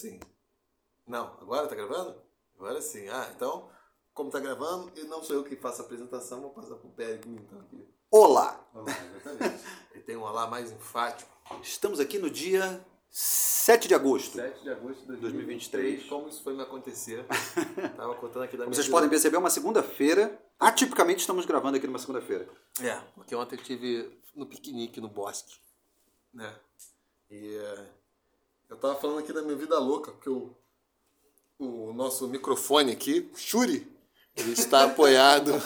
Sim. 0.00 0.18
Não, 1.06 1.26
agora 1.42 1.68
tá 1.68 1.74
gravando? 1.74 2.16
Agora 2.56 2.80
sim. 2.80 3.06
Ah, 3.10 3.30
então, 3.36 3.68
como 4.14 4.30
tá 4.30 4.40
gravando, 4.40 4.90
e 4.96 5.04
não 5.04 5.22
sou 5.22 5.36
eu 5.36 5.44
que 5.44 5.54
faço 5.56 5.82
a 5.82 5.84
apresentação, 5.84 6.40
vou 6.40 6.50
passar 6.52 6.76
pro 6.76 6.88
Pérez 6.88 7.20
então 7.26 7.60
aqui. 7.60 7.86
Olá! 8.10 8.66
Olá, 8.72 8.86
exatamente. 9.14 9.62
Ele 9.92 10.02
tem 10.02 10.16
um 10.16 10.22
olá 10.22 10.46
mais 10.46 10.72
enfático. 10.72 11.30
Estamos 11.62 12.00
aqui 12.00 12.18
no 12.18 12.30
dia 12.30 12.82
7 13.10 13.88
de 13.88 13.94
agosto. 13.94 14.36
7 14.36 14.62
de 14.62 14.70
agosto 14.70 15.00
de 15.00 15.16
2023. 15.18 15.82
2023. 15.82 16.08
Como 16.08 16.28
isso 16.28 16.42
foi 16.42 16.54
me 16.54 16.62
acontecer? 16.62 17.26
Tava 17.94 18.14
contando 18.14 18.44
aqui 18.44 18.56
da 18.56 18.64
minha 18.64 18.74
Vocês 18.74 18.86
vida. 18.86 18.96
podem 18.96 19.10
perceber, 19.10 19.36
é 19.36 19.38
uma 19.38 19.50
segunda-feira. 19.50 20.42
Atipicamente 20.58 21.20
estamos 21.20 21.44
gravando 21.44 21.76
aqui 21.76 21.86
numa 21.86 21.98
segunda-feira. 21.98 22.48
É, 22.80 22.96
porque 23.14 23.34
ontem 23.34 23.56
eu 23.56 23.62
tive 23.62 24.18
no 24.34 24.46
piquenique 24.46 24.98
no 24.98 25.08
bosque, 25.08 25.58
né? 26.32 26.58
E 27.28 27.54
é, 27.54 27.99
eu 28.70 28.76
tava 28.76 28.94
falando 28.94 29.18
aqui 29.18 29.32
da 29.32 29.42
minha 29.42 29.56
vida 29.56 29.78
louca, 29.80 30.12
porque 30.12 30.30
o, 30.30 30.54
o 31.58 31.92
nosso 31.92 32.28
microfone 32.28 32.92
aqui, 32.92 33.28
Shuri, 33.34 33.86
ele 34.36 34.52
está 34.52 34.84
apoiado 34.90 35.60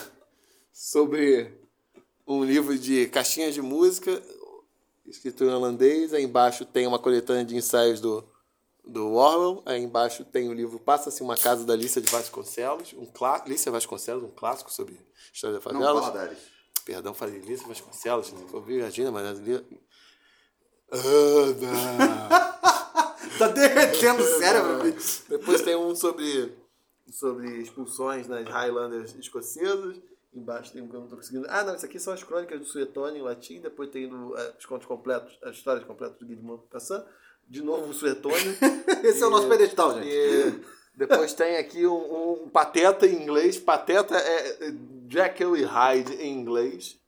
sobre 0.73 1.53
um 2.27 2.43
livro 2.43 2.79
de 2.79 3.07
caixinhas 3.09 3.55
de 3.55 3.61
música, 3.61 4.23
escrito 5.05 5.45
em 5.45 5.49
holandês. 5.49 6.15
Aí 6.15 6.25
embaixo 6.25 6.65
tem 6.65 6.87
uma 6.87 6.99
coletânea 6.99 7.45
de 7.45 7.55
ensaios 7.55 8.01
do, 8.01 8.25
do 8.83 9.13
Orwell. 9.13 9.63
Aí 9.67 9.83
embaixo 9.83 10.25
tem 10.25 10.49
o 10.49 10.55
livro 10.55 10.79
Passa-se 10.79 11.23
uma 11.23 11.37
Casa 11.37 11.65
da 11.65 11.77
Lícia 11.77 12.01
de 12.01 12.11
Vasconcelos, 12.11 12.95
um 12.95 13.05
clá 13.05 13.45
Lícia 13.47 13.71
Vasconcelos, 13.71 14.25
um 14.25 14.31
clássico 14.31 14.73
sobre 14.73 14.99
história 15.31 15.59
da 15.59 15.73
Não 15.73 15.81
favela. 15.81 16.01
Valadares. 16.01 16.39
Perdão, 16.87 17.13
falei 17.13 17.39
Lícia 17.39 17.69
Vasconcelos, 17.69 18.33
né? 18.33 18.47
Foi 18.49 18.63
Virgínia, 18.63 19.13
mas... 19.13 19.39
Ana! 20.91 22.55
Tá 23.39 23.49
derretendo 23.49 24.23
o 24.23 24.27
cérebro, 24.39 24.83
bicho. 24.93 25.25
Depois 25.29 25.63
tem 25.63 25.77
um 25.77 25.95
sobre, 25.95 26.53
sobre 27.11 27.61
expulsões 27.61 28.27
nas 28.29 28.49
Highlanders 28.49 29.15
escocesas. 29.17 30.01
Embaixo 30.33 30.73
tem 30.73 30.83
um 30.83 30.89
que 30.89 30.97
eu 30.97 31.01
não 31.01 31.09
tô 31.09 31.17
conseguindo. 31.17 31.47
Ah, 31.49 31.63
não, 31.63 31.77
isso 31.77 31.87
aqui 31.87 31.99
são 32.01 32.13
as 32.13 32.23
crônicas 32.25 32.59
do 32.59 32.67
Suetônio 32.67 33.19
em 33.19 33.23
latim. 33.23 33.61
Depois 33.61 33.89
tem 33.91 34.09
no, 34.09 34.37
eh, 34.37 34.55
os 34.59 34.67
contos 34.67 34.87
completos, 34.87 35.39
as 35.43 35.57
histórias 35.57 35.85
completas 35.85 36.19
do 36.19 36.27
Guy 36.27 36.35
de 36.37 36.43
Maupassant. 36.43 37.05
De 37.49 37.63
novo 37.63 37.91
o 37.91 37.95
Suetônio. 37.95 38.57
Esse 39.05 39.23
é 39.23 39.27
o 39.27 39.31
nosso 39.31 39.47
E- 39.47 39.51
pedestal, 39.51 39.95
gente. 39.95 40.09
E 40.09 40.61
depois 40.97 41.35
tem 41.35 41.57
aqui 41.57 41.87
um, 41.87 42.45
um 42.45 42.49
pateta 42.49 43.07
em 43.07 43.23
inglês. 43.23 43.59
Pateta 43.61 44.17
é 44.17 44.69
é 44.69 44.75
Jekyll 45.09 45.57
e 45.57 45.63
Hyde 45.63 46.15
em 46.15 46.33
inglês. 46.37 46.99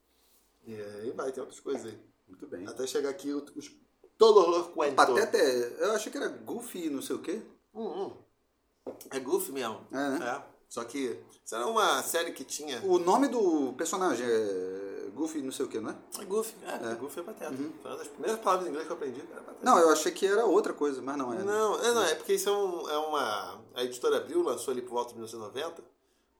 E 0.67 0.75
aí 0.75 1.11
vai, 1.13 1.33
tem 1.33 1.41
outras 1.41 1.59
coisas 1.61 1.87
aí. 1.87 1.99
Muito 2.29 2.47
bem. 2.47 2.67
Até 2.67 2.87
chegar 2.87 3.09
aqui 3.11 3.33
os 3.33 3.69
os 4.17 4.19
Todos 4.19 4.49
los 4.49 4.67
cuentos. 4.69 4.97
Pateta 4.97 5.37
é... 5.37 5.77
Eu 5.81 5.93
achei 5.93 6.11
que 6.11 6.19
era 6.19 6.29
Goofy 6.29 6.89
não 6.91 7.03
sei 7.03 7.17
o 7.17 7.19
quê. 7.21 7.43
Hum, 7.75 7.87
hum. 7.87 8.93
É 9.11 9.21
Goofy 9.21 9.53
mesmo. 9.53 9.81
É, 9.93 10.09
né? 10.19 10.43
Só 10.69 10.85
que 10.85 11.19
isso 11.45 11.55
era 11.55 11.67
uma 11.67 12.03
série 12.03 12.33
que 12.33 12.45
tinha. 12.45 12.81
O 12.85 12.99
nome 12.99 13.29
do 13.29 13.73
personagem 13.75 14.27
é 14.27 15.09
Goofy 15.15 15.41
não 15.43 15.53
sei 15.53 15.65
o 15.67 15.69
quê, 15.69 15.81
não 15.81 15.91
é? 15.91 15.97
É 16.21 16.25
Goofy, 16.25 16.55
é, 16.65 16.95
Goofy 16.95 17.21
é 17.21 17.23
pateta. 17.23 17.55
Foi 17.83 17.91
uma 17.91 17.97
das 17.99 18.09
primeiras 18.09 18.41
palavras 18.41 18.67
em 18.67 18.71
inglês 18.71 18.87
que 18.87 18.93
eu 18.93 18.97
aprendi. 18.97 19.21
Era 19.31 19.41
pateta. 19.43 19.65
Não, 19.65 19.79
eu 19.79 19.91
achei 19.91 20.13
que 20.13 20.27
era 20.27 20.45
outra 20.45 20.73
coisa, 20.73 21.01
mas 21.03 21.17
não 21.17 21.33
é. 21.33 21.43
Não, 21.43 21.79
é, 21.83 21.95
não, 21.95 22.03
é 22.05 22.15
porque 22.15 22.35
isso 22.35 22.49
é, 22.49 22.53
um- 22.53 22.89
é 22.91 22.99
uma. 22.99 23.61
A 23.75 23.85
editora 23.85 24.19
Abril 24.19 24.43
lançou 24.43 24.73
ali 24.73 24.83
por 24.83 24.91
volta 24.91 25.11
de 25.11 25.17
1990 25.17 25.83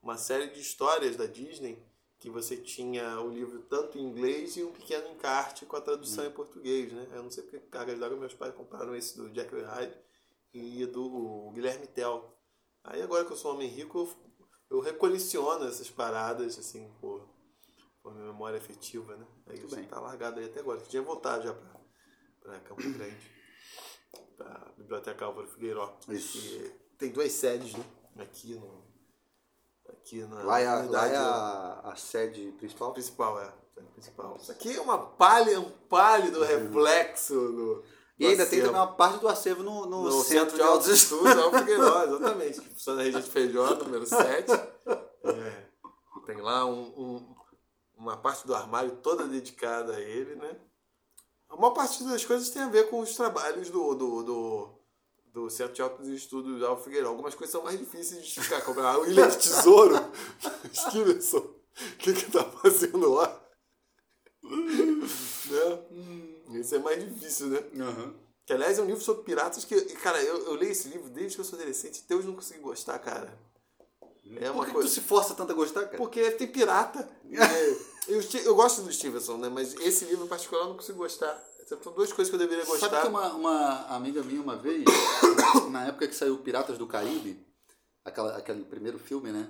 uma 0.03 0.17
série 0.17 0.47
de 0.47 0.59
histórias 0.61 1.15
da 1.15 1.25
Disney 1.25 1.81
que 2.19 2.29
você 2.29 2.57
tinha 2.57 3.19
o 3.21 3.29
livro 3.29 3.61
tanto 3.63 3.97
em 3.97 4.01
inglês 4.01 4.57
e 4.57 4.63
um 4.63 4.71
pequeno 4.71 5.07
encarte 5.09 5.65
com 5.65 5.75
a 5.75 5.81
tradução 5.81 6.25
em 6.25 6.31
português, 6.31 6.91
né? 6.91 7.07
Eu 7.11 7.23
não 7.23 7.31
sei 7.31 7.43
porque 7.43 7.59
carga 7.59 7.95
d'água 7.95 8.17
meus 8.17 8.33
pais 8.33 8.55
compraram 8.55 8.95
esse 8.95 9.15
do 9.17 9.29
Jack 9.29 9.53
Hyde 9.55 9.95
e 10.53 10.85
do 10.87 11.51
Guilherme 11.53 11.85
Tell. 11.87 12.35
Aí 12.83 13.01
agora 13.01 13.25
que 13.25 13.33
eu 13.33 13.37
sou 13.37 13.51
um 13.51 13.55
homem 13.55 13.69
rico, 13.69 13.99
eu, 13.99 14.77
eu 14.77 14.79
recoleciono 14.79 15.67
essas 15.67 15.89
paradas, 15.89 16.57
assim, 16.57 16.91
por, 16.99 17.27
por 18.01 18.13
minha 18.15 18.27
memória 18.27 18.57
afetiva, 18.57 19.15
né? 19.15 19.27
Aí 19.45 19.57
Muito 19.57 19.67
isso 19.67 19.75
bem. 19.75 19.85
tá 19.85 19.99
largado 19.99 20.39
aí 20.39 20.45
até 20.45 20.59
agora. 20.59 20.81
tinha 20.81 21.01
voltado 21.01 21.43
já 21.43 21.53
pra, 21.53 21.79
pra 22.41 22.59
Campo 22.61 22.81
Grande 22.81 23.37
da 24.37 24.73
Biblioteca 24.77 25.25
Álvaro 25.25 25.47
Figueiró. 25.47 25.97
Isso. 26.09 26.71
Tem 26.97 27.11
duas 27.11 27.31
sedes, 27.31 27.73
né? 27.73 27.83
Aqui 28.17 28.55
no. 28.55 28.86
Aqui 29.89 30.23
na. 30.23 30.43
Lá 30.43 30.59
é, 30.59 30.67
a, 30.67 30.83
lá 30.83 31.07
é 31.07 31.15
a, 31.15 31.81
a 31.85 31.95
sede 31.95 32.51
principal. 32.57 32.93
principal, 32.93 33.39
é. 33.41 33.53
Principal. 33.93 34.37
Isso 34.41 34.51
aqui 34.51 34.75
é 34.75 34.81
uma 34.81 34.97
palha, 34.97 35.59
um 35.59 35.69
pálido 35.89 36.43
reflexo 36.43 37.33
do. 37.33 37.83
E 38.19 38.25
ainda 38.25 38.45
do 38.45 38.49
tem 38.49 38.59
acervo. 38.59 38.65
também 38.73 38.81
uma 38.81 38.95
parte 38.95 39.19
do 39.19 39.27
acervo 39.27 39.63
no, 39.63 39.85
no, 39.85 40.03
no 40.03 40.23
Centro 40.23 40.55
de 40.55 40.61
Altos 40.63 40.87
Estudos. 40.87 41.27
Álvaro 41.37 41.59
Figueiró, 41.65 42.03
exatamente. 42.03 42.61
Que 42.61 42.69
funciona 42.69 42.97
na 42.97 43.03
região 43.03 43.21
de 43.21 43.29
Feijó, 43.29 43.75
número 43.75 44.05
7. 44.05 44.51
É. 44.51 45.67
Tem 46.25 46.41
lá 46.41 46.65
um, 46.65 46.81
um- 46.97 47.35
uma 47.95 48.17
parte 48.17 48.45
do 48.47 48.55
armário 48.55 48.97
toda 48.97 49.27
dedicada 49.27 49.95
a 49.95 49.99
ele, 50.01 50.35
né? 50.35 50.57
A 51.49 51.55
maior 51.55 51.71
parte 51.71 52.03
das 52.03 52.25
coisas 52.25 52.49
tem 52.49 52.61
a 52.63 52.69
ver 52.69 52.89
com 52.89 52.99
os 52.99 53.15
trabalhos 53.15 53.69
do, 53.69 53.93
do, 53.95 54.23
do, 54.23 54.76
do 55.37 55.49
Centro 55.51 55.73
de 55.73 55.81
Altos 55.83 56.07
Estudos 56.07 56.63
Álvaro 56.63 56.83
Figueiró. 56.83 57.09
Algumas 57.09 57.35
coisas 57.35 57.51
são 57.51 57.63
mais 57.63 57.77
difíceis 57.77 58.23
de 58.23 58.27
explicar, 58.27 58.63
como 58.63 58.81
a 58.81 59.07
Ilha 59.07 59.27
de 59.27 59.37
Tesouro. 59.37 59.95
Stevenson, 60.73 61.37
o 61.37 61.97
que 61.99 62.13
que 62.13 62.31
tá 62.31 62.43
fazendo 62.43 63.13
lá? 63.13 63.39
né? 64.43 66.59
Isso 66.59 66.73
é 66.73 66.79
mais 66.79 67.03
difícil, 67.03 67.47
né? 67.47 67.63
Aham. 67.79 68.15
Que, 68.47 68.53
aliás, 68.53 68.79
é 68.79 68.81
um 68.81 68.85
livro 68.85 69.01
sobre 69.01 69.23
piratas 69.23 69.63
que, 69.63 69.79
cara, 69.97 70.23
eu, 70.23 70.45
eu 70.45 70.53
leio 70.55 70.71
esse 70.71 70.87
livro 70.87 71.09
desde 71.09 71.35
que 71.35 71.41
eu 71.41 71.45
sou 71.45 71.59
adolescente 71.59 72.01
até 72.03 72.15
hoje 72.15 72.27
não 72.27 72.35
consegui 72.35 72.61
gostar, 72.61 72.97
cara. 72.97 73.37
É 74.37 74.47
Por 74.47 74.55
uma 74.55 74.65
que 74.65 74.71
coisa. 74.71 74.89
tu 74.89 74.93
se 74.93 75.01
força 75.01 75.35
tanto 75.35 75.51
a 75.51 75.55
gostar, 75.55 75.85
cara? 75.85 75.97
Porque 75.97 76.31
tem 76.31 76.47
pirata. 76.47 77.07
É, 77.29 77.77
eu, 78.07 78.21
eu 78.45 78.55
gosto 78.55 78.83
do 78.83 78.91
Stevenson, 78.91 79.35
né? 79.35 79.49
Mas 79.49 79.73
esse 79.81 80.05
livro 80.05 80.23
em 80.23 80.29
particular 80.29 80.61
eu 80.61 80.69
não 80.69 80.77
consigo 80.77 80.97
gostar. 80.97 81.37
São 81.67 81.91
duas 81.91 82.13
coisas 82.13 82.29
que 82.29 82.35
eu 82.35 82.39
deveria 82.39 82.63
gostar. 82.63 82.89
Sabe 82.89 83.01
que 83.01 83.07
uma, 83.09 83.33
uma 83.33 83.87
amiga 83.89 84.23
minha 84.23 84.41
uma 84.41 84.55
vez, 84.55 84.85
na 85.71 85.87
época 85.87 86.07
que 86.07 86.15
saiu 86.15 86.37
Piratas 86.37 86.77
do 86.77 86.87
Caribe, 86.87 87.45
aquela, 88.03 88.37
aquele 88.37 88.63
primeiro 88.63 88.99
filme, 88.99 89.31
né? 89.31 89.49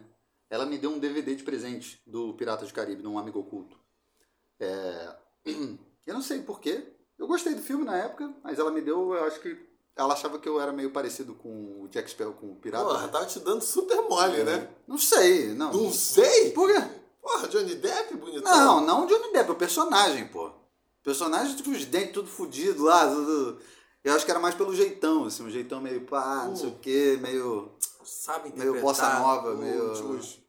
Ela 0.50 0.66
me 0.66 0.78
deu 0.78 0.92
um 0.92 1.00
DVD 1.00 1.36
de 1.36 1.44
presente 1.44 2.02
do 2.06 2.34
Piratas 2.34 2.70
do 2.70 2.74
Caribe, 2.74 3.04
num 3.04 3.20
amigo 3.20 3.40
oculto. 3.40 3.78
É, 4.60 5.16
eu 6.06 6.14
não 6.14 6.22
sei 6.22 6.42
porquê. 6.42 6.94
Eu 7.18 7.28
gostei 7.28 7.56
do 7.56 7.62
filme 7.62 7.84
na 7.84 7.98
época, 7.98 8.32
mas 8.44 8.60
ela 8.60 8.72
me 8.72 8.82
deu, 8.82 9.14
eu 9.14 9.26
acho 9.26 9.40
que 9.40 9.58
ela 9.96 10.14
achava 10.14 10.38
que 10.38 10.48
eu 10.48 10.62
era 10.62 10.72
meio 10.72 10.92
parecido 10.92 11.34
com 11.34 11.82
o 11.82 11.88
Jack 11.90 12.10
Sparrow 12.12 12.34
com 12.34 12.52
o 12.52 12.56
Pirata. 12.56 12.86
Porra, 12.86 13.02
né? 13.02 13.08
tava 13.08 13.26
te 13.26 13.40
dando 13.40 13.64
super 13.64 14.00
mole, 14.04 14.44
né? 14.44 14.70
Não 14.88 14.98
sei, 14.98 15.54
não. 15.54 15.74
Não 15.74 15.92
sei? 15.92 16.52
Por 16.52 16.72
quê? 16.72 16.88
Porra, 17.20 17.48
Johnny 17.48 17.76
Depp, 17.76 18.16
bonitão. 18.16 18.44
Não, 18.44 18.86
não 18.86 19.08
Johnny 19.08 19.34
Depp, 19.34 19.52
o 19.52 19.56
personagem, 19.56 20.28
pô. 20.28 20.52
Personagem 21.04 21.58
com 21.64 21.72
os 21.72 21.86
dentes 21.86 22.14
tudo 22.14 22.28
fudido 22.28 22.84
lá, 22.84 23.08
tudo... 23.08 23.60
Eu 24.04 24.14
acho 24.16 24.24
que 24.26 24.32
era 24.32 24.40
mais 24.40 24.56
pelo 24.56 24.74
jeitão, 24.76 25.26
assim, 25.26 25.44
um 25.44 25.50
jeitão 25.50 25.82
meio 25.82 26.02
pá, 26.02 26.46
não 26.46 26.56
sei 26.56 26.70
o 26.70 26.76
quê, 26.80 27.18
meio... 27.22 27.72
Sabe 28.06 28.54
Meio 28.56 28.78
interpretar 28.78 28.82
bossa 28.82 29.20
nova, 29.20 29.56
meio- 29.56 29.92
Os... 30.12 30.40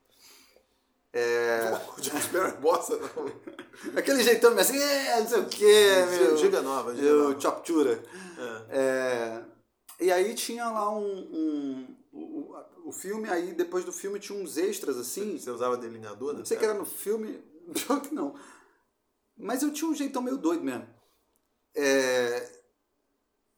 É... 1.13 1.73
Sparrow 2.23 2.47
é 2.49 2.53
bossa, 2.53 2.97
não. 2.97 3.97
Aquele 3.97 4.23
jeitão 4.23 4.51
meio 4.51 4.61
assim, 4.63 4.79
é, 4.79 5.21
não 5.21 5.29
sei 5.29 5.41
o 5.41 5.47
quê, 5.49 6.07
meio... 6.11 6.37
Giga 6.37 6.63
nova, 6.63 6.95
giga 6.95 7.03
meio 7.11 7.41
choptura. 7.41 8.01
É. 8.71 9.43
É, 10.01 10.05
E 10.05 10.13
aí 10.13 10.35
tinha 10.35 10.69
lá 10.71 10.91
um... 10.91 11.07
um 11.33 11.97
o, 12.13 12.55
o 12.87 12.93
filme, 12.93 13.29
aí 13.29 13.53
depois 13.53 13.85
do 13.85 13.93
filme 13.93 14.19
tinha 14.21 14.39
uns 14.41 14.57
extras, 14.57 14.97
assim, 14.97 15.37
Você 15.39 15.51
usava 15.51 15.77
delineador, 15.77 16.33
né? 16.33 16.39
Não 16.41 16.47
sei 16.47 16.57
que 16.57 16.65
era 16.65 16.75
no 16.75 16.87
filme, 16.87 17.43
pior 17.75 18.01
que 18.01 18.15
não. 18.15 18.35
Mas 19.37 19.63
eu 19.63 19.73
tinha 19.73 19.91
um 19.91 19.95
jeitão 19.95 20.23
meio 20.23 20.37
doido 20.37 20.63
mesmo. 20.63 20.87
É, 21.75 22.58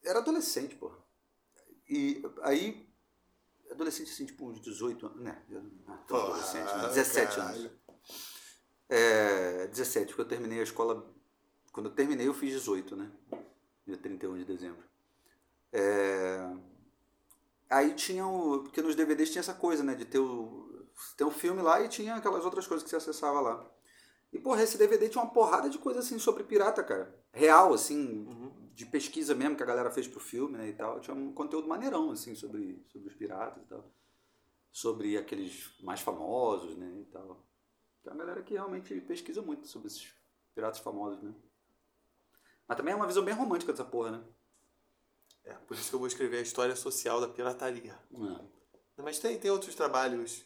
Era 0.04 0.18
adolescente, 0.20 0.74
pô. 0.76 0.92
E 1.88 2.22
aí, 2.42 2.88
adolescente 3.70 4.10
assim, 4.10 4.26
tipo 4.26 4.48
uns 4.48 4.60
18 4.60 5.06
anos, 5.06 5.20
né? 5.22 5.42
eu 5.50 5.62
Não, 5.62 5.96
tão 6.04 6.04
Pô, 6.06 6.16
adolescente, 6.16 6.64
né? 6.66 6.72
ah, 6.84 6.88
17 6.88 7.36
caralho. 7.36 7.58
anos. 7.60 7.72
É, 8.88 9.66
17, 9.68 10.06
porque 10.08 10.22
eu 10.22 10.28
terminei 10.28 10.60
a 10.60 10.64
escola. 10.64 11.12
Quando 11.72 11.88
eu 11.88 11.94
terminei, 11.94 12.26
eu 12.26 12.34
fiz 12.34 12.50
18, 12.52 12.96
né? 12.96 13.10
Dia 13.86 13.96
31 13.96 14.38
de 14.38 14.44
dezembro. 14.44 14.82
É, 15.72 16.50
Aí 17.70 17.94
tinha 17.94 18.26
o. 18.26 18.64
Porque 18.64 18.82
nos 18.82 18.96
DVDs 18.96 19.30
tinha 19.30 19.40
essa 19.40 19.54
coisa, 19.54 19.84
né? 19.84 19.94
De 19.94 20.04
ter 20.04 20.18
o. 20.18 20.68
Ter 21.16 21.24
um 21.24 21.30
filme 21.30 21.62
lá 21.62 21.80
e 21.80 21.88
tinha 21.88 22.16
aquelas 22.16 22.44
outras 22.44 22.66
coisas 22.66 22.82
que 22.82 22.90
você 22.90 22.96
acessava 22.96 23.40
lá. 23.40 23.64
E, 24.32 24.38
porra, 24.38 24.62
esse 24.62 24.76
DVD 24.76 25.08
tinha 25.08 25.22
uma 25.22 25.32
porrada 25.32 25.70
de 25.70 25.78
coisa 25.78 26.00
assim 26.00 26.18
sobre 26.18 26.42
pirata, 26.44 26.82
cara. 26.82 27.16
Real, 27.32 27.72
assim, 27.72 28.26
de 28.80 28.86
pesquisa 28.86 29.34
mesmo 29.34 29.56
que 29.56 29.62
a 29.62 29.66
galera 29.66 29.90
fez 29.90 30.08
pro 30.08 30.18
filme, 30.18 30.56
né? 30.56 30.70
E 30.70 30.72
tal. 30.72 30.98
Tinha 31.00 31.14
um 31.14 31.34
conteúdo 31.34 31.68
maneirão, 31.68 32.10
assim, 32.10 32.34
sobre, 32.34 32.82
sobre 32.88 33.08
os 33.08 33.14
piratas 33.14 33.62
e 33.62 33.66
tal. 33.66 33.92
Sobre 34.72 35.18
aqueles 35.18 35.78
mais 35.82 36.00
famosos, 36.00 36.74
né? 36.78 37.00
E 37.02 37.04
tal. 37.04 37.46
Tem 38.02 38.10
uma 38.10 38.18
galera 38.18 38.42
que 38.42 38.54
realmente 38.54 38.98
pesquisa 39.02 39.42
muito 39.42 39.66
sobre 39.66 39.88
esses 39.88 40.14
piratas 40.54 40.80
famosos, 40.80 41.22
né? 41.22 41.34
Mas 42.66 42.78
também 42.78 42.94
é 42.94 42.96
uma 42.96 43.06
visão 43.06 43.22
bem 43.22 43.34
romântica 43.34 43.70
dessa 43.70 43.84
porra, 43.84 44.12
né? 44.12 44.24
É, 45.44 45.52
por 45.52 45.76
isso 45.76 45.90
que 45.90 45.94
eu 45.94 45.98
vou 45.98 46.08
escrever 46.08 46.38
a 46.38 46.42
história 46.42 46.74
social 46.74 47.20
da 47.20 47.28
pirataria. 47.28 47.92
É. 48.14 49.02
Mas 49.02 49.18
tem, 49.18 49.38
tem 49.38 49.50
outros 49.50 49.74
trabalhos 49.74 50.42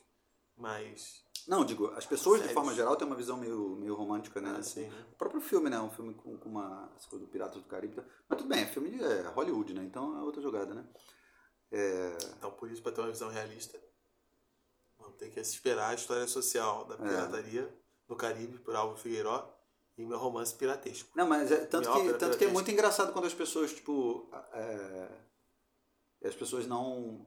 mais. 0.57 1.24
Não, 1.47 1.65
digo, 1.65 1.89
as 1.97 2.07
pessoas 2.07 2.41
de 2.41 2.47
Sérios. 2.47 2.55
forma 2.55 2.75
geral 2.75 2.97
têm 2.97 3.07
uma 3.07 3.17
visão 3.17 3.37
meio, 3.37 3.77
meio 3.77 3.95
romântica, 3.95 4.41
né? 4.41 4.53
Ah, 4.57 4.59
assim. 4.59 4.85
sim, 4.85 4.89
né? 4.89 5.07
O 5.13 5.17
próprio 5.17 5.41
filme, 5.41 5.69
né? 5.69 5.79
Um 5.81 5.91
filme 5.91 6.15
com, 6.15 6.37
com 6.39 6.49
uma. 6.49 6.91
Essa 6.97 7.09
coisa 7.09 7.25
do 7.25 7.31
Piratas 7.31 7.63
do 7.63 7.69
Caribe. 7.69 8.03
Mas 8.29 8.39
tudo 8.39 8.49
bem, 8.49 8.63
é 8.63 8.67
filme 8.67 8.91
de 8.91 9.03
é, 9.03 9.23
Hollywood, 9.29 9.75
né? 9.75 9.83
Então 9.85 10.17
é 10.19 10.23
outra 10.23 10.41
jogada, 10.41 10.75
né? 10.75 10.87
É, 11.71 12.17
Então, 12.39 12.51
por 12.53 12.71
isso, 12.71 12.83
para 12.83 12.93
ter 12.93 13.01
uma 13.01 13.11
visão 13.11 13.29
realista, 13.29 13.79
vamos 14.99 15.17
ter 15.17 15.31
que 15.31 15.41
esperar 15.41 15.91
a 15.91 15.95
história 15.95 16.27
social 16.27 16.85
da 16.85 16.97
pirataria 16.97 17.73
no 18.09 18.17
Caribe, 18.17 18.59
por 18.59 18.75
Álvaro 18.75 18.99
Figueiró, 18.99 19.53
e 19.97 20.05
meu 20.05 20.19
romance 20.19 20.55
piratesco. 20.55 21.11
Não, 21.17 21.27
mas 21.27 21.51
é, 21.53 21.67
tanto, 21.67 21.93
que, 21.93 22.13
tanto 22.15 22.39
que 22.39 22.45
é 22.45 22.49
muito 22.49 22.71
engraçado 22.71 23.13
quando 23.13 23.27
as 23.27 23.35
pessoas, 23.35 23.73
tipo. 23.73 24.29
É, 24.53 25.09
as 26.25 26.35
pessoas 26.35 26.67
não. 26.67 27.27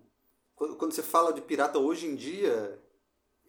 Quando 0.55 0.75
quando 0.75 0.91
você 0.91 1.03
fala 1.03 1.31
de 1.31 1.41
pirata 1.41 1.77
hoje 1.77 2.07
em 2.07 2.15
dia, 2.15 2.81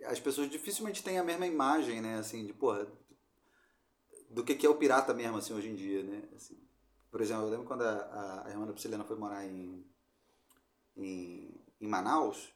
as 0.05 0.21
pessoas 0.21 0.51
dificilmente 0.51 1.03
têm 1.03 1.19
a 1.19 1.25
mesma 1.25 1.47
imagem, 1.47 2.01
né? 2.01 2.19
Assim, 2.19 2.47
de 2.47 2.53
porra. 2.53 2.87
Do 4.31 4.45
que, 4.45 4.55
que 4.55 4.67
é 4.67 4.69
o 4.69 4.77
pirata 4.77 5.15
mesmo, 5.15 5.39
assim, 5.39 5.55
hoje 5.55 5.69
em 5.69 5.75
dia, 5.75 6.03
né? 6.03 6.29
Assim, 6.37 6.59
por 7.11 7.21
exemplo, 7.21 7.45
eu 7.45 7.51
lembro 7.51 7.67
quando 7.67 7.83
a, 7.83 7.93
a, 7.93 8.47
a 8.47 8.51
irmã 8.51 8.67
da 8.67 8.73
Prisciliana 8.73 9.05
foi 9.05 9.17
morar 9.17 9.45
em, 9.47 9.85
em, 10.97 11.65
em 11.81 11.89
Manaus, 11.89 12.53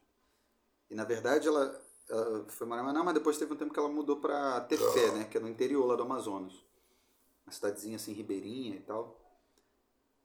e 0.90 0.94
na 0.94 1.04
verdade 1.04 1.48
ela, 1.48 1.82
ela 2.10 2.44
foi 2.48 2.66
morar 2.66 2.82
em 2.82 2.84
Manaus, 2.84 3.06
mas 3.06 3.14
depois 3.14 3.38
teve 3.38 3.54
um 3.54 3.56
tempo 3.56 3.72
que 3.72 3.78
ela 3.78 3.88
mudou 3.88 4.20
pra 4.20 4.60
Tefé, 4.60 5.12
né? 5.12 5.24
Que 5.24 5.38
é 5.38 5.40
no 5.40 5.48
interior 5.48 5.86
lá 5.86 5.96
do 5.96 6.02
Amazonas 6.02 6.52
uma 7.44 7.52
cidadezinha 7.52 7.96
assim, 7.96 8.12
ribeirinha 8.12 8.76
e 8.76 8.80
tal. 8.80 9.20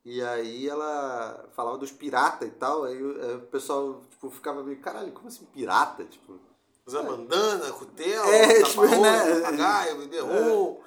E 0.06 0.22
aí 0.22 0.70
ela 0.70 1.50
falava 1.52 1.78
dos 1.78 1.92
piratas 1.92 2.48
e 2.48 2.52
tal, 2.52 2.86
aí 2.86 3.02
o 3.02 3.22
eh, 3.22 3.38
pessoal 3.52 4.06
tipo, 4.10 4.30
ficava 4.30 4.64
meio, 4.64 4.80
caralho, 4.80 5.12
como 5.12 5.28
assim 5.28 5.46
pirata? 5.48 6.06
Tipo, 6.06 6.40
Usar 6.88 7.04
bandana, 7.04 7.72
cutela, 7.74 8.28
É, 8.34 8.64
tipo, 8.64 8.86
né? 8.86 9.40
papagaio, 9.42 9.98
bebê 9.98 10.20
rum. 10.22 10.80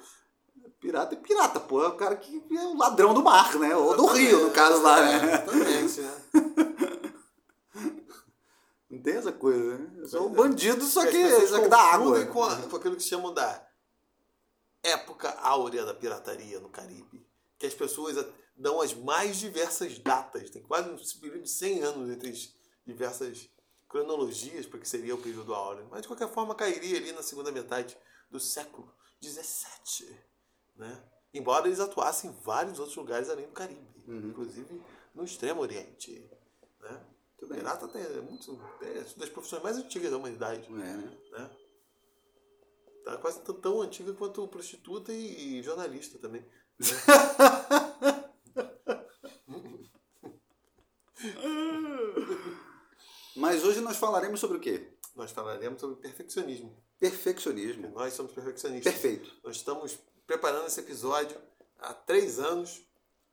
pirata 0.79 1.13
é 1.13 1.17
pirata, 1.17 1.59
pô, 1.59 1.83
é 1.83 1.87
o 1.89 1.95
cara 1.95 2.15
que 2.15 2.41
é 2.57 2.63
o 2.65 2.75
ladrão 2.75 3.13
do 3.13 3.21
mar, 3.21 3.53
né? 3.59 3.75
Ou 3.75 3.95
do 3.95 4.07
rio, 4.07 4.45
no 4.47 4.51
caso 4.51 4.81
lá, 4.81 4.99
né? 4.99 5.15
Exatamente, 5.25 6.01
né? 6.01 6.21
Não 8.89 8.99
tem 9.01 9.15
essa 9.15 9.31
coisa, 9.31 9.77
né? 9.77 10.05
São 10.07 10.27
um 10.27 10.33
bandido, 10.33 10.83
só 10.85 11.05
que, 11.05 11.47
só 11.47 11.61
que 11.61 11.69
dá 11.69 11.79
água. 11.79 12.07
confundem 12.07 12.27
Com, 12.33 12.43
a- 12.43 12.55
com 12.57 12.75
aquilo 12.75 12.95
que 12.97 13.03
chamam 13.03 13.33
da 13.33 13.65
época 14.83 15.29
áurea 15.39 15.85
da 15.85 15.93
pirataria 15.93 16.59
no 16.59 16.67
Caribe. 16.69 17.25
Que 17.57 17.67
as 17.67 17.73
pessoas 17.73 18.17
dão 18.55 18.81
as 18.81 18.93
mais 18.93 19.37
diversas 19.37 19.97
datas. 19.99 20.49
Tem 20.49 20.61
quase 20.63 20.89
um 20.89 20.97
período 21.21 21.43
de 21.43 21.49
100 21.51 21.83
anos 21.83 22.09
entre 22.09 22.31
as 22.31 22.53
diversas 22.85 23.49
cronologias 23.91 24.65
para 24.65 24.79
que 24.79 24.87
seria 24.87 25.13
o 25.13 25.21
período 25.21 25.53
áureo. 25.53 25.85
Mas, 25.91 26.03
de 26.03 26.07
qualquer 26.07 26.29
forma, 26.29 26.55
cairia 26.55 26.97
ali 26.97 27.11
na 27.11 27.21
segunda 27.21 27.51
metade 27.51 27.97
do 28.29 28.39
século 28.39 28.89
XVII. 29.21 30.17
Né? 30.77 31.03
Embora 31.33 31.67
eles 31.67 31.81
atuassem 31.81 32.29
em 32.29 32.33
vários 32.41 32.79
outros 32.79 32.95
lugares 32.95 33.29
além 33.29 33.45
do 33.45 33.51
Caribe. 33.51 33.85
Inclusive 34.07 34.81
no 35.13 35.25
Extremo 35.25 35.61
Oriente. 35.61 36.11
Né? 36.79 37.05
Bem. 37.41 37.57
Pirata 37.57 37.87
tem, 37.87 38.01
é 38.01 38.21
muito, 38.21 38.51
é 38.81 38.99
uma 38.99 39.17
das 39.17 39.29
profissões 39.29 39.63
mais 39.63 39.75
antigas 39.75 40.11
da 40.11 40.17
humanidade 40.17 40.67
É, 40.67 40.71
né? 40.71 41.17
né? 41.31 41.49
Tá 43.03 43.17
quase 43.17 43.41
tão, 43.41 43.55
tão 43.55 43.81
antiga 43.81 44.13
quanto 44.13 44.47
prostituta 44.47 45.11
e, 45.11 45.59
e 45.59 45.63
jornalista 45.63 46.17
também. 46.19 46.41
né? 46.79 46.87
Mas 53.51 53.65
hoje 53.65 53.81
nós 53.81 53.97
falaremos 53.97 54.39
sobre 54.39 54.55
o 54.57 54.59
quê? 54.61 54.87
Nós 55.13 55.29
falaremos 55.31 55.81
sobre 55.81 55.97
perfeccionismo. 55.97 56.73
Perfeccionismo. 56.97 57.89
Nós 57.89 58.13
somos 58.13 58.31
perfeccionistas. 58.31 58.93
Perfeito. 58.93 59.29
Nós 59.43 59.57
estamos 59.57 59.99
preparando 60.25 60.67
esse 60.67 60.79
episódio 60.79 61.37
há 61.79 61.93
três 61.93 62.39
anos 62.39 62.81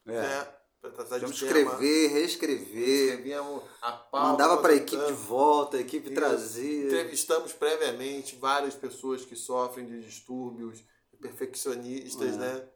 É. 0.05 0.13
né, 0.21 0.49
para 0.81 0.91
tratar 0.91 1.19
de 1.19 1.25
um 1.25 1.29
Vamos 1.29 1.41
escrever, 1.43 2.09
reescrever. 2.09 2.89
Escrevíamos 3.11 3.63
a 3.81 3.93
pauta, 3.93 4.29
Mandava 4.31 4.57
para 4.61 4.73
a 4.73 4.77
equipe 4.77 5.07
de 5.07 5.13
volta, 5.13 5.77
a 5.77 5.81
equipe 5.81 6.11
trazia. 6.11 6.87
Entrevistamos 6.87 7.53
previamente 7.53 8.35
várias 8.35 8.75
pessoas 8.75 9.25
que 9.25 9.37
sofrem 9.37 9.87
de 9.87 10.03
distúrbios 10.03 10.83
perfeccionistas, 11.21 12.35
É. 12.35 12.39
né? 12.39 12.69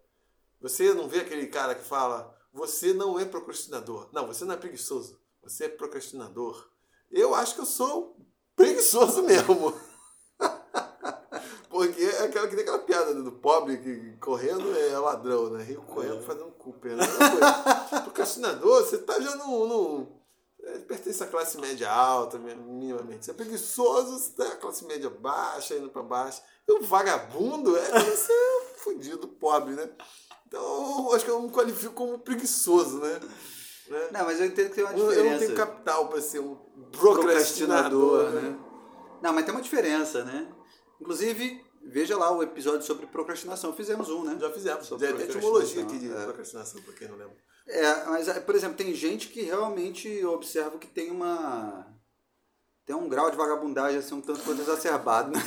Você 0.60 0.94
não 0.94 1.08
vê 1.08 1.20
aquele 1.20 1.48
cara 1.48 1.74
que 1.74 1.84
fala, 1.84 2.38
você 2.52 2.92
não 2.94 3.18
é 3.18 3.24
procrastinador. 3.24 4.08
Não, 4.12 4.28
você 4.28 4.44
não 4.44 4.54
é 4.54 4.56
preguiçoso. 4.56 5.20
Você 5.42 5.64
é 5.64 5.68
procrastinador. 5.68 6.70
Eu 7.12 7.34
acho 7.34 7.54
que 7.54 7.60
eu 7.60 7.66
sou 7.66 8.16
preguiçoso 8.56 9.22
mesmo. 9.22 9.74
Porque 11.68 12.02
é 12.02 12.24
aquela 12.24 12.46
que 12.48 12.54
tem 12.54 12.62
aquela 12.62 12.78
piada 12.80 13.14
do 13.14 13.32
pobre 13.32 13.78
que 13.78 14.16
correndo 14.18 14.76
é 14.76 14.98
ladrão, 14.98 15.50
né? 15.50 15.62
Rico 15.64 15.82
correndo 15.86 16.22
fazendo 16.22 16.50
Cooper. 16.52 16.96
Né? 16.96 17.06
Mesma 17.06 17.30
coisa. 17.30 18.00
Procrastinador, 18.02 18.82
você 18.84 18.98
tá 18.98 19.18
já 19.20 19.34
no. 19.36 19.66
no 19.66 20.22
é, 20.64 20.78
pertence 20.80 21.22
à 21.24 21.26
classe 21.26 21.58
média 21.58 21.90
alta, 21.90 22.38
mi- 22.38 22.54
minimamente. 22.54 23.24
Você 23.24 23.30
é 23.32 23.34
preguiçoso, 23.34 24.18
você 24.18 24.30
tá 24.32 24.44
na 24.44 24.56
classe 24.56 24.84
média 24.84 25.10
baixa, 25.10 25.74
indo 25.74 25.88
pra 25.88 26.02
baixo. 26.02 26.40
E 26.68 26.72
o 26.72 26.82
vagabundo 26.82 27.76
é 27.76 28.00
você 28.04 28.32
é 28.32 28.60
fudido, 28.76 29.26
pobre, 29.26 29.74
né? 29.74 29.88
Então, 30.46 31.06
eu 31.08 31.14
acho 31.14 31.24
que 31.24 31.30
eu 31.30 31.40
me 31.42 31.50
qualifico 31.50 31.94
como 31.94 32.18
preguiçoso, 32.18 32.98
né? 32.98 33.18
Né? 33.92 34.08
Não, 34.10 34.24
mas 34.24 34.40
eu 34.40 34.46
entendo 34.46 34.70
que 34.70 34.74
tem 34.74 34.84
uma 34.84 34.94
diferença. 34.94 35.20
eu 35.20 35.30
não 35.30 35.38
tenho 35.38 35.54
capital 35.54 36.08
pra 36.08 36.20
ser 36.22 36.40
um 36.40 36.54
procrastinador, 36.90 38.30
né? 38.30 38.58
Não, 39.20 39.32
mas 39.32 39.44
tem 39.44 39.54
uma 39.54 39.60
diferença, 39.60 40.24
né? 40.24 40.48
Inclusive, 40.98 41.62
veja 41.84 42.16
lá 42.16 42.32
o 42.32 42.42
episódio 42.42 42.86
sobre 42.86 43.06
procrastinação. 43.06 43.72
Fizemos 43.74 44.08
um, 44.08 44.24
né? 44.24 44.36
Já 44.40 44.50
fizemos. 44.50 44.86
Sobre 44.86 45.06
Tem 45.06 45.14
até 45.14 45.24
etimologia 45.24 45.82
aqui 45.82 45.98
de 45.98 46.10
é. 46.10 46.24
procrastinação, 46.24 46.80
pra 46.82 46.94
quem 46.94 47.08
não 47.08 47.16
lembra. 47.16 47.36
É, 47.68 48.04
mas, 48.06 48.28
é, 48.28 48.40
por 48.40 48.54
exemplo, 48.54 48.76
tem 48.76 48.94
gente 48.94 49.28
que 49.28 49.42
realmente 49.42 50.08
eu 50.08 50.32
observo 50.32 50.78
que 50.78 50.86
tem 50.86 51.10
uma. 51.10 51.86
Tem 52.84 52.96
um 52.96 53.08
grau 53.08 53.30
de 53.30 53.36
vagabundagem 53.36 53.98
assim, 53.98 54.14
um 54.14 54.20
tanto 54.20 54.42
quanto 54.42 54.62
exacerbado, 54.62 55.30
né? 55.30 55.40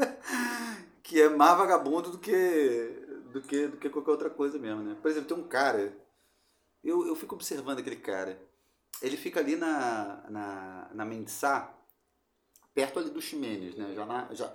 que 1.02 1.20
é 1.20 1.28
mais 1.28 1.56
vagabundo 1.56 2.10
do 2.10 2.18
que, 2.18 3.06
do 3.32 3.40
que 3.42 3.66
do 3.68 3.76
que 3.76 3.90
qualquer 3.90 4.10
outra 4.10 4.30
coisa 4.30 4.58
mesmo, 4.58 4.82
né? 4.82 4.96
Por 5.00 5.10
exemplo, 5.10 5.28
tem 5.28 5.44
um 5.44 5.46
cara. 5.46 6.01
Eu, 6.82 7.06
eu 7.06 7.14
fico 7.14 7.34
observando 7.34 7.78
aquele 7.78 7.96
cara. 7.96 8.40
Ele 9.00 9.16
fica 9.16 9.40
ali 9.40 9.56
na, 9.56 10.24
na, 10.28 10.90
na 10.92 11.04
Mendissá, 11.04 11.72
perto 12.74 12.98
ali 12.98 13.10
do 13.10 13.20
Ximenes, 13.20 13.74
né? 13.76 13.92
Já, 13.94 14.06
na, 14.06 14.34
já 14.34 14.52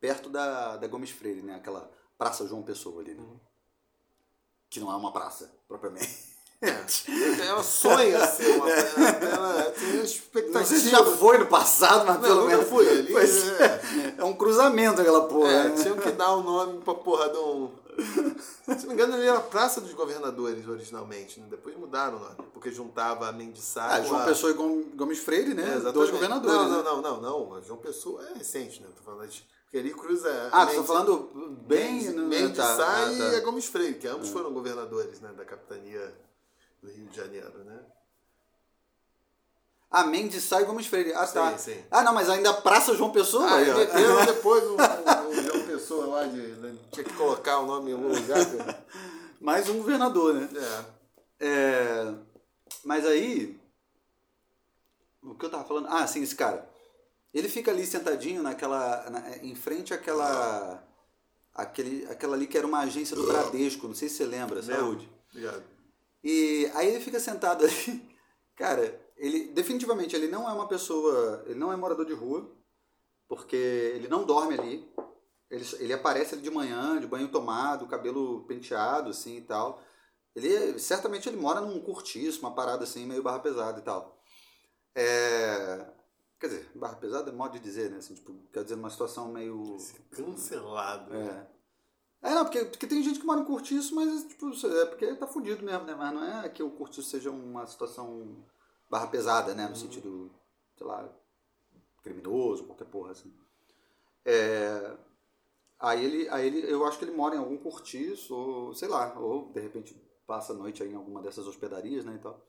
perto 0.00 0.28
da, 0.28 0.76
da 0.76 0.86
Gomes 0.86 1.10
Freire, 1.10 1.42
né? 1.42 1.56
Aquela 1.56 1.90
Praça 2.16 2.46
João 2.46 2.62
Pessoa 2.62 3.00
ali, 3.00 3.14
né? 3.14 3.24
Que 4.70 4.80
não 4.80 4.90
é 4.90 4.96
uma 4.96 5.12
praça, 5.12 5.50
propriamente. 5.66 6.34
É, 6.64 7.46
Ela 7.46 7.62
sonha 7.62 8.26
ser 8.26 8.56
uma. 8.56 8.70
Ela, 8.72 9.62
ela 9.62 9.70
tem 9.72 10.00
expectativa. 10.02 10.58
Não 10.60 10.66
sei 10.66 10.78
se 10.78 10.88
já 10.88 11.04
foi 11.04 11.36
no 11.36 11.46
passado, 11.46 12.06
mas 12.06 12.16
Não, 12.16 12.22
pelo 12.22 12.46
menos. 12.46 12.68
fui 12.68 12.88
ali, 12.88 13.14
é. 13.14 13.64
é. 13.64 14.14
é 14.18 14.24
um 14.24 14.32
cruzamento 14.32 15.00
aquela 15.00 15.28
porra. 15.28 15.50
É, 15.50 15.68
né? 15.68 15.82
tinham 15.82 15.98
que 15.98 16.10
dar 16.12 16.32
o 16.32 16.42
nome 16.42 16.80
pra 16.80 16.94
porra 16.94 17.28
de 17.28 17.36
um. 17.36 17.70
Se 18.66 18.86
não 18.86 18.88
me 18.88 18.94
engano, 18.94 19.16
ele 19.16 19.26
era 19.26 19.40
Praça 19.40 19.80
dos 19.80 19.92
Governadores 19.92 20.66
originalmente, 20.66 21.38
né? 21.38 21.46
depois 21.50 21.76
mudaram 21.76 22.16
o 22.16 22.20
nome, 22.20 22.36
porque 22.52 22.70
juntava 22.72 23.28
a 23.28 23.32
Mendiçá 23.32 23.86
Ah, 23.86 24.02
João 24.02 24.20
a... 24.20 24.24
Pessoa 24.24 24.52
e 24.52 24.54
Gom- 24.54 24.82
Gomes 24.96 25.18
Freire, 25.18 25.52
É, 25.52 25.54
né? 25.54 25.62
exatamente. 25.68 25.92
Dois 25.94 26.10
governadores. 26.10 26.56
Não, 26.56 26.68
né? 26.78 26.82
não, 26.82 27.02
não, 27.02 27.20
não, 27.20 27.50
não. 27.50 27.62
João 27.62 27.78
Pessoa 27.78 28.26
é 28.28 28.34
recente, 28.38 28.80
né? 28.82 28.88
Tô 28.96 29.02
falando 29.02 29.28
de... 29.28 29.44
Porque 29.64 29.78
ali 29.78 29.92
cruza. 29.94 30.48
Ah, 30.52 30.64
Mendes- 30.66 30.80
tá 30.80 30.84
falando 30.86 31.30
bem. 31.66 31.94
Mendes- 31.94 32.14
Mendiçá 32.14 32.76
tá, 32.76 33.12
e 33.12 33.18
tá. 33.18 33.36
a 33.36 33.40
Gomes 33.40 33.66
Freire, 33.66 33.94
que 33.98 34.06
ambos 34.06 34.28
foram 34.28 34.52
governadores 34.52 35.20
né, 35.20 35.32
da 35.36 35.44
capitania 35.44 36.14
do 36.82 36.90
Rio 36.90 37.06
de 37.06 37.16
Janeiro, 37.16 37.58
né? 37.64 37.80
Ah, 39.90 40.04
Mendes 40.06 40.42
Sá 40.44 40.60
e 40.60 40.64
Gomes 40.64 40.86
Freire. 40.86 41.12
Ah, 41.14 41.26
tá. 41.26 41.56
Sim, 41.56 41.72
sim. 41.74 41.84
Ah, 41.90 42.02
não, 42.02 42.12
mas 42.12 42.28
ainda 42.28 42.52
Praça 42.52 42.94
João 42.94 43.12
Pessoa, 43.12 43.44
Ah, 43.46 43.54
aí, 43.56 43.70
ó. 43.70 44.24
depois 44.24 44.62
João 44.64 44.76
Pessoa 45.84 46.06
lá 46.06 46.24
de, 46.24 46.40
de- 46.54 46.78
Tinha 46.92 47.04
que 47.04 47.12
colocar 47.12 47.58
o 47.60 47.66
nome 47.66 47.90
em 47.90 47.92
algum 47.92 48.08
lugar. 48.08 48.38
cara. 48.56 48.86
Mais 49.38 49.68
um 49.68 49.76
governador, 49.76 50.32
né? 50.32 50.48
É. 51.38 51.46
É, 51.46 52.14
mas 52.82 53.04
aí. 53.04 53.60
O 55.22 55.34
que 55.34 55.44
eu 55.44 55.50
tava 55.50 55.64
falando? 55.64 55.88
Ah, 55.90 56.06
sim, 56.06 56.22
esse 56.22 56.34
cara. 56.34 56.66
Ele 57.34 57.50
fica 57.50 57.70
ali 57.70 57.84
sentadinho 57.84 58.42
naquela. 58.42 59.10
na- 59.10 59.36
em 59.42 59.54
frente 59.54 59.92
àquela. 59.92 60.82
Aquele, 61.52 62.06
aquela 62.06 62.34
ali 62.34 62.46
que 62.46 62.56
era 62.56 62.66
uma 62.66 62.80
agência 62.80 63.14
do 63.14 63.26
Bradesco, 63.26 63.86
não 63.86 63.94
sei 63.94 64.08
se 64.08 64.16
você 64.16 64.24
lembra, 64.24 64.62
saúde. 64.62 65.06
Obrigado. 65.30 65.62
E 66.24 66.70
aí 66.74 66.88
ele 66.88 67.00
fica 67.04 67.20
sentado 67.20 67.62
ali. 67.66 68.08
Cara, 68.56 68.98
ele 69.18 69.48
definitivamente 69.48 70.16
ele 70.16 70.28
não 70.28 70.48
é 70.48 70.52
uma 70.52 70.66
pessoa, 70.66 71.44
ele 71.44 71.58
não 71.58 71.70
é 71.70 71.76
morador 71.76 72.06
de 72.06 72.14
rua, 72.14 72.50
porque 73.28 73.54
ele 73.54 74.08
não 74.08 74.24
dorme 74.24 74.54
ali. 74.58 74.88
Ele, 75.54 75.64
ele 75.78 75.92
aparece 75.92 76.34
ali 76.34 76.42
de 76.42 76.50
manhã, 76.50 76.98
de 76.98 77.06
banho 77.06 77.28
tomado, 77.28 77.86
cabelo 77.86 78.44
penteado 78.44 79.10
assim 79.10 79.36
e 79.36 79.40
tal. 79.42 79.80
Ele 80.34 80.78
certamente 80.80 81.28
ele 81.28 81.36
mora 81.36 81.60
num 81.60 81.80
curtiço, 81.80 82.40
uma 82.40 82.54
parada 82.54 82.82
assim, 82.82 83.06
meio 83.06 83.22
barra 83.22 83.38
pesada 83.38 83.78
e 83.78 83.82
tal. 83.82 84.20
É, 84.96 85.86
quer 86.40 86.48
dizer, 86.48 86.70
barra 86.74 86.96
pesada 86.96 87.30
é 87.30 87.32
modo 87.32 87.52
de 87.52 87.60
dizer, 87.60 87.90
né? 87.90 87.98
Assim, 87.98 88.14
tipo, 88.14 88.34
quer 88.52 88.64
dizer, 88.64 88.74
uma 88.74 88.90
situação 88.90 89.28
meio. 89.28 89.76
Cancelado. 90.10 91.14
É. 91.14 91.46
É, 92.22 92.30
não, 92.34 92.44
porque, 92.44 92.64
porque 92.64 92.86
tem 92.86 93.02
gente 93.02 93.20
que 93.20 93.26
mora 93.26 93.40
em 93.40 93.44
curtiço, 93.44 93.94
mas 93.94 94.24
tipo, 94.24 94.50
é 94.66 94.86
porque 94.86 95.14
tá 95.14 95.26
fudido 95.26 95.62
mesmo, 95.62 95.84
né? 95.84 95.94
Mas 95.94 96.14
não 96.14 96.24
é 96.24 96.48
que 96.48 96.62
o 96.62 96.70
curtiço 96.70 97.08
seja 97.08 97.30
uma 97.30 97.66
situação 97.66 98.44
barra 98.90 99.06
pesada, 99.06 99.54
né? 99.54 99.68
No 99.68 99.76
sentido, 99.76 100.30
sei 100.76 100.86
lá, 100.86 101.08
criminoso, 102.02 102.64
qualquer 102.64 102.86
porra 102.86 103.12
assim. 103.12 103.32
É, 104.24 104.96
aí 105.78 106.04
ele, 106.04 106.28
aí 106.28 106.46
ele, 106.46 106.70
eu 106.70 106.84
acho 106.84 106.98
que 106.98 107.04
ele 107.04 107.16
mora 107.16 107.34
em 107.34 107.38
algum 107.38 107.58
cortiço, 107.58 108.34
ou 108.34 108.74
sei 108.74 108.88
lá, 108.88 109.18
ou 109.18 109.52
de 109.52 109.60
repente 109.60 109.94
passa 110.26 110.52
a 110.52 110.56
noite 110.56 110.82
em 110.82 110.94
alguma 110.94 111.22
dessas 111.22 111.46
hospedarias, 111.46 112.04
né, 112.04 112.16
e 112.16 112.18
tal. 112.18 112.44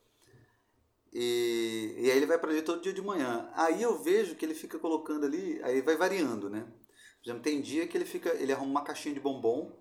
E, 1.14 1.96
e 1.98 2.12
aí 2.12 2.18
ele 2.18 2.26
vai 2.26 2.38
para 2.38 2.52
ali 2.52 2.62
todo 2.62 2.82
dia 2.82 2.92
de 2.92 3.02
manhã. 3.02 3.50
Aí 3.54 3.82
eu 3.82 4.02
vejo 4.04 4.36
que 4.36 4.44
ele 4.44 4.54
fica 4.54 4.78
colocando 4.78 5.26
ali, 5.26 5.62
aí 5.64 5.82
vai 5.82 5.96
variando, 5.96 6.50
né? 6.50 6.68
Por 7.22 7.30
exemplo, 7.30 7.44
tem 7.44 7.62
dia 7.62 7.88
que 7.88 7.98
ele 7.98 8.06
fica, 8.06 8.34
ele 8.34 8.52
arruma 8.52 8.72
uma 8.72 8.84
caixinha 8.84 9.14
de 9.16 9.22
bombom, 9.22 9.72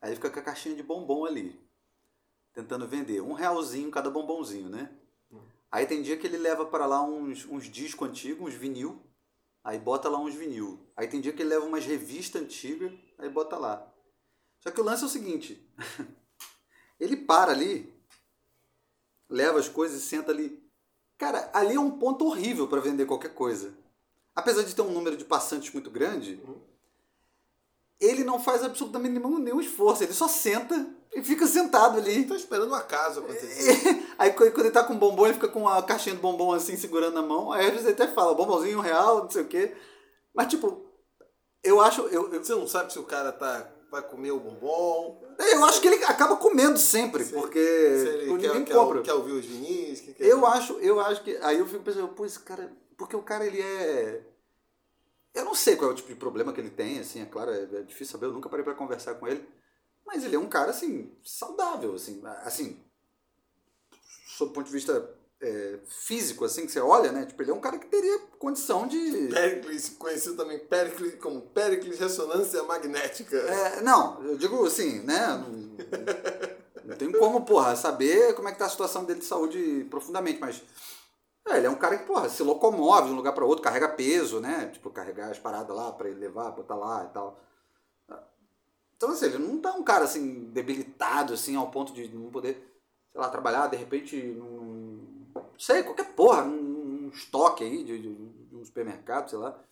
aí 0.00 0.10
ele 0.10 0.16
fica 0.16 0.30
com 0.30 0.38
a 0.38 0.42
caixinha 0.42 0.76
de 0.76 0.82
bombom 0.82 1.24
ali, 1.24 1.58
tentando 2.52 2.86
vender. 2.86 3.22
Um 3.22 3.32
realzinho 3.32 3.90
cada 3.90 4.10
bombonzinho, 4.10 4.68
né? 4.68 4.94
Aí 5.70 5.86
tem 5.86 6.02
dia 6.02 6.16
que 6.16 6.26
ele 6.26 6.36
leva 6.36 6.64
para 6.66 6.86
lá 6.86 7.02
uns, 7.02 7.44
uns 7.46 7.64
discos 7.64 8.08
antigos, 8.08 8.46
uns 8.46 8.54
vinil, 8.54 9.02
aí 9.66 9.80
bota 9.80 10.08
lá 10.08 10.16
uns 10.16 10.32
vinil. 10.32 10.78
Aí 10.96 11.08
tem 11.08 11.20
dia 11.20 11.32
que 11.32 11.42
ele 11.42 11.50
leva 11.50 11.66
umas 11.66 11.84
revistas 11.84 12.40
antigas, 12.40 12.92
aí 13.18 13.28
bota 13.28 13.58
lá. 13.58 13.92
Só 14.60 14.70
que 14.70 14.80
o 14.80 14.84
lance 14.84 15.02
é 15.02 15.06
o 15.06 15.10
seguinte, 15.10 15.68
ele 17.00 17.16
para 17.16 17.50
ali, 17.50 17.92
leva 19.28 19.58
as 19.58 19.68
coisas 19.68 20.00
e 20.00 20.06
senta 20.06 20.30
ali. 20.30 20.64
Cara, 21.18 21.50
ali 21.52 21.74
é 21.74 21.80
um 21.80 21.98
ponto 21.98 22.24
horrível 22.24 22.68
para 22.68 22.80
vender 22.80 23.06
qualquer 23.06 23.34
coisa. 23.34 23.76
Apesar 24.36 24.62
de 24.62 24.72
ter 24.72 24.82
um 24.82 24.92
número 24.92 25.16
de 25.16 25.24
passantes 25.24 25.72
muito 25.72 25.90
grande, 25.90 26.40
ele 28.00 28.24
não 28.24 28.38
faz 28.40 28.62
absolutamente 28.64 29.14
nenhum, 29.18 29.38
nenhum 29.38 29.60
esforço. 29.60 30.02
Ele 30.02 30.12
só 30.12 30.28
senta 30.28 30.86
e 31.14 31.22
fica 31.22 31.46
sentado 31.46 31.98
ali. 31.98 32.24
Tô 32.26 32.34
esperando 32.34 32.70
um 32.70 32.74
acaso 32.74 33.20
acontecer. 33.20 34.06
aí 34.18 34.32
quando 34.32 34.58
ele 34.60 34.70
tá 34.70 34.84
com 34.84 34.96
bombom, 34.98 35.24
ele 35.26 35.34
fica 35.34 35.48
com 35.48 35.66
a 35.68 35.82
caixinha 35.82 36.14
de 36.14 36.20
bombom 36.20 36.52
assim, 36.52 36.76
segurando 36.76 37.14
na 37.14 37.22
mão. 37.22 37.52
Aí 37.52 37.64
às 37.66 37.70
vezes 37.72 37.86
ele 37.86 37.94
até 37.94 38.08
fala, 38.08 38.34
bombonzinho 38.34 38.80
real, 38.80 39.24
não 39.24 39.30
sei 39.30 39.42
o 39.42 39.48
quê. 39.48 39.74
Mas 40.34 40.48
tipo, 40.48 40.84
eu 41.64 41.80
acho. 41.80 42.02
Eu, 42.08 42.32
eu, 42.32 42.44
Você 42.44 42.54
não 42.54 42.66
sabe 42.68 42.92
se 42.92 42.98
o 42.98 43.04
cara 43.04 43.32
tá, 43.32 43.66
vai 43.90 44.02
comer 44.02 44.32
o 44.32 44.40
bombom. 44.40 45.22
eu 45.38 45.64
acho 45.64 45.80
que 45.80 45.88
ele 45.88 46.04
acaba 46.04 46.36
comendo 46.36 46.78
sempre, 46.78 47.24
porque 47.24 47.58
Se 47.58 48.08
ele 48.08 48.32
ninguém 48.32 48.64
quer, 48.64 48.74
compra. 48.74 49.00
quer 49.02 49.14
ouvir 49.14 49.32
os 49.32 49.44
vinis. 49.46 50.00
que 50.00 50.12
quer- 50.12 50.26
Eu 50.26 50.44
acho, 50.46 50.74
eu 50.80 51.00
acho 51.00 51.22
que. 51.24 51.36
Aí 51.40 51.58
eu 51.58 51.66
fico 51.66 51.82
pensando, 51.82 52.08
pô, 52.08 52.26
esse 52.26 52.38
cara. 52.40 52.70
Porque 52.98 53.16
o 53.16 53.22
cara, 53.22 53.46
ele 53.46 53.60
é. 53.60 54.22
Eu 55.36 55.44
não 55.44 55.54
sei 55.54 55.76
qual 55.76 55.90
é 55.90 55.92
o 55.92 55.96
tipo 55.96 56.08
de 56.08 56.14
problema 56.14 56.50
que 56.50 56.60
ele 56.60 56.70
tem, 56.70 56.98
assim, 56.98 57.20
é 57.20 57.26
claro, 57.26 57.50
é, 57.50 57.62
é 57.62 57.82
difícil 57.82 58.12
saber, 58.12 58.26
eu 58.26 58.32
nunca 58.32 58.48
parei 58.48 58.64
pra 58.64 58.74
conversar 58.74 59.14
com 59.16 59.28
ele. 59.28 59.46
Mas 60.06 60.24
ele 60.24 60.34
é 60.34 60.38
um 60.38 60.48
cara, 60.48 60.70
assim, 60.70 61.12
saudável, 61.22 61.94
assim, 61.94 62.22
assim, 62.42 62.82
sob 64.28 64.50
o 64.50 64.54
ponto 64.54 64.66
de 64.66 64.72
vista 64.72 65.14
é, 65.42 65.78
físico, 65.86 66.44
assim, 66.44 66.64
que 66.64 66.72
você 66.72 66.80
olha, 66.80 67.12
né? 67.12 67.26
Tipo, 67.26 67.42
ele 67.42 67.50
é 67.50 67.54
um 67.54 67.60
cara 67.60 67.78
que 67.78 67.86
teria 67.86 68.18
condição 68.38 68.86
de. 68.86 69.28
Pericles, 69.28 69.90
conhecido 69.90 70.36
também 70.36 70.58
Pericles, 70.58 71.16
como 71.16 71.42
Pericles 71.42 71.98
Ressonância 71.98 72.62
Magnética. 72.62 73.36
É, 73.36 73.82
não, 73.82 74.22
eu 74.24 74.38
digo 74.38 74.64
assim, 74.64 75.00
né? 75.00 75.26
Não, 75.26 76.86
não 76.86 76.96
tem 76.96 77.12
como, 77.12 77.44
porra, 77.44 77.76
saber 77.76 78.34
como 78.34 78.48
é 78.48 78.52
que 78.52 78.58
tá 78.58 78.66
a 78.66 78.70
situação 78.70 79.04
dele 79.04 79.20
de 79.20 79.26
saúde 79.26 79.86
profundamente, 79.90 80.40
mas. 80.40 80.62
É, 81.48 81.58
ele 81.58 81.66
é 81.66 81.70
um 81.70 81.76
cara 81.76 81.96
que, 81.96 82.04
porra, 82.04 82.28
se 82.28 82.42
locomove 82.42 83.06
de 83.06 83.12
um 83.12 83.16
lugar 83.16 83.32
para 83.32 83.44
outro, 83.44 83.62
carrega 83.62 83.88
peso, 83.88 84.40
né? 84.40 84.68
Tipo, 84.72 84.90
carregar 84.90 85.30
as 85.30 85.38
paradas 85.38 85.76
lá 85.76 85.92
para 85.92 86.08
ele 86.08 86.18
levar, 86.18 86.50
botar 86.50 86.74
lá 86.74 87.04
e 87.04 87.12
tal. 87.12 87.40
Então, 88.96 89.10
assim, 89.10 89.26
ele 89.26 89.38
não 89.38 89.60
tá 89.60 89.72
um 89.74 89.84
cara, 89.84 90.04
assim, 90.04 90.50
debilitado, 90.50 91.34
assim, 91.34 91.54
ao 91.54 91.70
ponto 91.70 91.92
de 91.92 92.08
não 92.08 92.30
poder, 92.30 92.54
sei 93.12 93.20
lá, 93.20 93.28
trabalhar, 93.28 93.66
de 93.68 93.76
repente, 93.76 94.16
num. 94.16 95.26
Sei, 95.58 95.82
qualquer 95.82 96.14
porra, 96.14 96.42
num, 96.42 96.62
num 96.62 97.08
estoque 97.10 97.62
aí 97.62 97.84
de, 97.84 97.98
de, 98.00 98.14
de 98.14 98.56
um 98.56 98.64
supermercado, 98.64 99.28
sei 99.28 99.38
lá. 99.38 99.62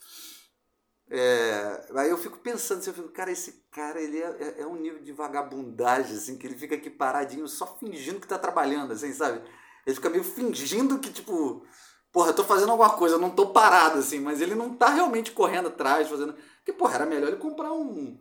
É, 1.11 1.87
aí 1.97 2.11
eu 2.11 2.19
fico 2.19 2.39
pensando, 2.39 2.79
assim, 2.79 2.91
eu 2.91 2.95
fico, 2.95 3.09
cara, 3.09 3.31
esse 3.31 3.65
cara, 3.71 4.01
ele 4.01 4.19
é, 4.19 4.37
é, 4.41 4.63
é 4.63 4.67
um 4.67 4.77
nível 4.77 5.03
de 5.03 5.13
vagabundagem, 5.13 6.17
assim, 6.17 6.37
que 6.37 6.47
ele 6.47 6.57
fica 6.57 6.75
aqui 6.75 6.91
paradinho, 6.91 7.49
só 7.49 7.67
fingindo 7.79 8.21
que 8.21 8.29
tá 8.29 8.39
trabalhando, 8.39 8.93
assim, 8.93 9.13
sabe? 9.13 9.43
Ele 9.87 9.95
fica 9.95 10.11
meio 10.11 10.25
fingindo 10.25 10.99
que, 10.99 11.13
tipo, 11.13 11.65
porra, 12.13 12.31
eu 12.31 12.35
tô 12.35 12.45
fazendo 12.45 12.71
alguma 12.71 12.91
coisa, 12.91 13.17
eu 13.17 13.21
não 13.21 13.31
tô 13.31 13.49
parado, 13.49 13.99
assim, 13.99 14.21
mas 14.21 14.41
ele 14.41 14.55
não 14.55 14.75
tá 14.75 14.89
realmente 14.89 15.33
correndo 15.33 15.69
atrás, 15.69 16.09
fazendo. 16.09 16.35
Porque, 16.57 16.73
porra, 16.73 16.95
era 16.95 17.07
melhor 17.07 17.29
ele 17.29 17.37
comprar 17.37 17.73
um. 17.73 18.19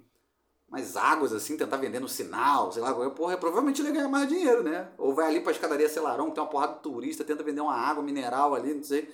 umas 0.67 0.97
águas, 0.97 1.31
assim, 1.33 1.55
tentar 1.57 1.77
vender 1.77 1.99
no 1.99 2.07
sinal, 2.07 2.71
sei 2.71 2.81
lá, 2.81 2.93
porra, 3.11 3.37
provavelmente 3.37 3.81
ele 3.81 3.89
ia 3.89 3.95
ganhar 3.95 4.09
mais 4.09 4.27
dinheiro, 4.27 4.63
né? 4.63 4.91
Ou 4.97 5.13
vai 5.13 5.27
ali 5.27 5.39
pra 5.41 5.51
escadaria 5.51 5.87
Celarão, 5.87 6.31
tem 6.31 6.43
uma 6.43 6.49
porrada 6.49 6.73
de 6.75 6.81
turista, 6.81 7.23
tenta 7.23 7.43
vender 7.43 7.61
uma 7.61 7.75
água 7.75 8.03
mineral 8.03 8.55
ali, 8.55 8.73
não 8.73 8.83
sei. 8.83 9.13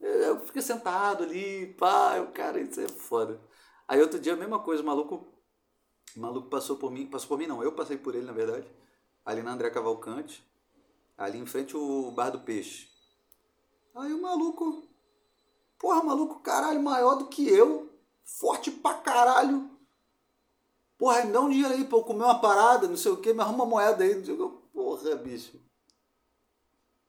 Eu 0.00 0.40
fico 0.40 0.60
sentado 0.60 1.24
ali, 1.24 1.74
pá, 1.78 2.14
eu, 2.16 2.26
cara, 2.32 2.60
isso 2.60 2.80
é 2.80 2.88
foda. 2.88 3.40
Aí 3.86 4.00
outro 4.00 4.18
dia 4.18 4.32
a 4.34 4.36
mesma 4.36 4.58
coisa, 4.58 4.82
o 4.82 4.86
maluco. 4.86 5.28
O 6.16 6.20
maluco 6.20 6.48
passou 6.48 6.76
por 6.76 6.90
mim, 6.90 7.06
passou 7.06 7.28
por 7.28 7.38
mim 7.38 7.46
não, 7.46 7.62
eu 7.62 7.72
passei 7.72 7.96
por 7.96 8.14
ele, 8.14 8.26
na 8.26 8.32
verdade, 8.32 8.66
ali 9.24 9.42
na 9.42 9.52
André 9.52 9.70
Cavalcante, 9.70 10.44
ali 11.22 11.38
em 11.38 11.46
frente 11.46 11.76
ao 11.76 12.10
Bar 12.10 12.30
do 12.30 12.40
Peixe. 12.40 12.88
Aí 13.94 14.12
o 14.12 14.20
maluco, 14.20 14.88
porra, 15.78 16.02
maluco, 16.02 16.40
caralho, 16.40 16.82
maior 16.82 17.14
do 17.14 17.28
que 17.28 17.48
eu, 17.48 17.92
forte 18.24 18.70
pra 18.70 18.94
caralho. 18.94 19.70
Porra, 20.98 21.24
me 21.24 21.32
dá 21.32 21.40
um 21.40 21.48
dinheiro 21.48 21.74
aí 21.74 21.84
pra 21.84 21.98
eu 21.98 22.04
comer 22.04 22.24
uma 22.24 22.40
parada, 22.40 22.88
não 22.88 22.96
sei 22.96 23.12
o 23.12 23.18
que, 23.18 23.32
me 23.32 23.40
arruma 23.40 23.64
uma 23.64 23.70
moeda 23.70 24.02
aí. 24.02 24.18
O 24.18 24.22
quê. 24.22 24.36
Porra, 24.72 25.16
bicho. 25.16 25.60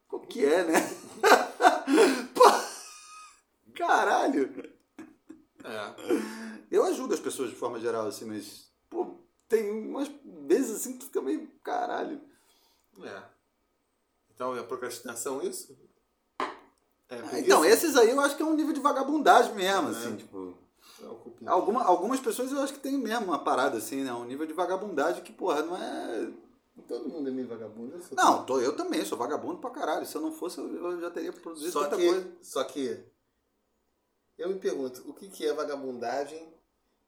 Qual 0.08 0.22
que 0.22 0.46
é, 0.46 0.64
né? 0.64 0.74
Porra. 2.36 2.64
Caralho. 3.76 4.74
É. 5.64 6.68
Eu 6.70 6.84
ajudo 6.84 7.14
as 7.14 7.20
pessoas 7.20 7.50
de 7.50 7.56
forma 7.56 7.80
geral, 7.80 8.08
assim, 8.08 8.26
mas, 8.26 8.72
pô, 8.90 9.18
tem 9.48 9.72
umas 9.72 10.10
vezes 10.46 10.76
assim 10.76 10.94
que 10.94 11.00
tu 11.00 11.06
fica 11.06 11.22
meio 11.22 11.48
caralho. 11.64 12.22
É. 13.02 13.33
Então 14.36 14.56
é 14.56 14.64
procrastinação 14.64 15.42
isso? 15.42 15.76
É, 17.10 17.16
Ah? 17.18 17.40
Então, 17.40 17.64
esses 17.66 17.96
aí 17.96 18.10
eu 18.10 18.20
acho 18.22 18.36
que 18.36 18.42
é 18.44 18.46
um 18.46 18.56
nível 18.56 18.74
de 18.74 18.80
vagabundagem 18.80 19.54
mesmo, 19.54 19.90
assim, 19.90 20.14
É. 20.14 20.18
tipo. 20.18 20.58
É. 21.02 21.48
Alguma, 21.48 21.84
algumas 21.84 22.20
pessoas 22.20 22.52
eu 22.52 22.60
acho 22.62 22.74
que 22.74 22.80
tem 22.80 22.98
mesmo 22.98 23.26
uma 23.28 23.40
parada 23.44 23.78
assim, 23.78 24.04
né? 24.04 24.14
Um 24.14 24.26
nível 24.26 24.46
de 24.46 24.54
vagabundagem 24.54 25.24
que, 25.24 25.32
porra, 25.34 25.62
não 25.62 25.76
é. 25.78 26.32
Todo 26.88 27.08
mundo 27.08 27.30
é 27.30 27.32
meio 27.32 27.48
vagabundo. 27.48 27.96
eu 27.96 28.02
Não, 28.16 28.44
tô, 28.46 28.60
eu 28.60 28.76
também, 28.76 29.06
sou 29.06 29.18
vagabundo 29.18 29.60
pra 29.60 29.70
caralho. 29.70 30.06
Se 30.06 30.16
eu 30.16 30.22
não 30.22 30.32
fosse, 30.32 30.60
eu 30.60 30.74
eu 30.76 31.00
já 31.02 31.12
teria 31.12 31.32
produzido 31.32 31.72
Só 31.72 31.84
tanta 31.84 31.98
que, 31.98 32.08
coisa. 32.08 32.32
só 32.42 32.64
que 32.64 33.04
eu 34.38 34.50
me 34.50 34.56
pergunto, 34.60 35.04
o 35.08 35.14
que, 35.14 35.30
que 35.30 35.46
é 35.46 35.54
vagabundagem 35.54 36.52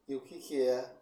e 0.06 0.14
o 0.14 0.20
que, 0.20 0.38
que 0.38 0.60
é 0.60 0.95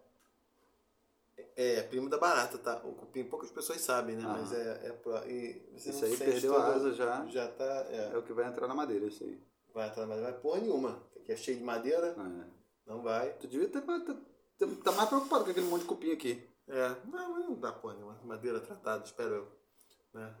é 1.55 1.81
primo 1.83 2.09
da 2.09 2.17
barata, 2.17 2.57
tá? 2.57 2.81
O 2.83 2.93
cupim 2.93 3.23
poucas 3.23 3.51
pessoas 3.51 3.81
sabem, 3.81 4.15
né? 4.15 4.23
Ah. 4.25 4.37
Mas 4.37 4.51
é, 4.53 4.87
é 4.87 5.31
e 5.31 5.79
você 5.79 5.89
Isso 5.89 6.05
aí 6.05 6.17
perdeu 6.17 6.55
a 6.55 6.67
asa 6.67 6.93
já. 6.93 7.25
Já 7.27 7.47
tá, 7.47 7.85
é, 7.89 8.11
É 8.13 8.17
o 8.17 8.23
que 8.23 8.33
vai 8.33 8.47
entrar 8.47 8.67
na 8.67 8.75
madeira, 8.75 9.05
isso 9.05 9.23
aí. 9.23 9.41
vai 9.73 9.87
entrar, 9.89 10.05
mas 10.05 10.17
não 10.17 10.23
vai 10.23 10.33
porra 10.33 10.59
nenhuma. 10.59 11.01
Que 11.25 11.31
é 11.31 11.35
cheio 11.35 11.57
de 11.57 11.63
madeira, 11.63 12.07
É. 12.07 12.49
não 12.85 13.01
vai. 13.01 13.33
Tu 13.33 13.47
devia 13.47 13.67
ter, 13.67 13.81
tá 13.81 14.91
mais 14.91 15.09
preocupado 15.09 15.43
com 15.43 15.51
aquele 15.51 15.67
monte 15.67 15.81
de 15.81 15.87
cupim 15.87 16.11
aqui. 16.11 16.47
É, 16.67 16.89
não, 17.05 17.33
mas 17.33 17.45
não 17.45 17.55
dá 17.55 17.71
porra 17.71 17.95
nenhuma. 17.95 18.19
Madeira 18.23 18.59
tratada, 18.59 19.03
espero 19.03 19.35
eu. 19.35 19.51
Né? 20.13 20.35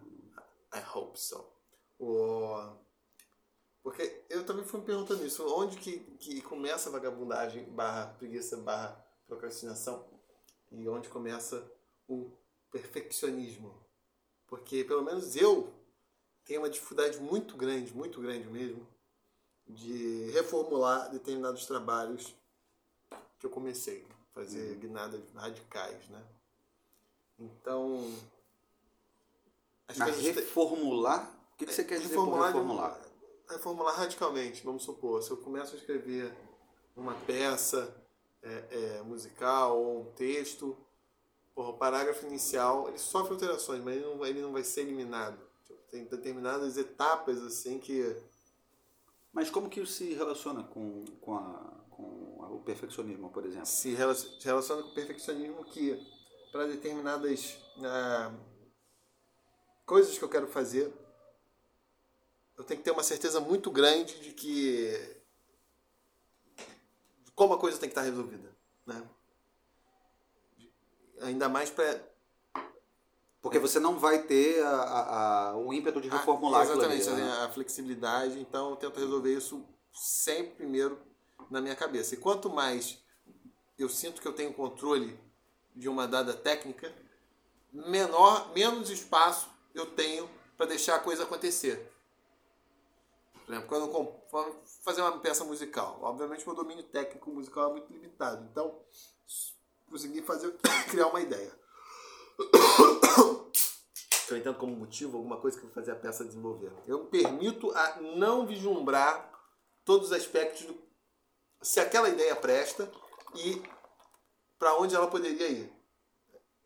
I 0.73 0.81
hope 0.93 1.19
so. 1.19 1.45
O... 1.99 2.75
Porque 3.83 4.25
eu 4.29 4.45
também 4.45 4.65
fui 4.65 4.79
me 4.79 4.85
perguntando 4.85 5.25
isso. 5.25 5.45
Onde 5.55 5.77
que, 5.77 5.99
que 6.17 6.41
começa 6.41 6.89
a 6.89 6.91
vagabundagem 6.91 7.63
barra 7.65 8.07
preguiça 8.17 8.57
barra 8.57 9.05
procrastinação? 9.27 10.14
E 10.71 10.87
onde 10.87 11.09
começa 11.09 11.69
o 12.07 12.31
perfeccionismo? 12.71 13.73
Porque 14.47 14.83
pelo 14.83 15.03
menos 15.03 15.35
eu 15.35 15.73
tenho 16.43 16.61
uma 16.61 16.69
dificuldade 16.69 17.19
muito 17.19 17.55
grande, 17.57 17.93
muito 17.93 18.21
grande 18.21 18.47
mesmo, 18.47 18.85
de 19.67 20.29
reformular 20.31 21.09
determinados 21.09 21.65
trabalhos 21.65 22.35
que 23.39 23.45
eu 23.45 23.49
comecei 23.49 24.05
a 24.09 24.33
fazer 24.33 24.75
guinadas 24.75 25.21
radicais, 25.33 26.07
né? 26.09 26.23
Então, 27.39 28.13
as 29.87 29.97
Mas 29.97 30.15
coisas 30.15 30.35
reformular? 30.35 31.31
O 31.53 31.57
que, 31.57 31.65
que 31.65 31.73
você 31.73 31.83
quer 31.83 31.99
dizer 31.99 32.09
reformular, 32.09 32.47
reformular? 32.47 33.01
reformular 33.49 33.95
radicalmente, 33.95 34.63
vamos 34.63 34.83
supor, 34.83 35.21
se 35.21 35.31
eu 35.31 35.37
começo 35.37 35.75
a 35.75 35.77
escrever 35.77 36.33
uma 36.95 37.13
peça 37.13 37.93
é, 38.45 38.97
é, 38.97 39.01
musical 39.01 39.77
ou 39.77 40.01
um 40.01 40.11
texto, 40.11 40.77
porra, 41.53 41.69
o 41.69 41.77
parágrafo 41.77 42.25
inicial 42.27 42.87
ele 42.87 42.99
sofre 42.99 43.33
alterações, 43.33 43.83
mas 43.83 43.95
ele 43.95 44.05
não, 44.05 44.25
ele 44.25 44.41
não 44.41 44.51
vai 44.51 44.63
ser 44.63 44.81
eliminado. 44.81 45.37
Tipo, 45.65 45.79
tem 45.89 46.05
determinadas 46.05 46.77
etapas 46.77 47.41
assim 47.41 47.79
que. 47.79 48.15
Mas 49.33 49.49
como 49.49 49.69
que 49.69 49.81
isso 49.81 49.91
se 49.91 50.13
relaciona 50.13 50.63
com, 50.63 51.03
com, 51.19 51.35
a, 51.35 51.73
com 51.89 52.03
o 52.51 52.61
perfeccionismo, 52.63 53.29
por 53.31 53.45
exemplo? 53.45 53.65
Se 53.65 53.93
relaciona 53.93 54.83
com 54.83 54.89
o 54.89 54.93
perfeccionismo 54.93 55.65
que 55.65 55.99
para 56.51 56.67
determinadas 56.67 57.57
ah, 57.83 58.31
coisas 59.85 60.17
que 60.17 60.23
eu 60.23 60.29
quero 60.29 60.47
fazer, 60.47 60.93
eu 62.57 62.63
tenho 62.63 62.79
que 62.79 62.85
ter 62.85 62.91
uma 62.91 63.03
certeza 63.03 63.41
muito 63.41 63.69
grande 63.69 64.17
de 64.21 64.31
que 64.31 65.14
como 67.35 67.53
a 67.53 67.59
coisa 67.59 67.77
tem 67.77 67.89
que 67.89 67.91
estar 67.91 68.01
resolvida, 68.01 68.55
né? 68.85 69.03
Ainda 71.21 71.47
mais 71.49 71.69
para 71.69 72.01
porque 73.41 73.59
você 73.59 73.79
não 73.79 73.99
vai 73.99 74.23
ter 74.23 74.59
a, 74.63 74.69
a, 74.69 75.49
a 75.49 75.57
o 75.57 75.71
ímpeto 75.71 76.01
de 76.01 76.09
reformular 76.09 76.61
ah, 76.61 76.63
exatamente, 76.63 77.07
ali, 77.07 77.21
né? 77.21 77.31
a 77.43 77.49
flexibilidade. 77.49 78.39
Então 78.39 78.71
eu 78.71 78.75
tento 78.75 78.99
resolver 78.99 79.31
isso 79.31 79.63
sempre 79.93 80.55
primeiro 80.55 80.99
na 81.51 81.61
minha 81.61 81.75
cabeça. 81.75 82.15
E 82.15 82.17
quanto 82.17 82.49
mais 82.49 82.97
eu 83.77 83.87
sinto 83.87 84.19
que 84.19 84.27
eu 84.27 84.33
tenho 84.33 84.51
controle 84.51 85.19
de 85.75 85.87
uma 85.87 86.07
dada 86.07 86.33
técnica, 86.33 86.91
menor, 87.71 88.51
menos 88.53 88.89
espaço 88.89 89.47
eu 89.75 89.85
tenho 89.85 90.27
para 90.57 90.65
deixar 90.65 90.95
a 90.95 90.99
coisa 90.99 91.21
acontecer. 91.21 91.91
Por 93.45 93.53
exemplo, 93.53 93.69
quando 93.69 93.85
eu 93.85 93.91
vou 93.91 94.63
fazer 94.81 95.01
uma 95.01 95.19
peça 95.19 95.43
musical, 95.43 95.99
obviamente 96.01 96.45
meu 96.45 96.55
domínio 96.55 96.83
técnico 96.83 97.29
musical 97.29 97.69
é 97.69 97.73
muito 97.73 97.93
limitado. 97.93 98.43
Então, 98.51 98.81
consegui 99.87 100.21
fazer, 100.23 100.51
criar 100.89 101.07
uma 101.07 101.21
ideia. 101.21 101.51
Eu 104.27 104.37
entendo 104.37 104.57
como 104.57 104.75
motivo 104.75 105.17
alguma 105.17 105.37
coisa 105.37 105.55
que 105.55 105.65
vai 105.65 105.73
fazer 105.75 105.91
a 105.91 105.95
peça 105.95 106.25
desenvolver. 106.25 106.73
Eu 106.87 107.03
me 107.03 107.09
permito 107.11 107.69
a 107.77 108.01
não 108.01 108.47
vislumbrar 108.47 109.31
todos 109.83 110.07
os 110.07 110.13
aspectos 110.13 110.65
do 110.65 110.75
se 111.61 111.79
aquela 111.79 112.09
ideia 112.09 112.35
presta 112.35 112.91
e 113.35 113.61
para 114.57 114.77
onde 114.77 114.95
ela 114.95 115.07
poderia 115.07 115.47
ir. 115.47 115.71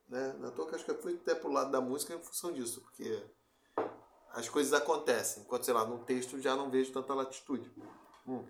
Né? 0.08 0.34
Na 0.40 0.52
que 0.52 0.76
acho 0.76 0.86
que 0.86 0.92
eu 0.92 1.02
fui 1.02 1.16
até 1.16 1.36
pro 1.36 1.52
lado 1.52 1.72
da 1.72 1.80
música 1.80 2.14
em 2.14 2.22
função 2.22 2.52
disso, 2.52 2.82
porque 2.82 3.24
as 4.40 4.50
coisas 4.50 4.74
acontecem. 4.74 5.44
Enquanto, 5.44 5.64
sei 5.64 5.74
lá, 5.74 5.86
no 5.86 6.00
texto 6.00 6.40
já 6.40 6.56
não 6.56 6.70
vejo 6.70 6.92
tanta 6.92 7.14
latitude. 7.14 7.70
Hum. 8.28 8.44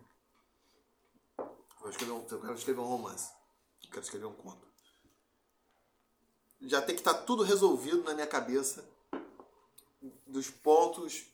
Eu, 1.38 1.90
escrever 1.90 2.12
um, 2.12 2.26
eu 2.30 2.40
quero 2.40 2.54
escrever 2.54 2.80
um 2.80 2.86
romance. 2.86 3.32
Eu 3.84 3.90
quero 3.90 4.04
escrever 4.04 4.26
um 4.26 4.34
conto. 4.34 4.68
Já 6.62 6.82
tem 6.82 6.94
que 6.94 7.02
estar 7.02 7.14
tá 7.14 7.22
tudo 7.24 7.44
resolvido 7.44 8.04
na 8.04 8.14
minha 8.14 8.28
cabeça 8.28 8.88
dos 10.28 10.50
pontos 10.50 11.26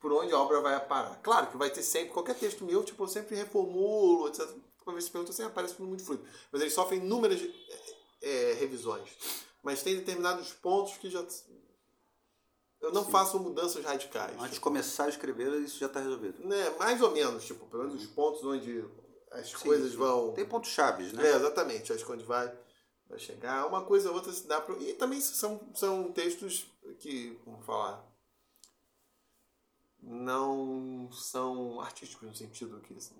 por 0.00 0.12
onde 0.12 0.32
a 0.32 0.38
obra 0.38 0.60
vai 0.60 0.78
parar. 0.86 1.16
Claro 1.22 1.46
que 1.48 1.56
vai 1.56 1.70
ter 1.70 1.82
sempre, 1.82 2.12
qualquer 2.12 2.34
texto 2.34 2.64
meu, 2.64 2.82
tipo, 2.82 3.02
eu 3.02 3.08
sempre 3.08 3.36
reformulo, 3.36 4.28
etc. 4.28 4.48
Uma 4.84 4.92
vez 4.92 5.04
se 5.04 5.10
pergunta 5.10 5.32
assim, 5.32 5.42
aparece 5.44 5.74
tudo 5.74 5.88
muito 5.88 6.04
fluido. 6.04 6.26
Mas 6.50 6.60
ele 6.60 6.70
sofre 6.70 6.96
inúmeras 6.96 7.40
é, 8.20 8.54
revisões. 8.54 9.08
Mas 9.62 9.82
tem 9.82 9.96
determinados 9.96 10.52
pontos 10.52 10.96
que 10.98 11.08
já 11.08 11.24
eu 12.84 12.92
não 12.92 13.04
Sim. 13.04 13.10
faço 13.10 13.40
mudanças 13.40 13.84
radicais. 13.84 14.32
Antes 14.32 14.42
tipo, 14.42 14.54
de 14.54 14.60
começar 14.60 15.04
a 15.04 15.08
escrever, 15.08 15.52
isso 15.60 15.78
já 15.78 15.86
está 15.86 16.00
resolvido. 16.00 16.46
Né, 16.46 16.70
mais 16.78 17.00
ou 17.00 17.10
menos, 17.10 17.44
tipo, 17.44 17.66
pelo 17.66 17.84
menos 17.84 18.02
os 18.02 18.08
pontos 18.08 18.44
onde 18.44 18.84
as 19.30 19.48
sim, 19.48 19.66
coisas 19.66 19.94
vão. 19.94 20.32
Tem 20.32 20.46
pontos 20.46 20.70
chaves, 20.70 21.12
né? 21.12 21.26
É, 21.26 21.36
exatamente. 21.36 21.92
Acho 21.92 22.04
que 22.04 22.12
onde 22.12 22.24
vai, 22.24 22.52
vai 23.08 23.18
chegar. 23.18 23.66
Uma 23.66 23.84
coisa 23.84 24.10
ou 24.10 24.14
outra 24.14 24.32
se 24.32 24.46
dá 24.46 24.60
para. 24.60 24.76
E 24.76 24.94
também 24.94 25.20
são, 25.20 25.60
são 25.74 26.12
textos 26.12 26.70
que, 27.00 27.38
vamos 27.44 27.64
falar, 27.64 28.04
não 30.02 31.10
são 31.10 31.80
artísticos 31.80 32.28
no 32.28 32.34
sentido 32.34 32.80
que. 32.80 32.94
Assim, 32.94 33.16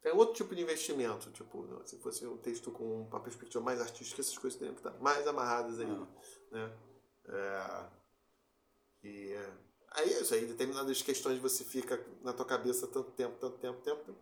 tem 0.00 0.12
outro 0.12 0.34
tipo 0.34 0.54
de 0.54 0.62
investimento, 0.62 1.30
tipo, 1.30 1.66
se 1.84 1.98
fosse 1.98 2.26
um 2.26 2.38
texto 2.38 2.70
com 2.70 3.02
uma 3.02 3.20
perspectiva 3.20 3.62
mais 3.62 3.82
artística, 3.82 4.22
essas 4.22 4.38
coisas 4.38 4.58
teriam 4.58 4.74
que 4.74 4.80
estar 4.80 4.98
mais 4.98 5.26
amarradas 5.26 5.78
ainda. 5.78 6.08
Ah. 6.52 6.54
Né? 6.54 6.72
É, 7.28 7.99
e 9.02 9.34
aí 9.92 10.12
é 10.12 10.20
isso 10.20 10.34
aí, 10.34 10.46
determinadas 10.46 11.02
questões 11.02 11.38
você 11.38 11.64
fica 11.64 12.04
na 12.22 12.32
tua 12.32 12.44
cabeça 12.44 12.86
tanto 12.86 13.10
tempo, 13.12 13.36
tanto 13.38 13.58
tempo, 13.58 13.80
tempo, 13.82 14.16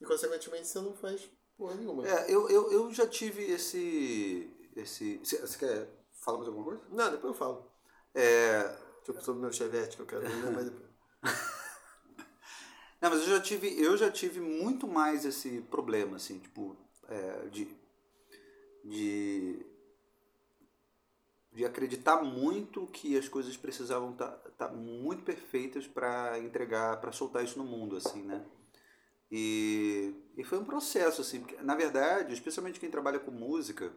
e 0.00 0.04
consequentemente 0.04 0.66
você 0.66 0.80
não 0.80 0.94
faz 0.94 1.30
porra 1.56 1.74
nenhuma. 1.74 2.06
É, 2.08 2.32
eu, 2.32 2.48
eu, 2.48 2.72
eu 2.72 2.92
já 2.92 3.06
tive 3.06 3.42
esse. 3.44 4.50
esse 4.74 5.18
você 5.18 5.58
quer 5.58 5.88
falar 6.24 6.38
mais 6.38 6.48
alguma 6.48 6.64
coisa? 6.64 6.82
Não, 6.90 7.10
depois 7.10 7.32
eu 7.32 7.38
falo. 7.38 7.70
É, 8.14 8.76
tipo, 9.04 9.20
sobre 9.22 9.38
o 9.40 9.42
meu 9.42 9.52
chevette 9.52 9.96
que 9.96 10.02
eu 10.02 10.06
quero 10.06 10.22
ver, 10.22 10.50
mas 10.52 10.64
depois. 10.64 10.90
Não, 13.00 13.08
mas 13.08 13.20
eu 13.20 13.28
já 13.28 13.40
tive, 13.40 13.80
eu 13.80 13.96
já 13.96 14.10
tive 14.10 14.40
muito 14.40 14.86
mais 14.86 15.24
esse 15.24 15.62
problema, 15.70 16.16
assim, 16.16 16.38
tipo, 16.38 16.76
é, 17.08 17.48
de, 17.48 17.74
de 18.84 19.66
de 21.60 21.66
acreditar 21.66 22.22
muito 22.22 22.86
que 22.86 23.18
as 23.18 23.28
coisas 23.28 23.54
precisavam 23.54 24.12
estar 24.12 24.28
tá, 24.28 24.66
tá 24.66 24.68
muito 24.74 25.22
perfeitas 25.22 25.86
para 25.86 26.38
entregar, 26.38 26.98
para 27.02 27.12
soltar 27.12 27.44
isso 27.44 27.58
no 27.58 27.66
mundo, 27.66 27.96
assim, 27.98 28.22
né? 28.22 28.42
E, 29.30 30.14
e 30.38 30.42
foi 30.42 30.56
um 30.56 30.64
processo, 30.64 31.20
assim, 31.20 31.40
porque, 31.40 31.62
na 31.62 31.74
verdade, 31.74 32.32
especialmente 32.32 32.80
quem 32.80 32.90
trabalha 32.90 33.18
com 33.18 33.30
música 33.30 33.92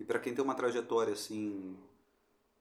e 0.00 0.04
para 0.04 0.18
quem 0.18 0.34
tem 0.34 0.42
uma 0.42 0.54
trajetória 0.54 1.12
assim 1.12 1.76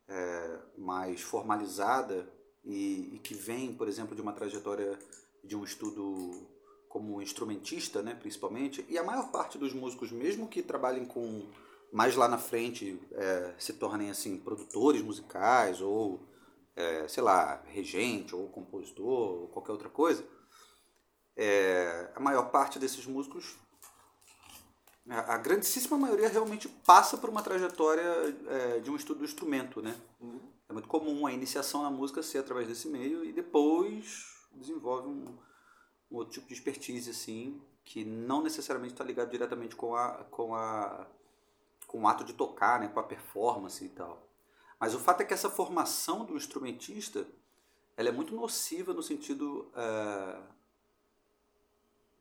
é, 0.06 0.60
mais 0.78 1.22
formalizada 1.22 2.30
e, 2.66 3.16
e, 3.16 3.20
que 3.20 3.34
vem, 3.34 3.74
por 3.74 3.88
exemplo, 3.88 4.14
de 4.18 4.22
uma 4.22 4.34
trajetória 4.34 5.00
de 5.46 5.56
um 5.56 5.64
estudo 5.64 6.46
como 6.90 7.22
instrumentista, 7.22 8.04
né, 8.04 8.14
principalmente, 8.14 8.86
e 8.90 8.98
a 8.98 9.04
maior 9.04 9.32
parte 9.32 9.58
dos 9.58 9.74
músicos, 9.74 10.12
mesmo 10.12 10.50
que 10.50 10.62
trabalhem 10.62 11.06
com 11.06 11.48
mais 11.92 12.16
lá 12.16 12.28
na 12.28 12.38
frente 12.38 13.00
é, 13.14 13.54
se 13.58 13.74
tornem 13.74 14.10
assim 14.10 14.38
produtores 14.38 15.02
musicais 15.02 15.82
ou 15.82 16.20
é, 16.76 17.08
sei 17.08 17.24
lá 17.24 17.62
regente 17.68 18.36
ou 18.36 18.50
compositor 18.50 19.42
ou 19.42 19.48
qualquer 19.48 19.72
outra 19.72 19.90
coisa 19.90 20.26
é, 21.36 22.12
a 22.16 22.20
maior 22.20 22.52
parte 22.52 22.80
desses 22.80 23.06
músicos 23.06 23.58
a, 25.10 25.36
a, 25.36 25.38
grandíssima 25.38 25.98
maioria 25.98 26.28
realmente 26.28 26.68
passa 26.68 27.18
por 27.18 27.30
uma 27.30 27.42
trajetória 27.42 28.04
é, 28.48 28.80
de 28.80 28.90
um 28.90 28.96
estudo 28.96 29.20
do 29.20 29.26
instrumento 29.26 29.82
né 29.82 29.96
uhum. 30.20 30.42
é 30.68 30.74
muito 30.74 30.88
comum 30.88 31.26
a 31.26 31.32
iniciação 31.32 31.84
na 31.84 31.90
música 31.90 32.22
ser 32.22 32.40
através 32.40 32.68
desse 32.68 32.88
meio 32.88 33.24
e 33.24 33.32
depois 33.32 34.36
desenvolve 34.52 35.08
um, 35.08 35.38
um 36.12 36.18
outro 36.18 36.34
tipo 36.34 36.48
de 36.48 36.54
expertise 36.54 37.10
assim 37.10 37.62
que 37.84 38.04
não 38.04 38.42
necessariamente 38.42 38.94
está 38.94 39.04
ligado 39.04 39.30
diretamente 39.30 39.76
com 39.76 39.96
a 39.96 40.26
com 40.32 40.56
a 40.56 41.08
com 41.96 42.02
o 42.02 42.08
ato 42.10 42.26
de 42.26 42.34
tocar, 42.34 42.82
né, 42.82 42.90
com 42.90 43.00
a 43.00 43.04
performance 43.04 43.84
e 43.84 43.88
tal. 43.88 44.28
Mas 44.78 44.94
o 44.94 45.00
fato 45.00 45.22
é 45.22 45.26
que 45.26 45.34
essa 45.34 45.50
formação 45.50 46.26
do 46.26 46.36
instrumentista 46.36 47.26
ela 47.96 48.10
é 48.10 48.12
muito 48.12 48.36
nociva 48.36 48.94
no 48.94 49.02
sentido 49.02 49.72
uh, 49.72 50.44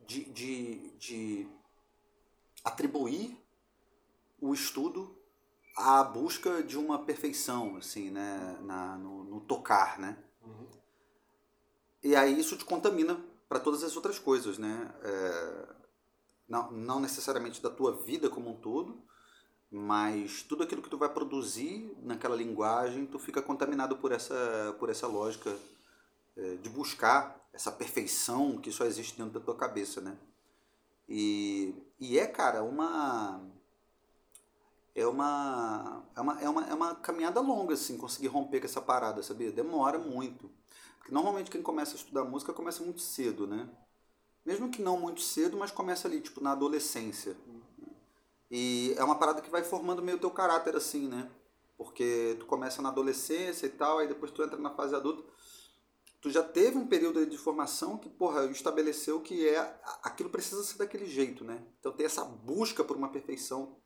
de, 0.06 0.26
de, 0.26 0.90
de 0.92 1.48
atribuir 2.62 3.37
o 4.40 4.54
estudo 4.54 5.18
à 5.76 6.04
busca 6.04 6.62
de 6.62 6.78
uma 6.78 7.04
perfeição, 7.04 7.76
assim, 7.76 8.12
né, 8.12 8.56
na, 8.62 8.96
no, 8.96 9.24
no 9.24 9.40
tocar, 9.40 9.98
né? 9.98 10.16
Uhum. 10.40 10.68
E 12.00 12.14
aí 12.14 12.38
isso 12.38 12.56
te 12.56 12.64
contamina 12.64 13.20
para 13.48 13.58
todas 13.58 13.82
as 13.82 13.96
outras 13.96 14.20
coisas, 14.20 14.56
né? 14.56 14.94
É, 15.02 15.74
não, 16.48 16.70
não 16.70 17.00
necessariamente 17.00 17.60
da 17.60 17.70
tua 17.70 17.96
vida 18.04 18.30
como 18.30 18.50
um 18.50 18.60
todo, 18.60 19.02
mas 19.70 20.42
tudo 20.42 20.62
aquilo 20.62 20.83
que 20.83 20.90
tu 20.90 20.98
vai 20.98 21.09
produzir 21.09 21.96
naquela 22.03 22.37
linguagem, 22.37 23.07
tu 23.07 23.18
fica 23.18 23.42
contaminado 23.42 23.96
por 23.96 24.12
essa, 24.12 24.77
por 24.79 24.88
essa 24.88 25.07
lógica 25.07 25.55
é, 26.37 26.57
de 26.57 26.68
buscar 26.68 27.48
essa 27.53 27.72
perfeição 27.72 28.59
que 28.59 28.70
só 28.72 28.85
existe 28.85 29.16
dentro 29.16 29.38
da 29.38 29.44
tua 29.44 29.57
cabeça, 29.57 30.00
né? 30.00 30.16
E, 31.09 31.74
e 32.00 32.18
é, 32.18 32.27
cara, 32.27 32.62
uma 32.62 33.40
é 34.94 35.07
uma, 35.07 36.05
é 36.14 36.20
uma, 36.20 36.40
é 36.40 36.48
uma, 36.48 36.66
é 36.68 36.74
uma 36.74 36.94
caminhada 36.94 37.40
longa, 37.40 37.74
assim, 37.74 37.96
conseguir 37.96 38.29
romper 38.29 38.61
com 38.61 38.66
essa 38.66 38.81
parada, 38.81 39.22
sabia? 39.22 39.50
Demora 39.50 39.98
muito. 39.98 40.48
Porque 40.98 41.12
normalmente 41.12 41.50
quem 41.50 41.62
começa 41.62 41.92
a 41.92 41.96
estudar 41.96 42.24
música 42.24 42.53
começa 42.53 42.83
muito 42.83 43.00
cedo, 43.00 43.46
né? 43.46 43.68
Mesmo 44.46 44.70
que 44.70 44.81
não 44.81 44.98
muito 44.98 45.20
cedo, 45.20 45.57
mas 45.57 45.72
começa 45.72 46.07
ali, 46.07 46.20
tipo, 46.20 46.40
na 46.40 46.53
adolescência. 46.53 47.37
E 48.50 48.94
é 48.96 49.04
uma 49.04 49.18
parada 49.18 49.40
que 49.40 49.50
vai 49.50 49.64
formando 49.64 50.02
meio 50.02 50.18
teu 50.18 50.30
caráter 50.30 50.76
assim, 50.76 51.09
né? 51.09 51.30
Porque 51.76 52.37
tu 52.38 52.46
começa 52.46 52.80
na 52.80 52.90
adolescência 52.90 53.66
e 53.66 53.70
tal, 53.70 53.98
aí 53.98 54.09
depois 54.09 54.30
tu 54.30 54.42
entra 54.42 54.59
na 54.59 54.70
fase 54.70 54.94
adulta. 54.94 55.24
Tu 56.20 56.30
já 56.30 56.42
teve 56.42 56.78
um 56.78 56.87
período 56.87 57.26
de 57.26 57.37
formação 57.37 57.98
que, 57.98 58.09
porra, 58.09 58.46
estabeleceu 58.46 59.20
que 59.20 59.46
é 59.46 59.59
aquilo 60.02 60.30
precisa 60.30 60.62
ser 60.62 60.78
daquele 60.78 61.07
jeito, 61.07 61.44
né? 61.44 61.62
Então 61.78 61.92
tem 61.92 62.07
essa 62.07 62.24
busca 62.24 62.83
por 62.83 62.96
uma 62.96 63.11
perfeição 63.11 63.76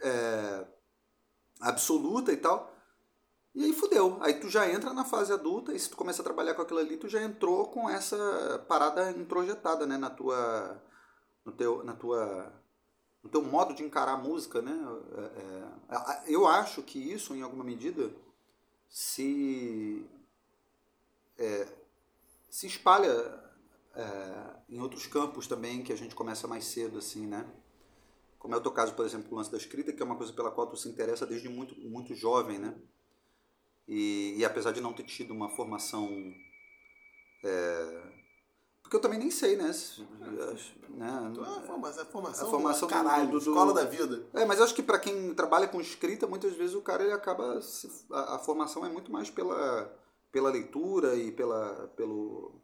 é, 0.00 0.66
absoluta 1.60 2.32
e 2.32 2.36
tal. 2.36 2.72
E 3.54 3.64
aí 3.64 3.72
fudeu. 3.72 4.18
Aí 4.20 4.34
tu 4.34 4.48
já 4.48 4.68
entra 4.68 4.92
na 4.92 5.04
fase 5.04 5.32
adulta 5.32 5.72
e 5.72 5.78
se 5.78 5.88
tu 5.88 5.96
começa 5.96 6.22
a 6.22 6.24
trabalhar 6.24 6.54
com 6.54 6.62
aquilo 6.62 6.80
ali, 6.80 6.96
tu 6.96 7.08
já 7.08 7.22
entrou 7.22 7.66
com 7.68 7.88
essa 7.88 8.64
parada 8.68 9.10
introjetada, 9.12 9.86
né, 9.86 9.96
na 9.96 10.10
tua 10.10 10.82
no 11.44 11.52
teu 11.52 11.84
na 11.84 11.94
tua 11.94 12.52
no 13.24 13.30
teu 13.30 13.42
modo 13.42 13.74
de 13.74 13.82
encarar 13.82 14.12
a 14.12 14.18
música, 14.18 14.60
né? 14.60 14.78
É, 15.16 15.96
é, 15.96 16.22
eu 16.26 16.46
acho 16.46 16.82
que 16.82 16.98
isso, 16.98 17.34
em 17.34 17.40
alguma 17.40 17.64
medida, 17.64 18.14
se 18.88 20.06
é, 21.38 21.66
se 22.50 22.66
espalha 22.66 23.10
é, 23.96 24.56
em 24.68 24.78
outros 24.78 25.06
campos 25.06 25.46
também 25.46 25.82
que 25.82 25.92
a 25.92 25.96
gente 25.96 26.14
começa 26.14 26.46
mais 26.46 26.66
cedo, 26.66 26.98
assim, 26.98 27.26
né? 27.26 27.50
Como 28.38 28.54
é 28.54 28.58
o 28.58 28.60
teu 28.60 28.70
caso, 28.70 28.94
por 28.94 29.06
exemplo, 29.06 29.32
o 29.32 29.36
lance 29.36 29.50
da 29.50 29.56
escrita, 29.56 29.90
que 29.90 30.02
é 30.02 30.04
uma 30.04 30.16
coisa 30.16 30.32
pela 30.32 30.50
qual 30.50 30.66
tu 30.66 30.76
se 30.76 30.86
interessa 30.86 31.26
desde 31.26 31.48
muito, 31.48 31.74
muito 31.88 32.14
jovem, 32.14 32.58
né? 32.58 32.76
E, 33.88 34.34
e 34.36 34.44
apesar 34.44 34.72
de 34.72 34.82
não 34.82 34.92
ter 34.92 35.04
tido 35.04 35.32
uma 35.32 35.48
formação. 35.48 36.08
É, 37.42 38.23
porque 38.84 38.96
eu 38.96 39.00
também 39.00 39.18
nem 39.18 39.30
sei, 39.30 39.56
né? 39.56 39.74
né? 40.90 41.28
Então, 41.32 41.44
é 41.44 41.58
a 41.58 41.62
formação, 41.62 42.02
a 42.02 42.06
formação, 42.06 42.46
a 42.46 42.50
formação 42.50 42.88
caralho, 42.88 43.26
do, 43.26 43.32
do, 43.32 43.38
escola 43.38 43.72
da 43.72 43.84
vida. 43.84 44.26
É, 44.34 44.44
mas 44.44 44.58
eu 44.58 44.64
acho 44.64 44.74
que 44.74 44.82
para 44.82 44.98
quem 44.98 45.34
trabalha 45.34 45.66
com 45.66 45.80
escrita, 45.80 46.26
muitas 46.26 46.52
vezes 46.52 46.74
o 46.74 46.82
cara 46.82 47.02
ele 47.02 47.12
acaba. 47.12 47.58
A, 48.12 48.36
a 48.36 48.38
formação 48.38 48.84
é 48.84 48.88
muito 48.90 49.10
mais 49.10 49.30
pela, 49.30 49.90
pela 50.30 50.50
leitura 50.50 51.16
e 51.16 51.32
pela, 51.32 51.90
pelo, 51.96 52.60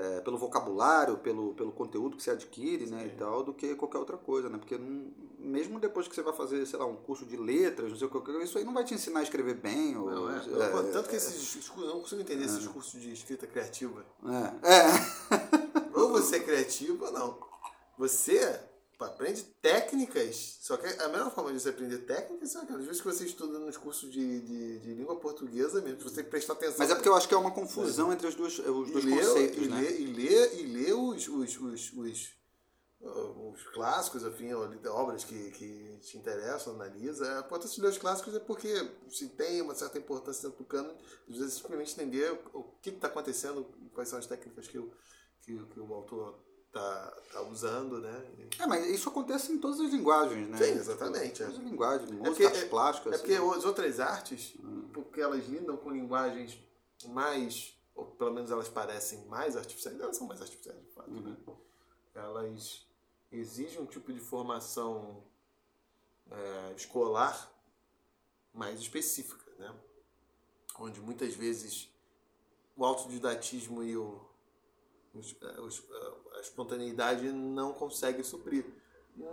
é, 0.00 0.20
pelo 0.22 0.38
vocabulário, 0.38 1.18
pelo, 1.18 1.52
pelo 1.52 1.70
conteúdo 1.72 2.16
que 2.16 2.22
você 2.22 2.30
adquire, 2.30 2.86
né, 2.86 3.04
e 3.06 3.18
tal, 3.18 3.42
do 3.42 3.52
que 3.52 3.74
qualquer 3.74 3.98
outra 3.98 4.16
coisa, 4.16 4.48
né? 4.48 4.56
Porque 4.56 4.78
não, 4.78 5.12
mesmo 5.38 5.78
depois 5.78 6.08
que 6.08 6.14
você 6.14 6.22
vai 6.22 6.32
fazer, 6.32 6.64
sei 6.64 6.78
lá, 6.78 6.86
um 6.86 6.96
curso 6.96 7.26
de 7.26 7.36
letras, 7.36 7.90
não 7.90 7.98
sei 7.98 8.08
o 8.08 8.10
que, 8.10 8.30
isso 8.42 8.56
aí 8.56 8.64
não 8.64 8.72
vai 8.72 8.82
te 8.82 8.94
ensinar 8.94 9.20
a 9.20 9.22
escrever 9.22 9.54
bem. 9.54 9.96
Ou, 9.96 10.10
não, 10.10 10.30
é, 10.30 10.38
é, 10.38 10.92
tanto 10.92 11.08
que 11.08 11.16
esses 11.16 11.70
eu 11.76 11.86
não 11.86 12.00
consigo 12.00 12.22
entender 12.22 12.44
esses 12.46 12.66
é. 12.66 12.68
cursos 12.70 12.98
de 12.98 13.12
escrita 13.12 13.46
criativa. 13.46 14.04
É. 14.24 14.74
é. 14.74 15.98
ou 15.98 16.10
você 16.10 16.36
é 16.36 16.40
criativo 16.40 17.04
ou 17.04 17.12
não. 17.12 17.38
Você 17.98 18.58
aprende 19.04 19.42
técnicas. 19.62 20.58
Só 20.60 20.76
que 20.76 20.86
a 20.86 21.08
melhor 21.08 21.34
forma 21.34 21.52
de 21.52 21.60
você 21.60 21.70
aprender 21.70 21.98
técnicas 21.98 22.50
são 22.50 22.62
aquelas 22.62 22.84
vezes 22.84 23.00
que 23.00 23.06
você 23.06 23.24
estuda 23.24 23.58
nos 23.58 23.76
cursos 23.76 24.10
de, 24.10 24.40
de, 24.40 24.78
de 24.78 24.94
língua 24.94 25.16
portuguesa 25.16 25.80
mesmo, 25.80 26.00
você 26.00 26.22
prestar 26.22 26.54
atenção. 26.54 26.78
Mas 26.78 26.90
é 26.90 26.94
porque 26.94 27.08
eu 27.08 27.14
acho 27.14 27.28
que 27.28 27.34
é 27.34 27.38
uma 27.38 27.50
confusão 27.50 28.10
é. 28.10 28.14
entre 28.14 28.26
os 28.26 28.34
dois, 28.34 28.58
os 28.58 28.90
dois 28.90 29.04
conceitos, 29.04 29.64
e 29.64 29.68
né? 29.68 29.80
Lê, 29.80 29.98
e 29.98 30.06
ler 30.06 30.60
e 30.60 30.62
ler 30.66 30.94
os, 30.94 31.28
os, 31.28 31.60
os, 31.60 31.92
os, 31.92 32.34
os 33.00 33.62
clássicos, 33.72 34.22
enfim, 34.24 34.52
obras 34.52 35.24
que, 35.24 35.50
que 35.52 35.98
te 36.02 36.18
interessam, 36.18 36.74
analisa. 36.74 37.38
A 37.38 37.40
importância 37.40 37.76
de 37.76 37.82
ler 37.82 37.88
os 37.88 37.98
clássicos 37.98 38.34
é 38.34 38.40
porque 38.40 38.90
se 39.08 39.28
tem 39.30 39.62
uma 39.62 39.74
certa 39.74 39.98
importância 39.98 40.48
dentro 40.48 40.62
do 40.62 40.68
cano, 40.68 40.94
às 41.28 41.36
vezes 41.36 41.54
simplesmente 41.54 41.92
entender 41.92 42.38
o 42.52 42.64
que 42.82 42.90
está 42.90 43.06
acontecendo, 43.06 43.66
quais 43.94 44.08
são 44.08 44.18
as 44.18 44.26
técnicas 44.26 44.68
que 44.68 44.78
o, 44.78 44.92
que, 45.40 45.56
que 45.56 45.80
o 45.80 45.94
autor 45.94 46.38
tá, 46.72 47.16
tá 47.32 47.42
usando, 47.42 48.00
né? 48.00 48.26
É, 48.58 48.66
mas 48.66 48.86
isso 48.86 49.08
acontece 49.08 49.52
em 49.52 49.58
todas 49.58 49.80
as 49.80 49.90
linguagens, 49.90 50.48
né? 50.48 50.58
Sim, 50.58 50.72
exatamente. 50.72 51.42
É. 51.42 51.46
Todas 51.46 51.60
as 51.60 51.64
linguagens, 51.64 52.10
música, 52.10 52.28
é 52.28 52.30
porque, 52.30 52.44
artes 52.46 52.64
plásticas. 52.64 53.12
É 53.12 53.18
porque 53.18 53.34
assim. 53.34 53.58
as 53.58 53.64
outras 53.64 54.00
artes, 54.00 54.54
hum. 54.62 54.88
porque 54.92 55.20
elas 55.20 55.46
lidam 55.46 55.76
com 55.76 55.90
linguagens 55.90 56.58
mais, 57.08 57.74
ou 57.94 58.06
pelo 58.06 58.32
menos 58.32 58.50
elas 58.50 58.68
parecem 58.68 59.24
mais 59.26 59.56
artificiais, 59.56 59.98
elas 59.98 60.16
são 60.16 60.26
mais 60.26 60.40
artificiais 60.40 60.80
de 60.80 60.90
fato, 60.90 61.10
uhum. 61.10 61.20
né? 61.22 61.36
Elas 62.14 62.86
exigem 63.32 63.80
um 63.80 63.86
tipo 63.86 64.12
de 64.12 64.20
formação 64.20 65.22
é, 66.30 66.74
escolar 66.76 67.50
mais 68.52 68.80
específica, 68.80 69.50
né? 69.58 69.74
Onde 70.78 71.00
muitas 71.00 71.34
vezes 71.34 71.88
o 72.76 72.84
autodidatismo 72.84 73.82
e 73.82 73.96
o 73.96 74.29
eh, 75.14 75.22
eh, 75.42 76.36
a 76.36 76.40
espontaneidade 76.40 77.30
não 77.32 77.72
consegue 77.72 78.22
suprir. 78.22 78.64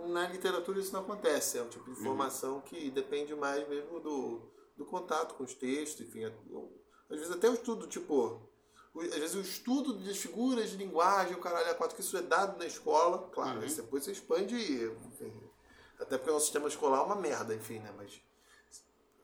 Na 0.08 0.28
literatura 0.28 0.80
isso 0.80 0.92
não 0.92 1.00
acontece, 1.00 1.58
é 1.58 1.62
um 1.62 1.68
tipo 1.68 1.84
de 1.84 1.98
uhum. 1.98 2.04
formação 2.04 2.54
uhum. 2.56 2.60
que 2.62 2.90
depende 2.90 3.34
mais 3.34 3.66
mesmo 3.68 4.00
do, 4.00 4.42
do 4.76 4.84
contato 4.84 5.34
com 5.34 5.44
os 5.44 5.54
textos, 5.54 6.06
enfim. 6.06 6.24
É, 6.24 6.32
às 7.08 7.16
vezes 7.16 7.30
até 7.30 7.48
o 7.48 7.54
estudo, 7.54 7.86
tipo, 7.86 8.42
às 8.96 9.14
vezes 9.14 9.36
o 9.36 9.40
estudo 9.40 9.94
das 9.94 10.18
figuras 10.18 10.70
de 10.70 10.76
linguagem, 10.76 11.34
o 11.34 11.40
caralho 11.40 11.70
a 11.70 11.74
quatro, 11.74 11.94
que 11.94 12.02
isso 12.02 12.16
é 12.16 12.22
dado 12.22 12.58
na 12.58 12.66
escola, 12.66 13.28
claro, 13.32 13.60
uhum. 13.60 13.66
depois 13.66 14.04
você 14.04 14.12
expande, 14.12 14.56
enfim, 15.06 15.32
até 15.98 16.18
porque 16.18 16.30
o 16.30 16.34
nosso 16.34 16.46
sistema 16.46 16.68
escolar 16.68 17.00
é 17.00 17.04
uma 17.04 17.16
merda, 17.16 17.54
enfim, 17.54 17.78
né, 17.78 17.94
mas 17.96 18.20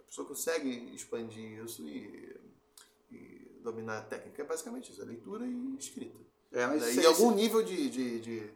a 0.01 0.03
pessoa 0.05 0.27
consegue 0.27 0.95
expandir 0.95 1.63
isso 1.63 1.87
e, 1.87 2.41
e 3.11 3.61
dominar 3.63 3.99
a 3.99 4.03
técnica, 4.03 4.43
é 4.43 4.47
basicamente 4.47 4.93
isso, 4.93 5.03
é 5.03 5.05
leitura 5.05 5.45
e 5.45 5.77
escrita. 5.77 6.25
É, 6.55 6.67
mas 6.67 6.97
né? 6.97 7.03
E 7.03 7.07
algum 7.07 7.33
nível 7.33 7.63
de, 7.63 7.91
de, 7.91 8.21
de, 8.21 8.51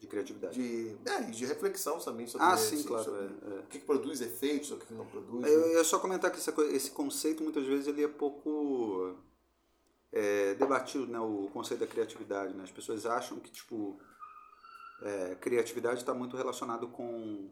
de 0.00 0.06
criatividade. 0.06 0.60
De, 0.60 0.96
é, 1.08 1.20
de 1.22 1.46
reflexão 1.46 1.98
também 1.98 2.26
sobre, 2.26 2.46
ah, 2.46 2.56
sim, 2.56 2.82
claro, 2.82 3.04
sobre 3.04 3.20
é, 3.24 3.56
é. 3.56 3.60
o 3.60 3.62
que, 3.68 3.78
produz 3.78 4.20
efeitos, 4.20 4.72
o 4.72 4.76
que, 4.76 4.92
não 4.92 5.06
produz. 5.06 5.46
Eu, 5.46 5.68
né? 5.68 5.76
eu 5.76 5.84
só 5.84 5.98
comentar 5.98 6.30
que 6.30 6.38
esse, 6.38 6.50
esse 6.74 6.90
conceito 6.90 7.42
muitas 7.42 7.64
vezes 7.64 7.86
ele 7.86 8.04
é 8.04 8.08
pouco 8.08 9.16
é, 10.12 10.54
debatido, 10.54 11.06
né, 11.06 11.20
o 11.20 11.48
conceito 11.52 11.80
da 11.80 11.86
criatividade. 11.86 12.52
Né? 12.52 12.64
As 12.64 12.70
pessoas 12.72 13.06
acham 13.06 13.38
que 13.38 13.50
tipo 13.50 13.98
é, 15.02 15.36
criatividade 15.36 16.00
está 16.00 16.12
muito 16.12 16.36
relacionado 16.36 16.88
com 16.88 17.48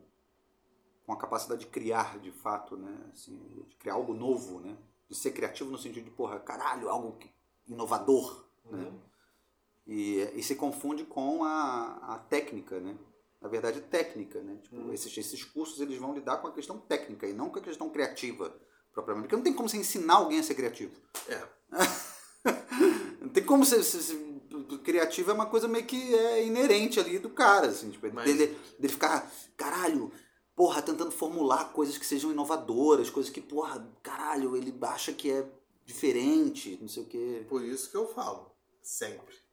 com 1.06 1.12
a 1.12 1.16
capacidade 1.16 1.60
de 1.60 1.66
criar 1.66 2.18
de 2.18 2.32
fato, 2.32 2.76
né? 2.76 3.10
Assim, 3.12 3.36
de 3.68 3.76
criar 3.76 3.94
algo 3.94 4.14
novo, 4.14 4.60
né? 4.60 4.76
De 5.08 5.14
ser 5.14 5.32
criativo 5.32 5.70
no 5.70 5.78
sentido 5.78 6.04
de, 6.04 6.10
porra, 6.10 6.40
caralho, 6.40 6.88
algo 6.88 7.18
inovador, 7.66 8.44
né? 8.64 8.78
uhum. 8.78 8.90
né? 8.90 9.00
E, 9.86 10.20
e 10.34 10.42
se 10.42 10.54
confunde 10.54 11.04
com 11.04 11.44
a, 11.44 12.14
a 12.14 12.18
técnica, 12.18 12.80
né? 12.80 12.96
Na 13.40 13.48
verdade, 13.48 13.82
técnica, 13.82 14.40
né? 14.40 14.56
Tipo, 14.62 14.76
hum. 14.76 14.92
esses, 14.92 15.16
esses 15.16 15.44
cursos 15.44 15.78
eles 15.80 15.98
vão 15.98 16.14
lidar 16.14 16.38
com 16.38 16.48
a 16.48 16.52
questão 16.52 16.78
técnica 16.78 17.26
e 17.26 17.34
não 17.34 17.50
com 17.50 17.58
a 17.58 17.62
questão 17.62 17.90
criativa, 17.90 18.54
propriamente. 18.92 19.24
Porque 19.24 19.36
não 19.36 19.42
tem 19.42 19.52
como 19.52 19.68
você 19.68 19.76
ensinar 19.76 20.14
alguém 20.14 20.38
a 20.38 20.42
ser 20.42 20.54
criativo. 20.54 20.92
É. 21.28 21.42
não 23.20 23.28
tem 23.28 23.44
como 23.44 23.66
ser, 23.66 23.82
criativo 24.82 25.30
é 25.30 25.34
uma 25.34 25.46
coisa 25.46 25.68
meio 25.68 25.84
que 25.84 26.14
é 26.14 26.46
inerente 26.46 26.98
ali 26.98 27.18
do 27.18 27.28
cara, 27.28 27.66
assim, 27.66 27.90
tipo, 27.90 28.10
Mas... 28.12 28.24
dele, 28.24 28.56
dele 28.78 28.92
ficar, 28.92 29.30
caralho, 29.56 30.10
porra, 30.56 30.80
tentando 30.80 31.10
formular 31.10 31.72
coisas 31.72 31.98
que 31.98 32.06
sejam 32.06 32.32
inovadoras, 32.32 33.10
coisas 33.10 33.30
que, 33.30 33.42
porra, 33.42 33.86
caralho, 34.02 34.56
ele 34.56 34.74
acha 34.80 35.12
que 35.12 35.30
é 35.30 35.46
diferente, 35.84 36.78
não 36.80 36.88
sei 36.88 37.02
o 37.02 37.06
quê. 37.06 37.44
Por 37.46 37.62
isso 37.62 37.90
que 37.90 37.96
eu 37.96 38.08
falo, 38.08 38.50
sempre 38.82 39.43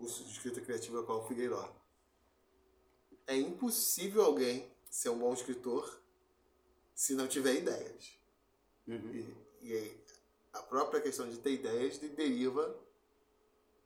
curso 0.00 0.24
de 0.24 0.30
escrita 0.30 0.62
criativa 0.62 1.02
com 1.02 1.12
o 1.12 1.22
Figueiró. 1.26 1.70
É 3.26 3.36
impossível 3.36 4.22
alguém 4.22 4.66
ser 4.90 5.10
um 5.10 5.18
bom 5.18 5.34
escritor 5.34 6.00
se 6.94 7.14
não 7.14 7.28
tiver 7.28 7.56
ideias. 7.56 8.18
Uhum. 8.88 9.12
E, 9.62 9.68
e 9.68 10.00
a 10.54 10.62
própria 10.62 11.02
questão 11.02 11.28
de 11.28 11.36
ter 11.38 11.52
ideias 11.52 11.98
deriva 11.98 12.74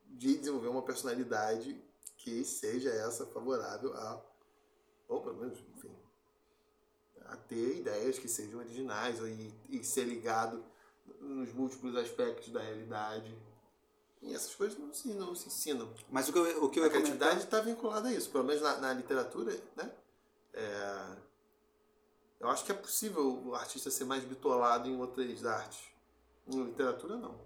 de 0.05 0.37
desenvolver 0.37 0.69
uma 0.69 0.81
personalidade 0.81 1.79
que 2.17 2.45
seja 2.45 2.89
essa 2.89 3.25
favorável 3.25 3.93
a, 3.93 4.21
ou 5.09 5.21
pelo 5.21 5.35
menos, 5.35 5.59
enfim, 5.75 5.91
a 7.25 7.35
ter 7.35 7.77
ideias 7.77 8.17
que 8.17 8.29
sejam 8.29 8.59
originais 8.61 9.19
e, 9.19 9.53
e 9.69 9.83
ser 9.83 10.05
ligado 10.05 10.63
nos 11.19 11.51
múltiplos 11.53 11.95
aspectos 11.97 12.49
da 12.53 12.61
realidade 12.61 13.35
e 14.25 14.33
essas 14.33 14.55
coisas 14.55 14.77
não 14.77 14.91
se, 14.91 15.07
não 15.09 15.35
se 15.35 15.47
ensinam. 15.47 15.93
Mas 16.09 16.27
o 16.27 16.33
que 16.33 16.39
eu, 16.39 16.63
o 16.63 16.69
que 16.69 16.79
eu 16.79 16.85
a 16.85 16.89
criatividade 16.89 17.43
está 17.43 17.61
vinculada 17.61 18.09
a 18.09 18.13
isso, 18.13 18.29
pelo 18.31 18.43
menos 18.43 18.61
na, 18.61 18.77
na 18.77 18.93
literatura, 18.93 19.55
né? 19.75 19.91
É, 20.53 21.17
eu 22.39 22.49
acho 22.49 22.65
que 22.65 22.71
é 22.71 22.75
possível 22.75 23.43
o 23.45 23.55
artista 23.55 23.91
ser 23.91 24.05
mais 24.05 24.23
bitolado 24.23 24.89
em 24.89 24.99
outras 24.99 25.45
artes. 25.45 25.79
Em 26.47 26.63
literatura, 26.63 27.17
não. 27.17 27.39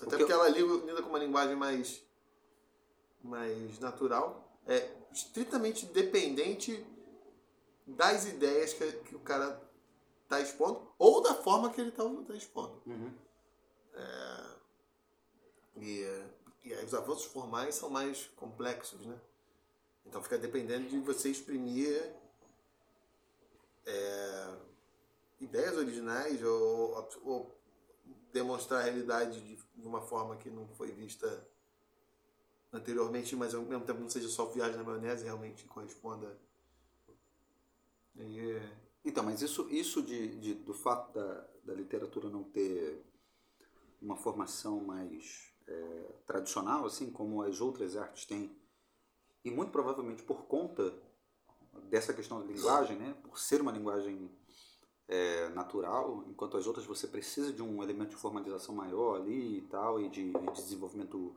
Até 0.00 0.16
porque 0.16 0.32
eu... 0.32 0.40
ela 0.40 0.48
lida 0.48 1.02
com 1.02 1.10
uma 1.10 1.18
linguagem 1.18 1.54
mais, 1.54 2.02
mais 3.22 3.78
natural. 3.78 4.58
É 4.66 4.90
estritamente 5.12 5.86
dependente 5.86 6.86
das 7.86 8.24
ideias 8.24 8.72
que, 8.72 8.90
que 8.90 9.14
o 9.14 9.20
cara 9.20 9.60
está 10.22 10.40
expondo 10.40 10.88
ou 10.98 11.20
da 11.20 11.34
forma 11.34 11.70
que 11.70 11.80
ele 11.80 11.90
está 11.90 12.04
tá 12.04 12.34
expondo. 12.34 12.80
Uhum. 12.86 13.12
É, 13.94 14.51
e, 15.76 16.04
e 16.64 16.74
os 16.74 16.94
avanços 16.94 17.24
formais 17.24 17.74
são 17.74 17.90
mais 17.90 18.26
complexos, 18.36 19.04
né? 19.06 19.18
Então 20.06 20.22
fica 20.22 20.38
dependendo 20.38 20.88
de 20.88 20.98
você 20.98 21.30
exprimir 21.30 22.12
é, 23.86 24.54
ideias 25.40 25.76
originais 25.76 26.42
ou, 26.42 27.08
ou, 27.24 27.62
demonstrar 28.32 28.80
a 28.80 28.84
realidade 28.84 29.40
de, 29.40 29.56
de, 29.56 29.86
uma 29.86 30.00
forma 30.00 30.36
que 30.36 30.48
não 30.48 30.66
foi 30.68 30.90
vista 30.90 31.46
anteriormente, 32.72 33.36
mas 33.36 33.54
ao 33.54 33.62
mesmo 33.62 33.84
tempo 33.84 34.00
não 34.00 34.08
seja 34.08 34.28
só 34.28 34.46
viagem 34.46 34.76
na 34.76 34.84
maionese, 34.84 35.24
realmente 35.24 35.66
corresponda. 35.66 36.38
E, 38.16 38.58
Então, 39.04 39.22
mas 39.22 39.42
isso, 39.42 39.68
isso 39.68 40.02
de, 40.02 40.38
de 40.38 40.54
do 40.54 40.72
fato 40.72 41.12
da, 41.12 41.46
da 41.64 41.74
literatura 41.74 42.30
não 42.30 42.42
ter 42.42 43.04
uma 44.00 44.16
formação 44.16 44.80
mais 44.80 45.51
é, 45.72 46.12
tradicional, 46.26 46.86
assim 46.86 47.10
como 47.10 47.42
as 47.42 47.60
outras 47.60 47.96
artes 47.96 48.24
têm, 48.26 48.54
e 49.44 49.50
muito 49.50 49.72
provavelmente 49.72 50.22
por 50.22 50.44
conta 50.44 50.92
dessa 51.88 52.12
questão 52.12 52.40
da 52.40 52.46
linguagem, 52.46 52.96
né, 52.96 53.14
por 53.22 53.38
ser 53.38 53.60
uma 53.60 53.72
linguagem 53.72 54.30
é, 55.08 55.48
natural, 55.50 56.24
enquanto 56.28 56.56
as 56.56 56.66
outras 56.66 56.86
você 56.86 57.06
precisa 57.06 57.52
de 57.52 57.62
um 57.62 57.82
elemento 57.82 58.10
de 58.10 58.16
formalização 58.16 58.74
maior 58.74 59.16
ali 59.16 59.58
e 59.58 59.62
tal, 59.62 60.00
e 60.00 60.08
de, 60.08 60.32
de 60.32 60.52
desenvolvimento 60.52 61.34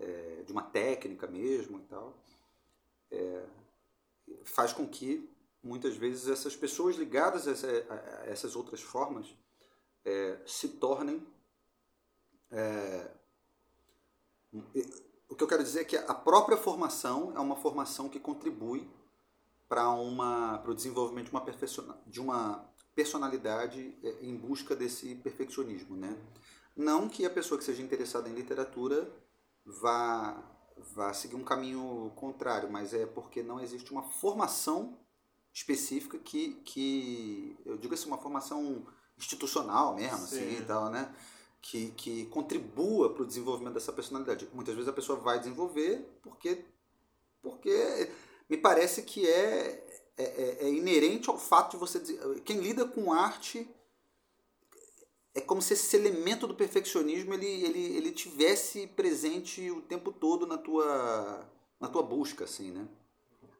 é, 0.00 0.42
de 0.44 0.52
uma 0.52 0.62
técnica 0.62 1.26
mesmo 1.26 1.78
e 1.78 1.82
tal, 1.82 2.16
é, 3.10 3.44
faz 4.44 4.72
com 4.72 4.86
que 4.86 5.30
muitas 5.62 5.96
vezes 5.96 6.28
essas 6.28 6.56
pessoas 6.56 6.96
ligadas 6.96 7.46
a, 7.46 7.52
essa, 7.52 7.66
a 7.66 8.26
essas 8.26 8.56
outras 8.56 8.80
formas 8.80 9.34
é, 10.04 10.38
se 10.46 10.68
tornem 10.68 11.26
é, 12.50 13.10
o 15.28 15.34
que 15.34 15.42
eu 15.42 15.48
quero 15.48 15.62
dizer 15.62 15.80
é 15.80 15.84
que 15.84 15.96
a 15.96 16.14
própria 16.14 16.56
formação 16.56 17.32
é 17.34 17.40
uma 17.40 17.56
formação 17.56 18.08
que 18.08 18.20
contribui 18.20 18.88
para 19.68 19.90
uma 19.90 20.58
para 20.58 20.70
o 20.70 20.74
desenvolvimento 20.74 21.26
de 21.26 21.30
uma, 21.30 21.98
de 22.06 22.20
uma 22.20 22.70
personalidade 22.94 23.98
é, 24.02 24.24
em 24.24 24.36
busca 24.36 24.74
desse 24.76 25.14
perfeccionismo, 25.16 25.96
né? 25.96 26.16
Não 26.76 27.08
que 27.08 27.24
a 27.24 27.30
pessoa 27.30 27.58
que 27.58 27.64
seja 27.64 27.82
interessada 27.82 28.28
em 28.28 28.34
literatura 28.34 29.10
vá 29.64 30.42
vá 30.94 31.12
seguir 31.12 31.36
um 31.36 31.44
caminho 31.44 32.12
contrário, 32.16 32.70
mas 32.70 32.92
é 32.92 33.06
porque 33.06 33.42
não 33.42 33.58
existe 33.58 33.90
uma 33.90 34.02
formação 34.02 34.98
específica 35.52 36.18
que, 36.18 36.54
que 36.64 37.56
eu 37.64 37.78
digo 37.78 37.94
assim, 37.94 38.06
uma 38.08 38.18
formação 38.18 38.86
institucional 39.16 39.94
mesmo, 39.94 40.16
assim, 40.16 40.36
Sim. 40.36 40.48
assim, 40.48 40.62
e 40.62 40.64
tal, 40.66 40.90
né? 40.90 41.14
Que, 41.60 41.90
que 41.92 42.26
contribua 42.26 43.12
para 43.12 43.24
o 43.24 43.26
desenvolvimento 43.26 43.74
dessa 43.74 43.92
personalidade. 43.92 44.48
Muitas 44.52 44.74
vezes 44.74 44.88
a 44.88 44.92
pessoa 44.92 45.18
vai 45.18 45.40
desenvolver 45.40 46.06
porque, 46.22 46.64
porque 47.42 48.08
me 48.48 48.56
parece 48.56 49.02
que 49.02 49.28
é 49.28 49.86
é, 50.18 50.24
é, 50.24 50.56
é, 50.64 50.68
inerente 50.70 51.28
ao 51.28 51.38
fato 51.38 51.72
de 51.72 51.76
você. 51.76 52.00
Quem 52.44 52.58
lida 52.58 52.86
com 52.86 53.12
arte 53.12 53.68
é 55.34 55.42
como 55.42 55.60
se 55.60 55.74
esse 55.74 55.94
elemento 55.94 56.46
do 56.46 56.54
perfeccionismo 56.54 57.34
ele, 57.34 57.46
ele, 57.46 57.96
ele 57.96 58.12
tivesse 58.12 58.86
presente 58.86 59.70
o 59.70 59.82
tempo 59.82 60.10
todo 60.10 60.46
na 60.46 60.56
tua, 60.56 61.46
na 61.78 61.88
tua 61.88 62.02
busca, 62.02 62.44
assim, 62.44 62.70
né? 62.70 62.88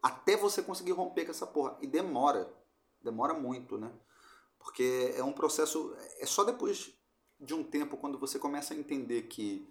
Até 0.03 0.35
você 0.35 0.63
conseguir 0.63 0.93
romper 0.93 1.27
com 1.27 1.33
essa 1.33 1.47
porra. 1.47 1.77
E 1.83 1.87
demora. 1.87 2.51
Demora 3.03 3.35
muito, 3.35 3.77
né? 3.77 3.93
Porque 4.59 5.13
é 5.15 5.23
um 5.23 5.33
processo. 5.33 5.95
É 6.19 6.25
só 6.25 6.43
depois 6.43 6.96
de 7.41 7.55
um 7.55 7.63
tempo, 7.63 7.97
quando 7.97 8.19
você 8.19 8.39
começa 8.39 8.75
a 8.75 8.77
entender 8.77 9.23
que, 9.23 9.69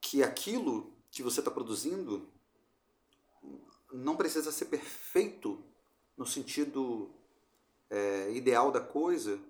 que 0.00 0.22
aquilo 0.22 0.92
que 1.10 1.22
você 1.22 1.40
está 1.40 1.50
produzindo 1.50 2.28
não 3.92 4.16
precisa 4.16 4.52
ser 4.52 4.66
perfeito 4.66 5.62
no 6.16 6.26
sentido 6.26 7.10
é, 7.88 8.30
ideal 8.32 8.70
da 8.70 8.80
coisa. 8.80 9.40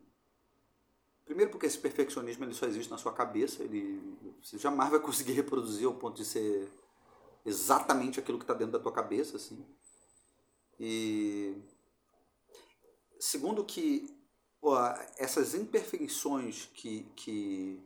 Primeiro 1.25 1.51
porque 1.51 1.67
esse 1.67 1.79
perfeccionismo 1.79 2.45
ele 2.45 2.55
só 2.55 2.67
existe 2.67 2.91
na 2.91 2.99
sua 2.99 3.13
cabeça, 3.13 3.63
ele, 3.63 4.01
você 4.43 4.59
jamais 4.59 4.91
vai 4.91 4.99
conseguir 4.99 5.33
reproduzir 5.33 5.87
ao 5.87 5.95
ponto 5.95 6.17
de 6.17 6.25
ser 6.25 6.69
exatamente 7.45 8.19
aquilo 8.19 8.39
que 8.39 8.45
está 8.45 8.55
dentro 8.55 8.73
da 8.73 8.79
tua 8.79 8.93
cabeça, 8.93 9.37
assim. 9.37 9.65
E 10.79 11.55
segundo 13.19 13.65
que 13.65 14.20
essas 15.17 15.55
imperfeições 15.55 16.67
que, 16.75 17.05
que, 17.17 17.83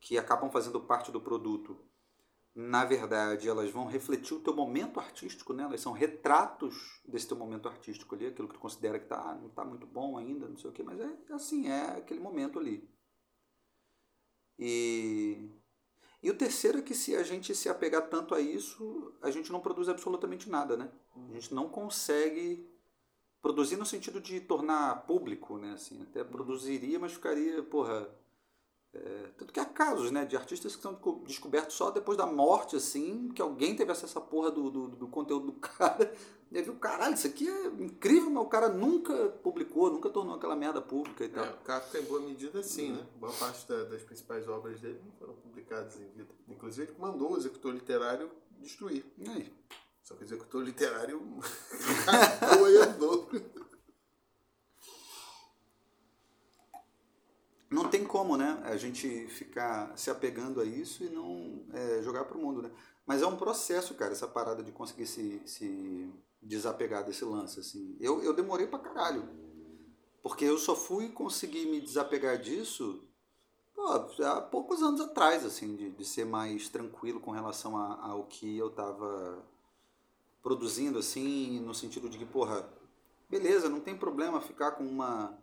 que 0.00 0.18
acabam 0.18 0.50
fazendo 0.50 0.80
parte 0.80 1.12
do 1.12 1.20
produto 1.20 1.78
na 2.54 2.84
verdade, 2.84 3.48
elas 3.48 3.68
vão 3.70 3.84
refletir 3.86 4.32
o 4.32 4.40
teu 4.40 4.54
momento 4.54 5.00
artístico, 5.00 5.52
né? 5.52 5.64
Elas 5.64 5.80
são 5.80 5.92
retratos 5.92 7.00
desse 7.04 7.26
teu 7.26 7.36
momento 7.36 7.68
artístico 7.68 8.14
ali, 8.14 8.26
aquilo 8.26 8.46
que 8.46 8.54
tu 8.54 8.60
considera 8.60 8.98
que 8.98 9.06
tá, 9.06 9.34
não 9.40 9.48
está 9.48 9.64
muito 9.64 9.86
bom 9.86 10.16
ainda, 10.16 10.46
não 10.46 10.56
sei 10.56 10.70
o 10.70 10.72
quê, 10.72 10.84
mas 10.84 11.00
é, 11.00 11.18
é 11.30 11.32
assim, 11.32 11.68
é 11.68 11.96
aquele 11.96 12.20
momento 12.20 12.60
ali. 12.60 12.88
E, 14.56 15.50
e 16.22 16.30
o 16.30 16.38
terceiro 16.38 16.78
é 16.78 16.82
que 16.82 16.94
se 16.94 17.16
a 17.16 17.24
gente 17.24 17.52
se 17.56 17.68
apegar 17.68 18.08
tanto 18.08 18.36
a 18.36 18.40
isso, 18.40 19.12
a 19.20 19.32
gente 19.32 19.50
não 19.50 19.58
produz 19.58 19.88
absolutamente 19.88 20.48
nada, 20.48 20.76
né? 20.76 20.92
A 21.28 21.32
gente 21.32 21.52
não 21.52 21.68
consegue 21.68 22.72
produzir 23.44 23.76
no 23.76 23.84
sentido 23.84 24.22
de 24.22 24.40
tornar 24.40 25.06
público, 25.06 25.58
né? 25.58 25.74
Assim, 25.74 26.00
até 26.00 26.24
produziria, 26.24 26.98
mas 26.98 27.12
ficaria, 27.12 27.62
porra, 27.62 28.08
é, 28.94 29.28
tanto 29.36 29.52
que 29.52 29.60
há 29.60 29.66
casos 29.66 30.10
né, 30.10 30.24
de 30.24 30.34
artistas 30.34 30.74
que 30.74 30.80
são 30.80 30.98
descobertos 31.26 31.76
só 31.76 31.90
depois 31.90 32.16
da 32.16 32.24
morte, 32.24 32.74
assim, 32.74 33.28
que 33.34 33.42
alguém 33.42 33.76
teve 33.76 33.92
acesso 33.92 34.18
à 34.18 34.22
porra 34.22 34.50
do, 34.50 34.70
do, 34.70 34.88
do 34.88 35.08
conteúdo 35.08 35.48
do 35.48 35.52
cara. 35.60 36.10
E 36.50 36.62
viu, 36.62 36.74
caralho, 36.76 37.12
isso 37.12 37.26
aqui 37.26 37.46
é 37.46 37.66
incrível, 37.66 38.30
mas 38.30 38.44
o 38.44 38.48
cara 38.48 38.70
nunca 38.70 39.12
publicou, 39.42 39.90
nunca 39.90 40.08
tornou 40.08 40.36
aquela 40.36 40.56
merda 40.56 40.80
pública 40.80 41.22
e 41.22 41.28
tal. 41.28 41.44
É, 41.44 41.50
o 41.50 41.56
Kafka, 41.58 41.98
em 41.98 42.04
boa 42.04 42.20
medida, 42.20 42.62
sim, 42.62 42.92
uhum. 42.92 42.96
né? 42.96 43.06
Boa 43.20 43.32
parte 43.34 43.68
da, 43.68 43.84
das 43.84 44.02
principais 44.02 44.48
obras 44.48 44.80
dele 44.80 45.02
não 45.04 45.12
foram 45.18 45.34
publicadas 45.34 46.00
em 46.00 46.08
vida. 46.16 46.32
Inclusive, 46.48 46.92
ele 46.92 46.98
mandou 46.98 47.32
o 47.32 47.36
executor 47.36 47.74
literário 47.74 48.30
destruir. 48.58 49.04
E 49.18 49.28
aí? 49.28 49.52
Só 50.04 50.14
que 50.14 50.22
o 50.22 50.26
executor 50.26 50.62
literário 50.62 51.20
e 52.70 52.76
andou. 52.76 53.28
não 57.74 57.88
tem 57.88 58.04
como, 58.04 58.36
né? 58.36 58.60
A 58.64 58.76
gente 58.76 59.26
ficar 59.26 59.96
se 59.98 60.08
apegando 60.08 60.60
a 60.60 60.64
isso 60.64 61.02
e 61.02 61.08
não 61.08 61.66
é, 61.72 62.02
jogar 62.02 62.24
para 62.24 62.38
o 62.38 62.40
mundo, 62.40 62.62
né? 62.62 62.70
Mas 63.04 63.20
é 63.20 63.26
um 63.26 63.36
processo, 63.36 63.94
cara, 63.94 64.12
essa 64.12 64.28
parada 64.28 64.62
de 64.62 64.70
conseguir 64.70 65.06
se, 65.06 65.42
se 65.44 66.12
desapegar 66.40 67.04
desse 67.04 67.24
lance, 67.24 67.58
assim. 67.58 67.96
Eu, 68.00 68.22
eu 68.22 68.32
demorei 68.32 68.66
pra 68.66 68.78
caralho. 68.78 69.28
Porque 70.22 70.44
eu 70.44 70.56
só 70.56 70.76
fui 70.76 71.08
conseguir 71.10 71.66
me 71.66 71.80
desapegar 71.80 72.38
disso 72.38 73.06
pô, 73.74 73.82
há 74.22 74.40
poucos 74.40 74.82
anos 74.82 75.00
atrás, 75.00 75.44
assim, 75.44 75.74
de, 75.74 75.90
de 75.90 76.04
ser 76.04 76.24
mais 76.24 76.68
tranquilo 76.68 77.20
com 77.20 77.30
relação 77.30 77.76
a, 77.76 78.06
ao 78.06 78.24
que 78.24 78.56
eu 78.56 78.70
tava 78.70 79.44
produzindo, 80.44 80.98
assim, 80.98 81.58
no 81.60 81.74
sentido 81.74 82.06
de 82.06 82.18
que, 82.18 82.26
porra, 82.26 82.68
beleza, 83.30 83.66
não 83.70 83.80
tem 83.80 83.96
problema 83.96 84.42
ficar 84.42 84.72
com 84.72 84.84
uma 84.84 85.36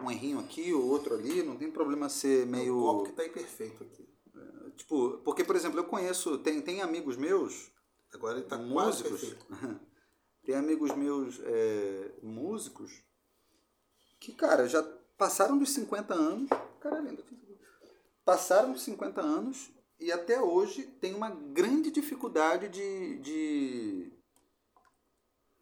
um 0.00 0.10
errinho 0.10 0.38
aqui 0.38 0.72
ou 0.72 0.88
outro 0.88 1.14
ali, 1.14 1.42
não 1.42 1.56
tem 1.56 1.70
problema 1.70 2.08
ser 2.08 2.46
meio. 2.46 2.78
O 2.78 2.82
copo 2.82 3.04
que 3.04 3.12
tá 3.12 3.26
imperfeito 3.26 3.82
aqui. 3.82 4.08
É, 4.34 4.70
tipo, 4.70 5.18
porque, 5.18 5.44
por 5.44 5.56
exemplo, 5.56 5.78
eu 5.78 5.84
conheço, 5.84 6.38
tem, 6.38 6.62
tem 6.62 6.80
amigos 6.80 7.16
meus. 7.16 7.70
Agora 8.14 8.38
ele 8.38 8.46
tá 8.46 8.56
músicos. 8.56 9.34
tem 10.46 10.54
amigos 10.54 10.94
meus 10.94 11.40
é, 11.44 12.12
músicos 12.22 13.02
que, 14.18 14.32
cara, 14.32 14.68
já 14.68 14.82
passaram 15.18 15.58
dos 15.58 15.70
50 15.70 16.14
anos. 16.14 16.48
Caralho, 16.80 17.18
passaram 18.24 18.72
dos 18.72 18.82
50 18.82 19.20
anos 19.20 19.70
e 20.02 20.12
até 20.12 20.40
hoje 20.40 20.82
tem 21.00 21.14
uma 21.14 21.30
grande 21.30 21.90
dificuldade 21.90 22.68
de, 22.68 23.18
de 23.18 24.12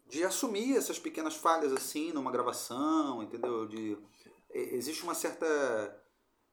de 0.09 0.25
assumir 0.25 0.77
essas 0.77 0.99
pequenas 0.99 1.37
falhas 1.37 1.73
assim 1.73 2.13
numa 2.13 2.33
gravação, 2.33 3.23
entendeu? 3.23 3.67
De 3.67 3.97
existe 4.53 5.05
uma 5.05 5.15
certa 5.15 5.47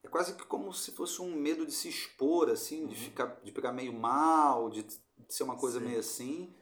é 0.04 0.08
quase 0.08 0.34
que 0.34 0.44
como 0.44 0.72
se 0.72 0.92
fosse 0.92 1.20
um 1.20 1.34
medo 1.34 1.66
de 1.66 1.72
se 1.72 1.88
expor 1.88 2.50
assim, 2.50 2.82
uhum. 2.82 2.88
de 2.88 2.94
ficar 2.94 3.40
de 3.42 3.50
pegar 3.50 3.72
meio 3.72 3.92
mal, 3.92 4.70
de, 4.70 4.84
de 4.84 4.98
ser 5.28 5.42
uma 5.42 5.56
coisa 5.56 5.80
Sim. 5.80 5.86
meio 5.86 5.98
assim. 5.98 6.54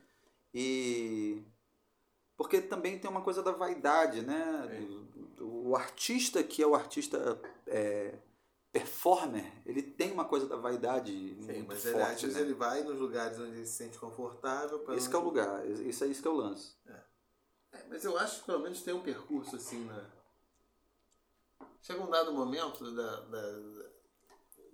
E 0.54 1.44
porque 2.36 2.60
também 2.60 2.98
tem 2.98 3.10
uma 3.10 3.22
coisa 3.22 3.42
da 3.42 3.52
vaidade, 3.52 4.22
né? 4.22 4.66
Do, 5.36 5.68
o 5.68 5.76
artista 5.76 6.42
que 6.42 6.62
é 6.62 6.66
o 6.66 6.74
artista 6.74 7.40
é, 7.66 8.18
performer, 8.76 9.50
ele 9.64 9.82
tem 9.82 10.12
uma 10.12 10.26
coisa 10.26 10.46
da 10.46 10.56
vaidade 10.56 11.10
Sim, 11.10 11.52
muito 11.52 11.68
mas 11.68 11.82
forte. 11.82 12.26
Ele, 12.26 12.34
né? 12.34 12.40
ele 12.42 12.54
vai 12.54 12.82
nos 12.82 12.98
lugares 12.98 13.38
onde 13.38 13.56
ele 13.56 13.66
se 13.66 13.72
sente 13.72 13.98
confortável. 13.98 14.84
Esse 14.92 15.12
é 15.14 15.16
o 15.16 15.22
lugar, 15.22 15.66
isso 15.66 16.04
é 16.04 16.06
isso 16.08 16.20
que 16.20 16.28
é 16.28 16.30
o 16.30 16.34
lance. 16.34 16.74
É. 16.86 17.02
É, 17.72 17.86
mas 17.88 18.04
eu 18.04 18.18
acho 18.18 18.40
que 18.40 18.46
pelo 18.46 18.60
menos 18.60 18.82
tem 18.82 18.92
um 18.92 19.02
percurso 19.02 19.56
assim, 19.56 19.82
né? 19.84 20.12
Chega 21.80 22.02
um 22.02 22.10
dado 22.10 22.32
momento 22.32 22.94
da, 22.94 23.20
da, 23.20 23.52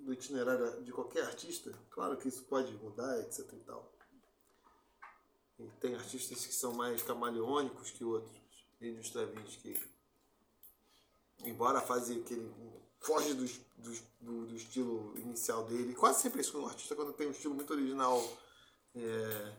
do 0.01 0.13
itinerário 0.13 0.83
de 0.83 0.93
qualquer 0.93 1.25
artista, 1.25 1.73
claro 1.91 2.17
que 2.17 2.27
isso 2.27 2.43
pode 2.45 2.73
mudar, 2.75 3.21
etc 3.21 3.53
e 3.53 3.61
tal. 3.61 3.93
E 5.61 5.69
tem 5.79 5.95
artistas 5.95 6.45
que 6.45 6.53
são 6.53 6.73
mais 6.75 7.03
camaleônicos 7.03 7.93
que 7.93 8.05
outros. 8.05 8.43
Vídeo 8.81 9.01
Stravinsky, 9.01 9.81
embora 11.45 11.79
a 11.79 11.83
fase 11.83 12.21
que 12.23 12.35
ele 12.35 12.53
foge 13.03 13.35
do, 13.35 13.45
do, 13.45 13.93
do, 14.21 14.47
do, 14.47 14.57
estilo 14.57 15.17
inicial 15.19 15.65
dele, 15.65 15.95
quase 15.95 16.23
sempre 16.23 16.41
isso 16.41 16.59
um 16.59 16.67
artista 16.67 16.95
quando 16.95 17.13
tem 17.13 17.27
um 17.27 17.33
estilo 17.33 17.55
muito 17.55 17.73
original 17.73 18.23
é, 18.95 19.53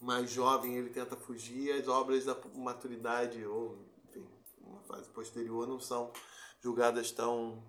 mais 0.00 0.30
jovem 0.30 0.76
ele 0.76 0.90
tenta 0.90 1.16
fugir, 1.16 1.72
as 1.72 1.88
obras 1.88 2.24
da 2.24 2.36
maturidade 2.54 3.44
ou 3.46 3.78
enfim, 4.04 4.28
uma 4.60 4.82
fase 4.82 5.08
posterior 5.10 5.66
não 5.66 5.80
são 5.80 6.12
julgadas 6.60 7.10
tão 7.10 7.62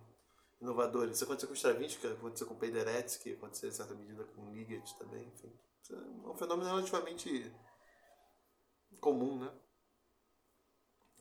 inovadoras. 0.64 1.16
Isso 1.16 1.26
aconteceu 1.26 1.50
com 1.50 1.56
Stravinsky, 1.56 2.08
aconteceu 2.08 2.48
com 2.48 2.56
Penderecki, 2.56 3.34
aconteceu 3.34 3.70
em 3.70 3.74
certa 3.74 3.94
medida 3.94 4.24
com 4.24 4.52
Ligeti 4.52 4.98
também, 4.98 5.28
enfim. 5.28 5.52
É 5.92 6.28
um 6.28 6.36
fenômeno 6.36 6.70
relativamente 6.70 7.52
comum, 9.02 9.40
né? 9.40 9.52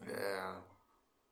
É... 0.07 0.71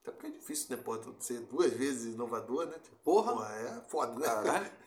Até 0.02 0.12
porque 0.12 0.26
é 0.26 0.30
difícil, 0.30 0.76
né? 0.76 0.82
Pô, 0.82 0.98
ser 1.18 1.40
duas 1.40 1.72
vezes 1.72 2.14
inovador, 2.14 2.66
né? 2.66 2.76
Porra! 3.04 3.32
Porra 3.32 3.54
é 3.54 3.80
foda, 3.88 4.18
né? 4.18 4.26
Caralho. 4.26 4.72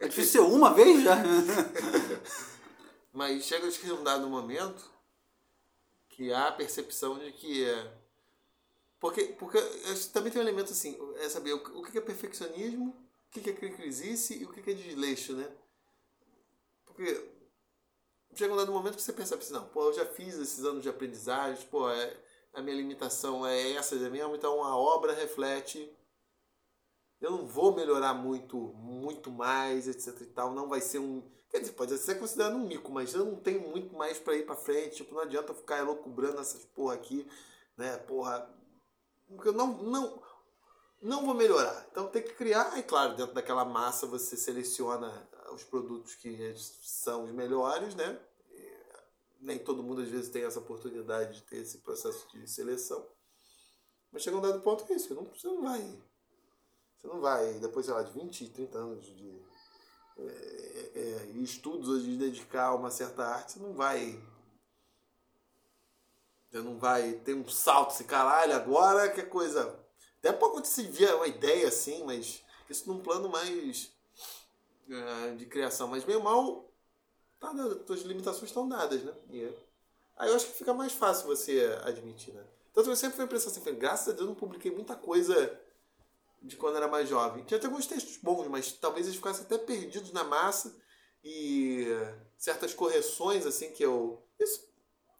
É 0.00 0.08
difícil 0.08 0.32
ser 0.32 0.40
uma 0.40 0.74
vez 0.74 1.04
já. 1.04 1.14
Mas 3.12 3.44
chega 3.44 3.68
a 3.68 3.94
um 3.94 4.02
dado 4.02 4.28
momento 4.28 4.90
que 6.08 6.32
há 6.32 6.48
a 6.48 6.52
percepção 6.52 7.20
de 7.20 7.30
que 7.32 7.64
é. 7.64 7.94
Porque, 8.98 9.26
porque 9.38 9.58
também 10.12 10.32
tem 10.32 10.40
um 10.40 10.44
elemento 10.44 10.72
assim, 10.72 10.98
é 11.18 11.28
saber 11.28 11.52
o 11.52 11.82
que 11.82 11.98
é 11.98 12.00
perfeccionismo, 12.00 12.96
o 13.28 13.30
que 13.30 13.48
é 13.48 13.52
cricrisice 13.52 14.38
e 14.38 14.44
o 14.44 14.48
que 14.48 14.68
é 14.68 14.74
desleixo, 14.74 15.34
né? 15.34 15.48
Porque 16.84 17.30
chega 18.34 18.52
um 18.52 18.56
dado 18.56 18.72
momento 18.72 18.96
que 18.96 19.02
você 19.02 19.12
percebe 19.12 19.42
assim, 19.42 19.52
não, 19.52 19.68
pô, 19.68 19.88
eu 19.88 19.92
já 19.92 20.06
fiz 20.06 20.34
esses 20.34 20.64
anos 20.64 20.82
de 20.82 20.88
aprendizagem, 20.88 21.66
pô, 21.68 21.88
é, 21.90 22.16
a 22.52 22.60
minha 22.60 22.76
limitação 22.76 23.46
é 23.46 23.72
essa 23.72 23.96
mesmo, 24.10 24.34
então 24.34 24.62
a 24.62 24.76
obra 24.76 25.12
reflete. 25.12 25.90
Eu 27.20 27.30
não 27.30 27.46
vou 27.46 27.74
melhorar 27.74 28.14
muito, 28.14 28.56
muito 28.56 29.30
mais, 29.30 29.86
etc 29.86 30.20
e 30.22 30.26
tal, 30.26 30.52
não 30.52 30.68
vai 30.68 30.80
ser 30.80 30.98
um 30.98 31.22
Quer 31.52 31.60
dizer, 31.60 31.72
pode 31.72 31.98
ser 31.98 32.14
considerado 32.14 32.54
um 32.54 32.66
mico, 32.66 32.90
mas 32.90 33.12
eu 33.12 33.26
não 33.26 33.36
tenho 33.36 33.68
muito 33.68 33.94
mais 33.94 34.18
para 34.18 34.34
ir 34.34 34.46
para 34.46 34.56
frente. 34.56 34.96
Tipo, 34.96 35.14
não 35.14 35.20
adianta 35.20 35.52
ficar 35.52 35.78
elocubrando 35.80 36.40
essas 36.40 36.64
porra 36.64 36.94
aqui, 36.94 37.30
né? 37.76 37.98
Porra. 37.98 38.50
Porque 39.28 39.48
eu 39.48 39.52
não, 39.52 39.66
não, 39.82 40.22
não 41.02 41.26
vou 41.26 41.34
melhorar. 41.34 41.86
Então 41.90 42.08
tem 42.08 42.22
que 42.22 42.32
criar, 42.32 42.78
e 42.78 42.82
claro, 42.82 43.14
dentro 43.16 43.34
daquela 43.34 43.66
massa 43.66 44.06
você 44.06 44.34
seleciona 44.34 45.28
os 45.52 45.62
produtos 45.62 46.14
que 46.14 46.54
são 46.56 47.24
os 47.24 47.32
melhores, 47.32 47.94
né? 47.94 48.18
Nem 49.42 49.58
todo 49.58 49.82
mundo 49.82 50.02
às 50.02 50.08
vezes 50.08 50.30
tem 50.30 50.44
essa 50.44 50.60
oportunidade 50.60 51.34
de 51.34 51.42
ter 51.42 51.56
esse 51.58 51.78
processo 51.78 52.26
de 52.32 52.48
seleção. 52.48 53.06
Mas 54.10 54.22
chega 54.22 54.36
um 54.36 54.40
dado 54.40 54.60
ponto 54.60 54.84
que 54.84 54.92
é 54.92 54.96
isso, 54.96 55.08
você 55.08 55.46
não 55.48 55.62
vai. 55.62 56.02
Você 56.96 57.06
não 57.08 57.20
vai, 57.20 57.54
depois, 57.54 57.84
sei 57.84 57.94
lá, 57.94 58.02
de 58.02 58.12
20, 58.12 58.50
30 58.50 58.78
anos 58.78 59.04
de 59.04 59.42
é, 60.18 60.90
é, 60.94 61.26
estudos 61.42 62.04
de 62.04 62.16
dedicar 62.16 62.66
a 62.66 62.74
uma 62.74 62.90
certa 62.90 63.24
arte, 63.24 63.52
você 63.52 63.58
não 63.58 63.74
vai. 63.74 64.22
Você 66.48 66.58
não 66.58 66.78
vai 66.78 67.14
ter 67.14 67.34
um 67.34 67.48
salto 67.48 67.90
assim, 67.90 68.04
caralho, 68.04 68.54
agora 68.54 69.10
que 69.10 69.20
é 69.20 69.24
coisa. 69.24 69.80
Até 70.18 70.32
pode 70.32 70.52
acontecer 70.52 70.84
via 70.84 71.16
uma 71.16 71.26
ideia 71.26 71.66
assim, 71.66 72.04
mas 72.04 72.44
isso 72.70 72.86
num 72.86 73.02
plano 73.02 73.28
mais 73.28 73.90
é, 74.88 75.34
de 75.34 75.46
criação. 75.46 75.88
Mas 75.88 76.04
meio 76.04 76.22
mal, 76.22 76.71
tá, 77.50 77.92
as 77.92 78.00
limitações 78.00 78.50
estão 78.50 78.68
dadas, 78.68 79.02
né? 79.02 79.12
E 79.30 79.44
aí 80.16 80.28
eu 80.30 80.36
acho 80.36 80.46
que 80.46 80.52
fica 80.52 80.72
mais 80.72 80.92
fácil 80.92 81.26
você 81.26 81.78
admitir, 81.82 82.32
né? 82.32 82.44
Que 82.72 82.80
eu 82.80 82.96
sempre 82.96 83.16
fui 83.16 83.24
impressão 83.24 83.50
assim, 83.50 83.74
graças 83.74 84.08
a 84.08 84.12
Deus 84.12 84.22
eu 84.22 84.26
não 84.28 84.34
publiquei 84.34 84.70
muita 84.70 84.94
coisa 84.94 85.60
de 86.40 86.56
quando 86.56 86.76
era 86.76 86.88
mais 86.88 87.08
jovem. 87.08 87.44
Tinha 87.44 87.58
até 87.58 87.66
alguns 87.66 87.86
textos 87.86 88.16
bons, 88.16 88.48
mas 88.48 88.72
talvez 88.72 89.06
eles 89.06 89.16
ficassem 89.16 89.44
até 89.44 89.58
perdidos 89.58 90.12
na 90.12 90.24
massa 90.24 90.74
e 91.22 91.86
certas 92.38 92.74
correções 92.74 93.46
assim 93.46 93.70
que 93.72 93.82
eu 93.82 94.22
isso, 94.40 94.72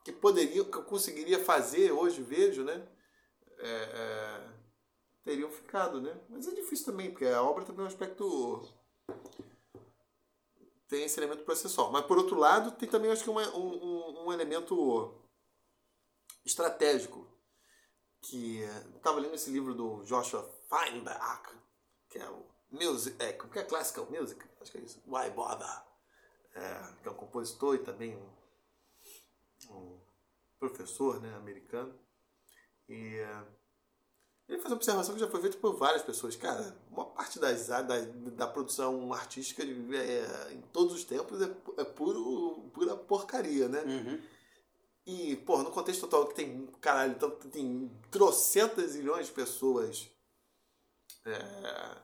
que 0.05 0.13
poderia 0.13 0.65
que 0.65 0.77
eu 0.77 0.83
conseguiria 0.85 1.45
fazer 1.45 1.93
hoje 1.93 2.23
vejo, 2.23 2.65
né? 2.65 2.87
É, 3.59 3.69
é, 3.69 4.49
teriam 5.25 5.51
ficado, 5.51 6.01
né? 6.01 6.17
Mas 6.29 6.49
é 6.49 6.53
difícil 6.53 6.87
também, 6.87 7.11
porque 7.11 7.27
a 7.27 7.43
obra 7.43 7.65
também 7.65 7.83
é 7.83 7.85
um 7.85 7.89
aspecto 7.89 8.69
tem 10.93 11.05
esse 11.05 11.19
elemento 11.19 11.43
processual. 11.45 11.91
Mas 11.91 12.05
por 12.05 12.19
outro 12.19 12.39
lado, 12.39 12.73
tem 12.73 12.87
também 12.87 13.11
acho 13.11 13.25
que 13.25 13.31
uma, 13.31 13.49
um, 13.57 14.27
um 14.27 14.33
elemento 14.33 15.19
estratégico 16.45 17.27
que 18.21 18.61
estava 18.95 19.19
lendo 19.19 19.35
esse 19.35 19.51
livro 19.51 19.75
do 19.75 20.05
Joshua 20.05 20.43
Feinberg, 20.69 21.49
que 22.11 22.19
é 22.19 22.29
o 22.29 22.45
music, 22.71 23.17
é, 23.23 23.33
como 23.33 23.51
que 23.51 23.59
é 23.59 23.65
classical 23.65 24.07
music, 24.11 24.45
acho 24.61 24.71
que 24.71 24.79
é 24.79 24.81
isso, 24.83 25.03
Why 25.07 25.31
Bother, 25.31 25.83
é, 26.55 26.93
que 27.03 27.09
é 27.09 27.11
um 27.11 27.15
compositor 27.15 27.75
e 27.77 27.79
também 27.79 28.15
um, 28.15 29.71
um 29.71 30.01
professor 30.61 31.23
né, 31.23 31.35
americano. 31.37 31.99
E 32.87 33.17
ele 34.49 34.59
faz 34.59 34.71
uma 34.71 34.77
observação 34.77 35.15
que 35.15 35.21
já 35.21 35.29
foi 35.29 35.41
feita 35.41 35.57
por 35.57 35.75
várias 35.77 36.03
pessoas. 36.03 36.37
Cara, 36.37 36.77
uma 36.91 37.07
parte 37.07 37.39
das, 37.39 37.69
da, 37.69 37.83
da 37.83 38.47
produção 38.47 39.13
artística 39.13 39.63
é, 39.63 40.53
em 40.53 40.61
todos 40.73 40.95
os 40.95 41.05
tempos 41.05 41.41
é, 41.41 41.55
é 41.79 41.85
puro, 41.85 42.71
pura 42.75 42.97
porcaria, 42.97 43.69
né? 43.69 43.83
Uhum. 43.83 44.23
E, 45.05 45.37
porra, 45.37 45.65
no 45.65 45.71
contexto 45.71 46.03
total 46.03 46.29
que 46.29 46.35
tem, 46.35 46.67
caralho, 46.81 47.13
então 47.13 47.31
tem 47.31 47.91
trocentas 48.11 48.95
milhões 48.95 49.27
de 49.27 49.33
pessoas 49.33 50.09
é, 51.25 51.97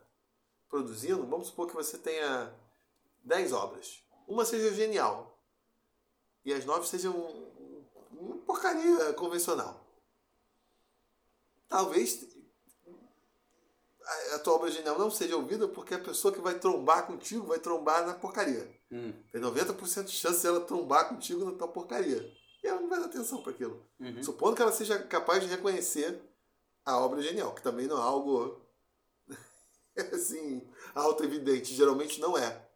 produzindo, 0.68 1.26
vamos 1.26 1.48
supor 1.48 1.68
que 1.68 1.74
você 1.74 1.96
tenha 1.98 2.52
10 3.24 3.52
obras. 3.52 4.02
Uma 4.26 4.44
seja 4.44 4.74
genial 4.74 5.38
e 6.44 6.52
as 6.52 6.64
nove 6.64 6.86
sejam 6.86 7.14
uma 8.10 8.36
porcaria 8.38 9.12
convencional. 9.14 9.87
Talvez 11.68 12.26
a 14.34 14.38
tua 14.38 14.54
obra 14.54 14.70
genial 14.70 14.98
não 14.98 15.10
seja 15.10 15.36
ouvida 15.36 15.68
porque 15.68 15.94
a 15.94 15.98
pessoa 15.98 16.32
que 16.32 16.40
vai 16.40 16.58
trombar 16.58 17.06
contigo 17.06 17.46
vai 17.46 17.58
trombar 17.58 18.06
na 18.06 18.14
porcaria. 18.14 18.68
Hum. 18.90 19.12
Tem 19.30 19.40
90% 19.40 20.04
de 20.04 20.12
chance 20.12 20.40
de 20.40 20.46
ela 20.46 20.60
trombar 20.60 21.08
contigo 21.08 21.44
na 21.44 21.52
tua 21.52 21.68
porcaria. 21.68 22.26
E 22.62 22.66
ela 22.66 22.80
não 22.80 22.88
vai 22.88 22.98
dar 22.98 23.06
atenção 23.06 23.42
para 23.42 23.52
aquilo. 23.52 23.86
Uhum. 24.00 24.22
Supondo 24.22 24.56
que 24.56 24.62
ela 24.62 24.72
seja 24.72 24.98
capaz 24.98 25.42
de 25.42 25.48
reconhecer 25.48 26.20
a 26.84 26.98
obra 26.98 27.22
genial, 27.22 27.54
que 27.54 27.62
também 27.62 27.86
não 27.86 27.98
é 27.98 28.02
algo 28.02 28.60
assim, 30.12 30.66
auto-evidente. 30.94 31.74
Geralmente 31.74 32.18
não 32.18 32.36
é. 32.36 32.66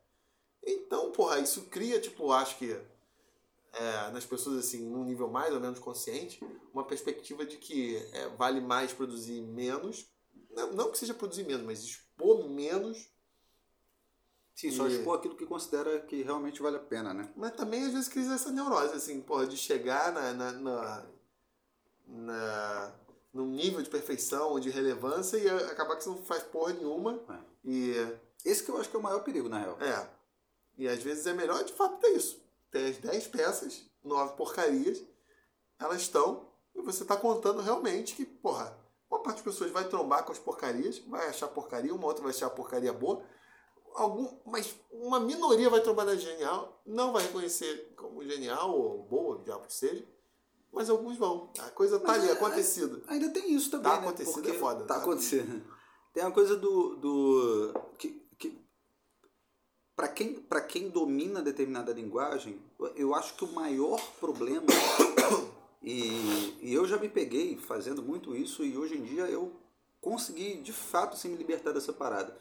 Então, 0.62 1.10
porra, 1.10 1.40
isso 1.40 1.62
cria, 1.62 2.00
tipo, 2.00 2.30
acho 2.30 2.58
que 2.58 2.78
é, 3.72 4.10
nas 4.10 4.24
pessoas, 4.24 4.58
assim, 4.58 4.88
num 4.88 5.04
nível 5.04 5.28
mais 5.28 5.52
ou 5.54 5.60
menos 5.60 5.78
consciente, 5.78 6.44
uma 6.72 6.84
perspectiva 6.84 7.44
de 7.44 7.56
que 7.56 7.96
é, 8.12 8.28
vale 8.30 8.60
mais 8.60 8.92
produzir 8.92 9.40
menos. 9.40 10.06
Não, 10.50 10.72
não 10.72 10.90
que 10.90 10.98
seja 10.98 11.14
produzir 11.14 11.44
menos, 11.44 11.64
mas 11.64 11.80
expor 11.80 12.48
menos 12.48 13.10
Sim, 14.54 14.70
só 14.70 14.86
e... 14.86 14.96
expor 14.96 15.18
aquilo 15.18 15.34
que 15.34 15.46
considera 15.46 16.00
que 16.00 16.22
realmente 16.22 16.60
vale 16.60 16.76
a 16.76 16.80
pena, 16.80 17.14
né? 17.14 17.32
Mas 17.36 17.52
também 17.52 17.84
às 17.84 17.92
vezes 17.92 18.08
cria 18.08 18.32
essa 18.32 18.52
neurose, 18.52 18.94
assim, 18.94 19.20
porra, 19.20 19.46
de 19.46 19.56
chegar 19.56 20.12
na, 20.12 20.32
na, 20.32 20.52
na, 20.52 21.06
na 22.06 22.94
num 23.32 23.46
nível 23.46 23.80
de 23.80 23.88
perfeição 23.88 24.50
ou 24.50 24.60
de 24.60 24.68
relevância 24.68 25.38
e 25.38 25.48
acabar 25.48 25.96
que 25.96 26.04
você 26.04 26.10
não 26.10 26.22
faz 26.22 26.42
porra 26.42 26.74
nenhuma. 26.74 27.18
É. 27.30 27.38
E... 27.64 28.18
Esse 28.44 28.62
que 28.62 28.70
eu 28.70 28.76
acho 28.76 28.90
que 28.90 28.96
é 28.96 28.98
o 28.98 29.02
maior 29.02 29.20
perigo, 29.20 29.48
na 29.48 29.58
real. 29.58 29.78
É. 29.80 30.08
E 30.76 30.88
às 30.88 31.02
vezes 31.02 31.26
é 31.26 31.32
melhor 31.32 31.64
de 31.64 31.72
fato 31.72 31.98
ter 31.98 32.10
isso. 32.10 32.42
Ter 32.72 32.90
as 32.90 32.96
10 32.96 33.28
peças, 33.28 33.84
9 34.02 34.34
porcarias, 34.34 35.00
elas 35.78 36.02
estão, 36.02 36.48
e 36.74 36.82
você 36.82 37.04
está 37.04 37.16
contando 37.16 37.60
realmente 37.60 38.14
que, 38.14 38.24
porra, 38.24 38.76
uma 39.08 39.22
parte 39.22 39.36
das 39.36 39.44
pessoas 39.44 39.70
vai 39.70 39.86
trombar 39.88 40.24
com 40.24 40.32
as 40.32 40.38
porcarias, 40.38 40.98
vai 41.06 41.28
achar 41.28 41.46
porcaria, 41.46 41.94
uma 41.94 42.06
outra 42.06 42.22
vai 42.22 42.32
achar 42.32 42.50
porcaria 42.50 42.92
boa, 42.92 43.22
algum, 43.94 44.26
mas 44.46 44.74
uma 44.90 45.20
minoria 45.20 45.68
vai 45.68 45.80
trabalhar 45.80 46.16
genial, 46.16 46.80
não 46.86 47.12
vai 47.12 47.22
reconhecer 47.24 47.92
como 47.96 48.24
genial 48.24 48.74
ou 48.74 49.02
boa, 49.02 49.36
o 49.36 49.44
diabo 49.44 49.66
que 49.66 49.74
seja, 49.74 50.04
mas 50.72 50.88
alguns 50.88 51.18
vão. 51.18 51.52
A 51.58 51.70
coisa 51.70 52.00
tá 52.00 52.08
mas 52.08 52.22
ali, 52.22 52.30
é, 52.30 52.32
acontecida. 52.32 53.02
Ainda 53.06 53.28
tem 53.30 53.52
isso 53.52 53.70
também, 53.70 53.92
tá 53.92 54.00
né? 54.00 54.06
acontecendo, 54.06 54.48
é 54.48 54.54
foda. 54.54 54.84
Tá 54.84 54.96
né? 54.96 55.02
acontecendo. 55.02 55.62
Tem 56.14 56.22
uma 56.24 56.32
coisa 56.32 56.56
do... 56.56 56.96
do 56.96 57.74
que, 57.98 58.21
para 59.94 60.08
quem, 60.08 60.44
quem 60.68 60.88
domina 60.88 61.42
determinada 61.42 61.92
linguagem, 61.92 62.60
eu 62.96 63.14
acho 63.14 63.34
que 63.34 63.44
o 63.44 63.52
maior 63.52 64.00
problema... 64.18 64.66
e, 65.82 66.58
e 66.60 66.72
eu 66.72 66.86
já 66.86 66.96
me 66.96 67.08
peguei 67.08 67.56
fazendo 67.56 68.02
muito 68.02 68.36
isso 68.36 68.64
e 68.64 68.76
hoje 68.76 68.96
em 68.96 69.02
dia 69.02 69.24
eu 69.24 69.52
consegui, 70.00 70.56
de 70.56 70.72
fato, 70.72 71.16
se 71.16 71.28
me 71.28 71.36
libertar 71.36 71.72
dessa 71.72 71.92
parada 71.92 72.36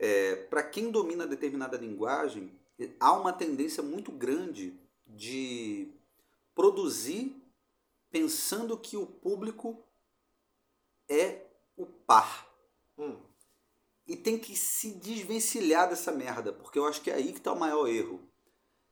é, 0.00 0.34
para 0.34 0.62
quem 0.62 0.90
domina 0.90 1.26
determinada 1.26 1.76
linguagem, 1.76 2.58
há 2.98 3.12
uma 3.12 3.34
tendência 3.34 3.82
muito 3.82 4.10
grande 4.10 4.80
de 5.06 5.92
produzir 6.54 7.36
pensando 8.10 8.78
que 8.78 8.96
o 8.96 9.04
público 9.04 9.84
é 11.06 11.46
o 11.76 11.84
par. 11.84 12.48
Hum. 12.96 13.20
E 14.10 14.16
tem 14.16 14.36
que 14.36 14.56
se 14.56 14.94
desvencilhar 14.94 15.88
dessa 15.88 16.10
merda, 16.10 16.52
porque 16.52 16.76
eu 16.76 16.84
acho 16.84 17.00
que 17.00 17.12
é 17.12 17.14
aí 17.14 17.30
que 17.30 17.38
está 17.38 17.52
o 17.52 17.58
maior 17.58 17.86
erro. 17.86 18.20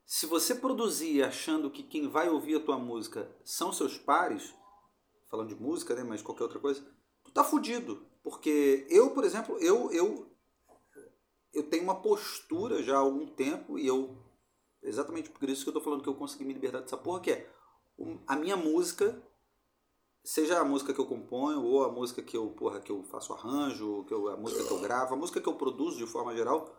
se 0.05 0.25
você 0.25 0.55
produzir 0.55 1.21
achando 1.21 1.69
que 1.69 1.83
quem 1.83 2.07
vai 2.07 2.29
ouvir 2.29 2.55
a 2.55 2.59
tua 2.61 2.79
música 2.79 3.29
são 3.43 3.73
seus 3.73 3.97
pares, 3.97 4.55
falando 5.29 5.49
de 5.49 5.61
música, 5.61 5.93
né, 5.93 6.05
mas 6.05 6.21
qualquer 6.21 6.43
outra 6.43 6.57
coisa, 6.57 6.81
tu 7.21 7.31
tá 7.31 7.43
fudido. 7.43 8.07
Porque 8.23 8.87
eu, 8.89 9.11
por 9.11 9.25
exemplo, 9.25 9.57
eu, 9.59 9.91
eu, 9.91 10.33
eu 11.53 11.63
tenho 11.69 11.83
uma 11.83 12.01
postura 12.01 12.81
já 12.81 12.95
há 12.95 12.99
algum 12.99 13.27
tempo 13.27 13.77
e 13.77 13.85
eu, 13.85 14.17
exatamente 14.81 15.29
por 15.31 15.49
isso 15.49 15.65
que 15.65 15.69
eu 15.69 15.73
tô 15.73 15.81
falando 15.81 16.01
que 16.01 16.07
eu 16.07 16.15
consegui 16.15 16.45
me 16.45 16.53
libertar 16.53 16.79
dessa 16.79 16.95
porra, 16.95 17.19
que 17.19 17.31
é 17.31 17.51
a 18.25 18.37
minha 18.37 18.55
música, 18.55 19.21
seja 20.23 20.59
a 20.59 20.65
música 20.65 20.93
que 20.93 20.99
eu 20.99 21.05
componho 21.05 21.63
ou 21.63 21.83
a 21.83 21.91
música 21.91 22.21
que 22.21 22.35
eu, 22.35 22.47
porra, 22.49 22.79
que 22.79 22.91
eu 22.91 23.03
faço 23.03 23.33
arranjo, 23.33 24.03
que 24.05 24.13
eu, 24.13 24.27
a 24.29 24.37
música 24.37 24.63
que 24.63 24.71
eu 24.71 24.79
gravo, 24.79 25.13
a 25.13 25.17
música 25.17 25.41
que 25.41 25.47
eu 25.47 25.55
produzo 25.55 25.97
de 25.97 26.05
forma 26.05 26.35
geral, 26.35 26.75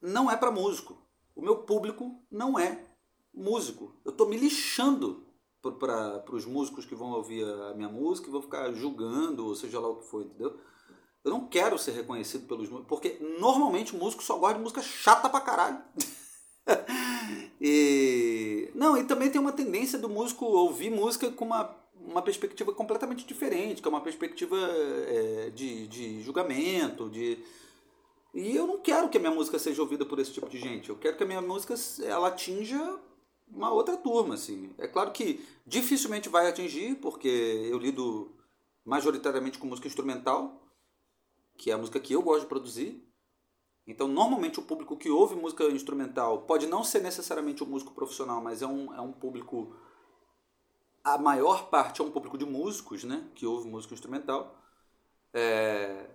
não 0.00 0.30
é 0.30 0.36
para 0.36 0.50
músico. 0.50 0.96
O 1.34 1.42
meu 1.42 1.58
público 1.58 2.22
não 2.30 2.58
é 2.58 2.86
músico. 3.34 3.94
Eu 4.04 4.12
tô 4.12 4.26
me 4.26 4.36
lixando 4.36 5.26
para 5.62 6.24
os 6.32 6.46
músicos 6.46 6.84
que 6.84 6.94
vão 6.94 7.10
ouvir 7.10 7.44
a 7.44 7.74
minha 7.74 7.88
música 7.88 8.30
vão 8.30 8.42
ficar 8.42 8.72
julgando, 8.72 9.46
ou 9.46 9.54
seja 9.54 9.80
lá 9.80 9.88
o 9.88 9.96
que 9.96 10.06
for, 10.06 10.22
entendeu? 10.22 10.56
Eu 11.24 11.30
não 11.30 11.48
quero 11.48 11.76
ser 11.76 11.90
reconhecido 11.90 12.46
pelos 12.46 12.68
músicos, 12.68 12.88
porque 12.88 13.18
normalmente 13.40 13.94
o 13.94 13.98
músico 13.98 14.22
só 14.22 14.38
gosta 14.38 14.54
de 14.54 14.60
música 14.60 14.80
chata 14.80 15.28
pra 15.28 15.40
caralho. 15.40 15.82
e 17.60 18.70
não, 18.74 18.96
e 18.96 19.04
também 19.04 19.30
tem 19.30 19.40
uma 19.40 19.52
tendência 19.52 19.98
do 19.98 20.08
músico 20.08 20.44
ouvir 20.44 20.90
música 20.90 21.30
com 21.32 21.46
uma, 21.46 21.74
uma 22.06 22.22
perspectiva 22.22 22.72
completamente 22.72 23.26
diferente, 23.26 23.82
que 23.82 23.88
é 23.88 23.90
uma 23.90 24.00
perspectiva 24.00 24.56
é, 24.56 25.50
de, 25.50 25.86
de 25.88 26.22
julgamento, 26.22 27.10
de 27.10 27.38
e 28.36 28.54
eu 28.54 28.66
não 28.66 28.78
quero 28.78 29.08
que 29.08 29.16
a 29.16 29.20
minha 29.20 29.32
música 29.32 29.58
seja 29.58 29.80
ouvida 29.80 30.04
por 30.04 30.18
esse 30.18 30.30
tipo 30.30 30.46
de 30.46 30.58
gente. 30.58 30.90
Eu 30.90 30.98
quero 30.98 31.16
que 31.16 31.22
a 31.22 31.26
minha 31.26 31.40
música 31.40 31.74
ela 32.04 32.28
atinja 32.28 33.00
uma 33.48 33.72
outra 33.72 33.96
turma, 33.96 34.34
assim. 34.34 34.74
É 34.76 34.86
claro 34.86 35.10
que 35.10 35.42
dificilmente 35.66 36.28
vai 36.28 36.46
atingir, 36.46 36.96
porque 36.96 37.28
eu 37.28 37.78
lido 37.78 38.36
majoritariamente 38.84 39.58
com 39.58 39.66
música 39.66 39.88
instrumental, 39.88 40.62
que 41.56 41.70
é 41.70 41.74
a 41.74 41.78
música 41.78 41.98
que 41.98 42.12
eu 42.12 42.20
gosto 42.20 42.42
de 42.42 42.48
produzir. 42.48 43.02
Então, 43.86 44.06
normalmente, 44.06 44.60
o 44.60 44.62
público 44.62 44.98
que 44.98 45.08
ouve 45.08 45.34
música 45.34 45.64
instrumental 45.70 46.42
pode 46.42 46.66
não 46.66 46.84
ser 46.84 47.00
necessariamente 47.00 47.64
um 47.64 47.66
músico 47.66 47.94
profissional, 47.94 48.42
mas 48.42 48.60
é 48.60 48.66
um, 48.66 48.92
é 48.92 49.00
um 49.00 49.12
público. 49.12 49.74
A 51.06 51.16
maior 51.16 51.70
parte 51.70 52.00
é 52.00 52.04
um 52.04 52.10
público 52.10 52.36
de 52.36 52.44
músicos, 52.44 53.04
né? 53.04 53.24
Que 53.36 53.46
ouve 53.46 53.68
música 53.68 53.94
instrumental. 53.94 54.60
É, 55.32 56.10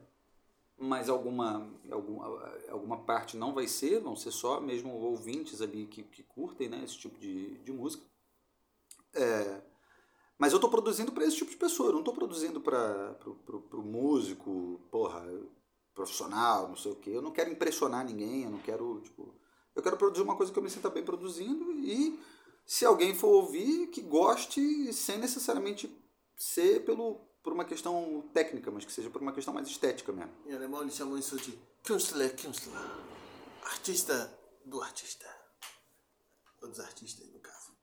mas 0.77 1.07
alguma, 1.07 1.65
alguma, 1.89 2.25
alguma 2.67 2.97
parte 2.97 3.37
não 3.37 3.53
vai 3.53 3.69
ser, 3.69 4.01
vão 4.01 4.17
ser 4.17 4.31
só 4.31 4.59
mesmo 4.59 4.91
ouvintes 4.91 5.61
ali 5.61 5.87
que, 5.87 6.03
que 6.03 6.23
curtem 6.23 6.67
né, 6.67 6.81
esse 6.83 6.97
tipo 6.97 7.17
de, 7.17 7.57
de 7.59 7.71
música. 7.71 8.03
É, 9.13 9.61
mas 10.37 10.51
eu 10.51 10.57
estou 10.57 10.69
produzindo 10.69 11.13
para 11.13 11.23
esse 11.23 11.37
tipo 11.37 11.51
de 11.51 11.57
pessoa, 11.57 11.87
eu 11.87 11.93
não 11.93 11.99
estou 11.99 12.13
produzindo 12.13 12.59
para 12.59 13.15
o 13.71 13.81
músico, 13.81 14.81
porra, 14.91 15.23
profissional, 15.93 16.67
não 16.67 16.75
sei 16.75 16.91
o 16.91 16.97
quê. 16.97 17.11
Eu 17.11 17.21
não 17.21 17.31
quero 17.31 17.49
impressionar 17.49 18.03
ninguém, 18.03 18.43
eu 18.43 18.49
não 18.49 18.59
quero, 18.59 18.99
tipo, 18.99 19.33
eu 19.73 19.81
quero 19.81 19.95
produzir 19.95 20.23
uma 20.23 20.35
coisa 20.35 20.51
que 20.51 20.59
eu 20.59 20.63
me 20.63 20.69
sinta 20.69 20.89
bem 20.89 21.05
produzindo 21.05 21.71
e 21.71 22.19
se 22.71 22.85
alguém 22.85 23.13
for 23.13 23.27
ouvir, 23.27 23.87
que 23.87 23.99
goste 23.99 24.93
sem 24.93 25.17
necessariamente 25.17 25.93
ser 26.37 26.85
pelo, 26.85 27.15
por 27.43 27.51
uma 27.51 27.65
questão 27.65 28.29
técnica, 28.33 28.71
mas 28.71 28.85
que 28.85 28.93
seja 28.93 29.09
por 29.09 29.21
uma 29.21 29.33
questão 29.33 29.53
mais 29.53 29.67
estética 29.67 30.13
mesmo. 30.13 30.31
Em 30.45 30.53
alemão 30.53 30.81
eles 30.81 30.95
chamam 30.95 31.17
isso 31.17 31.35
de 31.35 31.51
Künstler, 31.83 32.33
Künstler. 32.33 32.79
Artista 33.63 34.39
do 34.63 34.81
artista. 34.81 35.27
Ou 36.61 36.69
dos 36.69 36.79
artistas, 36.79 37.27
no 37.27 37.41
caso. 37.41 37.75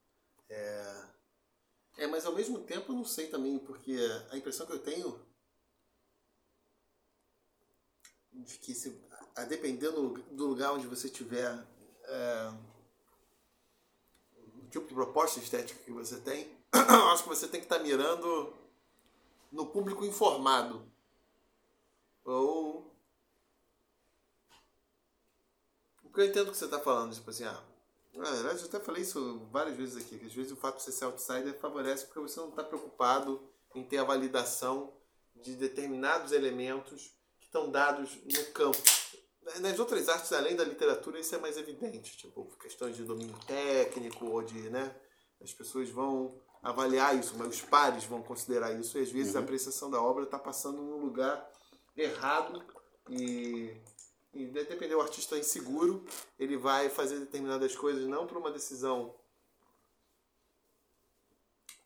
É... 0.49 1.05
é, 1.99 2.07
mas 2.07 2.25
ao 2.25 2.35
mesmo 2.35 2.61
tempo 2.61 2.91
eu 2.91 2.97
não 2.97 3.05
sei 3.05 3.27
também, 3.29 3.59
porque 3.59 3.95
a 4.31 4.39
impressão 4.39 4.67
que 4.67 4.73
eu 4.73 4.83
tenho 4.83 5.21
de 8.33 8.57
que 8.57 8.75
se, 8.75 8.99
a 9.37 9.45
depender 9.45 9.91
do 9.91 10.47
lugar 10.47 10.73
onde 10.73 10.87
você 10.87 11.11
tiver, 11.11 11.53
é, 12.05 12.78
tipo 14.69 14.87
de 14.87 14.95
proposta 14.95 15.39
estética 15.39 15.83
que 15.83 15.91
você 15.91 16.21
tem, 16.21 16.51
acho 17.13 17.23
que 17.23 17.29
você 17.29 17.49
tem 17.49 17.61
que 17.61 17.67
estar 17.67 17.79
mirando 17.79 18.53
no 19.51 19.67
público 19.67 20.05
informado. 20.05 20.83
Ou. 22.25 22.93
Porque 26.03 26.21
eu 26.21 26.27
entendo 26.27 26.49
o 26.49 26.53
que 26.53 26.59
você 26.59 26.67
está 26.67 26.79
falando, 26.79 27.15
tipo 27.15 27.31
assim, 27.31 27.45
ah. 27.45 27.63
Na 28.15 28.31
verdade, 28.31 28.61
eu 28.61 28.67
até 28.67 28.81
falei 28.81 29.03
isso 29.03 29.47
várias 29.53 29.77
vezes 29.77 29.97
aqui, 29.97 30.19
que 30.19 30.27
às 30.27 30.35
vezes 30.35 30.51
o 30.51 30.57
fato 30.57 30.79
de 30.79 30.83
você 30.83 30.91
ser 30.93 31.05
outsider 31.05 31.57
favorece 31.61 32.05
porque 32.07 32.19
você 32.19 32.41
não 32.41 32.49
está 32.49 32.65
preocupado 32.65 33.41
em 33.75 33.85
ter 33.85 33.99
a 33.99 34.05
validação 34.05 34.93
de 35.37 35.55
determinados 35.55 36.33
elementos 36.33 37.15
que 37.39 37.47
estão 37.47 37.71
dados 37.71 38.19
no 38.25 38.45
campo. 38.53 38.98
Nas 39.61 39.79
outras 39.79 40.09
artes, 40.09 40.33
além 40.33 40.57
da 40.57 40.65
literatura, 40.65 41.19
isso 41.19 41.35
é 41.35 41.39
mais 41.39 41.57
evidente, 41.57 42.17
tipo, 42.17 42.45
questões 42.61 42.97
de 42.97 43.05
domínio 43.05 43.37
técnico 43.47 44.27
ou 44.27 44.43
de, 44.43 44.69
né, 44.71 44.95
as 45.41 45.53
pessoas 45.53 45.89
vão 45.91 46.41
avaliar 46.63 47.17
isso, 47.17 47.35
mas 47.37 47.49
os 47.49 47.63
pares 47.63 48.05
vão 48.05 48.23
considerar 48.23 48.73
isso 48.73 48.99
e 48.99 49.03
às 49.03 49.11
vezes 49.11 49.35
uhum. 49.35 49.41
a 49.41 49.45
apreciação 49.45 49.91
da 49.91 50.03
obra 50.03 50.25
está 50.25 50.39
passando 50.39 50.83
num 50.83 50.99
lugar 50.99 51.49
errado 51.97 52.63
e, 53.09 53.75
e 54.33 54.47
depender 54.47 54.95
o 54.95 55.01
artista 55.01 55.37
é 55.37 55.41
inseguro, 55.41 56.05
ele 56.39 56.57
vai 56.57 56.89
fazer 56.89 57.21
determinadas 57.21 57.77
coisas 57.77 58.07
não 58.07 58.27
por 58.27 58.39
uma 58.39 58.51
decisão 58.51 59.15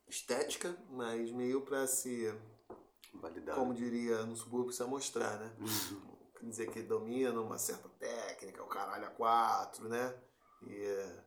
estética, 0.08 0.76
mas 0.90 1.30
meio 1.30 1.62
para 1.62 1.86
se 1.86 2.32
validar, 3.14 3.56
como 3.56 3.74
diria 3.74 4.24
no 4.24 4.36
subúrbio, 4.36 4.72
se 4.72 4.84
mostrar, 4.84 5.38
né? 5.38 5.52
Uhum. 5.58 6.11
Dizer 6.42 6.70
que 6.70 6.82
domina 6.82 7.40
uma 7.40 7.56
certa 7.56 7.88
técnica, 7.88 8.62
o 8.62 8.66
caralho 8.66 9.06
a 9.06 9.10
quatro, 9.10 9.88
né? 9.88 10.14
E 10.62 11.22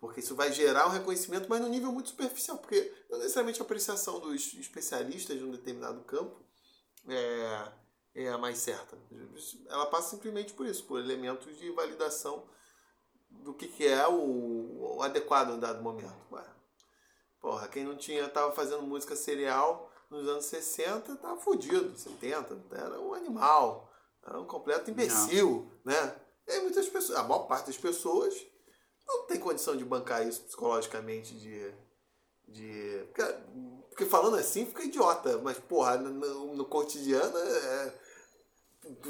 porque 0.00 0.20
isso 0.20 0.34
vai 0.34 0.50
gerar 0.50 0.86
um 0.86 0.90
reconhecimento, 0.90 1.46
mas 1.48 1.60
no 1.60 1.68
nível 1.68 1.92
muito 1.92 2.08
superficial, 2.08 2.56
porque 2.56 2.90
não 3.10 3.18
necessariamente 3.18 3.60
a 3.60 3.64
apreciação 3.64 4.18
dos 4.18 4.54
especialistas 4.54 5.36
de 5.36 5.44
um 5.44 5.50
determinado 5.50 6.00
campo 6.04 6.42
é, 7.06 7.72
é 8.14 8.28
a 8.30 8.38
mais 8.38 8.58
certa. 8.58 8.96
Ela 9.68 9.84
passa 9.86 10.10
simplesmente 10.10 10.54
por 10.54 10.64
isso, 10.66 10.84
por 10.84 10.98
elementos 10.98 11.54
de 11.58 11.70
validação 11.72 12.48
do 13.28 13.52
que, 13.52 13.68
que 13.68 13.86
é 13.86 14.08
o, 14.08 14.96
o 14.96 15.02
adequado 15.02 15.50
em 15.50 15.60
dado 15.60 15.82
momento. 15.82 16.16
Ué, 16.32 16.44
porra, 17.38 17.68
quem 17.68 17.84
não 17.84 17.94
tinha, 17.94 18.26
tava 18.26 18.52
fazendo 18.52 18.82
música 18.82 19.14
serial 19.14 19.92
nos 20.08 20.26
anos 20.26 20.46
60, 20.46 21.14
tava 21.16 21.38
fodido, 21.40 21.96
70, 21.96 22.58
era 22.72 22.98
um 22.98 23.12
animal, 23.12 23.89
era 24.26 24.40
um 24.40 24.46
completo 24.46 24.90
imbecil, 24.90 25.70
não. 25.84 25.92
né? 25.92 26.16
E 26.46 26.60
muitas 26.60 26.88
pessoas, 26.88 27.18
a 27.18 27.22
maior 27.22 27.46
parte 27.46 27.66
das 27.66 27.76
pessoas 27.76 28.34
não 29.06 29.26
tem 29.26 29.38
condição 29.38 29.76
de 29.76 29.84
bancar 29.84 30.26
isso 30.26 30.42
psicologicamente 30.42 31.34
de. 31.34 31.72
de 32.48 33.06
porque, 33.88 34.06
falando 34.06 34.36
assim 34.36 34.66
fica 34.66 34.84
idiota, 34.84 35.38
mas 35.38 35.58
porra, 35.58 35.96
no, 35.96 36.54
no 36.54 36.64
cotidiano 36.64 37.36
é, 37.36 37.94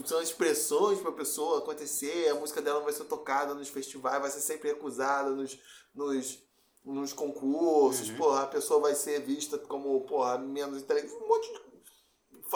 são 0.05 0.21
expressões 0.21 0.99
para 0.99 1.11
a 1.11 1.15
pessoa 1.15 1.59
acontecer, 1.59 2.29
a 2.29 2.35
música 2.35 2.61
dela 2.61 2.81
vai 2.81 2.93
ser 2.93 3.05
tocada 3.05 3.55
nos 3.55 3.69
festivais, 3.69 4.21
vai 4.21 4.31
ser 4.31 4.41
sempre 4.41 4.69
recusada 4.69 5.31
nos, 5.31 5.59
nos, 5.95 6.43
nos 6.85 7.13
concursos, 7.13 8.09
uhum. 8.11 8.17
porra, 8.17 8.43
a 8.43 8.47
pessoa 8.47 8.81
vai 8.81 8.95
ser 8.95 9.21
vista 9.21 9.59
como 9.59 10.01
porra, 10.07 10.39
menos 10.39 10.83
inteligente, 10.83 11.15
um 11.15 11.29
monte 11.29 11.53
de. 11.53 11.71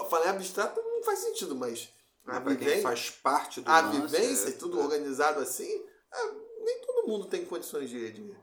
Falei 0.08 0.28
abstrato 0.28 0.80
não 0.80 1.02
faz 1.04 1.20
sentido, 1.20 1.54
mas. 1.54 1.92
A 2.26 2.38
vivência, 2.38 2.82
faz 2.82 3.10
parte 3.10 3.60
do 3.60 3.70
A 3.70 3.82
vivência, 3.82 4.48
é, 4.48 4.52
tudo 4.52 4.80
é. 4.80 4.82
organizado 4.82 5.40
assim, 5.40 5.84
é, 6.12 6.32
nem 6.60 6.80
todo 6.80 7.06
mundo 7.06 7.26
tem 7.26 7.44
condições 7.44 7.90
de, 7.90 8.12
de, 8.12 8.36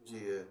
de, 0.00 0.46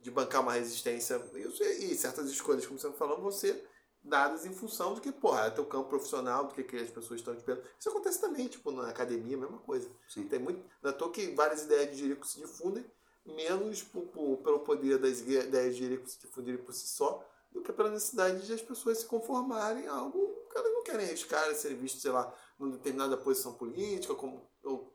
de 0.00 0.10
bancar 0.10 0.40
uma 0.40 0.52
resistência. 0.52 1.20
E, 1.34 1.94
certas 1.96 2.30
escolhas, 2.30 2.64
como 2.64 2.78
você 2.78 2.86
está 2.86 2.98
falando, 2.98 3.22
vão 3.22 3.32
ser 3.32 3.68
dadas 4.04 4.46
em 4.46 4.52
função 4.52 4.94
do 4.94 5.00
que, 5.00 5.10
porra, 5.10 5.46
é 5.46 5.50
teu 5.50 5.64
campo 5.64 5.88
profissional, 5.88 6.44
do 6.44 6.54
que, 6.54 6.62
que 6.62 6.76
as 6.76 6.90
pessoas 6.90 7.20
estão 7.20 7.34
esperando. 7.34 7.64
Isso 7.78 7.88
acontece 7.88 8.20
também, 8.20 8.46
tipo, 8.46 8.70
na 8.70 8.88
academia, 8.88 9.36
a 9.36 9.40
mesma 9.40 9.58
coisa. 9.58 9.90
Sim. 10.08 10.26
Tem 10.28 10.38
muito. 10.38 10.64
Não 10.80 10.90
é 10.90 11.08
que 11.10 11.28
várias 11.34 11.64
ideias 11.64 11.90
de 11.90 12.02
Jerico 12.02 12.26
se 12.26 12.40
difundem, 12.40 12.84
menos 13.24 13.82
por, 13.82 14.02
por, 14.02 14.38
pelo 14.38 14.60
poder 14.60 14.98
das 14.98 15.20
ideias 15.20 15.74
de 15.74 15.82
Jerico 15.82 16.08
se 16.08 16.20
difundirem 16.20 16.62
por 16.62 16.72
si 16.72 16.86
só, 16.86 17.28
do 17.50 17.62
que 17.62 17.72
pela 17.72 17.90
necessidade 17.90 18.46
de 18.46 18.52
as 18.52 18.62
pessoas 18.62 18.98
se 18.98 19.06
conformarem 19.06 19.86
a 19.86 19.92
algo 19.92 20.31
que 20.52 20.58
elas 20.58 20.72
não 20.72 20.84
querem 20.84 21.06
arriscar, 21.06 21.54
serem 21.54 21.76
vistos, 21.78 22.02
sei 22.02 22.10
lá, 22.12 22.32
numa 22.58 22.72
determinada 22.72 23.16
posição 23.16 23.54
política, 23.54 24.14
como, 24.14 24.48
ou 24.62 24.94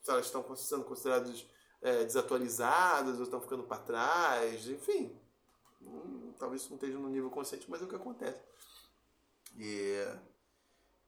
se 0.00 0.10
elas 0.10 0.26
estão 0.26 0.56
sendo 0.56 0.84
consideradas 0.84 1.46
é, 1.82 2.04
desatualizadas 2.04 3.18
ou 3.18 3.24
estão 3.24 3.40
ficando 3.40 3.64
para 3.64 3.82
trás, 3.82 4.66
enfim. 4.68 5.14
Hum, 5.80 6.32
talvez 6.38 6.62
isso 6.62 6.70
não 6.70 6.76
esteja 6.76 6.98
no 6.98 7.08
nível 7.08 7.30
consciente, 7.30 7.70
mas 7.70 7.82
é 7.82 7.84
o 7.84 7.88
que 7.88 7.96
acontece. 7.96 8.40
E, 9.56 9.96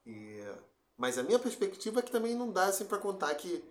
e, 0.06 0.40
mas 0.96 1.16
a 1.18 1.22
minha 1.22 1.38
perspectiva 1.38 2.00
é 2.00 2.02
que 2.02 2.12
também 2.12 2.34
não 2.34 2.52
dá 2.52 2.66
assim 2.66 2.84
para 2.84 2.98
contar 2.98 3.34
que 3.34 3.64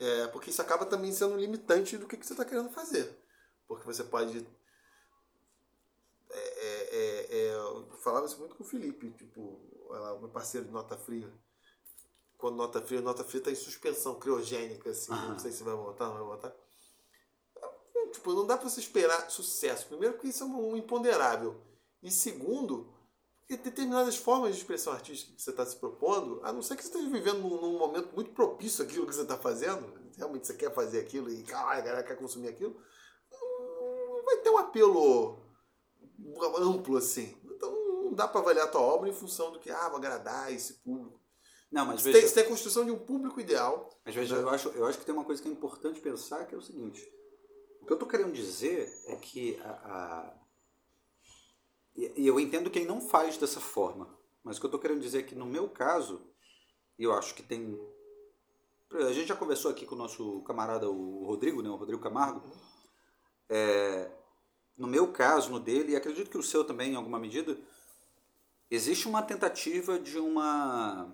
É, 0.00 0.28
porque 0.28 0.50
isso 0.50 0.62
acaba 0.62 0.86
também 0.86 1.12
sendo 1.12 1.36
limitante 1.36 1.98
do 1.98 2.06
que, 2.06 2.16
que 2.16 2.24
você 2.24 2.32
está 2.32 2.44
querendo 2.44 2.70
fazer. 2.70 3.18
Porque 3.66 3.84
você 3.84 4.04
pode. 4.04 4.46
É, 6.98 7.00
é, 7.00 7.26
é, 7.30 7.46
é 7.46 7.54
eu 7.54 7.88
falava 8.02 8.26
isso 8.26 8.38
muito 8.38 8.56
com 8.56 8.64
o 8.64 8.66
Felipe, 8.66 9.10
tipo, 9.12 9.40
o 9.88 10.18
meu 10.18 10.28
parceiro 10.28 10.66
de 10.66 10.72
nota 10.72 10.96
fria. 10.96 11.32
Quando 12.36 12.56
nota 12.56 12.80
fria, 12.80 13.00
nota 13.00 13.24
fria 13.24 13.40
está 13.40 13.50
em 13.50 13.56
suspensão 13.56 14.18
criogênica, 14.18 14.90
assim. 14.90 15.12
Uhum. 15.12 15.30
Não 15.30 15.38
sei 15.38 15.50
se 15.50 15.62
vai 15.62 15.74
voltar, 15.74 16.06
não 16.06 16.14
vai 16.14 16.24
voltar. 16.24 16.54
Tipo, 18.12 18.32
não 18.32 18.46
dá 18.46 18.56
para 18.56 18.68
você 18.68 18.80
esperar 18.80 19.30
sucesso. 19.30 19.86
Primeiro, 19.86 20.14
porque 20.14 20.28
isso 20.28 20.44
é 20.44 20.46
um 20.46 20.76
imponderável. 20.76 21.60
E 22.02 22.10
segundo, 22.10 22.92
porque 23.40 23.56
determinadas 23.56 24.16
formas 24.16 24.52
de 24.52 24.60
expressão 24.60 24.92
artística 24.92 25.34
que 25.34 25.42
você 25.42 25.50
está 25.50 25.66
se 25.66 25.76
propondo, 25.76 26.40
a 26.44 26.52
não 26.52 26.62
ser 26.62 26.76
que 26.76 26.82
você 26.82 26.88
esteja 26.88 27.10
vivendo 27.10 27.40
num, 27.40 27.60
num, 27.60 27.78
momento 27.78 28.14
muito 28.14 28.30
propício 28.30 28.84
àquilo 28.84 29.06
que 29.06 29.14
você 29.14 29.22
está 29.22 29.36
fazendo, 29.36 29.92
realmente 30.16 30.46
você 30.46 30.54
quer 30.54 30.72
fazer 30.72 31.00
aquilo 31.00 31.30
e 31.30 31.42
caralho, 31.42 31.80
a 31.80 31.84
galera 31.84 32.06
quer 32.06 32.16
consumir 32.16 32.48
aquilo, 32.48 32.80
não 33.32 34.24
vai 34.24 34.36
ter 34.36 34.50
um 34.50 34.58
apelo 34.58 35.47
amplo 36.58 36.96
assim. 36.96 37.36
Então 37.44 37.70
não 38.04 38.14
dá 38.14 38.26
para 38.26 38.40
avaliar 38.40 38.66
a 38.66 38.70
tua 38.70 38.80
obra 38.80 39.08
em 39.08 39.14
função 39.14 39.52
do 39.52 39.58
que, 39.58 39.70
ah, 39.70 39.88
vou 39.88 39.98
agradar 39.98 40.52
esse 40.52 40.74
público. 40.74 41.20
Não, 41.70 41.84
mas 41.84 42.00
você, 42.00 42.12
veja, 42.12 42.20
tem, 42.20 42.28
você 42.28 42.34
tem 42.34 42.44
a 42.44 42.48
construção 42.48 42.84
de 42.84 42.90
um 42.90 42.98
público 42.98 43.40
ideal. 43.40 43.90
Mas 44.04 44.14
veja, 44.14 44.36
né? 44.36 44.42
eu, 44.42 44.48
acho, 44.48 44.68
eu 44.70 44.86
acho 44.86 44.98
que 44.98 45.04
tem 45.04 45.14
uma 45.14 45.24
coisa 45.24 45.42
que 45.42 45.48
é 45.48 45.52
importante 45.52 46.00
pensar, 46.00 46.46
que 46.46 46.54
é 46.54 46.58
o 46.58 46.62
seguinte. 46.62 47.06
O 47.82 47.86
que 47.86 47.92
eu 47.92 47.96
estou 47.96 48.08
querendo 48.08 48.32
dizer 48.32 48.90
é 49.06 49.16
que 49.16 49.60
a, 49.62 49.70
a 49.70 50.34
e, 51.98 52.26
eu 52.26 52.38
entendo 52.38 52.70
quem 52.70 52.86
não 52.86 53.00
faz 53.00 53.36
dessa 53.36 53.58
forma. 53.58 54.16
Mas 54.44 54.56
o 54.56 54.60
que 54.60 54.66
eu 54.66 54.68
estou 54.68 54.80
querendo 54.80 55.00
dizer 55.00 55.18
é 55.18 55.22
que 55.22 55.34
no 55.34 55.44
meu 55.44 55.68
caso, 55.68 56.22
eu 56.96 57.12
acho 57.12 57.34
que 57.34 57.42
tem. 57.42 57.76
A 58.92 59.12
gente 59.12 59.26
já 59.26 59.36
conversou 59.36 59.70
aqui 59.70 59.84
com 59.84 59.96
o 59.96 59.98
nosso 59.98 60.40
camarada, 60.42 60.88
o 60.88 61.24
Rodrigo, 61.26 61.60
né? 61.60 61.68
o 61.68 61.76
Rodrigo 61.76 62.00
Camargo. 62.00 62.42
É, 63.48 64.10
no 64.78 64.86
meu 64.86 65.08
caso, 65.12 65.50
no 65.50 65.58
dele, 65.58 65.92
e 65.92 65.96
acredito 65.96 66.30
que 66.30 66.38
o 66.38 66.42
seu 66.42 66.64
também, 66.64 66.92
em 66.92 66.96
alguma 66.96 67.18
medida, 67.18 67.58
existe 68.70 69.08
uma 69.08 69.22
tentativa 69.22 69.98
de 69.98 70.18
uma 70.18 71.08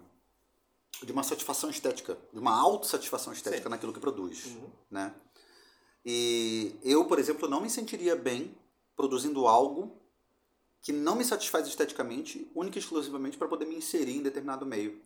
de 1.02 1.10
uma 1.10 1.24
satisfação 1.24 1.68
estética, 1.70 2.16
de 2.32 2.38
uma 2.38 2.56
autossatisfação 2.56 3.32
estética 3.32 3.64
Sim. 3.64 3.68
naquilo 3.68 3.92
que 3.92 3.98
produz, 3.98 4.46
uhum. 4.46 4.70
né? 4.88 5.12
E 6.04 6.76
eu, 6.84 7.06
por 7.06 7.18
exemplo, 7.18 7.48
não 7.48 7.60
me 7.60 7.68
sentiria 7.68 8.14
bem 8.14 8.54
produzindo 8.94 9.46
algo 9.46 9.98
que 10.80 10.92
não 10.92 11.16
me 11.16 11.24
satisfaz 11.24 11.66
esteticamente, 11.66 12.48
única 12.54 12.78
e 12.78 12.80
exclusivamente 12.80 13.38
para 13.38 13.48
poder 13.48 13.64
me 13.64 13.74
inserir 13.74 14.16
em 14.16 14.22
determinado 14.22 14.66
meio. 14.66 15.00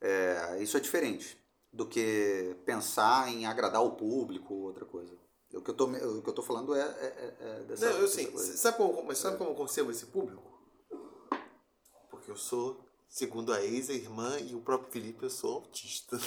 É, 0.00 0.62
isso 0.62 0.76
é 0.76 0.80
diferente 0.80 1.38
do 1.72 1.86
que 1.86 2.56
pensar 2.64 3.32
em 3.32 3.46
agradar 3.46 3.82
o 3.82 3.92
público 3.92 4.54
ou 4.54 4.62
outra 4.62 4.84
coisa. 4.84 5.12
O 5.54 5.62
que 5.62 5.70
eu 5.70 5.74
tô, 5.74 5.86
o 5.86 6.22
que 6.22 6.28
eu 6.28 6.34
tô 6.34 6.42
falando 6.42 6.74
é, 6.74 6.82
é, 6.82 7.36
é 7.40 7.64
dessa, 7.64 7.90
não, 7.90 7.98
eu 8.00 8.08
sim. 8.08 8.36
Sabe 8.36 8.76
como, 8.76 9.02
mas 9.02 9.18
sabe 9.18 9.36
é. 9.36 9.38
como 9.38 9.50
eu 9.50 9.54
concebo 9.54 9.90
esse 9.90 10.06
público? 10.06 10.42
Porque 12.10 12.30
eu 12.30 12.36
sou, 12.36 12.84
segundo 13.08 13.52
a 13.52 13.64
ex, 13.64 13.88
a 13.88 13.94
irmã 13.94 14.38
e 14.40 14.54
o 14.54 14.60
próprio 14.60 14.92
Felipe, 14.92 15.22
eu 15.22 15.30
sou 15.30 15.56
autista. 15.56 16.18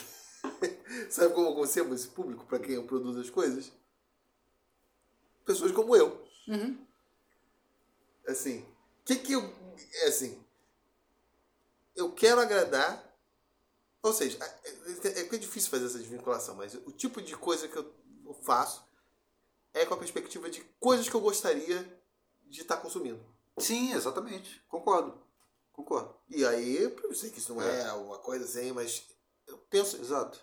sabe 1.09 1.35
como 1.35 1.49
eu 1.49 1.55
concebo 1.55 1.93
esse 1.93 2.07
público 2.07 2.45
para 2.47 2.59
quem 2.59 2.75
eu 2.75 2.87
produzo 2.87 3.19
as 3.19 3.29
coisas? 3.29 3.71
Pessoas 5.45 5.71
como 5.71 5.95
eu. 5.95 6.25
Uhum. 6.47 6.83
Assim, 8.27 8.61
o 9.01 9.05
que 9.05 9.15
que 9.17 9.33
eu. 9.33 9.53
É 10.03 10.07
assim. 10.07 10.43
Eu 11.95 12.11
quero 12.11 12.41
agradar. 12.41 13.07
Ou 14.01 14.13
seja, 14.13 14.43
é, 14.63 15.09
é, 15.09 15.19
é 15.21 15.37
difícil 15.37 15.69
fazer 15.69 15.85
essa 15.85 15.99
desvinculação, 15.99 16.55
mas 16.55 16.73
o 16.73 16.91
tipo 16.91 17.21
de 17.21 17.37
coisa 17.37 17.67
que 17.67 17.77
eu 17.77 17.93
faço 18.41 18.89
é 19.73 19.85
com 19.85 19.93
a 19.93 19.97
perspectiva 19.97 20.49
de 20.49 20.61
coisas 20.79 21.07
que 21.07 21.15
eu 21.15 21.21
gostaria 21.21 22.01
de 22.47 22.61
estar 22.61 22.77
tá 22.77 22.81
consumindo. 22.81 23.23
Sim, 23.57 23.93
exatamente. 23.93 24.61
Concordo. 24.67 25.13
Concordo. 25.71 26.15
E 26.29 26.45
aí, 26.45 26.77
eu 27.03 27.15
sei 27.15 27.29
que 27.29 27.39
isso 27.39 27.53
não 27.53 27.61
é, 27.61 27.87
é 27.87 27.93
uma 27.93 28.17
coisa 28.19 28.45
assim, 28.45 28.71
mas 28.71 29.03
eu 29.47 29.57
penso. 29.69 29.97
Exato. 29.97 30.39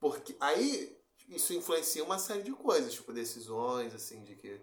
Porque 0.00 0.36
aí 0.40 0.98
isso 1.28 1.54
influencia 1.54 2.04
uma 2.04 2.18
série 2.18 2.42
de 2.42 2.52
coisas, 2.52 2.92
tipo 2.92 3.12
decisões, 3.12 3.94
assim, 3.94 4.22
de 4.24 4.34
que 4.34 4.60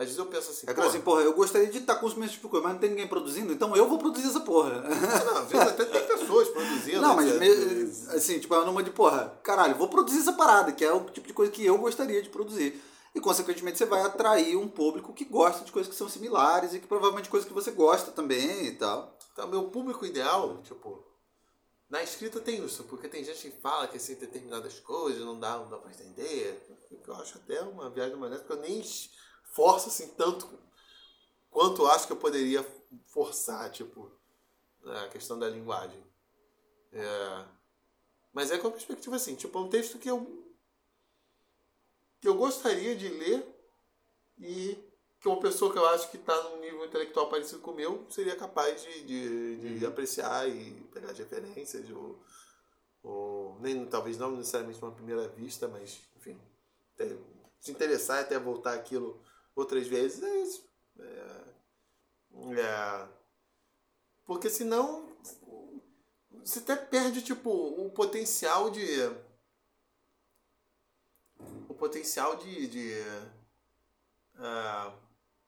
às 0.00 0.06
vezes 0.06 0.18
eu 0.18 0.24
penso 0.26 0.50
assim. 0.50 0.66
É 0.66 0.72
que 0.72 0.80
assim, 0.80 1.02
porra, 1.02 1.20
eu 1.20 1.34
gostaria 1.34 1.68
de 1.68 1.76
estar 1.76 1.96
consumindo 1.96 2.24
esse 2.24 2.34
tipo 2.36 2.46
de 2.46 2.52
coisa, 2.52 2.64
mas 2.64 2.72
não 2.72 2.80
tem 2.80 2.88
ninguém 2.88 3.06
produzindo, 3.06 3.52
então 3.52 3.76
eu 3.76 3.86
vou 3.86 3.98
produzir 3.98 4.28
essa 4.28 4.40
porra. 4.40 4.80
Não, 4.80 5.36
às 5.36 5.48
vezes 5.50 5.68
até 5.68 5.84
tem 5.84 6.06
pessoas 6.06 6.48
produzindo. 6.48 7.02
Não, 7.02 7.14
mas 7.14 8.08
assim, 8.08 8.38
tipo, 8.38 8.54
é 8.54 8.64
numa 8.64 8.82
de, 8.82 8.90
porra, 8.90 9.38
caralho, 9.42 9.76
vou 9.76 9.88
produzir 9.88 10.20
essa 10.20 10.32
parada, 10.32 10.72
que 10.72 10.82
é 10.82 10.90
o 10.90 11.04
tipo 11.10 11.26
de 11.26 11.34
coisa 11.34 11.52
que 11.52 11.66
eu 11.66 11.76
gostaria 11.76 12.22
de 12.22 12.30
produzir. 12.30 12.82
E, 13.14 13.20
consequentemente, 13.20 13.78
você 13.78 13.86
vai 13.86 14.02
atrair 14.02 14.56
um 14.56 14.68
público 14.68 15.12
que 15.12 15.24
gosta 15.24 15.64
de 15.64 15.72
coisas 15.72 15.90
que 15.90 15.98
são 15.98 16.08
similares 16.08 16.72
e 16.72 16.80
que 16.80 16.86
provavelmente 16.86 17.28
coisas 17.28 17.48
que 17.48 17.54
você 17.54 17.72
gosta 17.72 18.12
também 18.12 18.66
e 18.66 18.76
tal. 18.76 19.16
Então, 19.32 19.48
meu 19.48 19.68
público 19.68 20.06
ideal, 20.06 20.62
tipo, 20.62 21.04
na 21.88 22.02
escrita 22.04 22.40
tem 22.40 22.64
isso, 22.64 22.84
porque 22.84 23.08
tem 23.08 23.24
gente 23.24 23.50
que 23.50 23.60
fala 23.60 23.88
que 23.88 23.96
assim, 23.96 24.14
determinadas 24.14 24.78
coisas 24.78 25.24
não 25.24 25.38
dá, 25.38 25.58
não 25.58 25.68
dá 25.68 25.76
pra 25.76 25.90
entender. 25.90 26.62
Eu 27.04 27.14
acho 27.16 27.38
até 27.38 27.60
uma 27.62 27.90
viagem 27.90 28.16
maneira, 28.16 28.44
porque 28.44 28.60
eu 28.60 28.62
nem 28.62 28.80
forço 29.52 29.88
assim 29.88 30.06
tanto 30.08 30.48
quanto 31.50 31.86
acho 31.86 32.06
que 32.06 32.12
eu 32.12 32.16
poderia 32.16 32.64
forçar, 33.06 33.70
tipo, 33.72 34.08
a 34.84 35.08
questão 35.08 35.36
da 35.36 35.48
linguagem. 35.48 36.00
É, 36.92 37.44
mas 38.32 38.52
é 38.52 38.58
com 38.58 38.68
a 38.68 38.72
perspectiva 38.72 39.16
assim, 39.16 39.34
tipo, 39.34 39.58
é 39.58 39.60
um 39.60 39.68
texto 39.68 39.98
que 39.98 40.08
eu 40.08 40.49
que 42.20 42.28
eu 42.28 42.34
gostaria 42.34 42.94
de 42.94 43.08
ler 43.08 43.46
e 44.38 44.78
que 45.20 45.28
uma 45.28 45.40
pessoa 45.40 45.72
que 45.72 45.78
eu 45.78 45.86
acho 45.86 46.10
que 46.10 46.16
está 46.16 46.34
num 46.44 46.60
nível 46.60 46.84
intelectual 46.84 47.28
parecido 47.28 47.60
com 47.60 47.72
o 47.72 47.74
meu 47.74 48.06
seria 48.08 48.36
capaz 48.36 48.82
de, 48.82 49.04
de, 49.04 49.56
de 49.78 49.84
uhum. 49.84 49.90
apreciar 49.90 50.48
e 50.48 50.72
pegar 50.92 51.12
de 51.12 51.22
referências 51.22 51.90
ou, 51.90 52.18
ou 53.02 53.58
nem 53.60 53.84
talvez 53.86 54.16
não 54.16 54.30
necessariamente 54.32 54.82
uma 54.82 54.92
primeira 54.92 55.28
vista, 55.28 55.68
mas 55.68 56.00
enfim, 56.16 56.40
se 57.60 57.70
interessar 57.70 58.20
até 58.20 58.38
voltar 58.38 58.74
aquilo 58.74 59.20
outras 59.54 59.86
vezes, 59.86 60.22
é 60.22 60.42
isso. 60.42 60.64
É, 60.98 61.40
é, 62.58 63.08
porque 64.24 64.48
senão 64.48 65.10
você 66.44 66.60
até 66.60 66.76
perde 66.76 67.20
tipo 67.20 67.50
o 67.50 67.90
potencial 67.90 68.70
de 68.70 68.84
potencial 71.80 72.36
de, 72.36 72.66
de 72.68 73.02
uh, 74.36 74.92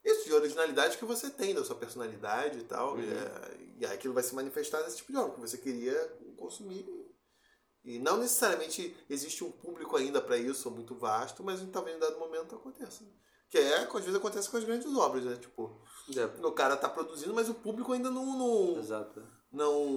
isso 0.04 0.24
de 0.24 0.32
originalidade 0.32 0.98
que 0.98 1.04
você 1.04 1.30
tem 1.30 1.54
da 1.54 1.64
sua 1.64 1.76
personalidade 1.76 2.58
e 2.58 2.64
tal 2.64 2.94
uhum. 2.94 3.02
e, 3.02 3.82
e 3.82 3.86
aquilo 3.86 4.14
vai 4.14 4.22
se 4.22 4.34
manifestar 4.34 4.82
nesse 4.82 4.96
tipo 4.96 5.12
de 5.12 5.18
obra 5.18 5.34
que 5.34 5.40
você 5.40 5.58
queria 5.58 5.94
consumir 6.36 6.84
e 7.84 7.98
não 7.98 8.16
necessariamente 8.16 8.96
existe 9.08 9.44
um 9.44 9.52
público 9.52 9.96
ainda 9.96 10.20
para 10.20 10.36
isso 10.36 10.70
muito 10.70 10.94
vasto 10.96 11.44
mas 11.44 11.60
talvez 11.70 11.96
em 11.96 12.00
dado 12.00 12.18
momento 12.18 12.56
aconteça 12.56 13.04
que 13.52 13.58
é, 13.58 13.80
às 13.80 13.92
vezes 13.92 14.14
acontece 14.14 14.48
com 14.48 14.56
as 14.56 14.64
grandes 14.64 14.86
obras, 14.96 15.24
né? 15.24 15.36
Tipo, 15.36 15.78
é. 16.16 16.46
o 16.46 16.52
cara 16.52 16.74
tá 16.74 16.88
produzindo, 16.88 17.34
mas 17.34 17.50
o 17.50 17.54
público 17.54 17.92
ainda 17.92 18.10
não. 18.10 18.24
não 18.24 18.78
Exato. 18.78 19.22
Não, 19.52 19.90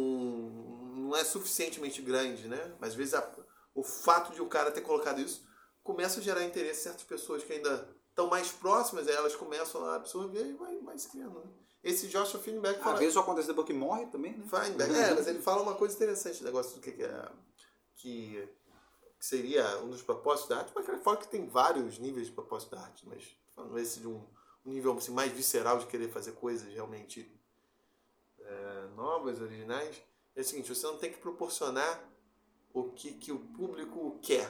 não 0.94 1.16
é 1.16 1.24
suficientemente 1.24 2.02
grande, 2.02 2.50
né? 2.50 2.76
Mas 2.82 2.90
às 2.90 2.96
vezes 2.96 3.14
a, 3.14 3.26
o 3.74 3.82
fato 3.82 4.34
de 4.34 4.42
o 4.42 4.48
cara 4.48 4.72
ter 4.72 4.82
colocado 4.82 5.22
isso 5.22 5.48
começa 5.86 6.20
a 6.20 6.24
gerar 6.24 6.44
interesse 6.44 6.80
em 6.80 6.84
certas 6.84 7.04
pessoas 7.04 7.44
que 7.44 7.54
ainda 7.54 7.88
estão 8.10 8.28
mais 8.28 8.52
próximas, 8.52 9.08
elas 9.08 9.36
começam 9.36 9.86
a 9.86 9.96
absorver 9.96 10.44
e 10.44 10.54
vai, 10.54 10.78
vai 10.80 10.98
se 10.98 11.08
criando, 11.08 11.40
né? 11.40 11.52
Esse 11.84 12.08
Joshua 12.08 12.40
Feinberg 12.40 12.80
fala... 12.80 12.96
Às 12.96 13.00
vezes 13.00 13.16
acontece 13.16 13.48
depois 13.48 13.68
que 13.68 13.74
morre 13.74 14.08
também, 14.08 14.36
né? 14.36 14.44
Feinberg, 14.48 14.96
é, 14.96 15.14
mas 15.14 15.28
ele 15.28 15.40
fala 15.44 15.62
uma 15.62 15.76
coisa 15.76 15.96
interessante, 15.96 16.42
o 16.42 16.44
negócio 16.44 16.76
do 16.76 16.82
que, 16.82 16.92
que 16.92 17.04
é... 17.04 17.32
Que, 17.98 18.50
que 19.20 19.26
seria 19.26 19.78
um 19.84 19.90
dos 19.92 20.02
propósitos 20.02 20.50
da 20.50 20.58
arte, 20.58 20.72
mas 20.74 20.90
ele 20.90 20.98
fala 20.98 21.18
que 21.18 21.28
tem 21.28 21.48
vários 21.48 22.00
níveis 22.00 22.28
de 22.28 22.34
propósito 22.34 22.76
da 22.76 22.82
arte, 22.82 23.08
mas 23.08 23.38
falando 23.56 23.78
esse 23.78 24.00
de 24.00 24.08
um, 24.08 24.26
um 24.66 24.72
nível 24.72 24.98
assim, 24.98 25.12
mais 25.12 25.32
visceral 25.32 25.78
de 25.78 25.86
querer 25.86 26.10
fazer 26.10 26.32
coisas 26.32 26.68
realmente 26.74 27.32
é, 28.40 28.88
novas, 28.96 29.40
originais, 29.40 30.02
é 30.36 30.42
o 30.42 30.44
seguinte, 30.44 30.74
você 30.74 30.88
não 30.88 30.98
tem 30.98 31.12
que 31.12 31.20
proporcionar 31.20 32.04
o 32.74 32.92
que, 32.92 33.14
que 33.14 33.32
o 33.32 33.40
público 33.40 34.20
quer. 34.22 34.50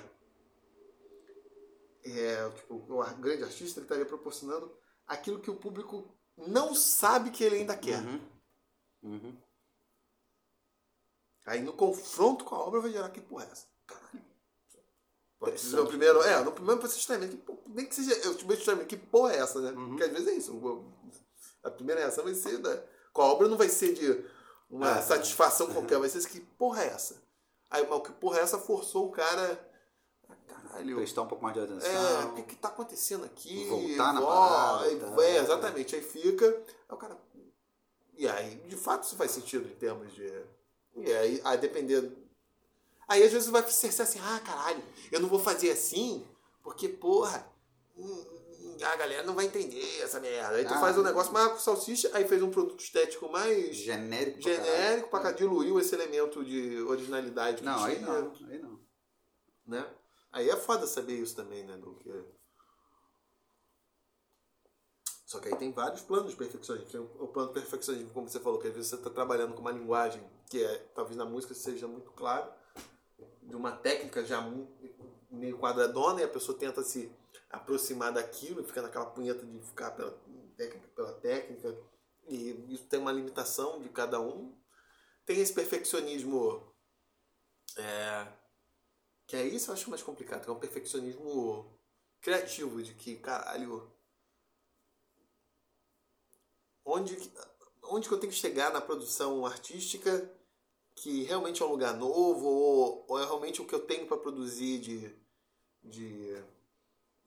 É, 2.05 2.49
tipo, 2.51 2.75
o 2.75 3.03
grande 3.15 3.43
artista 3.43 3.79
ele 3.79 3.85
estaria 3.85 4.05
proporcionando 4.05 4.71
aquilo 5.07 5.39
que 5.39 5.49
o 5.49 5.55
público 5.55 6.07
não 6.37 6.75
sabe 6.75 7.31
que 7.31 7.43
ele 7.43 7.57
ainda 7.57 7.75
quer. 7.75 8.01
Uhum. 8.01 8.21
Uhum. 9.03 9.37
Aí 11.45 11.61
no 11.61 11.73
confronto 11.73 12.45
com 12.45 12.55
a 12.55 12.59
obra 12.59 12.81
vai 12.81 12.91
gerar 12.91 13.09
que 13.09 13.21
porra 13.21 13.45
é 13.45 13.51
essa? 13.51 13.67
Caralho. 13.87 14.25
Pode 15.39 15.59
ser 15.59 15.75
no 15.75 15.87
primeiro, 15.87 16.21
é, 16.23 16.43
no 16.43 16.51
primeiro 16.51 16.79
pra 16.79 16.89
estranhamento, 16.89 17.37
que, 17.37 17.69
nem 17.69 17.85
que 17.85 17.95
seja, 17.95 18.13
eu 18.25 18.35
tipo, 18.35 18.51
estranhamento, 18.53 18.89
que 18.89 18.97
porra 18.97 19.33
é 19.33 19.37
essa, 19.37 19.59
né? 19.59 19.71
Uhum. 19.71 19.89
Porque 19.89 20.03
às 20.03 20.11
vezes 20.11 20.27
é 20.27 20.33
isso, 20.33 20.93
a 21.63 21.71
primeira 21.71 22.01
reação 22.01 22.23
vai 22.23 22.33
ser, 22.33 22.57
da, 22.59 22.83
com 23.11 23.21
a 23.21 23.25
obra 23.25 23.47
não 23.47 23.57
vai 23.57 23.69
ser 23.69 23.93
de 23.93 24.25
uma 24.69 24.95
ah, 24.97 25.01
satisfação 25.01 25.71
qualquer, 25.71 25.99
vai 25.99 26.09
ser 26.09 26.25
que 26.27 26.39
porra 26.39 26.83
é 26.83 26.87
essa? 26.87 27.21
Aí, 27.69 27.85
mas 27.87 28.01
que 28.03 28.11
porra 28.13 28.39
é 28.39 28.41
essa 28.41 28.57
forçou 28.57 29.07
o 29.07 29.11
cara 29.11 29.74
Caralho. 30.47 30.95
Prestar 30.97 31.21
um 31.21 31.27
pouco 31.27 31.43
mais 31.43 31.55
de 31.55 31.61
atenção. 31.61 31.89
É, 32.21 32.25
o 32.25 32.33
que, 32.33 32.43
que 32.43 32.55
tá 32.55 32.67
acontecendo 32.69 33.25
aqui? 33.25 33.65
Voltar 33.67 34.13
na 34.13 34.21
parada, 34.21 34.97
tá. 35.15 35.23
É, 35.23 35.37
exatamente. 35.37 35.95
Aí 35.95 36.01
fica. 36.01 36.45
Aí 36.47 36.61
o 36.89 36.97
cara. 36.97 37.17
E 38.17 38.27
aí, 38.27 38.55
de 38.67 38.75
fato, 38.77 39.03
isso 39.03 39.15
faz 39.15 39.31
sentido 39.31 39.67
em 39.67 39.75
termos 39.75 40.13
de. 40.13 40.31
E 40.95 41.11
aí, 41.13 41.41
a 41.43 41.55
depender. 41.55 42.11
Aí 43.07 43.21
às 43.23 43.31
vezes 43.31 43.49
vai 43.49 43.61
ser 43.69 43.87
assim, 44.01 44.19
ah, 44.19 44.39
caralho, 44.39 44.81
eu 45.11 45.19
não 45.19 45.29
vou 45.29 45.37
fazer 45.39 45.69
assim, 45.69 46.25
porque, 46.63 46.89
porra, 46.89 47.45
hum, 47.95 48.03
hum, 48.61 48.77
a 48.81 48.95
galera 48.95 49.21
não 49.23 49.35
vai 49.35 49.45
entender 49.45 50.01
essa 50.01 50.19
merda. 50.19 50.55
Aí 50.55 50.65
tu 50.65 50.73
Ah, 50.73 50.79
faz 50.79 50.97
um 50.97 51.03
negócio 51.03 51.31
mais 51.31 51.51
com 51.51 51.59
salsicha, 51.59 52.09
aí 52.13 52.27
fez 52.27 52.41
um 52.41 52.49
produto 52.49 52.79
estético 52.79 53.29
mais 53.29 53.75
Genérico. 53.75 54.41
pra 54.41 54.53
genérico 54.53 55.09
pra 55.09 55.19
caralho. 55.19 55.37
diluir 55.37 55.77
esse 55.77 55.93
elemento 55.93 56.43
de 56.43 56.81
originalidade 56.81 57.57
que 57.57 57.63
Não, 57.65 57.83
aí 57.83 57.99
não, 57.99 58.31
aí 58.49 58.57
não. 58.57 58.79
né? 59.67 59.85
Aí 60.35 60.49
é 60.49 60.57
foda 60.57 60.85
saber 60.85 61.13
isso 61.13 61.33
também, 61.33 61.63
né? 61.63 61.77
Do 61.77 61.95
que... 61.95 62.11
Só 65.25 65.39
que 65.39 65.47
aí 65.47 65.55
tem 65.55 65.71
vários 65.71 66.01
planos 66.01 66.31
de 66.31 66.35
perfeccionismo. 66.35 66.89
Tem 66.91 66.99
o 66.99 67.27
plano 67.29 67.47
de 67.47 67.53
perfeccionismo, 67.53 68.09
como 68.13 68.27
você 68.27 68.41
falou, 68.41 68.59
que 68.59 68.67
às 68.67 68.73
vezes 68.73 68.89
você 68.89 68.95
está 68.97 69.09
trabalhando 69.09 69.53
com 69.53 69.61
uma 69.61 69.71
linguagem 69.71 70.21
que 70.49 70.61
é, 70.61 70.77
talvez 70.93 71.15
na 71.15 71.23
música 71.23 71.53
seja 71.53 71.87
muito 71.87 72.11
claro, 72.11 72.51
de 73.41 73.55
uma 73.55 73.71
técnica 73.71 74.25
já 74.25 74.41
meio 75.31 75.57
quadradona, 75.57 76.19
e 76.19 76.25
a 76.25 76.29
pessoa 76.29 76.57
tenta 76.57 76.83
se 76.83 77.09
aproximar 77.49 78.11
daquilo 78.11 78.61
fica 78.65 78.81
naquela 78.81 79.05
punheta 79.05 79.45
de 79.45 79.59
ficar 79.61 79.91
pela 79.91 80.11
técnica, 80.57 80.87
pela 80.89 81.13
técnica. 81.13 81.77
E 82.27 82.73
isso 82.73 82.87
tem 82.87 82.99
uma 82.99 83.11
limitação 83.13 83.79
de 83.81 83.87
cada 83.87 84.19
um. 84.19 84.53
Tem 85.25 85.39
esse 85.39 85.53
perfeccionismo 85.53 86.61
é, 87.77 88.27
que 89.27 89.35
é 89.35 89.43
isso 89.43 89.69
eu 89.69 89.73
acho 89.73 89.89
mais 89.89 90.03
complicado, 90.03 90.43
que 90.43 90.49
é 90.49 90.53
um 90.53 90.59
perfeccionismo 90.59 91.65
criativo, 92.21 92.81
de 92.81 92.93
que, 92.93 93.15
caralho, 93.17 93.91
onde, 96.83 97.31
onde 97.83 98.07
que 98.07 98.13
eu 98.13 98.19
tenho 98.19 98.31
que 98.31 98.39
chegar 98.39 98.71
na 98.71 98.81
produção 98.81 99.45
artística 99.45 100.31
que 100.95 101.23
realmente 101.23 101.61
é 101.61 101.65
um 101.65 101.69
lugar 101.69 101.95
novo, 101.97 102.47
ou, 102.47 103.05
ou 103.07 103.19
é 103.19 103.25
realmente 103.25 103.61
o 103.61 103.67
que 103.67 103.75
eu 103.75 103.85
tenho 103.85 104.07
para 104.07 104.17
produzir 104.17 104.79
de, 104.79 105.15
de, 105.83 106.41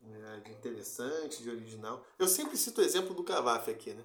né, 0.01 0.42
de 0.44 0.53
interessante, 0.53 1.42
de 1.42 1.51
original. 1.51 2.05
Eu 2.18 2.26
sempre 2.26 2.57
cito 2.57 2.80
o 2.80 2.84
exemplo 2.84 3.14
do 3.14 3.22
Cavaf 3.22 3.70
aqui, 3.70 3.92
né? 3.92 4.03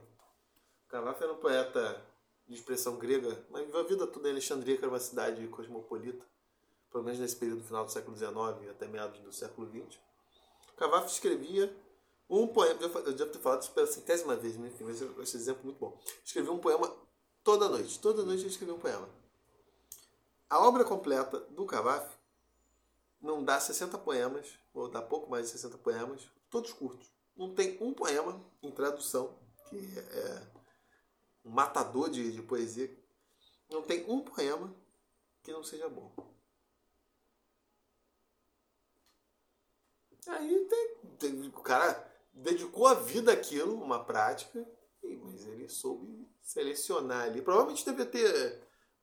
O 0.85 0.89
Cavaf 0.89 1.23
era 1.23 1.31
um 1.31 1.37
poeta 1.37 2.05
de 2.45 2.55
expressão 2.55 2.97
grega, 2.97 3.45
mas 3.49 3.73
a 3.73 3.83
vida 3.83 4.05
toda 4.05 4.27
em 4.27 4.31
Alexandria, 4.31 4.75
que 4.75 4.83
era 4.83 4.91
uma 4.91 4.99
cidade 4.99 5.47
cosmopolita 5.47 6.32
pelo 6.93 7.03
menos 7.03 7.19
nesse 7.19 7.35
período 7.35 7.63
final 7.63 7.83
do 7.83 7.91
século 7.91 8.15
XIX 8.15 8.69
até 8.69 8.87
meados 8.87 9.19
do 9.19 9.33
século 9.33 9.67
XX. 9.67 9.99
Cavafo 10.77 11.07
escrevia 11.07 11.75
um 12.29 12.47
poema, 12.47 12.79
eu 13.05 13.13
devo 13.13 13.31
ter 13.31 13.39
falado 13.39 13.63
isso 13.63 13.71
pela 13.71 13.87
centésima 13.87 14.35
vez, 14.35 14.55
mas 14.57 15.01
esse 15.01 15.37
exemplo 15.37 15.61
é 15.61 15.65
muito 15.65 15.79
bom. 15.79 15.99
Escrevia 16.23 16.51
um 16.51 16.59
poema 16.59 16.95
toda 17.43 17.67
noite, 17.67 17.99
toda 17.99 18.23
noite 18.23 18.43
ele 18.43 18.49
escrevia 18.49 18.75
um 18.75 18.79
poema. 18.79 19.09
A 20.49 20.65
obra 20.65 20.85
completa 20.85 21.39
do 21.39 21.65
Cavafo 21.65 22.17
não 23.19 23.43
dá 23.43 23.59
60 23.59 23.97
poemas, 23.97 24.59
ou 24.73 24.87
dá 24.87 25.01
pouco 25.01 25.29
mais 25.29 25.47
de 25.47 25.51
60 25.53 25.77
poemas, 25.79 26.27
todos 26.49 26.71
curtos. 26.73 27.11
Não 27.35 27.55
tem 27.55 27.77
um 27.81 27.93
poema 27.93 28.39
em 28.61 28.69
tradução, 28.69 29.35
que 29.69 29.77
é 29.77 30.47
um 31.43 31.49
matador 31.49 32.09
de, 32.09 32.31
de 32.31 32.41
poesia. 32.41 32.95
Não 33.69 33.81
tem 33.81 34.05
um 34.09 34.21
poema 34.21 34.73
que 35.41 35.51
não 35.51 35.63
seja 35.63 35.89
bom. 35.89 36.32
Aí 40.27 40.65
tem, 40.69 40.95
tem- 41.19 41.47
o 41.47 41.51
cara 41.61 42.11
dedicou 42.33 42.87
a 42.87 42.93
vida 42.93 43.31
àquilo, 43.31 43.75
uma 43.81 44.03
prática, 44.03 44.65
mas 45.21 45.45
ele 45.47 45.67
soube 45.69 46.27
selecionar 46.41 47.23
ali. 47.25 47.41
Provavelmente 47.41 47.85
devia 47.85 48.05
ter 48.05 48.61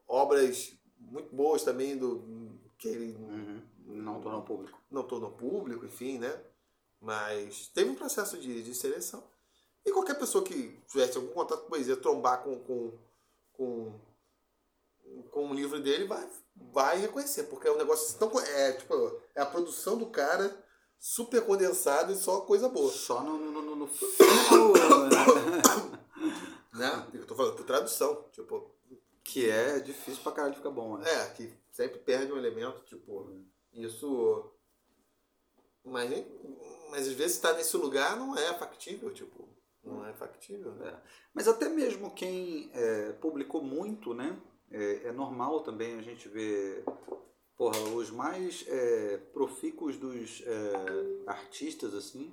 obras 0.09 0.73
muito 0.99 1.35
boas 1.35 1.63
também 1.63 1.97
do 1.97 2.59
que 2.79 2.89
ele 2.89 3.13
Uhum. 3.15 3.63
Não 3.87 4.21
tornou 4.21 4.43
público. 4.43 4.79
não 4.91 5.03
tornou 5.03 5.33
público, 5.33 5.85
enfim, 5.85 6.19
né? 6.19 6.41
Mas 7.01 7.67
teve 7.69 7.91
um 7.91 7.95
processo 7.95 8.39
de, 8.39 8.63
de 8.63 8.75
seleção. 8.75 9.23
E 9.85 9.91
qualquer 9.91 10.19
pessoa 10.19 10.45
que 10.45 10.79
tivesse 10.87 11.17
algum 11.17 11.33
contato 11.33 11.63
com 11.63 11.71
poesia, 11.71 11.97
trombar 11.97 12.43
com, 12.45 12.59
com, 12.61 12.93
com, 13.55 13.93
com 15.31 15.47
um 15.47 15.55
livro 15.55 15.81
dele, 15.83 16.07
vai, 16.07 16.29
vai 16.73 16.99
reconhecer, 16.99 17.45
porque 17.45 17.67
é 17.67 17.73
um 17.73 17.79
negócio 17.79 18.19
tão. 18.19 18.31
É, 18.41 18.73
tipo, 18.75 18.95
é 19.35 19.41
a 19.41 19.47
produção 19.47 19.97
do 19.99 20.07
cara 20.07 20.57
super 21.01 21.45
condensada 21.47 22.13
e 22.13 22.17
só 22.17 22.43
coisa 22.43 22.69
boa. 22.69 22.93
Só 22.93 23.23
no, 23.23 23.39
no, 23.39 23.63
no, 23.63 23.77
no 23.77 23.87
Né? 26.75 27.07
Eu 27.15 27.27
tô 27.27 27.35
falando 27.35 27.57
por 27.57 27.65
tradução. 27.65 28.25
Tipo, 28.31 28.71
que 29.25 29.49
é 29.51 29.81
difícil 29.81 30.23
pra 30.23 30.33
caralho 30.33 30.55
ficar 30.55 30.71
bom, 30.71 30.99
né? 30.99 31.11
É, 31.11 31.31
que 31.31 31.53
sempre 31.73 31.99
perde 31.99 32.33
um 32.33 32.37
elemento, 32.37 32.83
tipo, 32.85 33.33
isso. 33.73 34.53
Mas, 35.85 36.11
nem- 36.11 36.27
mas 36.91 37.09
às 37.09 37.15
vezes 37.15 37.37
estar 37.37 37.55
nesse 37.55 37.77
lugar 37.77 38.17
não 38.17 38.37
é 38.37 38.53
factível, 38.59 39.11
tipo, 39.13 39.49
não 39.83 40.05
é 40.07 40.13
factível, 40.13 40.73
né? 40.73 41.01
Mas 41.33 41.49
até 41.49 41.69
mesmo 41.69 42.11
quem 42.15 42.71
é, 42.75 43.13
publicou 43.13 43.63
muito, 43.63 44.13
né? 44.13 44.39
É, 44.71 45.07
é 45.09 45.13
normal 45.13 45.61
também 45.63 45.99
a 45.99 46.03
gente 46.03 46.29
ver 46.29 46.85
porra, 47.61 47.79
os 47.79 48.11
mais 48.11 48.65
é, 48.69 49.19
profícuos 49.35 49.99
dos 49.99 50.43
é, 50.47 51.31
artistas, 51.31 51.93
assim. 51.93 52.33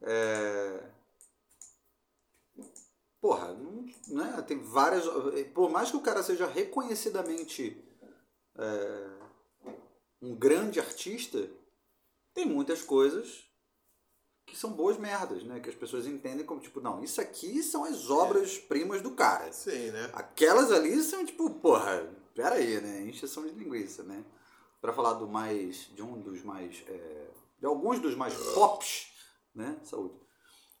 É, 0.00 0.82
porra, 3.20 3.52
não, 3.52 3.84
né? 4.06 4.42
tem 4.48 4.58
várias. 4.58 5.04
Por 5.52 5.68
mais 5.70 5.90
que 5.90 5.98
o 5.98 6.00
cara 6.00 6.22
seja 6.22 6.46
reconhecidamente 6.46 7.84
é, 8.56 9.10
um 10.22 10.34
grande 10.34 10.80
artista, 10.80 11.50
tem 12.32 12.46
muitas 12.46 12.80
coisas 12.80 13.44
que 14.46 14.56
são 14.56 14.72
boas 14.72 14.96
merdas, 14.96 15.44
né? 15.44 15.60
Que 15.60 15.68
as 15.68 15.76
pessoas 15.76 16.06
entendem 16.06 16.46
como, 16.46 16.62
tipo, 16.62 16.80
não, 16.80 17.04
isso 17.04 17.20
aqui 17.20 17.62
são 17.62 17.84
as 17.84 18.08
obras-primas 18.08 19.02
do 19.02 19.10
cara. 19.10 19.52
Sim, 19.52 19.90
né? 19.90 20.10
Aquelas 20.14 20.72
ali 20.72 21.02
são, 21.02 21.26
tipo, 21.26 21.50
porra, 21.50 22.21
pera 22.34 22.56
aí, 22.56 22.80
né? 22.80 23.02
Encheção 23.02 23.44
de 23.44 23.50
linguiça, 23.50 24.02
né? 24.02 24.24
Pra 24.80 24.92
falar 24.92 25.14
do 25.14 25.28
mais, 25.28 25.88
de 25.94 26.02
um 26.02 26.20
dos 26.20 26.42
mais, 26.42 26.82
é, 26.88 27.30
de 27.58 27.66
alguns 27.66 28.00
dos 28.00 28.14
mais 28.14 28.34
pops, 28.54 29.12
né? 29.54 29.78
Saúde. 29.84 30.14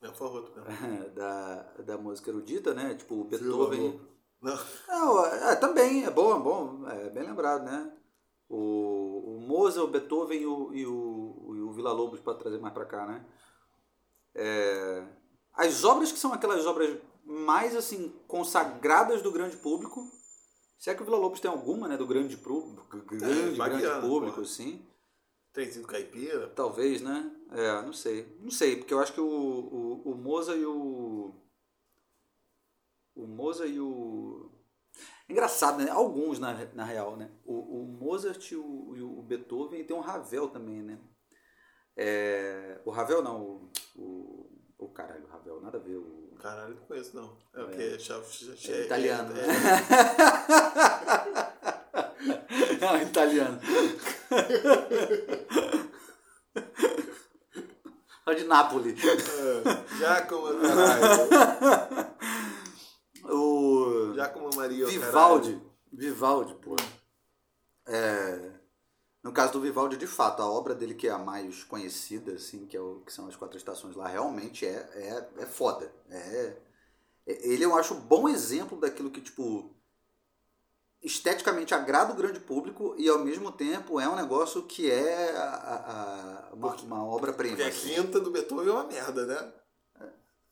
É 0.02 0.08
o 0.08 0.14
favorito 0.14 0.60
mesmo. 0.60 1.10
da, 1.14 1.62
da 1.84 1.98
música 1.98 2.30
erudita, 2.30 2.74
né? 2.74 2.94
Tipo, 2.94 3.20
o 3.20 3.24
Beethoven... 3.24 4.00
Não. 4.40 4.58
Não, 4.88 5.24
é, 5.24 5.54
também, 5.54 6.04
é 6.04 6.10
bom, 6.10 6.36
é 6.36 6.40
bom, 6.40 6.88
é 6.88 7.10
bem 7.10 7.22
lembrado, 7.22 7.64
né? 7.64 7.92
O, 8.48 9.36
o 9.36 9.40
Mozart, 9.40 9.86
o 9.86 9.90
Beethoven 9.90 10.40
e 10.40 10.46
o, 10.46 10.74
e 10.74 10.84
o, 10.84 11.54
e 11.54 11.60
o 11.60 11.72
Vila 11.72 11.92
Lobos, 11.92 12.18
para 12.18 12.34
trazer 12.34 12.58
mais 12.58 12.74
para 12.74 12.84
cá, 12.84 13.06
né? 13.06 13.24
É, 14.34 15.06
as 15.54 15.84
obras 15.84 16.10
que 16.10 16.18
são 16.18 16.32
aquelas 16.32 16.66
obras 16.66 16.98
mais, 17.24 17.76
assim, 17.76 18.12
consagradas 18.26 19.22
do 19.22 19.30
grande 19.30 19.56
público, 19.56 20.10
se 20.82 20.90
é 20.90 20.96
que 20.96 21.02
o 21.02 21.04
Vila 21.04 21.16
Lobos 21.16 21.38
tem 21.38 21.48
alguma, 21.48 21.86
né? 21.86 21.96
Do 21.96 22.08
grande 22.08 22.36
público, 22.36 22.88
grande, 23.04 23.24
grande 23.24 23.56
Baquiano, 23.56 24.00
público, 24.00 24.34
porra. 24.34 24.46
assim. 24.48 24.84
Trenzinho 25.52 25.86
caipira. 25.86 26.48
Talvez, 26.48 27.00
né? 27.00 27.30
É, 27.52 27.82
não 27.82 27.92
sei. 27.92 28.36
Não 28.40 28.50
sei, 28.50 28.78
porque 28.78 28.92
eu 28.92 28.98
acho 28.98 29.12
que 29.12 29.20
o, 29.20 29.24
o, 29.24 30.10
o 30.10 30.16
Moza 30.16 30.56
e 30.56 30.66
o. 30.66 31.36
O 33.14 33.28
Moza 33.28 33.64
e 33.64 33.78
o. 33.78 34.50
Engraçado, 35.28 35.78
né? 35.78 35.88
Alguns, 35.88 36.40
na, 36.40 36.52
na 36.74 36.84
real, 36.84 37.16
né? 37.16 37.30
O, 37.44 37.82
o 37.82 37.86
Mozart 37.86 38.50
e 38.50 38.56
o, 38.56 38.96
e 38.96 39.02
o 39.02 39.22
Beethoven 39.22 39.78
e 39.78 39.84
tem 39.84 39.96
um 39.96 40.00
Ravel 40.00 40.48
também, 40.48 40.82
né? 40.82 40.98
É, 41.96 42.80
o 42.84 42.90
Ravel 42.90 43.22
não, 43.22 43.40
o, 43.40 43.72
o, 43.94 44.50
o 44.78 44.88
caralho, 44.88 45.26
o 45.26 45.28
Ravel, 45.28 45.60
nada 45.60 45.78
a 45.78 45.80
ver. 45.80 45.94
O, 45.94 46.21
Caralho, 46.42 46.74
não 46.74 46.82
conheço, 46.86 47.14
não. 47.14 47.36
É 47.54 47.62
o 47.62 47.68
que? 47.68 47.80
É, 47.80 47.92
é 47.92 48.82
italiano. 48.84 49.32
É, 49.38 49.46
não, 52.80 53.00
italiano. 53.00 53.60
É 58.26 58.34
de 58.34 58.44
Nápoles. 58.44 58.98
é, 59.04 59.96
Giacomo, 59.96 60.48
caralho. 60.60 62.12
O 63.24 64.12
Giacomo 64.14 64.50
Maria, 64.56 64.86
Vivaldi. 64.86 65.62
Vivaldi, 65.92 66.54
pô. 66.56 66.74
É, 67.86 68.50
no 69.22 69.32
caso 69.32 69.52
do 69.52 69.60
Vivaldi, 69.60 69.96
de 69.96 70.06
fato, 70.06 70.42
a 70.42 70.50
obra 70.50 70.74
dele 70.74 70.94
que 70.94 71.06
é 71.06 71.12
a 71.12 71.18
mais 71.18 71.62
conhecida, 71.62 72.32
assim, 72.32 72.66
que, 72.66 72.76
é 72.76 72.80
o, 72.80 73.02
que 73.06 73.12
são 73.12 73.28
as 73.28 73.36
quatro 73.36 73.56
estações 73.56 73.94
lá, 73.94 74.08
realmente 74.08 74.66
é, 74.66 74.70
é, 74.94 75.42
é 75.42 75.46
foda. 75.46 75.92
É, 76.10 76.56
é- 77.26 77.48
ele 77.48 77.64
eu 77.64 77.76
acho 77.76 77.94
um 77.94 78.00
bom 78.00 78.28
exemplo 78.28 78.80
daquilo 78.80 79.10
que, 79.10 79.20
tipo, 79.20 79.72
esteticamente 81.00 81.72
agrada 81.72 82.12
o 82.12 82.16
grande 82.16 82.40
público 82.40 82.94
e 82.98 83.08
ao 83.08 83.20
mesmo 83.20 83.52
tempo 83.52 84.00
é 84.00 84.08
um 84.08 84.16
negócio 84.16 84.62
que 84.64 84.90
é 84.90 85.36
a, 85.36 86.48
a- 86.50 86.54
uma, 86.54 86.74
uma 86.74 87.04
obra-prima. 87.04 87.56
Porque 87.56 87.68
a 87.68 87.72
assim. 87.72 87.94
quinta 87.94 88.18
do 88.20 88.30
Beethoven 88.32 88.68
é 88.68 88.72
uma 88.72 88.84
merda, 88.84 89.24
né? 89.26 89.52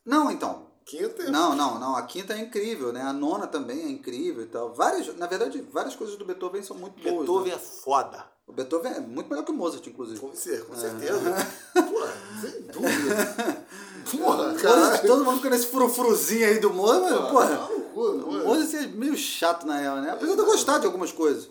Não, 0.05 0.31
então. 0.31 0.71
Quinta 0.85 1.23
é. 1.25 1.31
Não, 1.31 1.55
não, 1.55 1.79
não. 1.79 1.97
A 1.97 2.03
quinta 2.03 2.35
é 2.35 2.39
incrível, 2.39 2.93
né? 2.93 3.03
A 3.03 3.13
nona 3.13 3.47
também 3.47 3.81
é 3.83 3.89
incrível 3.89 4.43
e 4.43 4.47
tal. 4.47 4.73
Várias, 4.73 5.15
na 5.17 5.27
verdade, 5.27 5.61
várias 5.61 5.95
coisas 5.95 6.17
do 6.17 6.25
Beethoven 6.25 6.63
são 6.63 6.77
muito 6.77 7.01
boas. 7.03 7.19
Beethoven 7.19 7.53
né? 7.53 7.57
é 7.57 7.59
foda. 7.59 8.31
O 8.51 8.53
Beethoven 8.53 8.93
é 8.93 8.99
muito 9.01 9.31
melhor 9.31 9.45
que 9.45 9.53
o 9.53 9.55
Mozart, 9.55 9.87
inclusive. 9.87 10.19
Com, 10.19 10.35
cer- 10.35 10.59
É. 10.59 10.63
com 10.65 10.75
certeza. 10.75 11.21
Porra, 11.73 12.13
sem 12.41 12.63
dúvida. 12.63 13.67
Porra, 14.11 14.55
caralho. 14.55 15.07
todo 15.07 15.25
mundo 15.25 15.37
fica 15.37 15.51
nesse 15.51 15.67
frufruzinho 15.67 16.47
aí 16.49 16.59
do 16.59 16.73
Mozart, 16.73 17.21
mas, 17.23 17.31
porra. 17.31 17.57
Tá 17.57 17.69
O. 17.95 18.45
Mozart 18.45 18.75
é 18.75 18.87
meio 18.89 19.17
chato, 19.17 19.65
na 19.69 19.77
real, 19.79 19.99
né? 19.99 20.11
Apesar 20.11 20.35
de 20.35 20.41
eu 20.41 20.47
gostar 20.47 20.79
de 20.79 20.87
algumas 20.87 21.13
coisas. 21.13 21.49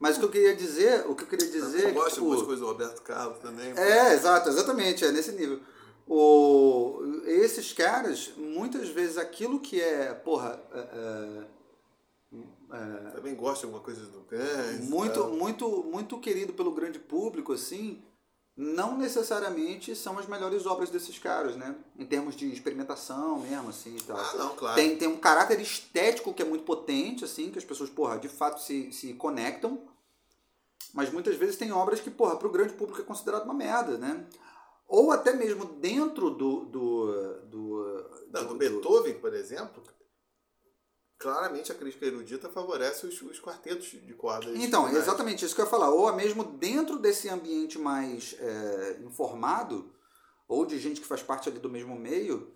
Mas 0.00 0.16
o 0.16 0.20
que 0.20 0.24
eu 0.24 0.30
queria 0.30 0.56
dizer, 0.56 1.04
o 1.06 1.14
que 1.14 1.24
eu 1.24 1.28
queria 1.28 1.48
dizer... 1.50 1.82
Eu 1.82 1.88
é 1.88 1.92
gosto 1.92 2.08
de 2.08 2.14
tipo, 2.14 2.24
algumas 2.26 2.42
coisas 2.46 2.60
do 2.60 2.66
Roberto 2.66 3.02
Carlos 3.02 3.38
também. 3.40 3.72
É, 3.76 4.14
exato, 4.14 4.48
exatamente, 4.48 5.04
é 5.04 5.12
nesse 5.12 5.32
nível. 5.32 5.60
O, 6.08 6.98
esses 7.26 7.72
caras, 7.74 8.30
muitas 8.38 8.88
vezes 8.88 9.18
aquilo 9.18 9.60
que 9.60 9.80
é, 9.80 10.12
porra, 10.14 10.58
é, 10.72 10.78
é, 10.80 11.44
Também 13.12 13.34
gosto 13.34 13.60
de 13.60 13.66
alguma 13.66 13.82
coisa 13.82 14.00
do 14.06 14.20
Guns. 14.20 14.88
muito, 14.88 15.20
tá? 15.20 15.26
muito, 15.28 15.68
muito 15.84 16.18
querido 16.18 16.52
pelo 16.52 16.72
grande 16.72 16.98
público, 16.98 17.52
assim, 17.52 18.02
não 18.56 18.96
necessariamente 18.98 19.94
são 19.96 20.18
as 20.18 20.26
melhores 20.26 20.66
obras 20.66 20.90
desses 20.90 21.18
caras, 21.18 21.56
né? 21.56 21.74
Em 21.98 22.04
termos 22.04 22.36
de 22.36 22.52
experimentação 22.52 23.38
mesmo, 23.40 23.70
assim, 23.70 23.96
e 23.96 24.02
tal. 24.02 24.16
Ah, 24.16 24.34
não, 24.36 24.56
claro. 24.56 24.74
Tem, 24.74 24.96
tem 24.96 25.08
um 25.08 25.16
caráter 25.18 25.60
estético 25.60 26.32
que 26.34 26.42
é 26.42 26.44
muito 26.44 26.64
potente, 26.64 27.24
assim, 27.24 27.50
que 27.50 27.58
as 27.58 27.64
pessoas, 27.64 27.90
porra, 27.90 28.18
de 28.18 28.28
fato 28.28 28.60
se, 28.60 28.92
se 28.92 29.14
conectam. 29.14 29.80
Mas 30.92 31.10
muitas 31.10 31.36
vezes 31.36 31.56
tem 31.56 31.72
obras 31.72 32.00
que, 32.00 32.10
porra, 32.10 32.36
pro 32.36 32.50
grande 32.50 32.74
público 32.74 33.00
é 33.00 33.04
considerado 33.04 33.44
uma 33.44 33.54
merda, 33.54 33.96
né? 33.96 34.26
Ou 34.86 35.10
até 35.10 35.32
mesmo 35.32 35.64
dentro 35.64 36.28
do. 36.28 36.66
do, 36.66 37.32
do, 37.46 38.04
Não, 38.30 38.44
do- 38.44 38.48
no 38.52 38.58
Beethoven, 38.58 39.14
por 39.14 39.32
exemplo, 39.32 39.82
claramente 41.22 41.70
a 41.70 41.74
crítica 41.74 42.04
erudita 42.06 42.48
favorece 42.48 43.06
os, 43.06 43.22
os 43.22 43.40
quartetos 43.40 43.86
de 43.88 44.14
cordas. 44.14 44.56
Então, 44.56 44.84
é 44.86 44.88
finais. 44.88 45.04
exatamente 45.06 45.44
isso 45.44 45.54
que 45.54 45.60
eu 45.60 45.64
ia 45.64 45.70
falar. 45.70 45.90
Ou 45.90 46.12
mesmo 46.12 46.42
dentro 46.44 46.98
desse 46.98 47.28
ambiente 47.28 47.78
mais 47.78 48.34
é, 48.38 48.98
informado, 49.04 49.94
ou 50.48 50.66
de 50.66 50.78
gente 50.78 51.00
que 51.00 51.06
faz 51.06 51.22
parte 51.22 51.48
ali 51.48 51.58
do 51.58 51.70
mesmo 51.70 51.94
meio, 51.96 52.52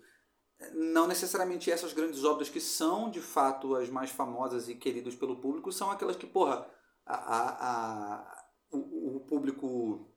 não 0.73 1.07
necessariamente 1.07 1.71
essas 1.71 1.93
grandes 1.93 2.23
obras 2.23 2.49
que 2.49 2.59
são 2.59 3.09
de 3.09 3.21
fato 3.21 3.75
as 3.75 3.89
mais 3.89 4.09
famosas 4.09 4.67
e 4.67 4.75
queridas 4.75 5.15
pelo 5.15 5.39
público 5.39 5.71
são 5.71 5.89
aquelas 5.91 6.15
que, 6.15 6.25
porra, 6.27 6.67
a, 7.05 7.15
a- 7.15 7.67
a- 8.15 8.43
o, 8.71 9.17
o 9.17 9.19
público 9.21 10.11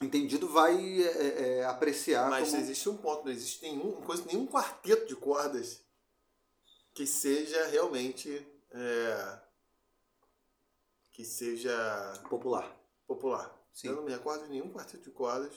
entendido 0.00 0.46
vai 0.48 1.02
é, 1.02 1.58
é, 1.60 1.64
apreciar 1.64 2.28
Mas 2.30 2.48
como... 2.50 2.60
existe 2.62 2.88
um 2.88 2.96
ponto, 2.96 3.24
não 3.24 3.32
existe 3.32 3.62
nenhum, 3.62 3.92
coisa, 4.02 4.24
nenhum 4.26 4.46
quarteto 4.46 5.06
de 5.06 5.16
cordas 5.16 5.82
que 6.94 7.06
seja 7.06 7.66
realmente. 7.68 8.46
é, 8.70 9.40
que 11.12 11.24
seja 11.24 11.72
popular. 12.28 12.74
popular. 13.06 13.54
Sim. 13.72 13.88
Eu 13.88 13.96
não 13.96 14.02
me 14.02 14.12
recordo 14.12 14.44
de 14.44 14.50
nenhum 14.50 14.72
quarteto 14.72 15.04
de 15.04 15.10
cordas 15.10 15.52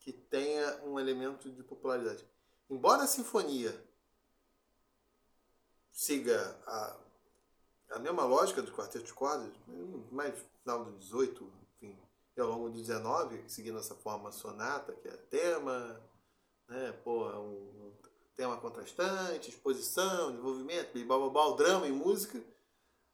que 0.00 0.12
tenha 0.12 0.82
um 0.84 0.98
elemento 0.98 1.50
de 1.50 1.62
popularidade. 1.62 2.26
Embora 2.68 3.02
a 3.02 3.06
sinfonia 3.06 3.74
siga 5.90 6.58
a, 6.66 6.96
a 7.90 7.98
mesma 7.98 8.24
lógica 8.24 8.62
do 8.62 8.72
quarteto 8.72 9.04
de 9.04 9.12
cordas, 9.12 9.52
mais 10.10 10.34
no 10.34 10.48
final 10.62 10.84
do 10.84 10.98
18, 10.98 11.52
enfim, 11.74 11.98
e 12.36 12.40
ao 12.40 12.48
longo 12.48 12.70
do 12.70 12.78
19, 12.78 13.44
seguindo 13.48 13.78
essa 13.78 13.94
forma 13.94 14.30
sonata, 14.30 14.94
que 14.94 15.08
é 15.08 15.16
tema, 15.16 16.00
né, 16.68 16.92
pô, 17.04 17.28
um 17.28 17.92
tema 18.38 18.56
contrastante, 18.56 19.50
exposição, 19.50 20.30
desenvolvimento, 20.30 20.96
blá, 21.04 21.56
drama 21.56 21.88
e 21.88 21.92
música. 21.92 22.40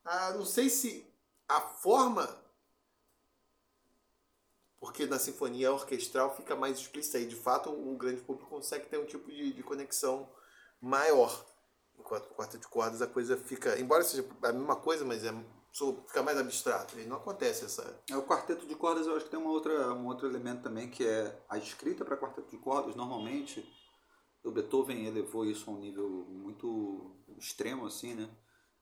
Ah, 0.04 0.32
não 0.34 0.44
sei 0.44 0.68
se 0.68 1.10
a 1.48 1.62
forma 1.62 2.28
porque 4.78 5.06
na 5.06 5.18
sinfonia 5.18 5.72
orquestral 5.72 6.36
fica 6.36 6.54
mais 6.54 6.78
explícita 6.78 7.18
e 7.18 7.24
de 7.24 7.34
fato 7.34 7.70
o 7.70 7.96
grande 7.96 8.20
público 8.20 8.50
consegue 8.50 8.84
ter 8.84 8.98
um 8.98 9.06
tipo 9.06 9.30
de, 9.30 9.54
de 9.54 9.62
conexão 9.62 10.28
maior. 10.78 11.42
Enquanto 11.98 12.26
o 12.26 12.34
quarteto 12.34 12.64
de 12.64 12.68
cordas 12.68 13.00
a 13.00 13.06
coisa 13.06 13.34
fica, 13.34 13.80
embora 13.80 14.04
seja 14.04 14.28
a 14.42 14.52
mesma 14.52 14.76
coisa, 14.76 15.06
mas 15.06 15.24
é, 15.24 15.32
fica 16.06 16.22
mais 16.22 16.36
abstrato. 16.36 16.98
E 16.98 17.06
não 17.06 17.16
acontece 17.16 17.64
essa. 17.64 17.98
É, 18.10 18.16
o 18.16 18.24
quarteto 18.24 18.66
de 18.66 18.74
cordas 18.74 19.06
eu 19.06 19.16
acho 19.16 19.24
que 19.24 19.30
tem 19.30 19.40
uma 19.40 19.50
outra, 19.50 19.94
um 19.94 20.06
outro 20.06 20.28
elemento 20.28 20.64
também 20.64 20.90
que 20.90 21.06
é 21.06 21.34
a 21.48 21.56
escrita 21.56 22.04
para 22.04 22.18
quarteto 22.18 22.50
de 22.50 22.58
cordas. 22.58 22.94
Normalmente, 22.94 23.66
o 24.44 24.50
Beethoven 24.50 25.06
elevou 25.06 25.46
isso 25.46 25.70
a 25.70 25.72
um 25.72 25.78
nível 25.78 26.08
muito 26.28 27.10
extremo, 27.38 27.86
assim, 27.86 28.14
né? 28.14 28.28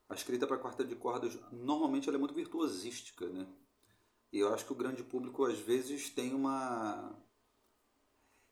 A 0.09 0.13
escrita 0.13 0.45
para 0.45 0.57
quarteto 0.57 0.89
de 0.89 0.95
cordas, 0.95 1.39
normalmente, 1.51 2.09
ela 2.09 2.17
é 2.17 2.19
muito 2.19 2.33
virtuosística, 2.33 3.27
né? 3.27 3.47
E 4.31 4.39
eu 4.39 4.53
acho 4.53 4.65
que 4.65 4.73
o 4.73 4.75
grande 4.75 5.03
público, 5.03 5.45
às 5.45 5.57
vezes, 5.57 6.09
tem 6.09 6.33
uma... 6.33 7.15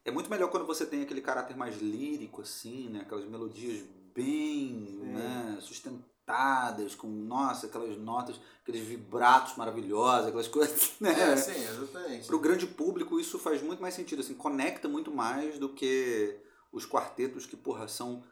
É 0.06 0.10
muito 0.10 0.30
melhor 0.30 0.50
quando 0.50 0.66
você 0.66 0.86
tem 0.86 1.04
aquele 1.04 1.22
caráter 1.22 1.56
mais 1.56 1.80
lírico, 1.82 2.42
assim, 2.42 2.90
né? 2.90 3.02
Aquelas 3.02 3.26
melodias 3.26 3.84
bem 4.16 5.00
né? 5.02 5.58
sustentadas, 5.62 6.96
com, 6.96 7.08
nossa, 7.08 7.68
aquelas 7.68 7.98
notas, 7.98 8.40
aqueles 8.62 8.88
vibratos 8.88 9.58
maravilhosos, 9.58 10.28
aquelas 10.28 10.48
coisas, 10.48 10.94
né? 11.00 11.36
sim, 11.36 11.52
exatamente. 11.52 12.28
Para 12.28 12.36
o 12.36 12.40
grande 12.40 12.68
público 12.68 13.20
isso 13.20 13.38
faz 13.38 13.62
muito 13.62 13.82
mais 13.82 13.94
sentido, 13.94 14.22
assim, 14.22 14.34
conecta 14.34 14.88
muito 14.88 15.12
mais 15.12 15.60
do 15.60 15.70
que 15.70 16.40
os 16.72 16.86
quartetos 16.86 17.46
que, 17.46 17.56
porra, 17.58 17.88
são... 17.88 18.24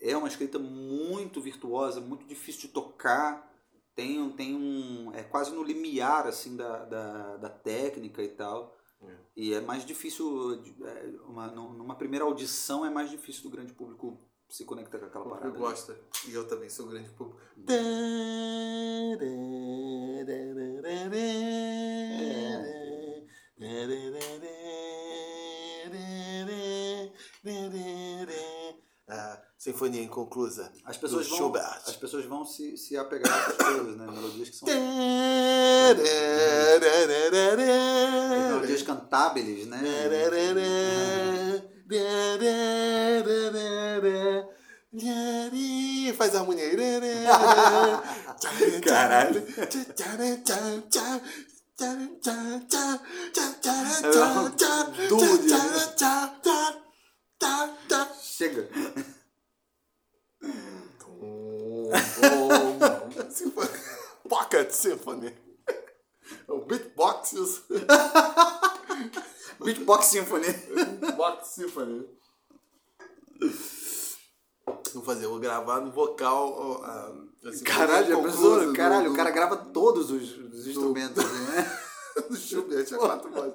É 0.00 0.16
uma 0.16 0.28
escrita 0.28 0.58
muito 0.58 1.40
virtuosa, 1.42 2.00
muito 2.00 2.26
difícil 2.26 2.62
de 2.62 2.68
tocar, 2.68 3.50
tem, 3.94 4.30
tem 4.32 4.54
um... 4.56 5.12
é 5.12 5.22
quase 5.22 5.52
no 5.52 5.62
limiar, 5.62 6.26
assim, 6.26 6.56
da, 6.56 6.84
da, 6.86 7.36
da 7.36 7.50
técnica 7.50 8.22
e 8.22 8.28
tal. 8.28 8.74
É. 9.02 9.16
E 9.36 9.54
é 9.54 9.60
mais 9.60 9.84
difícil, 9.84 10.62
é, 10.84 11.06
uma, 11.26 11.48
num- 11.48 11.72
numa 11.74 11.96
primeira 11.96 12.24
audição 12.24 12.84
é 12.84 12.90
mais 12.90 13.10
difícil 13.10 13.42
do 13.42 13.50
grande 13.50 13.72
público 13.74 14.18
se 14.48 14.64
conectar 14.64 14.98
com 14.98 15.06
aquela 15.06 15.24
O 15.24 15.28
parada. 15.28 15.46
público 15.46 15.64
né? 15.64 15.70
gosta. 15.70 16.00
E 16.28 16.32
eu 16.32 16.46
também 16.48 16.68
sou 16.70 16.86
grande 16.86 17.08
público. 17.10 17.40
A 23.60 24.09
Sinfonia 29.60 30.02
Inconclusa. 30.02 30.72
As 30.86 30.96
pessoas 30.96 31.28
vão, 31.28 31.36
Schubert. 31.36 31.82
as 31.86 31.94
pessoas 31.94 32.24
vão 32.24 32.46
se, 32.46 32.78
se 32.78 32.96
apegar 32.96 33.30
a 33.30 33.36
essas 33.42 33.56
coisas, 33.58 33.94
né? 33.94 34.06
Melodias 34.06 34.48
que 34.48 34.56
são 34.56 34.66
melodias 38.52 38.82
cantáveis, 38.82 39.66
né? 39.66 39.82
Faz 46.16 46.34
a 46.34 46.38
harmonia. 46.38 46.64
Caralho. 48.82 49.44
Chega. 58.22 58.66
Pocket 64.28 64.70
Symphony. 64.70 65.34
É 66.48 66.52
o 66.52 66.64
Beatboxes. 66.64 67.62
Beatbox 69.62 70.06
Symphony. 70.06 70.46
Beatbox 71.00 71.48
Symphony. 71.48 72.06
Vou 74.94 75.02
fazer, 75.04 75.26
vou 75.26 75.38
gravar 75.40 75.80
no 75.80 75.90
vocal. 75.92 76.52
ó, 76.56 76.84
a- 76.84 77.48
a 77.48 77.52
sinfonia 77.52 77.64
Caralho, 77.64 78.16
conclusa 78.16 78.36
pensou? 78.36 78.66
do- 78.66 78.72
Caralho, 78.74 79.08
do- 79.08 79.14
o 79.14 79.16
cara 79.16 79.30
grava 79.30 79.56
todos 79.56 80.10
os, 80.10 80.36
os 80.38 80.66
instrumentos, 80.66 81.24
né? 81.48 81.78
do 82.28 82.36
Schubert, 82.36 82.86
é 82.92 82.96
quatro 82.96 83.30
vozes. 83.30 83.54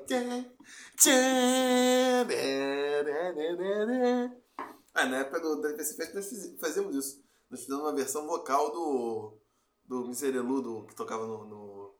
Ah, 4.94 5.06
na 5.06 5.18
época 5.18 5.40
do 5.42 5.62
DPC 5.62 5.94
Fest 5.96 6.14
nós 6.16 6.30
fazíamos 6.60 6.96
isso. 6.96 7.25
Nós 7.50 7.62
fizemos 7.62 7.84
uma 7.84 7.94
versão 7.94 8.26
vocal 8.28 8.72
do, 8.72 9.38
do 9.86 10.08
Miserelu, 10.08 10.62
do, 10.62 10.84
que 10.88 10.96
tocava 10.96 11.26
no. 11.26 11.46
no, 11.46 11.96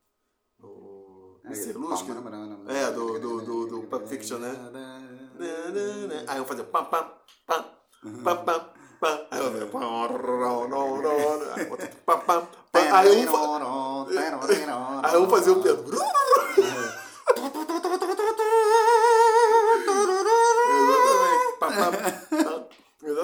no 0.60 1.40
Miserlus, 1.44 2.02
que- 2.02 2.08
É, 2.72 2.92
do- 2.92 3.20
do- 3.20 3.42
do- 3.42 3.68
do 3.68 3.84
Pulp 3.88 4.08
Fiction, 4.08 4.38
né? 4.40 4.50
Aí 6.28 6.38
eu 6.38 6.46
fazia 6.46 6.64
pam 6.64 6.86
pam 6.86 7.12
pam 7.46 7.66
pam 8.24 8.44
pam 8.44 8.66
pam. 9.00 9.28
Aí 9.30 9.40
eu 9.40 9.52
fazia 9.52 9.68
pam 9.68 9.80
eu 9.82 11.78
pam 12.06 12.20
pam 12.20 12.48
pam 12.72 12.82
Aí 15.04 15.18
um 15.18 15.30
fazia 15.30 15.54
o 15.54 15.62
Pedro. 15.62 15.98
Exatamente. 21.60 22.25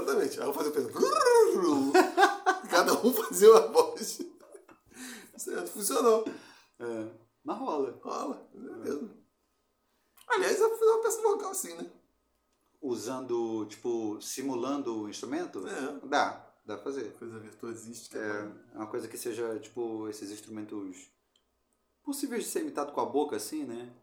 Exatamente. 0.01 0.39
Aí 0.39 0.47
eu 0.47 0.53
fazia 0.53 0.71
o 0.71 0.73
Pedro. 0.73 0.93
Cada 2.69 2.93
um 2.93 3.13
fazia 3.13 3.51
uma 3.51 3.67
voz. 3.67 4.21
Certo, 5.37 5.67
funcionou. 5.71 6.25
É, 6.79 7.07
mas 7.43 7.57
rola. 7.57 7.99
Rola, 8.01 8.49
beleza. 8.53 9.09
Aliás, 10.27 10.59
eu 10.59 10.69
vou 10.69 10.77
fazer 10.77 10.91
uma 10.91 11.01
peça 11.01 11.21
vocal 11.21 11.51
assim, 11.51 11.73
né? 11.75 11.91
Usando, 12.81 13.65
tipo, 13.65 14.19
simulando 14.21 15.03
o 15.03 15.09
instrumento? 15.09 15.65
É. 15.67 16.07
Dá, 16.07 16.53
dá 16.65 16.75
pra 16.75 16.83
fazer. 16.83 17.13
Coisa 17.13 17.39
virtuosística. 17.39 18.17
É 18.17 18.43
né? 18.43 18.55
uma 18.75 18.87
coisa 18.87 19.07
que 19.07 19.17
seja, 19.17 19.59
tipo, 19.59 20.07
esses 20.09 20.31
instrumentos 20.31 21.11
possíveis 22.03 22.43
de 22.43 22.49
ser 22.49 22.61
imitado 22.61 22.91
com 22.91 23.01
a 23.01 23.05
boca, 23.05 23.35
assim, 23.35 23.63
né? 23.65 23.93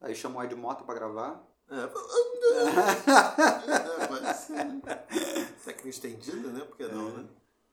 Aí 0.00 0.14
chama 0.14 0.40
o 0.40 0.44
Ed 0.44 0.54
Mota 0.54 0.84
pra 0.84 0.94
gravar. 0.94 1.46
É, 1.68 1.80
é, 4.02 4.06
pode 4.06 4.34
ser, 4.38 4.64
né? 4.64 4.80
Técnica 5.64 5.88
estendida, 5.88 6.48
né? 6.50 6.60
Por 6.64 6.76
que 6.76 6.86
não, 6.86 7.10
né? 7.10 7.26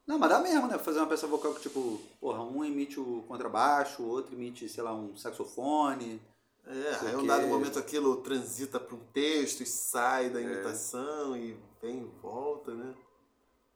Não, 0.06 0.20
mas 0.20 0.30
dá 0.30 0.40
mesmo, 0.40 0.68
né? 0.68 0.78
Fazer 0.78 1.00
uma 1.00 1.08
peça 1.08 1.28
vocal 1.28 1.54
que, 1.54 1.62
tipo, 1.62 2.02
porra, 2.20 2.44
um 2.44 2.64
imite 2.66 3.00
o 3.00 3.24
contrabaixo, 3.28 4.02
o 4.04 4.08
outro 4.10 4.34
imite, 4.34 4.68
sei 4.68 4.84
lá, 4.84 4.94
um 4.94 5.16
saxofone. 5.16 6.22
É, 6.66 6.94
Sei 6.96 7.10
aí 7.10 7.16
um 7.16 7.22
que- 7.22 7.28
dado 7.28 7.48
momento 7.48 7.78
aquilo 7.78 8.18
transita 8.18 8.80
para 8.80 8.96
um 8.96 9.04
texto 9.14 9.62
e 9.62 9.66
sai 9.66 10.30
da 10.30 10.42
imitação 10.42 11.36
e 11.38 11.58
vem 11.82 12.00
e 12.02 12.06
volta, 12.22 12.74
né? 12.74 12.94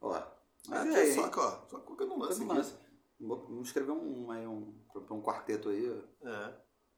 Ó, 0.00 0.20
Mas 0.68 0.94
é, 0.94 1.10
é, 1.10 1.14
só 1.14 1.28
que, 1.28 1.38
ó, 1.38 1.50
só 1.70 1.78
Coisa 1.78 2.34
aqui. 2.34 2.44
massa. 2.44 2.78
Vou- 3.20 3.44
Vamos 3.48 3.68
escrever 3.68 3.92
um, 3.92 4.30
aí 4.30 4.46
um, 4.46 4.74
um 5.10 5.22
quarteto 5.22 5.68
aí, 5.70 6.02
É, 6.24 6.52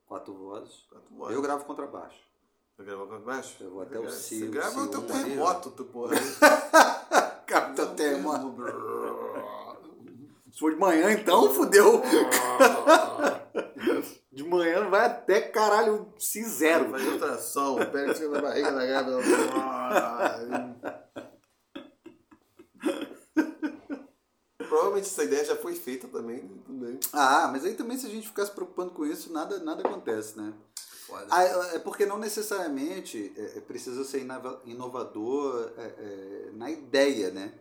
quatro 0.06 0.34
vozes. 0.34 0.86
quatro 0.88 1.20
horas. 1.20 1.34
Eu 1.36 1.42
gravo 1.42 1.64
contrabaixo. 1.64 2.20
Você 2.80 2.86
gravou 2.86 3.06
com 3.08 3.20
baixo? 3.20 3.56
Eu 3.60 3.70
vou 3.72 3.82
até 3.82 3.98
o 3.98 4.04
Você 4.04 4.42
o 4.42 4.50
grava 4.50 4.80
o 4.80 4.88
teu 4.88 5.02
Si1 5.02 5.12
aí, 5.14 5.22
terremoto, 5.24 5.70
tu 5.70 5.84
porra. 5.84 6.16
Capitão 7.46 7.94
Termo. 7.94 8.32
Se 10.50 10.58
for 10.58 10.72
de 10.72 10.80
manhã, 10.80 11.12
então, 11.12 11.52
fudeu. 11.52 12.00
De 14.32 14.44
manhã 14.44 14.88
vai 14.88 15.06
até 15.06 15.40
caralho 15.42 16.14
si 16.16 16.42
zero. 16.44 16.88
Faz 16.88 17.06
ultrassom, 17.06 17.76
pega 17.76 18.12
assim 18.12 18.28
na 18.28 18.40
barriga 18.40 18.72
da 18.72 18.86
grávida. 18.86 19.18
Provavelmente 24.56 25.08
essa 25.08 25.24
ideia 25.24 25.44
já 25.44 25.56
foi 25.56 25.74
feita 25.74 26.08
também, 26.08 26.48
bem. 26.66 26.98
Ah, 27.12 27.48
mas 27.52 27.64
aí 27.64 27.74
também 27.74 27.98
se 27.98 28.06
a 28.06 28.08
gente 28.10 28.28
ficar 28.28 28.46
se 28.46 28.52
preocupando 28.52 28.92
com 28.92 29.04
isso, 29.04 29.32
nada, 29.32 29.58
nada 29.58 29.86
acontece, 29.86 30.38
né? 30.38 30.54
Ah, 31.30 31.42
é 31.74 31.78
porque 31.78 32.06
não 32.06 32.18
necessariamente 32.18 33.32
é, 33.36 33.58
é, 33.58 33.60
precisa 33.60 34.04
ser 34.04 34.20
inova- 34.20 34.60
inovador 34.64 35.72
é, 35.76 35.82
é, 35.82 36.50
na 36.52 36.70
ideia, 36.70 37.30
né? 37.30 37.58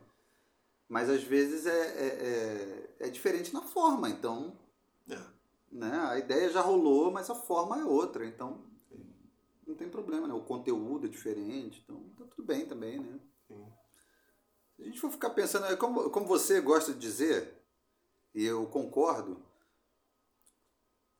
Mas 0.88 1.10
às 1.10 1.24
vezes 1.24 1.66
é, 1.66 1.72
é, 1.72 2.08
é, 3.00 3.08
é 3.08 3.10
diferente 3.10 3.54
na 3.54 3.62
forma, 3.62 4.10
então 4.10 4.58
É. 5.10 5.18
né? 5.72 5.92
A 6.10 6.18
ideia 6.18 6.50
já 6.50 6.62
rolou, 6.62 7.12
mas 7.12 7.30
a 7.30 7.36
forma 7.36 7.80
é 7.80 7.84
outra, 7.84 8.26
então 8.26 8.64
não 9.68 9.76
tem 9.76 9.88
problema, 9.90 10.28
né? 10.28 10.34
O 10.34 10.42
conteúdo 10.42 11.06
é 11.06 11.10
diferente, 11.10 11.82
então 11.84 12.02
tá 12.18 12.26
tudo 12.26 12.44
bem 12.46 12.66
também, 12.66 13.00
né? 13.00 13.20
Sim. 13.48 13.66
Se 14.76 14.82
a 14.82 14.86
gente 14.86 15.00
for 15.00 15.12
ficar 15.12 15.30
pensando, 15.32 15.66
é 15.68 15.76
como, 15.76 16.10
como 16.10 16.26
você 16.26 16.60
gosta 16.62 16.92
de 16.94 17.00
dizer, 17.00 17.54
e 18.34 18.46
eu 18.46 18.66
concordo, 18.68 19.44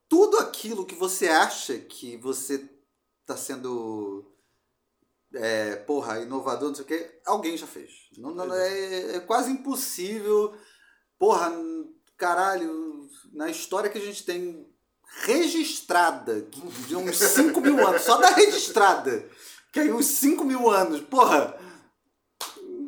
tudo 0.10 0.38
aquilo 0.40 0.86
que 0.86 0.96
você 0.96 1.28
acha 1.28 1.78
que 1.78 2.18
você 2.18 2.68
está 3.22 3.38
sendo, 3.38 4.26
é, 5.34 5.76
porra, 5.76 6.20
inovador, 6.20 6.70
não 6.70 6.76
sei 6.76 6.84
o 6.84 6.88
quê, 6.88 7.22
alguém 7.26 7.56
já 7.56 7.68
fez. 7.68 7.92
Não, 8.18 8.34
não- 8.34 8.54
é, 8.54 9.18
é 9.18 9.20
quase 9.20 9.52
impossível, 9.52 10.54
porra, 11.18 11.54
caralho, 12.18 13.08
na 13.32 13.50
história 13.50 13.90
que 13.90 13.98
a 14.00 14.02
gente 14.02 14.26
tem 14.26 14.68
registrada, 15.24 16.42
de 16.88 16.96
uns 16.96 17.18
5 17.18 17.62
mil 17.62 17.88
anos, 17.88 18.02
só 18.02 18.18
da 18.18 18.30
registrada, 18.30 19.30
que 19.72 19.80
aí 19.80 19.92
uns 19.92 20.06
5 20.08 20.44
mil 20.44 20.70
anos, 20.70 21.02
porra, 21.02 21.56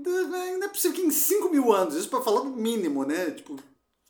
não 0.06 0.64
é 0.64 0.68
possível 0.68 0.96
que 0.98 1.06
em 1.06 1.12
5 1.12 1.50
mil 1.50 1.72
anos, 1.72 1.96
isso 1.96 2.10
para 2.10 2.22
falar 2.22 2.42
do 2.42 2.50
mínimo, 2.50 3.04
né? 3.06 3.32
Tipo, 3.32 3.58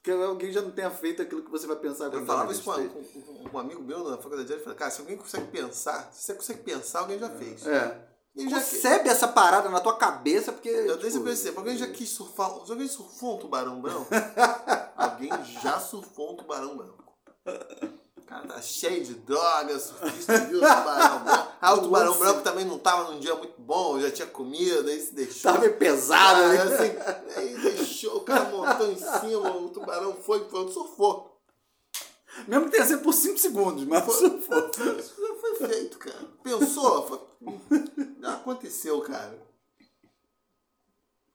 que 0.03 0.09
alguém 0.11 0.51
já 0.51 0.61
não 0.61 0.71
tenha 0.71 0.89
feito 0.89 1.21
aquilo 1.21 1.43
que 1.43 1.51
você 1.51 1.67
vai 1.67 1.75
pensar 1.75 2.05
Eu 2.05 2.11
quando 2.11 2.25
falava 2.25 2.51
isso 2.51 2.63
com, 2.63 2.71
com- 2.89 3.03
com- 3.49 3.49
um 3.57 3.59
amigo 3.59 3.81
meu 3.83 4.03
na 4.09 4.17
faculdade, 4.17 4.51
ele 4.51 4.61
falou, 4.63 4.77
cara, 4.77 4.89
se 4.91 5.01
alguém 5.01 5.17
consegue 5.17 5.47
pensar, 5.47 6.09
se 6.11 6.23
você 6.25 6.33
consegue 6.33 6.63
pensar, 6.63 6.99
alguém 7.01 7.19
já 7.19 7.29
fez. 7.29 7.65
É. 7.67 8.07
E 8.35 8.49
já 8.49 8.59
que- 8.59 8.65
Concebe 8.75 9.09
essa 9.09 9.27
parada 9.27 9.67
na 9.69 9.79
tua 9.81 9.97
cabeça, 9.97 10.51
porque. 10.53 10.69
Eu 10.69 10.97
tipo, 10.97 11.17
eu 11.17 11.23
perceber, 11.23 11.57
alguém 11.57 11.77
já 11.77 11.87
quis 11.87 12.09
surfar, 12.09 12.49
se 12.65 12.71
alguém 12.71 12.87
surfou 12.87 13.35
um 13.35 13.39
tubarão 13.39 13.81
branco, 13.81 14.07
alguém 14.95 15.29
já 15.61 15.79
surfou 15.79 16.33
um 16.33 16.37
tubarão 16.37 16.77
branco. 16.77 17.03
O 18.21 18.25
cara 18.25 18.47
tá 18.47 18.61
cheio 18.61 19.03
de 19.03 19.13
drogas, 19.15 19.81
surfista 19.83 20.37
viu 20.45 20.57
o 20.59 20.61
tubarão 20.61 21.23
branco. 21.23 21.51
Ah, 21.59 21.73
o 21.75 21.81
tubarão 21.81 22.17
branco 22.17 22.41
também 22.41 22.63
não 22.65 22.79
tava 22.79 23.11
num 23.11 23.19
dia 23.19 23.35
muito 23.35 23.59
bom, 23.61 23.99
já 23.99 24.09
tinha 24.11 24.27
comida, 24.27 24.89
aí 24.89 25.01
se 25.01 25.13
deixou. 25.13 25.51
Tá 25.51 25.59
meio 25.59 25.77
pesado, 25.77 26.41
Ah, 26.41 26.47
né? 26.47 26.61
assim, 26.61 27.35
aí 27.39 27.55
deixou, 27.61 28.17
o 28.17 28.21
cara 28.21 28.45
montou 28.45 28.89
em 28.91 28.95
cima, 28.97 29.51
o 29.57 29.69
tubarão 29.69 30.15
foi, 30.15 30.47
foi, 30.49 30.71
surfou. 30.71 31.29
Mesmo 32.47 32.65
que 32.65 32.71
tenha 32.71 32.85
sido 32.85 33.01
por 33.01 33.13
5 33.13 33.37
segundos, 33.37 33.83
mas. 33.85 34.07
Isso 34.07 35.21
já 35.21 35.35
foi 35.35 35.55
feito, 35.67 35.97
cara. 35.97 36.25
Pensou? 36.41 37.05
Foi- 37.05 37.19
aconteceu, 38.23 39.01
cara. 39.01 39.37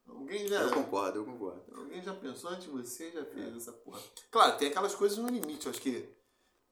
Alguém 0.09 0.49
já. 0.49 0.62
Eu 0.62 0.70
concordo, 0.72 1.18
eu 1.18 1.24
concordo. 1.24 1.62
Alguém 1.76 2.03
já 2.03 2.14
pensou 2.14 2.51
antes 2.51 2.64
de 2.64 2.70
você 2.70 3.11
já 3.12 3.24
fez 3.26 3.55
essa 3.57 3.72
porra. 3.72 4.01
Claro, 4.30 4.57
tem 4.57 4.68
aquelas 4.68 4.95
coisas 4.95 5.18
no 5.18 5.28
limite, 5.28 5.66
eu 5.66 5.70
acho 5.70 5.80
que 5.80 6.09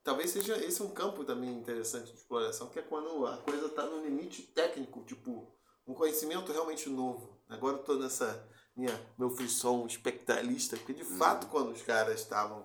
talvez 0.05 0.31
seja 0.31 0.57
esse 0.63 0.83
um 0.83 0.91
campo 0.91 1.25
também 1.25 1.51
interessante 1.51 2.13
de 2.13 2.19
exploração, 2.19 2.69
que 2.69 2.79
é 2.79 2.83
quando 2.83 3.27
a 3.27 3.39
coisa 3.39 3.69
tá 3.71 3.85
no 3.87 4.05
limite 4.05 4.43
técnico, 4.43 5.03
tipo, 5.05 5.51
um 5.87 5.95
conhecimento 5.95 6.53
realmente 6.53 6.89
novo. 6.91 7.41
Agora 7.49 7.79
eu 7.79 7.83
tô 7.83 7.95
nessa 7.95 8.47
minha 8.77 8.95
meu 9.19 9.31
frisson 9.31 9.87
espectralista, 9.87 10.77
porque 10.77 10.93
de 10.93 11.05
fato 11.05 11.47
quando 11.47 11.73
os 11.73 11.83
caras 11.83 12.21
estavam 12.21 12.65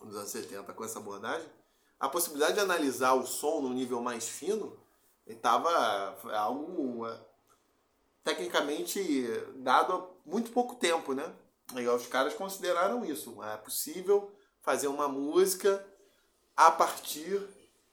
nos 0.00 0.14
anos 0.14 0.30
70 0.30 0.72
com 0.74 0.84
essa 0.84 0.98
abordagem, 0.98 1.48
a 1.98 2.08
possibilidade 2.08 2.54
de 2.54 2.60
analisar 2.60 3.14
o 3.14 3.26
som 3.26 3.62
num 3.62 3.72
nível 3.72 4.02
mais 4.02 4.28
fino 4.28 4.78
estava 5.26 6.18
algo 6.32 7.06
é, 7.06 7.18
tecnicamente 8.22 9.00
dado 9.56 9.92
há 9.94 10.06
muito 10.26 10.50
pouco 10.50 10.74
tempo, 10.74 11.14
né? 11.14 11.34
E 11.74 11.88
os 11.88 12.06
caras 12.06 12.34
consideraram 12.34 13.04
isso. 13.04 13.42
É 13.42 13.56
possível 13.56 14.30
fazer 14.60 14.88
uma 14.88 15.08
música 15.08 15.86
a 16.56 16.70
partir 16.70 17.42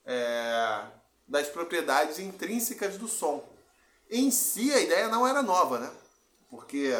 é, 0.05 0.85
das 1.27 1.47
propriedades 1.47 2.19
intrínsecas 2.19 2.97
do 2.97 3.07
som. 3.07 3.47
Em 4.09 4.29
si, 4.29 4.71
a 4.73 4.79
ideia 4.79 5.07
não 5.07 5.25
era 5.27 5.41
nova, 5.41 5.79
né? 5.79 5.91
Porque 6.49 6.93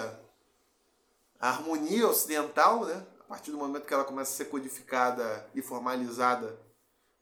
a 1.39 1.49
harmonia 1.49 2.07
ocidental, 2.07 2.86
né? 2.86 3.05
A 3.22 3.24
partir 3.26 3.51
do 3.51 3.57
momento 3.57 3.86
que 3.86 3.93
ela 3.93 4.03
começa 4.03 4.32
a 4.32 4.36
ser 4.36 4.45
codificada 4.45 5.49
e 5.53 5.62
formalizada 5.62 6.57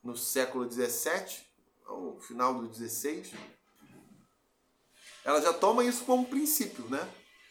no 0.04 0.16
século 0.16 0.70
XVII, 0.70 1.44
ao 1.86 2.20
final 2.20 2.54
do 2.54 2.74
XVI, 2.74 3.32
ela 5.24 5.42
já 5.42 5.54
toma 5.54 5.84
isso 5.84 6.06
como 6.06 6.26
princípio, 6.26 6.86
né? 6.90 7.08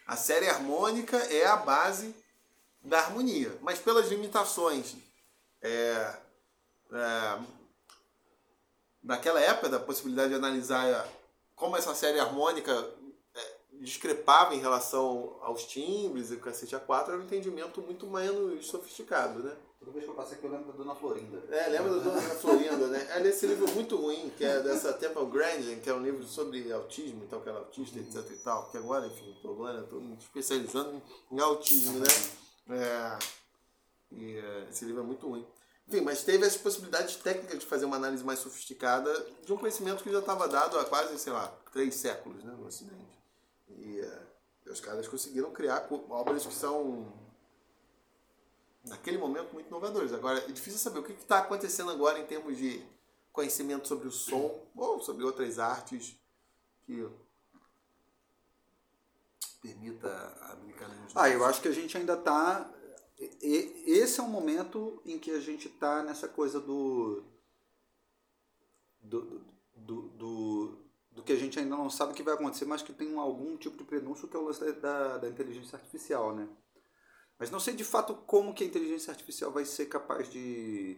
A 0.07 0.17
série 0.17 0.49
harmônica 0.49 1.17
é 1.17 1.47
a 1.47 1.57
base 1.57 2.15
da 2.81 2.99
harmonia, 2.99 3.57
mas 3.61 3.79
pelas 3.79 4.09
limitações 4.09 4.97
é, 5.61 6.19
é, 6.93 7.39
daquela 9.03 9.41
época, 9.41 9.69
da 9.69 9.81
possibilidade 9.81 10.31
de 10.31 10.35
analisar 10.35 11.09
como 11.55 11.77
essa 11.77 11.95
série 11.95 12.21
harmônica 12.21 12.73
é, 13.35 13.57
discrepava 13.81 14.55
em 14.55 14.61
relação 14.61 15.37
aos 15.43 15.65
timbres 15.65 16.31
e 16.31 16.35
o 16.35 16.41
cacete 16.41 16.77
A4, 16.77 17.09
era 17.09 17.19
um 17.19 17.23
entendimento 17.23 17.83
muito 17.83 18.07
menos 18.07 18.67
sofisticado, 18.67 19.43
né? 19.43 19.57
Toda 19.79 19.93
vez 19.93 20.05
que 20.05 20.11
eu 20.11 20.15
passo 20.15 20.35
aqui 20.35 20.45
eu 20.45 20.51
lembro 20.51 20.73
da 20.73 20.79
Dona 20.79 20.95
Florinda. 20.95 21.43
É, 21.51 21.69
lembra 21.69 21.95
da 21.95 22.03
Dona 22.03 22.21
Florinda, 22.21 22.89
né? 22.89 23.07
É 23.11 23.21
nesse 23.21 23.47
livro 23.47 23.71
muito 23.73 23.97
ruim, 23.97 24.31
que 24.37 24.45
é 24.45 24.61
dessa 24.61 24.93
Temple 24.93 25.27
Grandin, 25.27 25.79
que 25.81 25.89
é 25.89 25.95
um 25.95 26.03
livro 26.03 26.25
sobre 26.25 26.73
autismo, 26.73 27.23
então 27.25 27.41
que 27.41 27.49
ela 27.49 27.59
é 27.59 27.63
autista, 27.63 27.99
etc 27.99 28.29
e 28.31 28.37
tal, 28.39 28.69
que 28.71 28.77
agora, 28.77 29.07
enfim, 29.07 29.37
tô 29.41 29.51
agora 29.51 29.83
tô 29.85 29.97
me 30.01 30.17
especializando 30.17 31.01
em 31.31 31.41
autismo, 31.41 32.01
né? 32.01 32.07
É, 32.71 33.19
e 34.11 34.37
é, 34.37 34.67
esse 34.69 34.85
livro 34.85 35.03
é 35.03 35.05
muito 35.05 35.29
ruim. 35.29 35.47
Enfim, 35.89 36.03
mas 36.03 36.23
teve 36.23 36.45
as 36.45 36.55
possibilidades 36.55 37.17
técnicas 37.17 37.61
de 37.61 37.67
fazer 37.67 37.87
uma 37.87 37.97
análise 37.97 38.23
mais 38.23 38.41
sofisticada 38.41 39.11
de 39.43 39.53
um 39.53 39.57
conhecimento 39.57 40.03
que 40.03 40.13
já 40.13 40.19
estava 40.19 40.47
dado 40.47 40.79
há 40.79 40.85
quase, 40.85 41.19
sei 41.19 41.33
lá, 41.33 41.49
três 41.73 41.95
séculos, 41.95 42.45
né, 42.45 42.53
no 42.53 42.67
Ocidente. 42.67 43.19
E 43.71 44.01
é, 44.01 44.23
os 44.71 44.81
caras 44.81 45.09
conseguiram 45.09 45.51
criar 45.51 45.89
obras 46.11 46.45
que 46.45 46.53
são 46.53 47.11
naquele 48.85 49.17
momento, 49.17 49.53
muito 49.55 49.69
inovadores. 49.69 50.13
Agora, 50.13 50.39
é 50.39 50.53
difícil 50.53 50.79
saber 50.79 50.99
o 50.99 51.03
que 51.03 51.13
está 51.13 51.39
acontecendo 51.39 51.91
agora 51.91 52.19
em 52.19 52.27
termos 52.27 52.59
de 52.59 52.85
conhecimento 53.33 53.89
sobre 53.89 54.09
o 54.09 54.13
som 54.13 54.61
ou 54.77 55.01
sobre 55.01 55.25
outras 55.25 55.59
artes 55.59 56.19
que 56.85 57.09
permita 59.63 60.09
a 60.43 60.55
brincadeira. 60.57 61.07
Ah, 61.15 61.29
eu 61.31 61.45
acho 61.45 61.61
que 61.63 61.69
a 61.69 61.73
gente 61.73 61.97
ainda 61.97 62.15
está. 62.15 62.71
Esse 63.19 64.21
é 64.21 64.23
um 64.23 64.29
momento 64.29 65.03
em 65.05 65.19
que 65.19 65.31
a 65.31 65.41
gente 65.41 65.67
está 65.69 66.03
nessa 66.03 66.29
coisa 66.29 66.61
do 66.61 67.25
do, 69.01 69.41
do, 69.75 70.03
do, 70.11 70.79
do, 71.11 71.23
que 71.23 71.33
a 71.33 71.37
gente 71.37 71.59
ainda 71.59 71.77
não 71.77 71.91
sabe 71.91 72.13
o 72.13 72.15
que 72.15 72.23
vai 72.23 72.35
acontecer, 72.35 72.65
mas 72.65 72.83
que 72.83 72.93
tem 72.93 73.17
algum 73.17 73.57
tipo 73.57 73.77
de 73.77 73.85
prenúncio 73.85 74.29
que 74.29 74.37
é 74.37 74.39
o 74.39 74.45
lance 74.45 74.73
da, 74.75 75.19
da 75.19 75.29
inteligência 75.29 75.77
artificial, 75.77 76.35
né? 76.35 76.49
Mas 77.39 77.51
não 77.51 77.61
sei 77.61 77.75
de 77.75 77.85
fato 77.85 78.15
como 78.15 78.55
que 78.55 78.65
a 78.65 78.67
inteligência 78.67 79.11
artificial 79.11 79.51
vai 79.51 79.65
ser 79.65 79.87
capaz 79.87 80.31
de, 80.31 80.97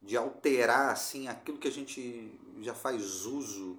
de 0.00 0.16
alterar 0.16 0.90
assim 0.90 1.28
aquilo 1.28 1.58
que 1.58 1.68
a 1.68 1.72
gente 1.72 2.32
já 2.62 2.74
faz 2.74 3.26
uso 3.26 3.78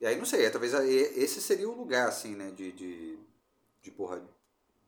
e 0.00 0.06
aí 0.06 0.16
não 0.16 0.26
sei, 0.26 0.50
talvez 0.50 0.74
esse 0.74 1.40
seria 1.40 1.68
o 1.68 1.76
lugar, 1.76 2.08
assim, 2.08 2.34
né, 2.34 2.50
de, 2.50 2.70
de, 2.72 3.18
de 3.82 3.90
porra, 3.90 4.22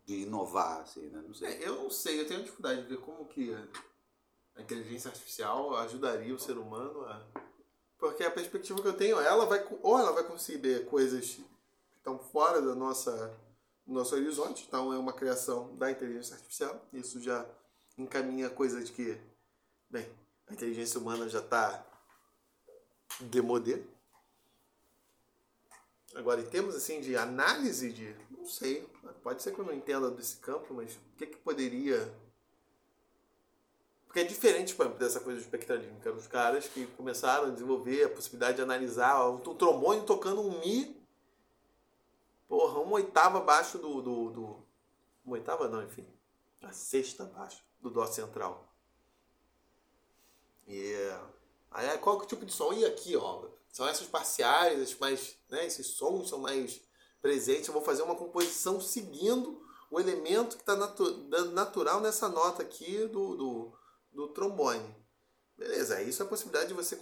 de 0.08 0.22
inovar, 0.22 0.80
assim, 0.80 1.06
né? 1.10 1.22
Não 1.24 1.34
sei. 1.34 1.48
É, 1.48 1.68
eu 1.68 1.82
não 1.82 1.90
sei, 1.90 2.18
eu 2.18 2.26
tenho 2.26 2.40
dificuldade 2.42 2.80
de 2.80 2.88
ver 2.88 2.96
como 2.96 3.26
que 3.26 3.54
a 4.56 4.62
inteligência 4.62 5.10
artificial 5.10 5.76
ajudaria 5.76 6.34
o 6.34 6.38
ser 6.38 6.56
humano 6.56 7.04
a. 7.04 7.26
Porque 7.98 8.24
a 8.24 8.30
perspectiva 8.30 8.80
que 8.80 8.88
eu 8.88 8.96
tenho, 8.96 9.20
ela 9.20 9.44
vai. 9.44 9.62
Ou 9.82 9.98
ela 9.98 10.12
vai 10.12 10.24
conseguir 10.24 10.86
coisas 10.86 11.34
que 11.34 11.44
estão 11.98 12.18
fora 12.18 12.62
da 12.62 12.74
nossa, 12.74 13.38
do 13.86 13.92
nosso 13.92 14.14
horizonte, 14.14 14.64
então 14.66 14.94
é 14.94 14.98
uma 14.98 15.12
criação 15.12 15.76
da 15.76 15.90
inteligência 15.90 16.36
artificial. 16.36 16.88
Isso 16.90 17.20
já 17.20 17.44
encaminha 17.98 18.48
coisa 18.48 18.82
de 18.82 18.90
que, 18.90 19.20
bem, 19.90 20.08
a 20.46 20.54
inteligência 20.54 20.98
humana 20.98 21.28
já 21.28 21.40
está 21.40 21.84
demodê 23.20 23.82
Agora, 26.14 26.40
em 26.40 26.46
termos 26.46 26.74
assim 26.74 27.00
de 27.00 27.16
análise 27.16 27.92
de. 27.92 28.14
Não 28.30 28.46
sei. 28.46 28.86
Pode 29.22 29.42
ser 29.42 29.52
que 29.52 29.58
eu 29.58 29.64
não 29.64 29.74
entenda 29.74 30.10
desse 30.10 30.36
campo, 30.36 30.72
mas 30.74 30.94
o 30.94 31.16
que, 31.16 31.26
que 31.26 31.36
poderia. 31.38 32.12
Porque 34.06 34.20
é 34.20 34.24
diferente 34.24 34.74
dessa 34.98 35.20
coisa 35.20 35.38
do 35.38 35.42
espectralismo, 35.42 36.00
que 36.00 36.08
eram 36.08 36.16
os 36.16 36.26
caras 36.26 36.66
que 36.66 36.86
começaram 36.88 37.48
a 37.48 37.50
desenvolver 37.50 38.04
a 38.04 38.08
possibilidade 38.08 38.56
de 38.56 38.62
analisar 38.62 39.28
um 39.28 39.38
trombone 39.38 40.06
tocando 40.06 40.40
um 40.40 40.58
Mi. 40.60 40.96
Porra, 42.48 42.80
uma 42.80 42.94
oitava 42.94 43.38
abaixo 43.38 43.76
do. 43.78 44.00
do, 44.00 44.30
do 44.30 44.56
uma 45.24 45.34
oitava 45.34 45.68
não, 45.68 45.82
enfim. 45.82 46.06
A 46.62 46.72
sexta 46.72 47.24
abaixo 47.24 47.62
do 47.80 47.90
Dó 47.90 48.06
central. 48.06 48.66
E. 50.66 50.94
Aí 51.70 51.98
qual 51.98 52.16
que 52.16 52.22
é 52.22 52.24
o 52.24 52.28
tipo 52.28 52.46
de 52.46 52.52
som? 52.52 52.72
E 52.72 52.86
aqui, 52.86 53.14
ó 53.14 53.57
são 53.78 53.86
essas 53.86 54.08
parciais, 54.08 54.98
mais, 54.98 55.36
né, 55.48 55.64
esses 55.64 55.86
sons 55.94 56.30
são 56.30 56.40
mais 56.40 56.80
presentes. 57.22 57.68
Eu 57.68 57.72
vou 57.72 57.84
fazer 57.84 58.02
uma 58.02 58.16
composição 58.16 58.80
seguindo 58.80 59.62
o 59.88 60.00
elemento 60.00 60.56
que 60.56 60.62
está 60.62 60.74
natu 60.74 61.28
natural 61.52 62.00
nessa 62.00 62.28
nota 62.28 62.60
aqui 62.60 63.06
do, 63.06 63.36
do, 63.36 63.72
do 64.10 64.28
trombone. 64.30 64.96
Beleza, 65.56 66.02
isso 66.02 66.20
é 66.20 66.26
a 66.26 66.28
possibilidade 66.28 66.70
de 66.70 66.74
você 66.74 66.98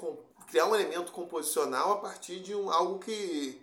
criar 0.50 0.66
um 0.66 0.74
elemento 0.74 1.12
composicional 1.12 1.92
a 1.92 1.98
partir 1.98 2.40
de 2.40 2.54
um, 2.54 2.70
algo 2.70 2.98
que 2.98 3.58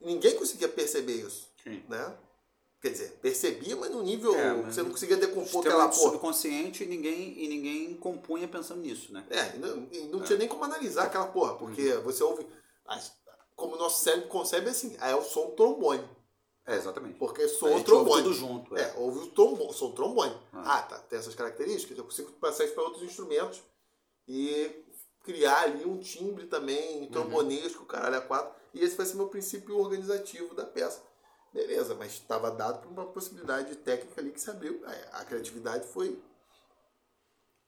ninguém 0.00 0.34
conseguia 0.34 0.68
perceber 0.68 1.24
isso. 1.24 1.48
Sim. 1.62 1.84
Né? 1.88 2.18
Quer 2.82 2.90
dizer, 2.90 3.12
percebia, 3.22 3.76
mas 3.76 3.92
no 3.92 4.02
nível 4.02 4.34
é, 4.34 4.54
mas 4.54 4.74
você 4.74 4.82
não 4.82 4.90
conseguia 4.90 5.16
decompor 5.16 5.60
aquela 5.60 5.86
porra. 5.86 5.92
subconsciente 5.92 6.82
e 6.82 6.86
ninguém, 6.88 7.40
e 7.40 7.46
ninguém 7.46 7.94
compunha 7.94 8.48
pensando 8.48 8.80
nisso, 8.80 9.12
né? 9.12 9.24
É, 9.30 9.54
e 9.54 9.58
não, 9.60 9.76
não 10.10 10.20
é. 10.20 10.24
tinha 10.24 10.36
nem 10.36 10.48
como 10.48 10.64
analisar 10.64 11.04
aquela 11.04 11.28
porra, 11.28 11.54
porque 11.54 11.92
uhum. 11.92 12.02
você 12.02 12.24
ouve. 12.24 12.44
Como 13.54 13.76
o 13.76 13.78
nosso 13.78 14.02
cérebro 14.02 14.28
concebe 14.28 14.68
assim, 14.68 14.96
é 15.00 15.14
o 15.14 15.22
som 15.22 15.50
trombone. 15.50 16.04
É, 16.66 16.74
exatamente. 16.74 17.16
Porque 17.20 17.46
soa 17.46 17.76
o 17.76 17.84
trombone. 17.84 18.24
Tudo 18.24 18.34
junto. 18.34 18.76
É, 18.76 18.82
é 18.82 18.94
ouve 18.96 19.20
o 19.20 19.26
trombone, 19.28 19.72
som 19.72 19.92
trombone. 19.92 20.36
Ah. 20.52 20.78
ah, 20.78 20.82
tá, 20.82 20.98
tem 20.98 21.20
essas 21.20 21.36
características, 21.36 21.96
eu 21.96 22.02
consigo 22.02 22.32
passar 22.32 22.64
isso 22.64 22.74
para 22.74 22.82
outros 22.82 23.04
instrumentos 23.04 23.62
e 24.26 24.84
criar 25.22 25.62
ali 25.62 25.84
um 25.84 26.00
timbre 26.00 26.46
também, 26.46 27.06
trombonesco, 27.10 27.82
uhum. 27.82 27.86
caralho, 27.86 28.16
a 28.16 28.22
quatro. 28.22 28.52
E 28.74 28.82
esse 28.82 28.96
vai 28.96 29.06
ser 29.06 29.14
meu 29.14 29.28
princípio 29.28 29.78
organizativo 29.78 30.52
da 30.52 30.66
peça 30.66 31.11
Beleza, 31.52 31.94
mas 31.94 32.12
estava 32.12 32.50
dado 32.50 32.80
por 32.80 32.90
uma 32.90 33.04
possibilidade 33.04 33.76
técnica 33.76 34.20
ali 34.20 34.32
que 34.32 34.40
se 34.40 34.50
abriu. 34.50 34.82
A 35.12 35.24
criatividade 35.24 35.86
foi. 35.86 36.22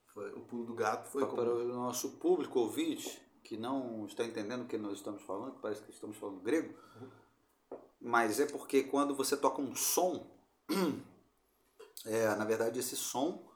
foi 0.06 0.32
o 0.32 0.40
pulo 0.40 0.64
do 0.64 0.74
gato 0.74 1.10
foi. 1.10 1.26
Para, 1.26 1.50
como... 1.50 1.50
o 1.50 1.74
nosso 1.74 2.12
público 2.12 2.60
ouvinte, 2.60 3.20
que 3.42 3.58
não 3.58 4.06
está 4.06 4.24
entendendo 4.24 4.62
o 4.62 4.66
que 4.66 4.78
nós 4.78 4.94
estamos 4.94 5.22
falando, 5.22 5.60
parece 5.60 5.82
que 5.82 5.90
estamos 5.90 6.16
falando 6.16 6.40
grego, 6.40 6.74
uhum. 6.96 7.78
mas 8.00 8.40
é 8.40 8.46
porque 8.46 8.84
quando 8.84 9.14
você 9.14 9.36
toca 9.36 9.60
um 9.60 9.76
som, 9.76 10.34
é, 12.06 12.34
na 12.36 12.44
verdade 12.46 12.80
esse 12.80 12.96
som, 12.96 13.46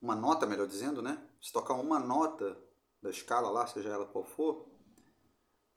uma 0.00 0.14
nota 0.14 0.46
melhor 0.46 0.66
dizendo, 0.66 1.00
né? 1.00 1.26
Se 1.40 1.50
tocar 1.50 1.72
uma 1.72 1.98
nota 1.98 2.58
da 3.02 3.08
escala 3.08 3.48
lá, 3.48 3.66
seja 3.66 3.88
ela 3.88 4.06
qual 4.06 4.24
for, 4.24 4.68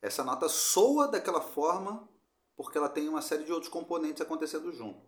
essa 0.02 0.26
nota 0.26 0.50
soa 0.50 1.08
daquela 1.08 1.40
forma 1.40 2.10
porque 2.56 2.78
ela 2.78 2.90
tem 2.90 3.10
uma 3.10 3.22
série 3.22 3.44
de 3.44 3.52
outros 3.52 3.72
componentes 3.72 4.22
acontecendo 4.22 4.72
junto. 4.72 5.02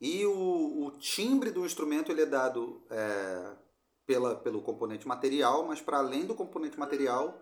E 0.00 0.24
o, 0.26 0.86
o 0.86 0.90
timbre 0.98 1.50
do 1.50 1.64
instrumento 1.64 2.10
ele 2.10 2.22
é 2.22 2.26
dado 2.26 2.82
é, 2.90 3.56
pela, 4.06 4.36
pelo 4.36 4.62
componente 4.62 5.06
material, 5.06 5.66
mas 5.66 5.80
para 5.80 5.98
além 5.98 6.26
do 6.26 6.34
componente 6.34 6.78
material, 6.78 7.40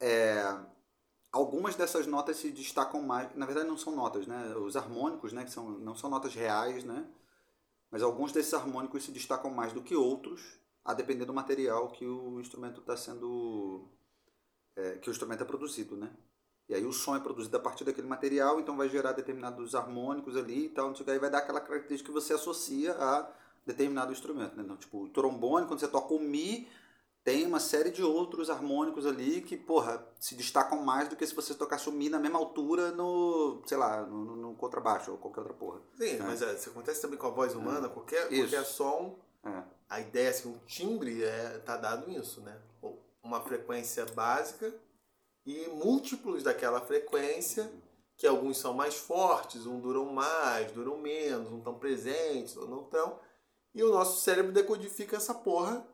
é, 0.00 0.42
algumas 1.30 1.76
dessas 1.76 2.06
notas 2.06 2.38
se 2.38 2.50
destacam 2.50 3.02
mais. 3.02 3.34
Na 3.34 3.46
verdade, 3.46 3.68
não 3.68 3.76
são 3.76 3.94
notas, 3.94 4.26
né? 4.26 4.54
Os 4.56 4.76
harmônicos, 4.76 5.32
né? 5.32 5.44
Que 5.44 5.50
são, 5.50 5.70
não 5.70 5.94
são 5.94 6.10
notas 6.10 6.34
reais, 6.34 6.84
né? 6.84 7.08
Mas 7.90 8.02
alguns 8.02 8.32
desses 8.32 8.52
harmônicos 8.52 9.04
se 9.04 9.12
destacam 9.12 9.50
mais 9.50 9.72
do 9.72 9.82
que 9.82 9.94
outros, 9.94 10.58
a 10.84 10.92
depender 10.94 11.24
do 11.24 11.34
material 11.34 11.90
que 11.90 12.06
o 12.06 12.40
instrumento 12.40 12.80
está 12.80 12.96
sendo. 12.96 13.88
É, 14.74 14.98
que 14.98 15.08
o 15.08 15.12
instrumento 15.12 15.42
é 15.42 15.46
produzido, 15.46 15.96
né? 15.96 16.14
E 16.68 16.74
aí 16.74 16.84
o 16.84 16.92
som 16.92 17.14
é 17.14 17.20
produzido 17.20 17.56
a 17.56 17.60
partir 17.60 17.84
daquele 17.84 18.08
material, 18.08 18.58
então 18.58 18.76
vai 18.76 18.88
gerar 18.88 19.12
determinados 19.12 19.74
harmônicos 19.74 20.36
ali 20.36 20.66
e 20.66 20.68
tal, 20.68 20.88
não 20.88 20.94
sei 20.96 21.02
o 21.02 21.04
que, 21.04 21.12
aí 21.12 21.18
vai 21.18 21.30
dar 21.30 21.38
aquela 21.38 21.60
característica 21.60 22.10
que 22.10 22.14
você 22.14 22.34
associa 22.34 22.92
a 22.92 23.30
determinado 23.64 24.12
instrumento. 24.12 24.56
Né? 24.56 24.62
Então, 24.64 24.76
tipo, 24.76 25.04
o 25.04 25.08
trombone, 25.08 25.66
quando 25.66 25.80
você 25.80 25.88
toca 25.88 26.12
o 26.12 26.18
Mi, 26.18 26.68
tem 27.22 27.46
uma 27.46 27.60
série 27.60 27.90
de 27.90 28.02
outros 28.02 28.50
harmônicos 28.50 29.06
ali 29.06 29.42
que, 29.42 29.56
porra, 29.56 30.04
se 30.18 30.34
destacam 30.34 30.82
mais 30.82 31.08
do 31.08 31.16
que 31.16 31.26
se 31.26 31.34
você 31.34 31.54
tocasse 31.54 31.88
o 31.88 31.92
Mi 31.92 32.08
na 32.08 32.18
mesma 32.18 32.38
altura 32.38 32.90
no, 32.92 33.62
sei 33.66 33.76
lá, 33.76 34.02
no, 34.02 34.36
no, 34.36 34.54
contrabaixo 34.54 35.12
ou 35.12 35.18
qualquer 35.18 35.40
outra 35.40 35.54
porra. 35.54 35.80
Sim, 35.96 36.14
né? 36.14 36.24
mas 36.24 36.42
é, 36.42 36.52
isso 36.54 36.70
acontece 36.70 37.00
também 37.00 37.18
com 37.18 37.26
a 37.26 37.30
voz 37.30 37.54
humana, 37.54 37.86
é. 37.86 37.90
qualquer, 37.90 38.28
qualquer 38.28 38.64
som, 38.64 39.18
é. 39.44 39.62
a 39.88 40.00
ideia, 40.00 40.30
assim, 40.30 40.48
um 40.48 40.58
timbre 40.66 41.22
é, 41.22 41.58
tá 41.64 41.76
dado 41.76 42.08
nisso, 42.08 42.40
né? 42.40 42.56
Uma 43.22 43.40
frequência 43.40 44.06
básica 44.06 44.72
e 45.46 45.68
múltiplos 45.68 46.42
daquela 46.42 46.80
frequência, 46.80 47.72
que 48.16 48.26
alguns 48.26 48.58
são 48.58 48.74
mais 48.74 48.96
fortes, 48.96 49.66
um 49.66 49.78
duram 49.78 50.06
mais, 50.06 50.72
duram 50.72 50.98
menos, 50.98 51.52
um 51.52 51.58
estão 51.58 51.78
presentes, 51.78 52.56
ou 52.56 52.66
não 52.66 52.82
estão. 52.82 53.20
E 53.74 53.82
o 53.82 53.92
nosso 53.92 54.20
cérebro 54.20 54.52
decodifica 54.52 55.16
essa 55.16 55.34
porra 55.34 55.86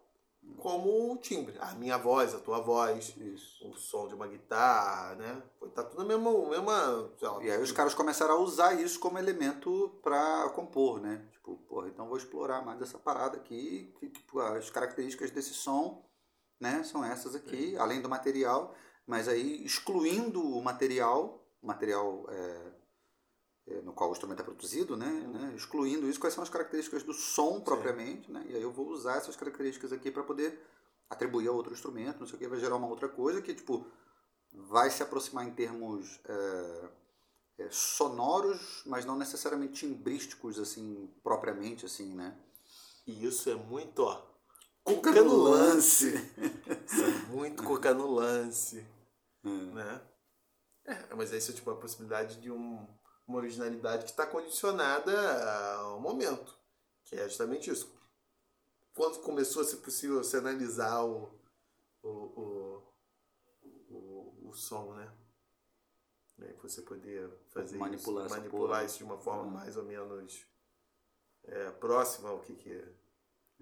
como 0.58 1.16
timbre. 1.18 1.56
A 1.60 1.74
minha 1.74 1.98
voz, 1.98 2.34
a 2.34 2.38
tua 2.38 2.60
voz, 2.60 3.14
Isso. 3.16 3.68
o 3.68 3.74
som 3.74 4.08
de 4.08 4.14
uma 4.14 4.26
guitarra, 4.26 5.14
né? 5.16 5.42
Tá 5.74 5.82
tudo 5.82 5.98
na 5.98 6.04
mesma. 6.04 6.48
mesma 6.48 7.10
lá, 7.20 7.44
e 7.44 7.50
aí 7.50 7.60
os 7.60 7.72
caras 7.72 7.94
começaram 7.94 8.34
a 8.34 8.38
usar 8.38 8.80
isso 8.80 8.98
como 8.98 9.18
elemento 9.18 9.98
para 10.02 10.48
compor, 10.50 11.00
né? 11.00 11.26
Tipo, 11.32 11.56
porra, 11.68 11.88
então 11.88 12.08
vou 12.08 12.16
explorar 12.16 12.64
mais 12.64 12.80
essa 12.80 12.98
parada 12.98 13.36
aqui, 13.36 13.92
que 13.98 14.08
tipo, 14.08 14.38
as 14.40 14.70
características 14.70 15.30
desse 15.30 15.54
som, 15.54 16.04
né, 16.60 16.84
são 16.84 17.04
essas 17.04 17.34
aqui, 17.34 17.76
além 17.76 18.00
do 18.00 18.08
material. 18.08 18.74
Mas 19.06 19.28
aí, 19.28 19.64
excluindo 19.64 20.40
o 20.40 20.62
material, 20.62 21.44
material 21.62 22.24
é, 22.28 22.72
é, 23.68 23.82
no 23.82 23.92
qual 23.92 24.10
o 24.10 24.12
instrumento 24.12 24.40
é 24.40 24.44
produzido, 24.44 24.96
né, 24.96 25.06
né, 25.06 25.52
excluindo 25.56 26.08
isso, 26.08 26.20
quais 26.20 26.34
são 26.34 26.42
as 26.42 26.50
características 26.50 27.02
do 27.02 27.12
som 27.12 27.60
propriamente, 27.60 28.30
né, 28.30 28.44
e 28.48 28.56
aí 28.56 28.62
eu 28.62 28.72
vou 28.72 28.88
usar 28.88 29.16
essas 29.16 29.36
características 29.36 29.92
aqui 29.92 30.10
para 30.10 30.22
poder 30.22 30.60
atribuir 31.08 31.48
a 31.48 31.52
outro 31.52 31.72
instrumento, 31.72 32.20
não 32.20 32.26
sei 32.26 32.36
o 32.36 32.38
que, 32.38 32.48
vai 32.48 32.58
gerar 32.58 32.76
uma 32.76 32.88
outra 32.88 33.08
coisa 33.08 33.42
que, 33.42 33.54
tipo, 33.54 33.86
vai 34.52 34.90
se 34.90 35.02
aproximar 35.02 35.46
em 35.46 35.52
termos 35.52 36.20
é, 36.24 36.88
é, 37.58 37.68
sonoros, 37.70 38.82
mas 38.86 39.04
não 39.04 39.16
necessariamente 39.16 39.74
timbrísticos, 39.74 40.58
assim, 40.58 41.10
propriamente, 41.22 41.86
assim, 41.86 42.14
né. 42.14 42.36
E 43.06 43.26
isso 43.26 43.50
é 43.50 43.54
muito, 43.54 44.02
ó, 44.02 44.22
Cuca 44.84 45.12
no 45.22 45.36
lance. 45.36 46.14
É 46.14 47.30
muito 47.30 47.62
cuca 47.62 47.94
no 47.94 48.10
lance. 48.10 48.86
Hum. 49.44 49.72
Né? 49.74 50.02
É, 50.84 51.14
mas 51.14 51.32
isso 51.32 51.52
é 51.52 51.54
tipo 51.54 51.70
a 51.70 51.76
possibilidade 51.76 52.40
de 52.40 52.50
um, 52.50 52.86
uma 53.26 53.38
originalidade 53.38 54.04
que 54.04 54.10
está 54.10 54.26
condicionada 54.26 55.12
ao 55.76 56.00
momento. 56.00 56.56
Que 57.04 57.16
é 57.16 57.28
justamente 57.28 57.70
isso. 57.70 57.92
Quando 58.94 59.20
começou 59.20 59.62
a 59.62 59.64
ser 59.64 59.76
possível 59.76 60.22
se 60.22 60.36
analisar 60.36 61.02
o, 61.04 61.30
o, 62.02 62.08
o, 62.08 62.82
o, 63.90 64.48
o 64.48 64.54
som, 64.54 64.94
né? 64.94 65.10
né? 66.38 66.54
Você 66.62 66.82
poder 66.82 67.30
fazer 67.48 67.78
manipular, 67.78 68.26
isso, 68.26 68.36
manipular 68.36 68.84
isso 68.84 68.98
de 68.98 69.04
uma 69.04 69.18
forma 69.18 69.44
uhum. 69.44 69.50
mais 69.50 69.76
ou 69.76 69.84
menos 69.84 70.46
é, 71.44 71.70
próxima 71.70 72.28
ao 72.28 72.40
que, 72.40 72.54
que 72.54 72.84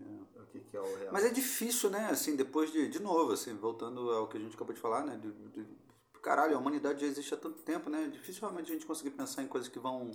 é. 0.06 0.38
É. 0.38 0.42
O 0.42 0.46
que, 0.46 0.60
que 0.60 0.76
é 0.76 0.80
o 0.80 0.96
real. 0.96 1.12
Mas 1.12 1.24
é 1.24 1.30
difícil, 1.30 1.90
né? 1.90 2.08
Assim, 2.10 2.36
depois 2.36 2.72
de. 2.72 2.88
De 2.88 3.00
novo, 3.00 3.32
assim, 3.32 3.54
voltando 3.54 4.10
ao 4.10 4.28
que 4.28 4.36
a 4.36 4.40
gente 4.40 4.54
acabou 4.54 4.74
de 4.74 4.80
falar, 4.80 5.04
né? 5.04 5.16
De, 5.16 5.30
de, 5.30 5.66
caralho, 6.22 6.56
a 6.56 6.58
humanidade 6.58 7.00
já 7.00 7.06
existe 7.06 7.32
há 7.32 7.36
tanto 7.36 7.62
tempo, 7.62 7.88
né? 7.88 8.04
É 8.04 8.08
difícil 8.08 8.40
realmente 8.42 8.70
a 8.70 8.74
gente 8.74 8.86
conseguir 8.86 9.10
pensar 9.10 9.42
em 9.42 9.48
coisas 9.48 9.68
que 9.68 9.78
vão 9.78 10.10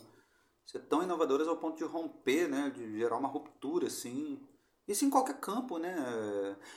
ser 0.66 0.80
tão 0.80 1.04
inovadoras 1.04 1.48
ao 1.48 1.58
ponto 1.58 1.78
de 1.78 1.84
romper, 1.84 2.48
né? 2.48 2.70
De 2.70 2.98
gerar 2.98 3.18
uma 3.18 3.28
ruptura, 3.28 3.88
assim. 3.88 4.40
Isso 4.88 5.04
em 5.04 5.10
qualquer 5.10 5.40
campo, 5.40 5.78
né? 5.78 5.96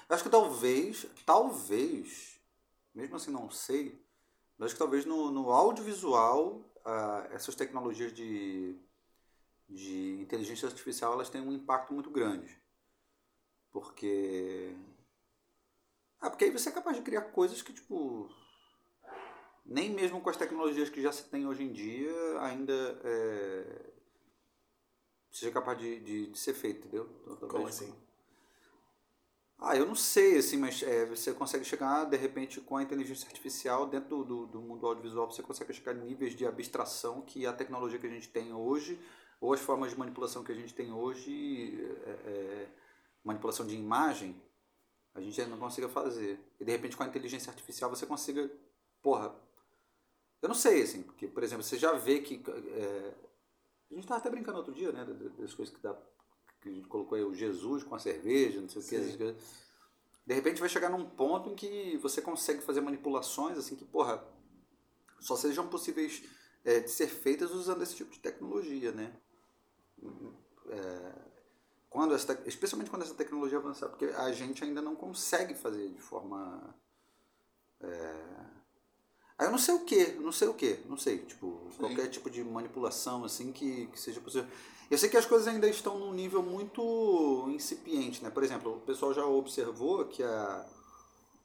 Eu 0.09 0.15
acho 0.15 0.25
que 0.25 0.31
talvez, 0.31 1.07
talvez, 1.27 2.41
mesmo 2.95 3.17
assim 3.17 3.31
não 3.31 3.51
sei, 3.51 4.03
mas 4.57 4.67
acho 4.67 4.75
que 4.75 4.79
talvez 4.79 5.05
no, 5.05 5.31
no 5.31 5.51
audiovisual, 5.51 6.65
uh, 6.79 7.33
essas 7.33 7.55
tecnologias 7.55 8.13
de, 8.13 8.77
de 9.69 10.19
inteligência 10.21 10.67
artificial, 10.67 11.13
elas 11.13 11.29
têm 11.29 11.41
um 11.41 11.53
impacto 11.53 11.93
muito 11.93 12.11
grande. 12.11 12.59
Porque... 13.81 14.75
Ah, 16.21 16.31
porque 16.31 16.47
aí 16.47 16.51
você 16.51 16.69
é 16.69 16.73
capaz 16.73 16.97
de 16.97 17.03
criar 17.03 17.23
coisas 17.23 17.63
que, 17.63 17.73
tipo, 17.73 18.29
nem 19.65 19.91
mesmo 19.91 20.21
com 20.21 20.31
as 20.31 20.37
tecnologias 20.37 20.89
que 20.89 21.01
já 21.01 21.13
se 21.13 21.25
tem 21.25 21.47
hoje 21.47 21.63
em 21.63 21.73
dia, 21.73 22.41
ainda 22.41 22.73
é, 23.05 23.93
seja 25.31 25.53
capaz 25.53 25.79
de, 25.79 26.01
de, 26.01 26.27
de, 26.29 26.39
ser 26.39 26.55
feito, 26.55 26.87
entendeu? 26.87 27.09
Então, 27.29 27.49
Como 27.49 27.67
assim? 27.69 27.95
Ah, 29.61 29.77
eu 29.77 29.85
não 29.85 29.95
sei, 29.95 30.39
assim, 30.39 30.57
mas 30.57 30.83
é, 30.83 31.05
você 31.05 31.33
consegue 31.33 31.65
chegar, 31.65 32.05
de 32.05 32.17
repente, 32.17 32.61
com 32.61 32.77
a 32.77 32.83
inteligência 32.83 33.27
artificial, 33.27 33.89
dentro 33.89 34.09
do, 34.09 34.25
do, 34.25 34.47
do, 34.47 34.61
mundo 34.61 34.87
audiovisual, 34.87 35.31
você 35.31 35.43
consegue 35.43 35.73
chegar 35.73 35.93
a 35.93 35.95
níveis 35.95 36.35
de 36.35 36.47
abstração 36.47 37.23
que 37.23 37.45
a 37.45 37.53
tecnologia 37.53 37.99
que 37.99 38.07
a 38.07 38.11
gente 38.11 38.29
tem 38.29 38.53
hoje, 38.53 38.99
ou 39.41 39.53
as 39.53 39.61
formas 39.61 39.91
de 39.91 39.99
manipulação 39.99 40.45
que 40.45 40.53
a 40.53 40.55
gente 40.55 40.73
tem 40.73 40.93
hoje, 40.93 41.77
é, 42.07 42.11
é, 42.11 42.69
manipulação 43.29 43.67
de 43.67 43.77
imagem, 43.77 44.41
a 45.15 45.21
gente 45.21 45.41
ainda 45.41 45.53
não 45.53 45.59
consiga 45.59 45.89
fazer. 45.89 46.41
E, 46.59 46.65
de 46.65 46.73
repente, 46.73 46.97
com 46.97 47.03
a 47.03 47.07
inteligência 47.07 47.51
artificial, 47.51 47.91
você 47.91 48.07
consiga, 48.07 48.51
porra, 49.03 49.35
eu 50.41 50.49
não 50.49 50.55
sei, 50.55 50.83
assim, 50.83 51.03
porque, 51.03 51.27
por 51.27 51.43
exemplo, 51.43 51.63
você 51.63 51.79
já 51.79 51.93
vê 51.93 52.21
que. 52.21 52.43
É, 52.47 53.15
a 53.91 53.95
gente 53.95 54.05
estava 54.05 54.21
até 54.21 54.31
brincando 54.31 54.59
outro 54.59 54.75
dia, 54.75 54.93
né? 54.93 55.05
Das 55.39 55.55
coisas 55.55 55.75
que 55.75 55.81
dá. 55.83 55.97
Que 56.61 56.69
a 56.69 56.73
gente 56.73 56.89
colocou 56.89 57.17
aí 57.17 57.25
o 57.25 57.35
Jesus 57.35 57.83
com 57.83 57.95
a 57.95 57.99
cerveja, 57.99 58.61
não 58.61 58.69
sei 58.69 58.83
Sim. 58.83 59.15
o 59.15 59.17
que. 59.17 59.37
De 60.27 60.35
repente 60.35 60.61
vai 60.61 60.69
chegar 60.69 60.91
num 60.91 61.09
ponto 61.09 61.49
em 61.49 61.55
que 61.55 61.97
você 61.99 62.21
consegue 62.21 62.61
fazer 62.61 62.83
manipulações, 62.83 63.57
assim, 63.57 63.75
que, 63.75 63.85
porra, 63.85 64.23
só 65.19 65.37
sejam 65.37 65.69
possíveis 65.69 66.23
é, 66.65 66.81
de 66.81 66.91
ser 66.91 67.09
feitas 67.09 67.51
usando 67.51 67.83
esse 67.83 67.97
tipo 67.97 68.11
de 68.11 68.21
tecnologia, 68.21 68.93
né? 68.93 69.17
É, 70.69 71.28
quando 71.89 72.15
essa, 72.15 72.41
especialmente 72.47 72.91
quando 72.91 73.03
essa 73.03 73.15
tecnologia 73.15 73.59
avançar, 73.59 73.89
porque 73.89 74.07
a 74.07 74.33
gente 74.33 74.63
ainda 74.63 74.83
não 74.83 74.95
consegue 74.95 75.55
fazer 75.55 75.89
de 75.89 76.01
forma. 76.01 76.75
É, 77.81 78.39
Aí 79.39 79.47
eu 79.47 79.53
não 79.53 79.59
sei 79.59 79.75
o 79.75 79.85
que, 79.85 80.13
não 80.15 80.33
sei 80.33 80.49
o 80.49 80.55
que, 80.55 80.81
não 80.89 80.97
sei, 80.97 81.19
tipo, 81.19 81.69
Sim. 81.71 81.79
qualquer 81.79 82.09
tipo 82.09 82.29
de 82.29 82.43
manipulação 82.43 83.25
assim 83.25 83.53
que, 83.53 83.87
que 83.87 84.01
seja 84.01 84.21
possível. 84.21 84.49
Eu 84.91 84.99
sei 84.99 85.09
que 85.09 85.17
as 85.17 85.27
coisas 85.27 85.47
ainda 85.47 85.69
estão 85.69 85.97
num 85.97 86.13
nível 86.13 86.43
muito 86.43 87.47
incipiente, 87.51 88.23
né? 88.25 88.31
Por 88.31 88.43
exemplo, 88.43 88.79
o 88.79 88.81
pessoal 88.81 89.15
já 89.15 89.25
observou 89.25 90.05
que 90.07 90.25
a, 90.25 90.67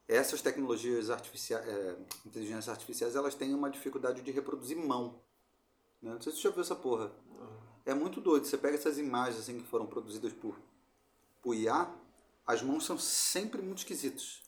essas 0.07 0.41
tecnologias 0.41 1.11
artificiais, 1.11 1.67
é, 1.67 1.95
inteligências 2.25 2.69
artificiais, 2.69 3.15
elas 3.15 3.35
têm 3.35 3.53
uma 3.53 3.69
dificuldade 3.69 4.23
de 4.23 4.31
reproduzir 4.31 4.75
mão. 4.77 5.21
Né? 6.01 6.13
Não 6.13 6.21
sei 6.21 6.31
se 6.31 6.39
você 6.39 6.47
já 6.47 6.49
viu 6.49 6.61
essa 6.61 6.75
porra. 6.75 7.11
Uhum. 7.29 7.52
É 7.85 7.93
muito 7.93 8.21
doido. 8.21 8.45
Você 8.45 8.57
pega 8.57 8.75
essas 8.75 8.97
imagens 8.97 9.39
assim 9.39 9.59
que 9.59 9.67
foram 9.67 9.85
produzidas 9.85 10.33
por, 10.33 10.55
por 11.41 11.55
IA, 11.55 11.89
as 12.45 12.61
mãos 12.61 12.85
são 12.85 12.97
sempre 12.97 13.61
muito 13.61 13.79
esquisitas. 13.79 14.41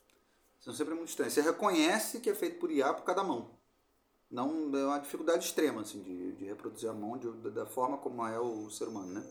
São 0.59 0.73
sempre 0.73 0.95
muito 0.95 1.09
estranhos. 1.09 1.33
Você 1.33 1.41
reconhece 1.41 2.19
que 2.19 2.29
é 2.29 2.35
feito 2.35 2.59
por 2.59 2.71
IA 2.71 2.93
por 2.93 3.03
cada 3.03 3.23
mão. 3.23 3.51
Não, 4.29 4.75
é 4.75 4.85
uma 4.85 4.97
dificuldade 4.99 5.45
extrema 5.45 5.81
assim, 5.81 6.01
de, 6.01 6.31
de 6.33 6.45
reproduzir 6.45 6.89
a 6.89 6.93
mão 6.93 7.17
de, 7.17 7.29
da 7.51 7.65
forma 7.65 7.97
como 7.97 8.25
é 8.25 8.39
o 8.39 8.69
ser 8.69 8.87
humano, 8.87 9.13
né? 9.13 9.23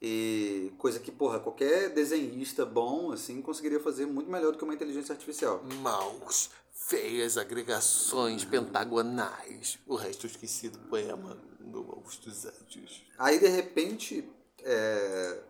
E 0.00 0.72
coisa 0.78 0.98
que, 0.98 1.12
porra, 1.12 1.40
qualquer 1.40 1.90
desenhista 1.90 2.66
bom, 2.66 3.12
assim, 3.12 3.40
conseguiria 3.40 3.80
fazer 3.80 4.06
muito 4.06 4.30
melhor 4.30 4.52
do 4.52 4.58
que 4.58 4.64
uma 4.64 4.74
inteligência 4.74 5.12
artificial. 5.12 5.62
Maus, 5.80 6.50
feias 6.72 7.38
agregações 7.38 8.44
uhum. 8.44 8.50
pentagonais. 8.50 9.78
O 9.86 9.94
resto 9.94 10.26
eu 10.26 10.30
esqueci 10.30 10.68
do 10.68 10.78
poema 10.80 11.38
do 11.70 11.78
Augusto 11.90 12.28
Anjos. 12.28 13.02
Aí, 13.18 13.38
de 13.38 13.48
repente, 13.48 14.28
é, 14.62 15.42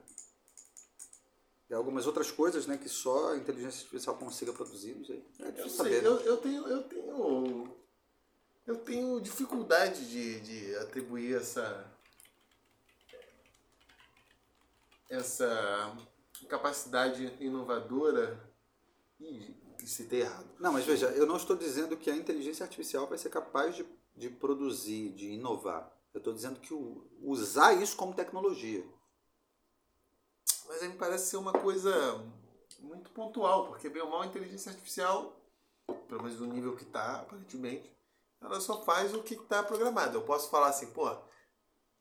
e 1.69 1.75
algumas 1.75 2.07
outras 2.07 2.31
coisas 2.31 2.67
né, 2.67 2.77
que 2.77 2.89
só 2.89 3.33
a 3.33 3.37
inteligência 3.37 3.81
artificial 3.81 4.17
consiga 4.17 4.53
produzir, 4.53 4.95
não 4.95 5.05
sei. 5.05 5.25
É 5.41 5.51
difícil 5.51 5.65
eu 5.65 5.71
saber. 5.71 6.03
Né? 6.03 6.09
Eu, 6.09 6.21
eu, 6.21 6.37
tenho, 6.37 6.69
eu 6.69 6.83
tenho. 6.83 7.77
Eu 8.67 8.77
tenho 8.79 9.21
dificuldade 9.21 10.09
de, 10.09 10.41
de 10.41 10.77
atribuir 10.77 11.37
essa. 11.37 11.91
essa 15.09 15.97
capacidade 16.49 17.33
inovadora. 17.41 18.39
e 19.21 19.55
se 19.87 20.05
ter 20.05 20.19
errado. 20.19 20.49
Não, 20.59 20.73
mas 20.73 20.85
veja, 20.85 21.07
eu 21.09 21.27
não 21.27 21.37
estou 21.37 21.57
dizendo 21.57 21.97
que 21.97 22.11
a 22.11 22.17
inteligência 22.17 22.65
artificial 22.65 23.07
vai 23.07 23.19
ser 23.19 23.29
capaz 23.29 23.75
de, 23.77 23.87
de 24.17 24.31
produzir, 24.31 25.11
de 25.11 25.33
inovar. 25.33 25.94
Eu 26.15 26.19
estou 26.19 26.33
dizendo 26.33 26.61
que 26.61 26.73
o, 26.73 27.05
usar 27.21 27.75
isso 27.75 27.97
como 27.97 28.15
tecnologia. 28.15 28.85
Mas 30.69 30.81
aí 30.81 30.89
me 30.89 30.97
parece 30.97 31.27
ser 31.27 31.37
uma 31.37 31.53
coisa 31.53 32.25
muito 32.79 33.11
pontual, 33.11 33.67
porque 33.67 33.89
bem 33.89 34.01
ou 34.01 34.09
mal 34.09 34.23
a 34.23 34.27
inteligência 34.27 34.71
artificial, 34.71 35.37
pelo 36.09 36.23
menos 36.23 36.39
no 36.39 36.47
nível 36.47 36.77
que 36.77 36.85
está, 36.85 37.17
aparentemente, 37.17 37.93
ela 38.41 38.61
só 38.61 38.83
faz 38.85 39.13
o 39.13 39.23
que 39.23 39.35
está 39.35 39.63
programado. 39.63 40.17
Eu 40.17 40.23
posso 40.23 40.49
falar 40.51 40.69
assim, 40.69 40.87
pô, 40.87 41.11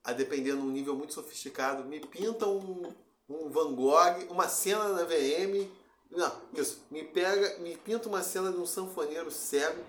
a 0.04 0.14
depender 0.14 0.52
de 0.52 0.58
um 0.58 0.70
nível 0.70 0.96
muito 0.96 1.14
sofisticado, 1.14 1.84
me 1.84 2.00
pinta 2.00 2.48
um, 2.48 2.94
um 3.28 3.50
Van 3.50 3.74
Gogh, 3.74 4.28
uma 4.30 4.48
cena 4.48 4.94
da 4.94 5.06
VM. 5.06 5.70
Não, 6.12 6.32
isso, 6.54 6.86
me 6.92 7.04
pega, 7.04 7.58
me 7.60 7.76
pinta 7.78 8.08
uma 8.08 8.22
cena 8.22 8.52
de 8.52 8.58
um 8.58 8.66
sanfoneiro 8.66 9.32
cego 9.32 9.84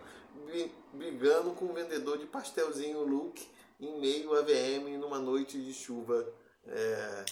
brigando 0.92 1.52
com 1.52 1.66
um 1.66 1.74
vendedor 1.74 2.18
de 2.18 2.26
pastelzinho 2.26 3.04
Luke 3.04 3.46
em 3.80 4.00
meio 4.00 4.34
a 4.34 4.42
VM 4.42 4.98
numa 4.98 5.18
noite 5.18 5.60
de 5.60 5.72
chuva. 5.72 6.26
É, 6.66 7.24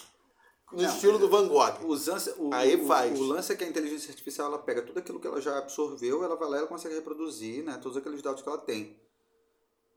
no 0.72 0.82
não, 0.82 0.88
estilo 0.88 1.18
do 1.18 1.28
Van 1.28 1.46
Gogh. 1.46 1.84
O, 1.84 1.88
lance, 1.88 2.34
o, 2.38 2.52
Aí 2.52 2.76
o, 2.76 2.86
faz. 2.86 3.18
O, 3.18 3.24
lance 3.24 3.52
é 3.52 3.56
que 3.56 3.64
a 3.64 3.68
inteligência 3.68 4.10
artificial 4.10 4.48
ela 4.48 4.58
pega 4.58 4.82
tudo 4.82 4.98
aquilo 4.98 5.20
que 5.20 5.26
ela 5.26 5.40
já 5.40 5.58
absorveu, 5.58 6.24
ela 6.24 6.34
vai 6.34 6.48
lá 6.48 6.56
e 6.56 6.58
ela 6.60 6.68
consegue 6.68 6.94
reproduzir 6.94 7.62
né, 7.62 7.78
todos 7.82 7.96
aqueles 7.96 8.22
dados 8.22 8.42
que 8.42 8.48
ela 8.48 8.58
tem. 8.58 8.96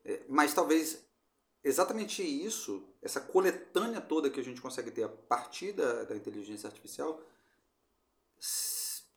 É, 0.04 0.22
mas 0.28 0.52
talvez 0.52 1.04
exatamente 1.64 2.22
isso, 2.22 2.84
essa 3.02 3.20
coletânea 3.20 4.00
toda 4.00 4.30
que 4.30 4.38
a 4.38 4.44
gente 4.44 4.60
consegue 4.60 4.90
ter 4.90 5.02
a 5.02 5.08
partir 5.08 5.72
da, 5.72 6.04
da 6.04 6.14
inteligência 6.14 6.68
artificial, 6.68 7.20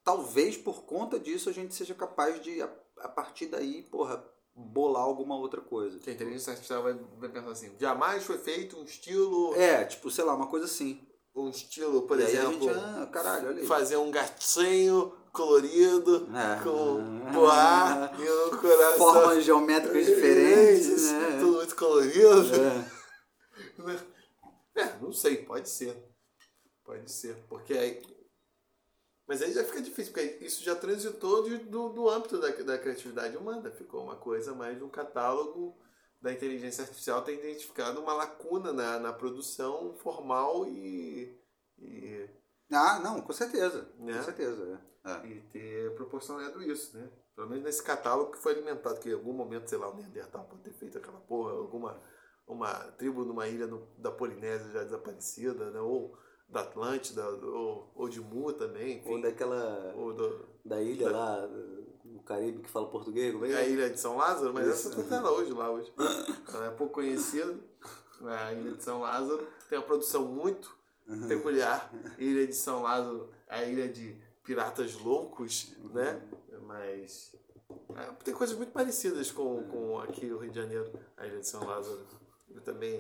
talvez 0.04 0.58
por 0.58 0.84
conta 0.84 1.20
disso 1.20 1.50
a 1.50 1.54
gente 1.54 1.76
seja 1.76 1.94
capaz 1.94 2.42
de, 2.42 2.62
a, 2.62 2.70
a 3.02 3.10
partir 3.10 3.48
daí, 3.48 3.84
porra, 3.84 4.26
bolar 4.56 5.04
alguma 5.04 5.36
outra 5.38 5.62
coisa. 5.62 6.00
Que 6.00 6.10
a 6.10 6.14
inteligência 6.14 6.52
artificial 6.52 6.84
vai, 6.84 6.94
vai 6.94 7.30
pensar 7.30 7.52
assim, 7.52 7.72
jamais 7.80 8.24
foi 8.24 8.38
feito 8.38 8.78
um 8.78 8.84
estilo... 8.84 9.56
É, 9.56 9.86
tipo, 9.86 10.10
sei 10.12 10.24
lá, 10.24 10.36
uma 10.36 10.48
coisa 10.48 10.66
assim 10.66 11.06
um 11.36 11.50
estilo, 11.50 12.04
por 12.04 12.20
e 12.20 12.24
exemplo, 12.24 12.74
gente, 12.74 12.78
ah, 12.78 13.08
caralho, 13.12 13.66
fazer 13.66 13.98
um 13.98 14.12
gatinho 14.12 15.14
colorido 15.32 16.28
é. 16.36 16.64
com 16.64 17.32
poá 17.34 18.12
e 18.18 18.30
um 18.30 18.58
coração. 18.58 18.98
Formas 18.98 19.44
geométricas 19.44 20.06
diferentes, 20.06 21.12
né? 21.12 21.38
Tudo 21.40 21.58
muito 21.58 21.76
colorido. 21.76 22.50
É. 24.76 24.82
é. 24.82 24.96
não 25.02 25.14
sei, 25.14 25.38
pode 25.38 25.70
ser. 25.70 25.96
Pode 26.84 27.12
ser. 27.12 27.36
Porque 27.48 27.74
aí. 27.74 28.02
Mas 29.30 29.44
aí 29.44 29.54
já 29.54 29.64
fica 29.64 29.80
difícil, 29.80 30.12
porque 30.12 30.44
isso 30.44 30.64
já 30.64 30.76
transitou 30.76 31.44
de, 31.44 31.60
do, 31.60 31.90
do 31.90 32.10
âmbito 32.10 32.42
da, 32.42 32.50
da 32.50 32.80
criatividade 32.80 33.38
humana. 33.38 33.70
Ficou 33.70 34.04
uma 34.04 34.16
coisa 34.16 34.56
mais 34.56 34.76
de 34.76 34.84
um 34.84 34.90
catálogo 34.90 35.78
da 36.20 36.34
inteligência 36.34 36.82
artificial 36.82 37.22
tem 37.22 37.38
identificado 37.38 38.02
uma 38.02 38.12
lacuna 38.12 38.74
na, 38.74 39.00
na 39.00 39.14
produção 39.14 39.94
formal 39.98 40.68
e, 40.68 41.40
e. 41.78 42.28
Ah, 42.72 43.00
não, 43.00 43.22
com 43.22 43.32
certeza. 43.32 43.88
Né? 44.00 44.18
Com 44.18 44.24
certeza. 44.24 44.82
É. 45.06 45.12
é. 45.12 45.28
E 45.28 45.42
ter 45.52 45.96
proporcionado 45.96 46.64
isso, 46.64 46.98
né? 46.98 47.08
Pelo 47.36 47.50
menos 47.50 47.64
nesse 47.64 47.84
catálogo 47.84 48.32
que 48.32 48.40
foi 48.40 48.54
alimentado, 48.54 49.00
que 49.00 49.10
em 49.10 49.14
algum 49.14 49.32
momento, 49.32 49.70
sei 49.70 49.78
lá, 49.78 49.90
o 49.90 49.96
Neandertal 49.96 50.46
pode 50.46 50.64
ter 50.64 50.74
feito 50.74 50.98
aquela 50.98 51.20
porra, 51.22 51.52
alguma 51.52 52.02
uma 52.48 52.74
tribo 52.98 53.24
numa 53.24 53.48
ilha 53.48 53.68
no, 53.68 53.88
da 53.96 54.12
Polinésia 54.12 54.72
já 54.72 54.84
desaparecida, 54.84 55.70
né? 55.70 55.80
ou 55.80 56.18
da 56.50 56.62
Atlântida, 56.62 57.28
ou, 57.30 57.92
ou 57.96 58.10
de 58.10 58.20
Mu 58.20 58.52
também, 58.54 58.98
enfim. 58.98 59.10
Ou 59.10 59.22
daquela. 59.22 59.94
Ou 59.96 60.14
do, 60.14 60.46
da 60.66 60.82
ilha 60.82 61.10
da... 61.10 61.18
lá, 61.18 61.48
no 62.04 62.22
Caribe, 62.24 62.64
que 62.64 62.70
fala 62.70 62.88
português, 62.88 63.34
como 63.34 63.46
é? 63.46 63.56
A 63.56 63.66
ilha 63.66 63.90
de 63.90 64.00
São 64.00 64.18
Lázaro, 64.18 64.54
mas 64.54 64.68
Isso. 64.68 64.90
essa 64.90 65.04
tá 65.04 65.22
lá 65.22 65.32
hoje, 65.32 65.52
lá 65.52 65.72
hoje. 65.72 65.94
Ela 66.54 66.68
é 66.68 66.72
pouco 66.72 66.96
conhecida. 66.96 67.56
A 68.22 68.54
ilha 68.54 68.72
de 68.72 68.84
São 68.84 69.00
Lázaro 69.02 69.48
tem 69.70 69.78
uma 69.78 69.86
produção 69.86 70.26
muito 70.26 70.76
peculiar. 71.28 71.92
Ilha 72.18 72.46
de 72.46 72.56
São 72.56 72.82
Lázaro, 72.82 73.30
a 73.48 73.64
ilha 73.64 73.88
de 73.88 74.16
piratas 74.44 74.96
loucos, 74.96 75.76
né? 75.94 76.22
Mas 76.66 77.36
é, 77.96 78.12
tem 78.24 78.34
coisas 78.34 78.56
muito 78.56 78.72
parecidas 78.72 79.32
com, 79.32 79.64
com 79.64 80.00
aqui 80.00 80.32
o 80.32 80.38
Rio 80.38 80.52
de 80.52 80.60
Janeiro, 80.60 80.92
a 81.18 81.26
ilha 81.26 81.40
de 81.40 81.48
São 81.48 81.64
Lázaro. 81.66 82.00
Eu 82.54 82.62
também. 82.62 83.00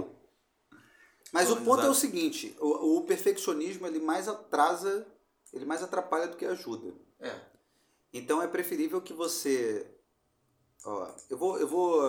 Mas 1.32 1.52
o 1.52 1.62
ponto 1.62 1.84
é 1.84 1.90
o 1.90 1.94
seguinte: 1.94 2.56
o, 2.60 2.98
o, 2.98 3.02
perfeccionismo 3.04 3.86
ele 3.86 4.00
mais 4.00 4.28
atrasa, 4.28 5.06
ele 5.54 5.66
mais 5.66 5.84
atrapalha 5.84 6.28
do 6.28 6.38
que 6.38 6.46
ajuda. 6.46 6.94
É. 7.20 7.40
Então 8.14 8.42
é 8.42 8.48
preferível 8.48 9.02
que 9.02 9.14
você. 9.14 9.86
Ó, 10.84 11.08
eu 11.30 11.38
vou, 11.38 11.60
eu 11.60 11.68
vou 11.68 12.02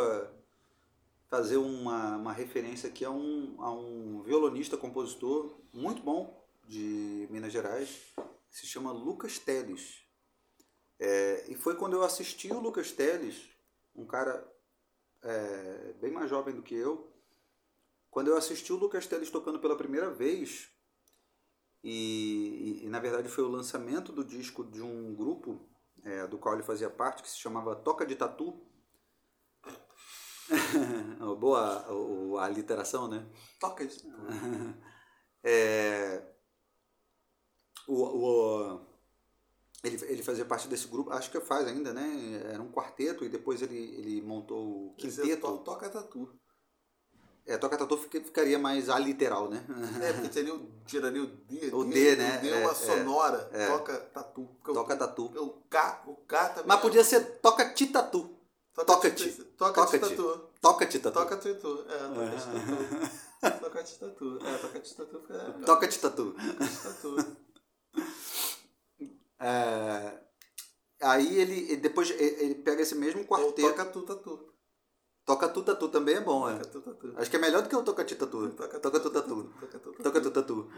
fazer 1.29 1.59
uma, 1.59 2.17
uma 2.17 2.33
referência 2.33 2.89
aqui 2.89 3.05
a 3.05 3.11
um, 3.11 3.57
a 3.59 3.71
um 3.71 4.23
violonista, 4.23 4.77
compositor 4.77 5.55
muito 5.73 6.03
bom 6.03 6.41
de 6.67 7.29
Minas 7.31 7.53
Gerais, 7.53 7.89
que 8.49 8.57
se 8.57 8.67
chama 8.67 8.93
Lucas 8.93 9.39
Teles. 9.39 10.01
É, 10.99 11.45
e 11.49 11.55
foi 11.55 11.77
quando 11.77 11.95
eu 11.95 12.03
assisti 12.03 12.53
o 12.53 12.61
Lucas 12.61 12.93
Teles, 12.93 13.49
um 13.95 14.05
cara 14.05 14.47
é, 15.23 15.95
bem 16.01 16.11
mais 16.11 16.29
jovem 16.29 16.55
do 16.55 16.63
que 16.63 16.75
eu, 16.75 17.11
quando 18.11 18.29
eu 18.29 18.37
assisti 18.37 18.73
o 18.73 18.77
Lucas 18.77 19.07
Teles 19.07 19.31
tocando 19.31 19.61
pela 19.61 19.77
primeira 19.77 20.11
vez, 20.11 20.69
e, 21.83 22.83
e, 22.85 22.89
na 22.89 22.99
verdade 22.99 23.29
foi 23.29 23.45
o 23.45 23.49
lançamento 23.49 24.13
do 24.13 24.25
disco 24.25 24.65
de 24.65 24.83
um 24.83 25.15
grupo 25.15 25.67
é, 26.05 26.27
do 26.27 26.39
qual 26.39 26.55
ele 26.55 26.63
fazia 26.63 26.91
parte, 26.91 27.23
que 27.23 27.31
se 27.31 27.39
chamava 27.39 27.77
Toca 27.77 28.05
de 28.05 28.17
Tatu. 28.17 28.67
Boa 31.39 31.61
a, 31.61 32.43
a, 32.43 32.45
a 32.45 32.49
literação, 32.49 33.09
né? 33.09 33.27
Toca 33.59 33.87
de 33.87 34.03
Tatu. 34.03 34.17
é, 35.45 36.23
o, 37.87 38.03
o, 38.03 38.87
ele, 39.83 40.05
ele 40.07 40.23
fazia 40.23 40.45
parte 40.45 40.69
desse 40.69 40.87
grupo, 40.87 41.11
acho 41.11 41.31
que 41.31 41.41
faz 41.41 41.67
ainda, 41.67 41.95
né? 41.95 42.43
Era 42.53 42.63
um 42.63 42.71
quarteto 42.71 43.25
e 43.25 43.29
depois 43.29 43.63
ele, 43.63 43.79
ele 43.79 44.21
montou 44.21 44.89
o 44.89 44.95
quinteto. 44.97 45.41
To, 45.41 45.59
toca 45.59 45.89
Tatu. 45.89 46.39
É, 47.51 47.59
toca 47.59 47.77
tatu 47.77 47.97
ficaria 47.97 48.61
mais 48.61 48.89
aliteral, 48.89 49.51
né? 49.51 49.61
É, 50.01 50.13
porque 50.13 50.33
seria 50.33 50.55
o, 50.55 50.71
tiraria 50.87 51.21
o 51.21 51.27
D. 51.27 51.71
O 51.73 51.83
D, 51.83 52.15
né? 52.15 52.39
O 52.39 52.43
D 52.43 52.49
é 52.49 52.57
uma 52.59 52.71
é, 52.71 52.75
sonora. 52.75 53.51
É, 53.53 53.67
toca 53.67 53.99
tatu. 53.99 54.49
Toca 54.63 54.97
tatu. 54.97 55.25
O 55.25 55.51
K, 55.69 56.05
o 56.07 56.15
K 56.15 56.49
também. 56.51 56.69
Mas 56.69 56.81
podia 56.81 57.03
ser 57.03 57.41
toca 57.41 57.69
ti 57.75 57.89
tatu. 57.89 58.39
Toca 58.73 59.11
ti. 59.11 59.33
Toca 59.59 59.85
ti 59.87 59.99
tatu. 59.99 60.51
Toca 60.61 60.87
ti 60.87 60.99
tatu. 61.01 61.19
Toca 61.19 61.37
ti 61.39 61.55
tatu. 61.55 61.85
É, 61.89 61.99
toca 61.99 62.39
ti 62.39 62.39
tatu. 62.39 63.21
Toca 63.61 63.83
ti 63.83 63.99
tatu. 63.99 64.39
É, 64.47 64.57
toca 64.59 64.81
ti 64.81 64.95
tatu. 64.95 65.67
Toca 65.67 65.89
ti 65.89 65.99
tatu. 65.99 67.37
É, 69.43 70.21
aí 71.01 71.41
ele, 71.41 71.77
depois 71.77 72.11
ele 72.11 72.57
pega 72.57 72.83
esse 72.83 72.95
mesmo 72.95 73.25
quarteto. 73.25 73.63
Ou 73.63 73.71
toca 73.71 73.87
tu 73.87 74.03
tatu. 74.03 74.53
Toca 75.31 75.49
tu 75.49 75.63
tatu 75.63 75.89
também 75.89 76.17
é 76.17 76.21
bom, 76.21 76.51
é. 76.51 76.59
Toca 76.59 76.71
tu 76.71 76.81
tatu. 76.81 77.15
Acho 77.17 77.31
que 77.31 77.37
é 77.37 77.39
melhor 77.39 77.63
do 77.63 77.69
que 77.69 77.77
o 77.77 77.85
toca 77.85 78.05
ti 78.05 78.17
tatu. 78.17 78.51
Toca 78.51 78.81
tu 78.81 79.11
tatu. 79.11 79.55
Toca 79.61 79.79
tu 79.79 79.93
tatu. 79.93 80.03
Toca 80.03 80.21
tu 80.21 80.31
tatu. 80.33 80.71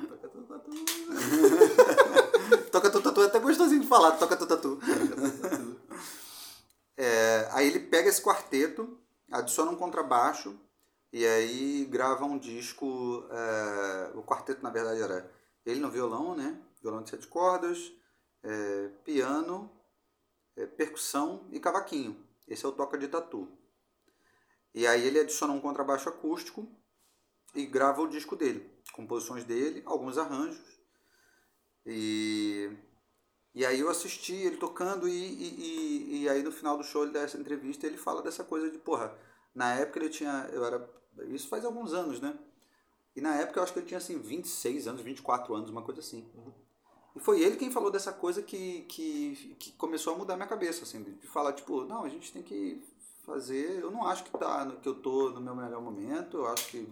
Toca 2.70 2.90
tu 2.90 3.00
tatu 3.00 3.22
é 3.24 3.26
até 3.28 3.38
gostosinho 3.38 3.80
de 3.80 3.86
falar, 3.86 4.18
toca 4.18 4.36
tu 4.36 4.46
tatu. 4.46 4.78
É, 6.98 7.48
aí 7.52 7.66
ele 7.66 7.80
pega 7.80 8.10
esse 8.10 8.20
quarteto, 8.20 8.98
adiciona 9.30 9.70
um 9.70 9.76
contrabaixo 9.76 10.54
e 11.10 11.24
aí 11.24 11.86
grava 11.86 12.26
um 12.26 12.38
disco. 12.38 13.24
É, 13.30 14.10
o 14.14 14.22
quarteto 14.22 14.62
na 14.62 14.68
verdade 14.68 15.00
era 15.00 15.32
ele 15.64 15.80
no 15.80 15.90
violão, 15.90 16.34
né? 16.34 16.60
Violão 16.82 17.02
de 17.02 17.08
sete 17.08 17.26
cordas, 17.26 17.90
é, 18.42 18.88
piano, 19.02 19.70
é, 20.54 20.66
percussão 20.66 21.46
e 21.50 21.58
cavaquinho. 21.58 22.22
Esse 22.46 22.66
é 22.66 22.68
o 22.68 22.72
toca 22.72 22.98
de 22.98 23.08
tatu. 23.08 23.48
E 24.74 24.86
aí 24.86 25.06
ele 25.06 25.20
adiciona 25.20 25.52
um 25.52 25.60
contrabaixo 25.60 26.08
acústico 26.08 26.66
e 27.54 27.66
grava 27.66 28.00
o 28.00 28.08
disco 28.08 28.34
dele, 28.34 28.70
composições 28.92 29.44
dele, 29.44 29.82
alguns 29.84 30.16
arranjos. 30.16 30.60
E, 31.84 32.70
e 33.54 33.66
aí 33.66 33.80
eu 33.80 33.90
assisti 33.90 34.34
ele 34.34 34.56
tocando 34.56 35.08
e, 35.08 35.12
e, 35.12 36.22
e, 36.22 36.28
aí 36.28 36.42
no 36.42 36.52
final 36.52 36.78
do 36.78 36.84
show 36.84 37.06
dessa 37.10 37.36
entrevista 37.36 37.86
ele 37.86 37.98
fala 37.98 38.22
dessa 38.22 38.44
coisa 38.44 38.70
de, 38.70 38.78
porra, 38.78 39.16
na 39.54 39.74
época 39.74 39.98
ele 39.98 40.08
tinha, 40.08 40.48
eu 40.52 40.64
era, 40.64 40.88
isso 41.28 41.48
faz 41.48 41.64
alguns 41.64 41.92
anos, 41.92 42.20
né? 42.20 42.38
E 43.14 43.20
na 43.20 43.34
época 43.36 43.58
eu 43.58 43.62
acho 43.64 43.72
que 43.74 43.80
ele 43.80 43.86
tinha 43.86 43.98
assim 43.98 44.18
26 44.18 44.88
anos, 44.88 45.02
24 45.02 45.54
anos, 45.54 45.68
uma 45.68 45.82
coisa 45.82 46.00
assim. 46.00 46.26
E 47.14 47.20
foi 47.20 47.42
ele 47.42 47.56
quem 47.56 47.70
falou 47.70 47.90
dessa 47.90 48.12
coisa 48.12 48.40
que, 48.42 48.82
que, 48.82 49.56
que 49.58 49.72
começou 49.72 50.14
a 50.14 50.18
mudar 50.18 50.36
minha 50.36 50.48
cabeça, 50.48 50.84
assim, 50.84 51.02
de 51.02 51.26
falar, 51.26 51.52
tipo, 51.52 51.84
não, 51.84 52.04
a 52.04 52.08
gente 52.08 52.32
tem 52.32 52.42
que 52.42 52.82
fazer. 53.22 53.80
Eu 53.80 53.90
não 53.90 54.06
acho 54.06 54.24
que, 54.24 54.30
tá, 54.30 54.70
que 54.82 54.88
eu 54.88 54.94
tô 54.94 55.30
no 55.30 55.40
meu 55.40 55.54
melhor 55.54 55.80
momento, 55.80 56.38
eu 56.38 56.46
acho 56.46 56.68
que 56.68 56.88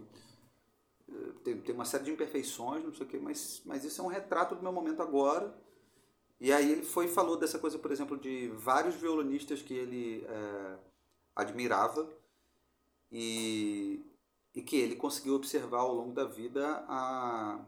eh, 1.08 1.32
tem, 1.44 1.60
tem 1.60 1.74
uma 1.74 1.84
série 1.84 2.04
de 2.04 2.12
imperfeições, 2.12 2.84
não 2.84 2.94
sei 2.94 3.06
o 3.06 3.08
quê, 3.08 3.18
mas, 3.18 3.62
mas 3.64 3.84
isso 3.84 4.00
é 4.00 4.04
um 4.04 4.08
retrato 4.08 4.54
do 4.54 4.62
meu 4.62 4.72
momento 4.72 5.02
agora. 5.02 5.54
E 6.40 6.52
aí 6.52 6.72
ele 6.72 6.82
foi 6.82 7.06
falou 7.08 7.36
dessa 7.36 7.58
coisa, 7.58 7.78
por 7.78 7.92
exemplo, 7.92 8.16
de 8.16 8.48
vários 8.48 8.94
violonistas 8.94 9.60
que 9.60 9.74
ele 9.74 10.24
é, 10.26 10.78
admirava 11.36 12.08
e, 13.12 14.02
e 14.54 14.62
que 14.62 14.76
ele 14.76 14.96
conseguiu 14.96 15.34
observar 15.34 15.80
ao 15.80 15.94
longo 15.94 16.14
da 16.14 16.24
vida 16.24 16.84
a 16.88 17.62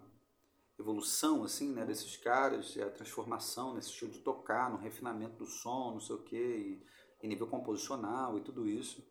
evolução 0.79 1.45
assim, 1.45 1.71
né, 1.73 1.85
desses 1.85 2.17
caras, 2.17 2.77
a 2.79 2.91
transformação 2.91 3.75
nesse 3.75 3.91
estilo 3.91 4.11
de 4.11 4.21
tocar, 4.21 4.71
no 4.71 4.79
refinamento 4.79 5.37
do 5.37 5.47
som, 5.47 5.93
não 5.93 6.01
sei 6.01 6.17
o 6.17 6.23
quê, 6.23 6.81
em 7.23 7.29
nível 7.29 7.47
composicional 7.47 8.37
e 8.37 8.41
tudo 8.41 8.69
isso. 8.69 9.03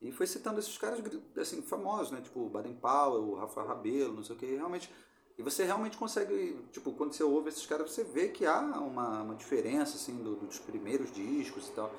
E 0.00 0.12
foi 0.12 0.26
citando 0.26 0.60
esses 0.60 0.76
caras 0.78 1.00
assim, 1.36 1.62
famosos, 1.62 2.12
né? 2.12 2.20
Tipo 2.20 2.48
Baden 2.48 2.74
Powell, 2.74 3.30
o 3.30 3.34
Rafael 3.34 3.66
Rabelo, 3.66 4.14
não 4.14 4.22
sei 4.22 4.36
o 4.36 4.38
que. 4.38 4.46
Realmente, 4.46 4.92
e 5.38 5.42
você 5.42 5.64
realmente 5.64 5.96
consegue, 5.96 6.56
tipo, 6.72 6.92
quando 6.92 7.12
você 7.12 7.22
ouve 7.22 7.48
esses 7.48 7.64
caras, 7.64 7.90
você 7.90 8.02
vê 8.02 8.28
que 8.28 8.44
há 8.44 8.60
uma, 8.60 9.22
uma 9.22 9.34
diferença, 9.36 9.96
assim, 9.96 10.16
do, 10.22 10.34
dos 10.34 10.58
primeiros 10.58 11.12
discos 11.12 11.68
e 11.68 11.72
tal. 11.72 11.94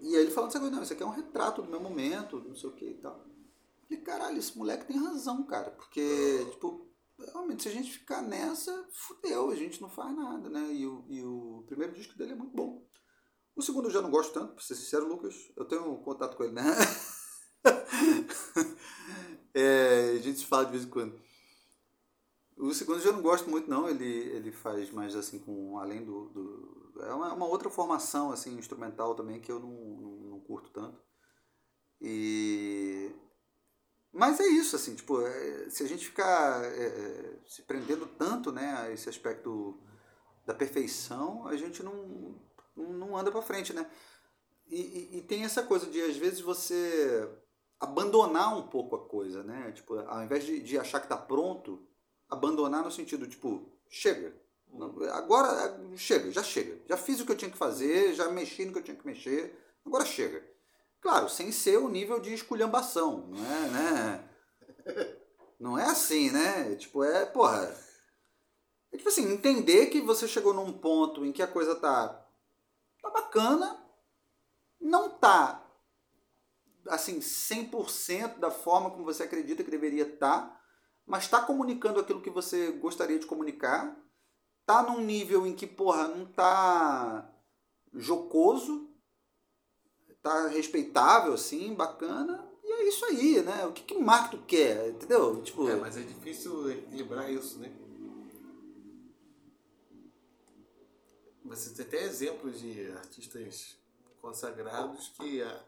E 0.00 0.14
aí 0.14 0.22
ele 0.22 0.30
falando 0.30 0.56
assim, 0.56 0.70
não, 0.70 0.82
isso 0.82 0.92
aqui 0.92 1.02
é 1.02 1.06
um 1.06 1.10
retrato 1.10 1.62
do 1.62 1.68
meu 1.68 1.80
momento, 1.80 2.40
não 2.46 2.54
sei 2.54 2.70
o 2.70 2.72
que 2.72 2.84
e 2.84 2.94
tal. 2.94 3.14
Eu 3.14 3.88
falei, 3.88 4.04
caralho, 4.04 4.38
esse 4.38 4.56
moleque 4.56 4.86
tem 4.86 4.96
razão, 4.96 5.42
cara. 5.44 5.70
Porque, 5.70 6.46
tipo, 6.52 6.86
realmente, 7.32 7.64
se 7.64 7.68
a 7.68 7.72
gente 7.72 7.90
ficar 7.90 8.22
nessa, 8.22 8.86
fudeu, 8.92 9.50
a 9.50 9.56
gente 9.56 9.80
não 9.80 9.88
faz 9.88 10.14
nada, 10.14 10.48
né? 10.48 10.72
E 10.72 10.86
o, 10.86 11.04
e 11.08 11.22
o 11.24 11.64
primeiro 11.66 11.92
disco 11.92 12.16
dele 12.16 12.32
é 12.32 12.36
muito 12.36 12.54
bom. 12.54 12.84
O 13.56 13.62
segundo 13.62 13.86
eu 13.88 13.90
já 13.90 14.02
não 14.02 14.10
gosto 14.10 14.34
tanto, 14.34 14.52
pra 14.52 14.62
ser 14.62 14.74
sincero, 14.74 15.08
Lucas. 15.08 15.50
Eu 15.56 15.64
tenho 15.64 15.96
contato 16.02 16.36
com 16.36 16.44
ele, 16.44 16.52
né? 16.52 16.62
é, 19.54 20.10
a 20.10 20.20
gente 20.20 20.46
fala 20.46 20.66
de 20.66 20.72
vez 20.72 20.84
em 20.84 20.90
quando. 20.90 21.18
O 22.58 22.74
segundo 22.74 22.98
eu 22.98 23.04
já 23.04 23.12
não 23.12 23.22
gosto 23.22 23.48
muito, 23.48 23.68
não. 23.68 23.88
Ele, 23.88 24.04
ele 24.04 24.52
faz 24.52 24.90
mais 24.90 25.16
assim, 25.16 25.38
com 25.38 25.78
além 25.78 26.04
do. 26.04 26.28
do 26.28 27.02
é 27.02 27.14
uma, 27.14 27.32
uma, 27.32 27.46
outra 27.46 27.70
formação 27.70 28.30
assim 28.30 28.58
instrumental 28.58 29.14
também 29.14 29.40
que 29.40 29.50
eu 29.50 29.58
não, 29.58 29.70
não, 29.70 30.10
não 30.32 30.40
curto 30.40 30.70
tanto. 30.70 31.00
E. 31.98 33.10
Mas 34.12 34.38
é 34.38 34.46
isso, 34.46 34.76
assim, 34.76 34.94
tipo, 34.94 35.20
é, 35.20 35.70
se 35.70 35.82
a 35.82 35.86
gente 35.86 36.06
ficar 36.06 36.62
é, 36.64 36.86
é 36.86 37.38
se 37.46 37.62
prendendo 37.62 38.06
tanto 38.06 38.52
né, 38.52 38.74
a 38.78 38.90
esse 38.90 39.08
aspecto 39.08 39.78
da 40.46 40.54
perfeição, 40.54 41.46
a 41.46 41.56
gente 41.56 41.82
não, 41.82 42.38
não 42.76 43.16
anda 43.16 43.30
para 43.30 43.42
frente, 43.42 43.72
né? 43.72 43.88
E, 44.68 44.80
e, 44.80 45.18
e, 45.18 45.22
tem 45.22 45.44
essa 45.44 45.62
coisa 45.62 45.86
de, 45.86 46.00
às 46.02 46.16
vezes, 46.16 46.40
você 46.40 47.28
abandonar 47.78 48.56
um 48.56 48.66
pouco 48.66 48.96
a 48.96 49.08
coisa, 49.08 49.42
né? 49.42 49.72
Tipo, 49.72 49.98
ao 50.00 50.22
invés 50.22 50.44
de, 50.44 50.60
de 50.60 50.78
achar 50.78 51.00
que 51.00 51.08
tá 51.08 51.16
pronto, 51.16 51.86
abandonar 52.28 52.82
no 52.82 52.90
sentido, 52.90 53.28
tipo, 53.28 53.70
chega. 53.88 54.34
Agora, 55.12 55.80
chega, 55.96 56.30
já 56.32 56.42
chega. 56.42 56.82
Já 56.86 56.96
fiz 56.96 57.20
o 57.20 57.26
que 57.26 57.32
eu 57.32 57.36
tinha 57.36 57.50
que 57.50 57.56
fazer, 57.56 58.14
já 58.14 58.28
mexi 58.28 58.64
no 58.64 58.72
que 58.72 58.78
eu 58.80 58.82
tinha 58.82 58.96
que 58.96 59.06
mexer, 59.06 59.56
agora 59.84 60.04
chega. 60.04 60.44
Claro, 61.00 61.28
sem 61.28 61.52
ser 61.52 61.78
o 61.78 61.88
nível 61.88 62.18
de 62.18 62.34
esculhambação, 62.34 63.28
não 63.28 63.44
é, 63.44 63.68
né? 63.68 64.28
Não 65.58 65.78
é 65.78 65.84
assim, 65.84 66.30
né? 66.30 66.74
Tipo, 66.74 67.02
é, 67.04 67.24
porra. 67.24 67.74
É 68.92 68.96
tipo 68.96 69.08
assim, 69.08 69.32
entender 69.32 69.86
que 69.86 70.00
você 70.00 70.28
chegou 70.28 70.52
num 70.52 70.72
ponto 70.72 71.24
em 71.24 71.32
que 71.32 71.42
a 71.42 71.46
coisa 71.46 71.74
tá 71.74 72.25
tá 73.10 73.20
bacana, 73.22 73.84
não 74.80 75.10
tá 75.10 75.66
assim 76.88 77.18
100% 77.18 78.38
da 78.38 78.50
forma 78.50 78.90
como 78.90 79.04
você 79.04 79.24
acredita 79.24 79.64
que 79.64 79.70
deveria 79.70 80.04
estar, 80.04 80.42
tá, 80.42 80.60
mas 81.06 81.24
está 81.24 81.40
comunicando 81.40 82.00
aquilo 82.00 82.20
que 82.20 82.30
você 82.30 82.72
gostaria 82.72 83.18
de 83.18 83.26
comunicar, 83.26 83.96
tá 84.64 84.82
num 84.82 85.00
nível 85.00 85.46
em 85.46 85.54
que, 85.54 85.66
porra, 85.66 86.08
não 86.08 86.26
tá 86.26 87.30
jocoso, 87.94 88.90
tá 90.22 90.48
respeitável, 90.48 91.32
assim, 91.34 91.74
bacana, 91.74 92.44
e 92.64 92.72
é 92.72 92.88
isso 92.88 93.04
aí, 93.04 93.42
né? 93.42 93.64
O 93.66 93.72
que, 93.72 93.84
que 93.84 93.94
o 93.94 94.02
marketing 94.02 94.44
quer, 94.44 94.88
entendeu? 94.88 95.40
Tipo... 95.42 95.68
É, 95.68 95.76
mas 95.76 95.96
é 95.96 96.02
difícil 96.02 96.70
equilibrar 96.70 97.30
isso, 97.30 97.58
né? 97.60 97.72
Você 101.48 101.74
tem 101.74 101.86
até 101.86 102.02
exemplos 102.04 102.60
de 102.60 102.90
artistas 102.92 103.76
consagrados 104.20 105.08
que 105.10 105.40
é, 105.40 105.64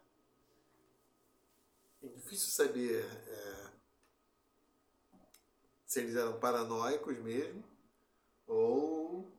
é 2.02 2.06
difícil 2.08 2.48
saber 2.48 3.04
é, 3.04 3.70
se 5.86 6.00
eles 6.00 6.16
eram 6.16 6.38
paranoicos 6.40 7.16
mesmo 7.18 7.62
ou 8.46 9.32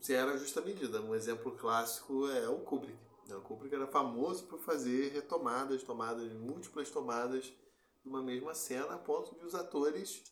se 0.00 0.14
era 0.14 0.38
justa 0.38 0.60
medida. 0.60 1.00
Um 1.00 1.14
exemplo 1.14 1.56
clássico 1.56 2.28
é 2.28 2.48
o 2.48 2.60
Kubrick. 2.60 2.98
O 3.28 3.40
Kubrick 3.40 3.74
era 3.74 3.88
famoso 3.88 4.44
por 4.44 4.60
fazer 4.60 5.08
retomadas, 5.12 5.82
tomadas, 5.82 6.32
múltiplas 6.32 6.90
tomadas 6.90 7.44
de 7.44 8.08
uma 8.08 8.22
mesma 8.22 8.54
cena, 8.54 8.94
a 8.94 8.98
ponto 8.98 9.34
de 9.34 9.44
os 9.44 9.54
atores 9.54 10.22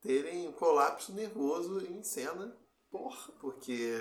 terem 0.00 0.46
um 0.48 0.52
colapso 0.52 1.12
nervoso 1.12 1.84
em 1.84 2.04
cena. 2.04 2.56
Porra! 2.92 3.32
Porque. 3.40 4.00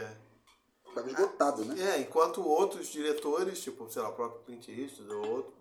Estava 0.88 1.10
esgotado, 1.10 1.64
né? 1.66 1.96
É, 1.96 2.02
enquanto 2.02 2.46
outros 2.46 2.88
diretores, 2.88 3.64
tipo, 3.64 3.90
sei 3.90 4.02
lá, 4.02 4.10
o 4.10 4.14
próprio 4.14 4.42
Clint 4.44 4.68
Eastwood 4.68 5.14
ou 5.14 5.30
outro, 5.30 5.54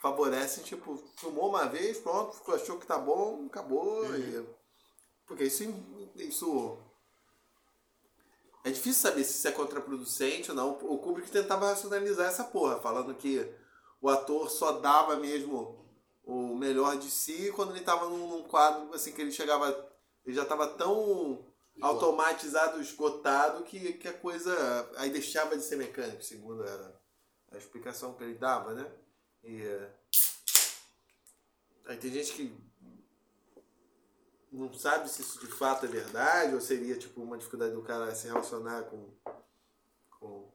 favorecem, 0.00 0.64
tipo, 0.64 0.96
filmou 1.16 1.50
uma 1.50 1.66
vez, 1.66 1.98
pronto, 1.98 2.34
achou 2.50 2.78
que 2.78 2.86
tá 2.86 2.96
bom, 2.96 3.44
acabou. 3.46 4.04
Uhum. 4.04 4.16
E... 4.16 4.48
Porque 5.26 5.44
isso, 5.44 5.64
isso 6.16 6.78
é 8.64 8.70
difícil 8.70 9.02
saber 9.02 9.24
se 9.24 9.38
isso 9.38 9.48
é 9.48 9.52
contraproducente 9.52 10.50
ou 10.50 10.56
não. 10.56 10.70
O 10.70 10.98
Kubrick 10.98 11.30
tentava 11.30 11.68
racionalizar 11.68 12.28
essa 12.28 12.44
porra, 12.44 12.80
falando 12.80 13.14
que 13.14 13.46
o 14.00 14.08
ator 14.08 14.50
só 14.50 14.72
dava 14.72 15.16
mesmo 15.16 15.86
o 16.24 16.54
melhor 16.54 16.96
de 16.96 17.10
si 17.10 17.52
quando 17.54 17.70
ele 17.70 17.80
estava 17.80 18.08
num, 18.08 18.28
num, 18.28 18.42
quadro 18.44 18.92
assim 18.94 19.12
que 19.12 19.20
ele 19.20 19.32
chegava. 19.32 19.68
Ele 20.24 20.34
já 20.34 20.42
estava 20.42 20.66
tão 20.66 21.44
automatizado, 21.80 22.80
esgotado, 22.80 23.64
que, 23.64 23.94
que 23.94 24.08
a 24.08 24.12
coisa. 24.12 24.90
Aí 24.96 25.10
deixava 25.10 25.56
de 25.56 25.62
ser 25.62 25.76
mecânico, 25.76 26.22
segundo 26.22 26.64
era 26.64 27.00
a 27.52 27.56
explicação 27.56 28.14
que 28.14 28.24
ele 28.24 28.34
dava, 28.34 28.74
né? 28.74 28.90
E. 29.44 29.62
Aí 31.86 31.96
tem 31.96 32.12
gente 32.12 32.32
que 32.32 32.68
não 34.52 34.72
sabe 34.72 35.08
se 35.08 35.22
isso 35.22 35.40
de 35.40 35.52
fato 35.52 35.86
é 35.86 35.88
verdade 35.88 36.54
ou 36.54 36.60
seria 36.60 36.96
tipo 36.96 37.22
uma 37.22 37.36
dificuldade 37.36 37.74
do 37.74 37.82
cara 37.82 38.14
se 38.14 38.26
relacionar 38.26 38.82
com, 38.84 39.10
com, 40.18 40.52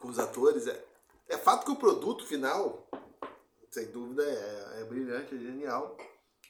com 0.00 0.08
os 0.08 0.18
atores. 0.18 0.66
É, 0.66 0.84
é 1.28 1.38
fato 1.38 1.64
que 1.64 1.70
o 1.70 1.76
produto 1.76 2.26
final, 2.26 2.88
sem 3.70 3.90
dúvida, 3.90 4.24
é, 4.24 4.80
é 4.80 4.84
brilhante, 4.84 5.34
é 5.34 5.38
genial, 5.38 5.96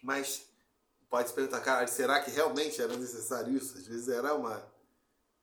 mas 0.02 0.48
pode 1.08 1.28
se 1.28 1.34
perguntar, 1.34 1.60
cara, 1.60 1.86
será 1.86 2.22
que 2.22 2.30
realmente 2.30 2.80
era 2.80 2.96
necessário 2.96 3.54
isso? 3.56 3.76
Às 3.76 3.86
vezes 3.86 4.08
era 4.08 4.34
uma. 4.34 4.56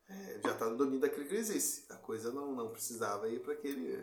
É, 0.07 0.41
já 0.43 0.51
está 0.51 0.69
no 0.69 0.77
domínio 0.77 0.99
da 0.99 1.09
crise. 1.09 1.85
A 1.89 1.97
coisa 1.97 2.31
não, 2.31 2.53
não 2.53 2.71
precisava 2.71 3.29
ir 3.29 3.41
para 3.41 3.53
aquele, 3.53 3.93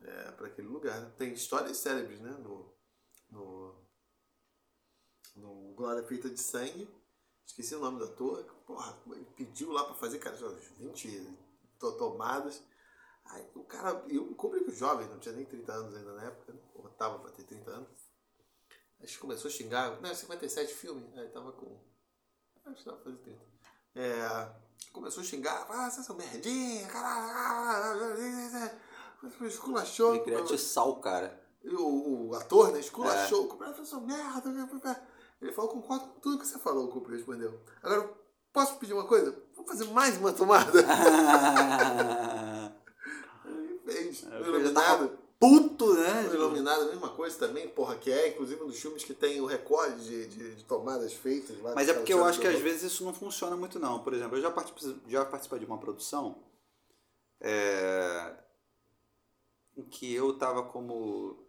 é, 0.00 0.30
para 0.32 0.46
aquele 0.46 0.68
lugar. 0.68 1.10
Tem 1.12 1.32
histórias 1.32 1.78
célebres 1.78 2.20
né, 2.20 2.30
no, 2.30 2.72
no, 3.30 3.74
no 5.36 5.74
Glória 5.74 6.02
Feita 6.04 6.30
de 6.30 6.40
Sangue. 6.40 6.88
Esqueci 7.44 7.74
o 7.74 7.80
nome 7.80 7.98
do 7.98 8.04
ator. 8.04 8.44
Porra, 8.66 8.96
ele 9.06 9.26
pediu 9.36 9.72
lá 9.72 9.84
pra 9.84 9.94
fazer, 9.94 10.18
cara, 10.18 10.36
20 10.78 11.38
tomadas. 11.98 12.62
Aí 13.24 13.50
o 13.54 13.64
cara, 13.64 14.04
eu 14.08 14.34
cobri 14.34 14.60
o 14.60 14.70
jovem, 14.74 15.08
não 15.08 15.18
tinha 15.18 15.34
nem 15.34 15.44
30 15.44 15.72
anos 15.72 15.94
ainda 15.96 16.12
na 16.14 16.24
época, 16.24 16.52
né? 16.52 16.60
ou 16.74 16.88
tava 16.90 17.18
pra 17.18 17.30
ter 17.30 17.44
30 17.44 17.70
anos. 17.70 18.11
Aí 19.02 19.08
começou 19.16 19.48
a 19.48 19.52
xingar, 19.52 20.00
não, 20.00 20.14
57 20.14 20.72
filme, 20.72 21.04
aí 21.16 21.28
tava 21.28 21.50
com. 21.52 21.76
Acho 22.66 22.76
que 22.76 22.84
tava 22.84 22.98
fazendo 22.98 23.18
30. 23.18 23.40
É, 23.96 24.48
começou 24.92 25.22
a 25.22 25.26
xingar, 25.26 25.66
ah, 25.68 25.90
você 25.90 26.08
é 26.08 26.14
um 26.14 26.16
merdinha, 26.16 26.86
caralho, 26.86 28.16
esculachou. 29.42 30.14
Ele 30.14 30.58
sal, 30.58 31.00
cara. 31.00 31.42
O, 31.64 32.28
o 32.28 32.34
ator, 32.36 32.72
né, 32.72 32.78
esculachou, 32.78 33.52
é. 33.52 33.56
professor, 33.56 34.00
merda, 34.00 34.50
ele 35.40 35.52
falou, 35.52 35.72
concordo 35.72 36.06
com 36.06 36.20
tudo 36.20 36.38
que 36.38 36.46
você 36.46 36.58
falou, 36.58 36.84
o 36.84 36.88
Cooper 36.88 37.16
respondeu. 37.16 37.60
Agora, 37.82 38.08
posso 38.52 38.76
pedir 38.76 38.92
uma 38.92 39.06
coisa? 39.06 39.36
Vamos 39.56 39.70
fazer 39.70 39.84
mais 39.86 40.16
uma 40.16 40.32
tomada? 40.32 40.78
ele 43.46 43.80
fez. 43.84 44.24
É, 44.24 44.38
o 44.38 44.46
Iluminado. 44.46 45.21
Puto, 45.42 45.94
né? 45.94 46.28
O 46.28 46.34
Iluminado, 46.34 46.82
a 46.82 46.86
mesma 46.86 47.08
coisa 47.08 47.36
também, 47.36 47.68
porra, 47.68 47.96
que 47.96 48.12
é, 48.12 48.28
inclusive, 48.28 48.62
um 48.62 48.68
dos 48.68 48.78
filmes 48.78 49.02
que 49.02 49.12
tem 49.12 49.40
o 49.40 49.46
recorde 49.46 50.04
de, 50.04 50.26
de, 50.28 50.54
de 50.54 50.64
tomadas 50.64 51.12
feitas. 51.12 51.60
Lá 51.60 51.74
Mas 51.74 51.88
é 51.88 51.94
porque 51.94 52.12
eu 52.12 52.24
acho 52.24 52.40
que 52.40 52.46
às 52.46 52.60
vezes 52.60 52.92
isso 52.92 53.04
não 53.04 53.12
funciona 53.12 53.56
muito, 53.56 53.80
não. 53.80 53.98
Por 54.04 54.14
exemplo, 54.14 54.36
eu 54.36 54.42
já 54.42 54.50
participei, 54.52 54.96
já 55.08 55.24
participei 55.24 55.58
de 55.58 55.64
uma 55.64 55.78
produção 55.78 56.38
é, 57.40 58.36
em 59.76 59.82
que 59.82 60.14
eu 60.14 60.30
estava 60.30 60.62
como 60.62 61.44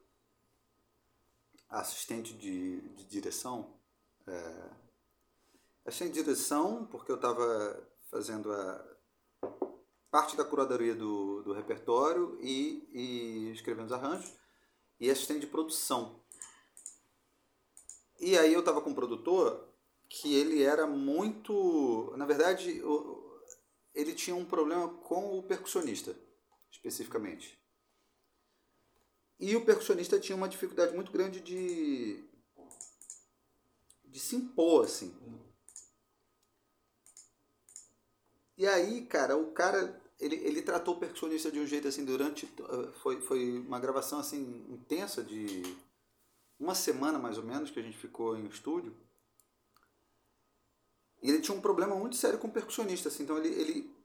assistente 1.70 2.34
de, 2.34 2.82
de 2.82 3.06
direção 3.06 3.74
é, 4.28 4.70
achei 5.86 6.10
direção, 6.10 6.86
porque 6.86 7.12
eu 7.12 7.16
estava 7.16 7.88
fazendo 8.10 8.52
a 8.52 8.93
parte 10.14 10.38
da 10.38 10.46
curadoria 10.46 10.94
do, 10.94 11.42
do 11.42 11.54
repertório 11.54 12.38
e, 12.40 12.88
e 12.94 13.52
escrevendo 13.52 13.88
os 13.88 13.92
arranjos, 13.92 14.32
e 15.00 15.10
assistente 15.10 15.40
de 15.40 15.48
produção. 15.48 16.22
E 18.20 18.38
aí 18.38 18.54
eu 18.54 18.60
estava 18.60 18.80
com 18.80 18.92
um 18.92 18.94
produtor 18.94 19.68
que 20.08 20.36
ele 20.36 20.62
era 20.62 20.86
muito. 20.86 22.14
Na 22.16 22.28
verdade, 22.28 22.80
ele 23.96 24.14
tinha 24.14 24.36
um 24.36 24.46
problema 24.46 24.88
com 24.88 25.40
o 25.40 25.42
percussionista, 25.42 26.16
especificamente. 26.72 27.60
E 29.40 29.56
o 29.56 29.66
percussionista 29.66 30.20
tinha 30.20 30.36
uma 30.36 30.48
dificuldade 30.48 30.94
muito 30.94 31.12
grande 31.12 31.42
de 31.42 32.24
de 34.06 34.20
se 34.20 34.36
impor, 34.36 34.86
assim. 34.86 35.12
E 38.56 38.68
aí, 38.68 39.08
cara, 39.08 39.36
o 39.36 39.52
cara, 39.52 40.03
ele, 40.20 40.36
ele 40.36 40.62
tratou 40.62 40.96
o 40.96 41.00
percussionista 41.00 41.52
de 41.52 41.60
um 41.60 41.66
jeito 41.66 41.88
assim 41.88 42.06
durante. 42.06 42.48
Foi, 43.02 43.22
foi 43.22 43.60
uma 43.60 43.80
gravação 43.80 44.20
assim 44.20 44.66
intensa 44.70 45.24
de 45.24 45.64
uma 46.60 46.76
semana 46.76 47.20
mais 47.20 47.38
ou 47.38 47.44
menos 47.44 47.72
que 47.72 47.80
a 47.80 47.84
gente 47.84 47.98
ficou 47.98 48.38
em 48.38 48.46
estúdio. 48.48 48.96
E 51.22 51.30
ele 51.30 51.40
tinha 51.40 51.56
um 51.56 51.62
problema 51.62 51.96
muito 51.96 52.18
sério 52.18 52.38
com 52.38 52.48
o 52.48 52.52
percussionista, 52.52 53.08
assim, 53.08 53.24
então 53.24 53.38
ele, 53.38 53.48
ele, 53.48 53.96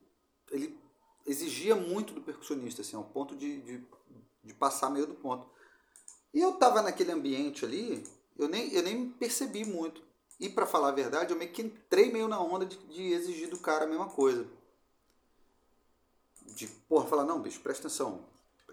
ele 0.52 0.80
exigia 1.26 1.74
muito 1.74 2.14
do 2.14 2.22
percussionista, 2.22 2.80
assim, 2.80 2.96
ao 2.96 3.04
ponto 3.04 3.34
de, 3.34 3.60
de, 3.62 3.84
de 4.44 4.54
passar 4.54 4.88
meio 4.88 5.06
do 5.06 5.14
ponto. 5.14 5.50
E 6.32 6.40
eu 6.40 6.52
tava 6.52 6.80
naquele 6.80 7.10
ambiente 7.10 7.64
ali, 7.64 8.04
eu 8.36 8.48
nem, 8.48 8.72
eu 8.72 8.82
nem 8.84 9.10
percebi 9.10 9.64
muito. 9.64 10.00
E 10.38 10.48
para 10.48 10.66
falar 10.66 10.90
a 10.90 10.92
verdade, 10.92 11.32
eu 11.32 11.38
meio 11.38 11.50
que 11.50 11.62
entrei 11.62 12.12
meio 12.12 12.28
na 12.28 12.40
onda 12.40 12.64
de, 12.64 12.76
de, 12.86 13.12
exigir 13.12 13.48
do 13.48 13.58
cara 13.58 13.84
a 13.84 13.88
mesma 13.88 14.08
coisa. 14.08 14.48
De, 16.54 16.66
porra, 16.88 17.06
falar, 17.06 17.24
não, 17.24 17.40
bicho, 17.40 17.60
presta 17.60 17.86
atenção. 17.86 18.24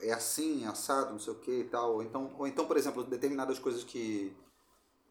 É 0.02 0.12
assim, 0.12 0.66
é 0.66 0.68
assado, 0.68 1.12
não 1.12 1.20
sei 1.20 1.34
o 1.34 1.40
que 1.40 1.52
e 1.52 1.64
tal. 1.66 1.96
Ou 1.96 2.04
então, 2.04 2.36
ou 2.38 2.48
então, 2.48 2.66
por 2.66 2.78
exemplo, 2.78 3.04
determinadas 3.04 3.60
coisas 3.60 3.84
que, 3.84 4.36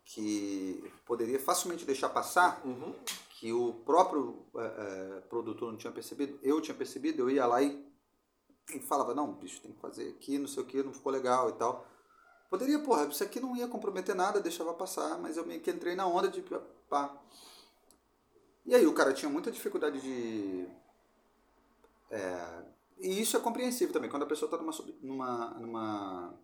que 0.05 0.93
poderia 1.07 1.39
facilmente 1.39 1.85
deixar 1.85 2.09
passar, 2.11 2.61
uhum. 2.65 2.95
que 3.31 3.53
o 3.53 3.73
próprio 3.85 4.45
é, 4.57 4.65
é, 4.65 5.21
produtor 5.23 5.71
não 5.71 5.79
tinha 5.79 5.93
percebido, 5.93 6.39
eu 6.43 6.61
tinha 6.61 6.75
percebido, 6.75 7.23
eu 7.23 7.31
ia 7.31 7.47
lá 7.47 7.63
e, 7.63 7.85
e 8.75 8.79
falava, 8.81 9.15
não, 9.15 9.33
bicho, 9.33 9.61
tem 9.61 9.73
que 9.73 9.81
fazer 9.81 10.11
aqui, 10.11 10.39
não 10.39 10.49
sei 10.49 10.63
o 10.63 10.67
que, 10.67 10.83
não 10.83 10.93
ficou 10.93 11.13
legal 11.13 11.49
e 11.51 11.53
tal. 11.55 11.87
Poderia, 12.51 12.79
porra, 12.79 13.07
isso 13.07 13.25
aqui 13.25 13.41
não 13.41 13.57
ia 13.57 13.67
comprometer 13.67 14.15
nada, 14.15 14.41
deixava 14.41 14.73
passar, 14.75 15.19
mas 15.19 15.37
eu 15.37 15.47
meio 15.47 15.61
que 15.61 15.71
entrei 15.71 15.97
na 15.97 16.07
onda 16.07 16.29
de 16.29 16.45
pá. 16.89 17.13
E 18.65 18.75
aí 18.75 18.87
o 18.87 18.95
cara 18.95 19.13
tinha 19.13 19.31
muita 19.31 19.51
dificuldade 19.51 20.01
de. 20.01 20.67
É, 22.15 22.65
e 22.99 23.21
isso 23.21 23.37
é 23.37 23.41
compreensível 23.41 23.93
também. 23.93 24.09
Quando 24.09 24.23
a 24.23 24.27
pessoa 24.27 24.49
está 24.49 24.57
numa, 24.57 24.73
numa, 25.03 25.51
numa, 25.59 26.41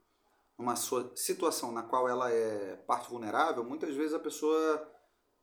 numa 0.58 0.76
situação 0.76 1.70
na 1.70 1.82
qual 1.82 2.08
ela 2.08 2.30
é 2.30 2.76
parte 2.86 3.08
vulnerável, 3.08 3.64
muitas 3.64 3.94
vezes 3.94 4.14
a 4.14 4.18
pessoa 4.18 4.90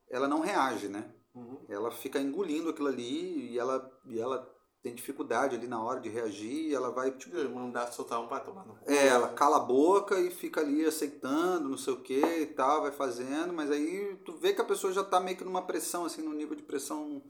ela 0.10 0.28
não 0.28 0.42
reage, 0.42 0.90
né? 0.90 1.14
Uhum. 1.34 1.66
Ela 1.70 1.92
fica 1.92 2.20
engolindo 2.20 2.70
aquilo 2.70 2.88
ali 2.88 3.52
e 3.52 3.60
ela, 3.60 3.90
e 4.06 4.20
ela 4.20 4.54
tem 4.82 4.94
dificuldade 4.94 5.56
ali 5.56 5.68
na 5.68 5.82
hora 5.82 6.00
de 6.00 6.10
reagir, 6.10 6.74
ela 6.74 6.92
vai, 6.92 7.12
tipo, 7.12 7.38
Mandar 7.50 7.92
soltar 7.92 8.20
um 8.20 8.28
pra 8.28 8.40
tomar 8.40 8.66
no 8.66 8.76
cu. 8.76 8.92
é, 8.92 9.08
ela 9.08 9.30
cala 9.30 9.58
a 9.58 9.62
boca 9.62 10.20
e 10.20 10.30
fica 10.30 10.62
ali 10.62 10.86
aceitando, 10.86 11.70
não 11.70 11.78
sei 11.78 11.94
o 11.94 12.02
que 12.02 12.20
e 12.20 12.46
tal, 12.48 12.82
vai 12.82 12.92
fazendo, 12.92 13.54
mas 13.54 13.72
aí 13.72 14.16
tu 14.26 14.38
vê 14.38 14.54
que 14.54 14.62
a 14.62 14.66
pessoa 14.66 14.92
já 14.94 15.04
tá 15.04 15.20
meio 15.20 15.38
que 15.38 15.44
numa 15.44 15.66
pressão, 15.66 16.06
assim, 16.06 16.22
num 16.22 16.34
nível 16.34 16.56
de 16.56 16.64
pressão 16.64 17.24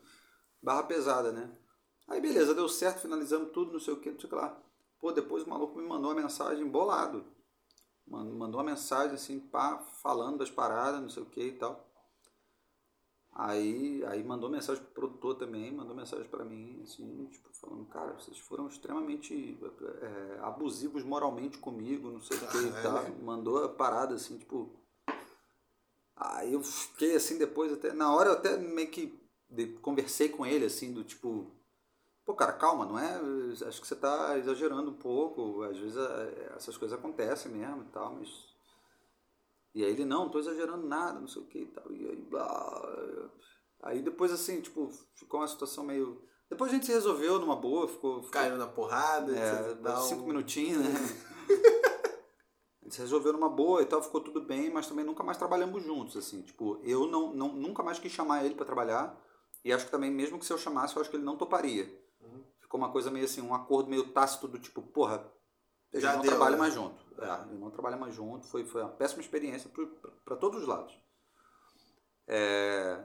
barra 0.61 0.83
pesada, 0.83 1.31
né? 1.31 1.55
Aí 2.07 2.21
beleza, 2.21 2.55
deu 2.55 2.69
certo, 2.69 3.01
finalizamos 3.01 3.51
tudo, 3.51 3.73
não 3.73 3.79
sei 3.79 3.93
o 3.93 3.99
que, 3.99 4.11
não 4.11 4.19
sei 4.19 4.27
o 4.27 4.29
que 4.29 4.35
lá. 4.35 4.57
Pô, 4.99 5.11
depois 5.11 5.43
o 5.43 5.49
maluco 5.49 5.77
me 5.77 5.85
mandou 5.88 6.11
uma 6.11 6.21
mensagem 6.21 6.65
bolado. 6.67 7.25
Man- 8.07 8.23
Mandou 8.34 8.59
uma 8.61 8.71
mensagem 8.71 9.13
assim, 9.15 9.39
pá, 9.39 9.77
falando 10.01 10.38
das 10.38 10.49
paradas, 10.49 11.01
não 11.01 11.09
sei 11.09 11.23
o 11.23 11.25
que 11.27 11.41
e 11.43 11.51
tal. 11.51 11.85
Aí, 13.34 14.03
aí 14.05 14.23
mandou 14.23 14.49
mensagem 14.49 14.81
pro 14.84 14.93
produtor 14.93 15.35
também, 15.35 15.71
mandou 15.71 15.95
mensagem 15.95 16.27
pra 16.27 16.43
mim, 16.43 16.81
assim, 16.81 17.25
tipo, 17.27 17.53
falando, 17.53 17.85
cara, 17.85 18.13
vocês 18.13 18.39
foram 18.39 18.67
extremamente 18.67 19.59
é, 20.01 20.39
abusivos 20.41 21.03
moralmente 21.03 21.59
comigo, 21.59 22.09
não 22.09 22.21
sei 22.21 22.38
o 22.38 22.39
que 22.47 22.57
e 22.57 22.71
Caralho. 22.71 23.13
tal. 23.13 23.23
Mandou 23.23 23.63
a 23.63 23.69
parada, 23.69 24.15
assim, 24.15 24.39
tipo. 24.39 24.71
Aí 26.15 26.53
eu 26.53 26.63
fiquei 26.63 27.15
assim 27.15 27.38
depois, 27.38 27.71
até. 27.71 27.93
Na 27.93 28.11
hora 28.15 28.29
eu 28.29 28.34
até 28.34 28.57
meio 28.57 28.89
que 28.89 29.13
conversei 29.84 30.29
com 30.29 30.43
ele, 30.43 30.65
assim, 30.65 30.91
do 30.91 31.03
tipo. 31.03 31.51
Pô, 32.27 32.33
cara, 32.35 32.51
calma, 32.51 32.85
não 32.85 32.99
é? 32.99 33.21
Acho 33.65 33.79
que 33.79 33.87
você 33.87 33.95
tá 33.95 34.37
exagerando 34.37 34.91
um 34.91 34.95
pouco. 34.97 35.63
Às 35.63 35.77
vezes 35.77 35.95
é, 35.95 36.51
essas 36.57 36.75
coisas 36.75 36.99
acontecem 36.99 37.49
mesmo 37.49 37.83
e 37.83 37.85
tal, 37.85 38.15
mas. 38.15 38.29
E 39.73 39.81
aí 39.81 39.91
ele, 39.91 40.03
não, 40.03 40.25
não 40.25 40.29
tô 40.29 40.37
exagerando 40.37 40.85
nada, 40.85 41.21
não 41.21 41.27
sei 41.29 41.41
o 41.41 41.45
que 41.45 41.59
e 41.59 41.65
tal. 41.67 41.89
E 41.89 42.05
aí, 42.05 42.15
blá. 42.29 43.29
Aí 43.81 44.01
depois, 44.01 44.33
assim, 44.33 44.59
tipo, 44.59 44.91
ficou 45.15 45.39
uma 45.39 45.47
situação 45.47 45.85
meio. 45.85 46.21
Depois 46.49 46.69
a 46.69 46.73
gente 46.73 46.85
se 46.85 46.91
resolveu 46.91 47.39
numa 47.39 47.55
boa, 47.55 47.87
ficou. 47.87 48.17
ficou 48.17 48.31
Caiu 48.31 48.57
na 48.57 48.67
porrada, 48.67 49.31
é, 49.33 49.77
cinco 50.01 50.23
um- 50.23 50.27
minutinhos, 50.27 50.83
né? 50.83 50.89
A 52.81 52.89
gente 52.89 52.95
se 52.95 53.01
resolveu 53.01 53.31
numa 53.33 53.49
boa 53.49 53.81
e 53.81 53.85
tal, 53.85 54.01
ficou 54.01 54.21
tudo 54.21 54.41
bem, 54.41 54.69
mas 54.69 54.87
também 54.87 55.03
nunca 55.05 55.21
mais 55.23 55.37
trabalhamos 55.37 55.83
juntos, 55.83 56.15
assim. 56.15 56.41
Tipo, 56.41 56.79
eu 56.83 57.05
não, 57.07 57.33
não, 57.33 57.53
nunca 57.53 57.83
mais 57.83 57.99
quis 57.99 58.11
chamar 58.11 58.45
ele 58.45 58.55
pra 58.55 58.65
trabalhar. 58.65 59.17
E 59.63 59.71
acho 59.73 59.85
que 59.85 59.91
também, 59.91 60.09
mesmo 60.11 60.39
que 60.39 60.45
se 60.45 60.51
eu 60.53 60.57
chamasse, 60.57 60.95
eu 60.95 61.01
acho 61.01 61.09
que 61.09 61.17
ele 61.17 61.23
não 61.25 61.37
toparia. 61.37 62.06
Ficou 62.68 62.81
uma 62.81 62.91
coisa 62.91 63.10
meio 63.10 63.23
assim, 63.23 63.41
um 63.41 63.53
acordo 63.53 63.89
meio 63.89 64.11
tácito 64.11 64.45
do 64.45 64.60
tipo, 64.60 64.81
porra, 64.81 65.26
a 65.94 65.95
gente 65.95 66.03
Já 66.03 66.15
não 66.15 66.22
deu, 66.22 66.31
trabalha 66.31 66.57
né? 66.57 66.57
mais 66.57 66.73
junto. 66.73 67.06
É, 67.18 67.56
não 67.56 67.72
trabalha 67.72 67.95
mais 67.95 68.14
junto, 68.14 68.45
foi, 68.45 68.65
foi 68.65 68.81
uma 68.81 68.91
péssima 68.91 69.22
experiência 69.22 69.72
para 70.26 70.35
todos 70.35 70.61
os 70.61 70.68
lados. 70.68 70.94
É... 72.27 73.02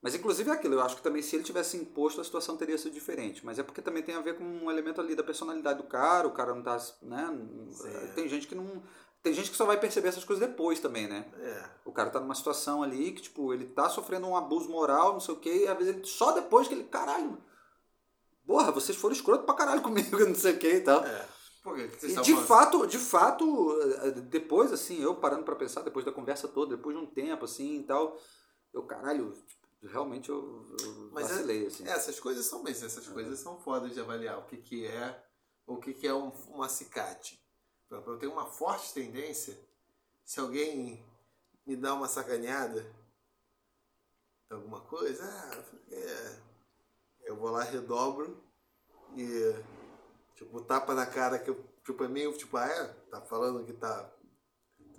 Mas 0.00 0.14
inclusive 0.14 0.48
é 0.48 0.52
aquilo, 0.52 0.74
eu 0.74 0.80
acho 0.82 0.94
que 0.94 1.02
também 1.02 1.20
se 1.20 1.34
ele 1.34 1.42
tivesse 1.42 1.76
imposto 1.76 2.20
a 2.20 2.24
situação 2.24 2.56
teria 2.56 2.78
sido 2.78 2.94
diferente. 2.94 3.44
Mas 3.44 3.58
é 3.58 3.64
porque 3.64 3.82
também 3.82 4.04
tem 4.04 4.14
a 4.14 4.20
ver 4.20 4.38
com 4.38 4.44
um 4.44 4.70
elemento 4.70 5.00
ali 5.00 5.16
da 5.16 5.24
personalidade 5.24 5.82
do 5.82 5.88
cara, 5.88 6.28
o 6.28 6.32
cara 6.32 6.54
não 6.54 6.62
tá. 6.62 6.78
Né? 7.02 7.26
Sim. 7.72 8.12
Tem 8.14 8.28
gente 8.28 8.46
que 8.46 8.54
não. 8.54 8.80
Tem 9.20 9.34
gente 9.34 9.50
que 9.50 9.56
só 9.56 9.66
vai 9.66 9.80
perceber 9.80 10.06
essas 10.08 10.22
coisas 10.22 10.48
depois 10.48 10.78
também, 10.78 11.08
né? 11.08 11.26
É. 11.40 11.70
O 11.84 11.90
cara 11.90 12.08
tá 12.08 12.20
numa 12.20 12.36
situação 12.36 12.84
ali 12.84 13.10
que, 13.10 13.22
tipo, 13.22 13.52
ele 13.52 13.66
tá 13.66 13.88
sofrendo 13.88 14.28
um 14.28 14.36
abuso 14.36 14.70
moral, 14.70 15.14
não 15.14 15.20
sei 15.20 15.34
o 15.34 15.40
quê, 15.40 15.64
e 15.64 15.66
às 15.66 15.76
vezes 15.76 15.92
ele, 15.92 16.04
só 16.06 16.30
depois 16.30 16.68
que 16.68 16.74
ele, 16.74 16.84
caralho, 16.84 17.36
porra, 18.48 18.72
vocês 18.72 18.96
foram 18.96 19.14
escroto 19.14 19.44
pra 19.44 19.54
caralho 19.54 19.82
comigo, 19.82 20.18
não 20.26 20.34
sei 20.34 20.54
o 20.54 20.58
quê 20.58 20.76
e 20.76 20.80
tal. 20.80 21.04
É. 21.04 21.28
Que 21.62 21.88
que 21.88 22.06
E 22.06 22.22
de 22.22 22.32
falando? 22.32 22.46
fato, 22.46 22.86
de 22.86 22.98
fato, 22.98 23.82
eh, 23.82 24.10
depois, 24.22 24.72
assim, 24.72 25.02
eu 25.02 25.14
parando 25.16 25.44
pra 25.44 25.54
pensar, 25.54 25.82
depois 25.82 26.02
da 26.02 26.10
conversa 26.10 26.48
toda, 26.48 26.74
depois 26.76 26.96
de 26.96 27.02
um 27.02 27.06
tempo, 27.06 27.44
assim, 27.44 27.80
e 27.80 27.82
tal, 27.82 28.18
eu, 28.72 28.84
caralho, 28.86 29.32
tipo, 29.46 29.68
realmente 29.86 30.30
eu, 30.30 30.64
eu 30.80 31.10
Mas 31.12 31.26
é- 31.26 31.34
vacilei, 31.34 31.66
assim. 31.66 31.86
É, 31.86 31.90
essas 31.90 32.18
coisas 32.18 32.46
são 32.46 32.66
essas 32.66 33.06
coisas 33.08 33.38
são 33.40 33.60
fodas 33.60 33.92
de 33.92 34.00
avaliar 34.00 34.38
o 34.38 34.46
que, 34.46 34.56
que 34.56 34.86
é, 34.86 35.22
o 35.66 35.76
que, 35.76 35.92
que 35.92 36.06
é 36.06 36.14
um, 36.14 36.32
um 36.48 36.62
acicate. 36.62 37.38
Eu 37.90 38.18
tenho 38.18 38.32
uma 38.32 38.46
forte 38.46 38.94
tendência, 38.94 39.58
se 40.24 40.40
alguém 40.40 41.04
me 41.66 41.76
dá 41.76 41.92
uma 41.92 42.08
sacaneada, 42.08 42.86
alguma 44.50 44.80
coisa, 44.80 45.22
ah, 45.22 45.64
é, 45.90 46.47
eu 47.28 47.36
vou 47.36 47.50
lá, 47.50 47.62
redobro 47.62 48.42
e 49.16 49.54
tipo, 50.34 50.60
tapa 50.62 50.94
na 50.94 51.06
cara 51.06 51.38
que 51.38 51.50
eu, 51.50 51.64
tipo, 51.84 52.02
é 52.02 52.08
meio, 52.08 52.32
tipo, 52.32 52.56
ah, 52.56 52.66
é, 52.66 52.84
tá 53.10 53.20
falando 53.20 53.64
que 53.64 53.72
tá, 53.74 54.10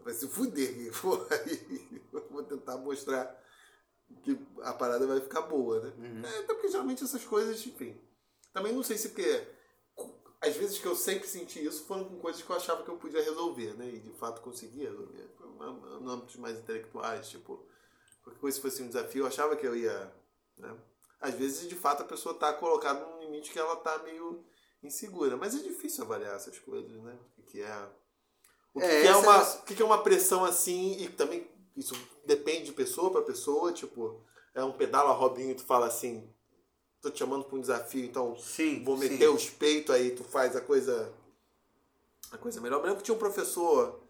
vai 0.04 0.14
se 0.14 0.28
fuder, 0.28 0.92
porra, 1.02 1.36
aí 1.36 2.02
eu 2.14 2.28
vou 2.30 2.44
tentar 2.44 2.78
mostrar 2.78 3.36
que 4.24 4.40
a 4.62 4.74
parada 4.74 5.06
vai 5.08 5.20
ficar 5.20 5.42
boa, 5.42 5.80
né? 5.80 5.94
Uhum. 5.98 6.26
É, 6.26 6.40
até 6.40 6.54
porque 6.54 6.70
geralmente 6.70 7.04
essas 7.04 7.24
coisas, 7.24 7.66
enfim. 7.66 8.00
Também 8.54 8.74
não 8.74 8.84
sei 8.84 8.98
se 8.98 9.10
porque. 9.10 9.48
Às 10.42 10.56
vezes 10.56 10.80
que 10.80 10.86
eu 10.86 10.96
sempre 10.96 11.28
senti 11.28 11.64
isso 11.64 11.84
foram 11.84 12.06
com 12.06 12.18
coisas 12.18 12.42
que 12.42 12.50
eu 12.50 12.56
achava 12.56 12.82
que 12.82 12.90
eu 12.90 12.98
podia 12.98 13.22
resolver, 13.22 13.74
né? 13.74 13.90
E 13.90 14.00
de 14.00 14.12
fato 14.12 14.42
conseguia 14.42 14.90
resolver. 14.90 15.30
No 16.02 16.10
âmbitos 16.10 16.38
mais 16.38 16.58
intelectuais, 16.58 17.30
tipo, 17.30 17.64
qualquer 18.24 18.40
coisa 18.40 18.58
que 18.58 18.62
fosse 18.62 18.82
um 18.82 18.88
desafio, 18.88 19.24
eu 19.24 19.28
achava 19.28 19.56
que 19.56 19.68
eu 19.68 19.76
ia. 19.76 20.12
Né? 20.58 20.76
Às 21.20 21.34
vezes, 21.34 21.68
de 21.68 21.76
fato, 21.76 22.04
a 22.04 22.06
pessoa 22.06 22.34
está 22.34 22.54
colocada 22.54 23.06
num 23.06 23.20
limite 23.20 23.52
que 23.52 23.60
ela 23.60 23.74
está 23.74 23.98
meio 24.00 24.44
insegura. 24.82 25.36
Mas 25.36 25.56
é 25.56 25.60
difícil 25.60 26.04
avaliar 26.04 26.36
essas 26.36 26.58
coisas, 26.60 26.92
né? 27.02 27.18
O 27.38 27.44
que 27.44 27.62
é. 27.62 27.90
O 28.74 28.80
que, 28.80 28.86
É, 28.86 29.02
que 29.02 29.08
é, 29.08 29.16
uma, 29.16 29.38
é 29.38 29.42
o 29.42 29.64
que 29.64 29.82
é 29.82 29.86
uma 29.86 30.04
pressão 30.04 30.46
assim, 30.46 30.96
e 31.00 31.10
também 31.10 31.50
isso 31.76 31.96
depende 32.26 32.66
de 32.66 32.72
pessoa 32.74 33.12
para 33.12 33.22
pessoa, 33.22 33.74
tipo, 33.74 34.24
é 34.54 34.64
um 34.64 34.72
pedala 34.72 35.12
Robinho 35.12 35.52
e 35.52 35.56
tu 35.56 35.64
fala 35.64 35.88
assim, 35.88 36.32
tô 37.02 37.10
te 37.10 37.20
chamando 37.20 37.46
para 37.46 37.58
um 37.58 37.62
desafio, 37.62 38.06
então 38.06 38.38
Sim, 38.38 38.84
vou 38.84 38.98
sim. 38.98 39.10
meter 39.10 39.30
os 39.30 39.50
peitos 39.50 39.96
aí, 39.96 40.12
tu 40.12 40.24
faz 40.24 40.56
a 40.56 40.62
coisa 40.62 41.12
a 42.32 42.38
coisa 42.38 42.62
melhor. 42.62 42.78
Eu 42.78 42.84
lembro 42.84 42.98
que 42.98 43.04
tinha 43.04 43.16
um 43.16 43.20
professor 43.20 44.04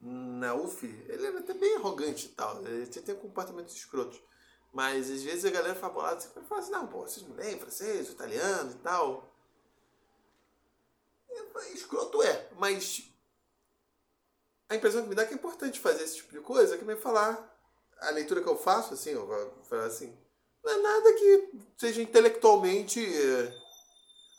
na 0.00 0.54
UF, 0.54 0.84
ele 1.08 1.26
era 1.26 1.38
até 1.38 1.54
bem 1.54 1.76
arrogante 1.76 2.26
e 2.26 2.30
tal, 2.30 2.60
ele 2.66 2.86
tinha, 2.86 3.02
tinha 3.02 3.16
comportamentos 3.16 3.74
escrotos. 3.74 4.20
Mas 4.76 5.10
às 5.10 5.22
vezes 5.22 5.42
a 5.46 5.50
galera 5.50 5.74
fala 5.74 5.90
bolada, 5.94 6.20
você 6.20 6.28
fala 6.42 6.60
assim, 6.60 6.70
não, 6.70 6.86
pô, 6.86 6.98
vocês 7.00 7.26
não 7.26 7.34
leem 7.34 7.58
francês, 7.58 8.10
italiano 8.10 8.72
e 8.72 8.74
tal. 8.80 9.26
É, 11.30 11.72
Escroto 11.72 12.22
é, 12.22 12.46
mas 12.58 13.10
a 14.68 14.74
impressão 14.76 15.02
que 15.02 15.08
me 15.08 15.14
dá 15.14 15.22
é 15.22 15.24
que 15.26 15.32
é 15.32 15.36
importante 15.36 15.80
fazer 15.80 16.04
esse 16.04 16.16
tipo 16.16 16.30
de 16.32 16.40
coisa, 16.40 16.76
que 16.76 16.84
me 16.84 16.94
falar 16.94 17.58
a 18.02 18.10
leitura 18.10 18.42
que 18.42 18.48
eu 18.50 18.58
faço, 18.58 18.92
assim, 18.92 19.12
eu 19.12 19.26
vou 19.26 19.62
falar 19.64 19.86
assim, 19.86 20.14
não 20.62 20.70
é 20.70 20.76
nada 20.82 21.12
que 21.14 21.52
seja 21.78 22.02
intelectualmente 22.02 23.00
é, 23.02 23.58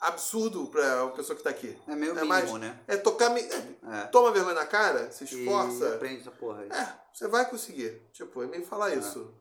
absurdo 0.01 0.67
para 0.67 1.01
a 1.05 1.09
pessoa 1.09 1.35
que 1.35 1.39
está 1.41 1.49
aqui. 1.49 1.75
É 1.87 1.95
meio 1.95 2.11
É 2.11 2.21
mínimo, 2.21 2.27
mais- 2.29 2.51
né? 2.53 2.79
É 2.87 2.95
tocar, 2.95 3.35
é, 3.35 3.39
É. 3.41 4.05
toma 4.11 4.31
vergonha 4.31 4.53
na 4.53 4.67
cara, 4.67 5.09
se 5.11 5.23
E 5.23 5.27
esforça, 5.39 5.95
aprende 5.95 6.21
essa 6.21 6.29
porra 6.31 6.61
aí. 6.61 6.69
é, 6.69 6.93
você 7.11 7.27
vai 7.27 7.49
conseguir. 7.49 8.03
Tipo, 8.13 8.43
é 8.43 8.45
meio 8.45 8.63
falar 8.67 8.93
isso. 8.93 9.33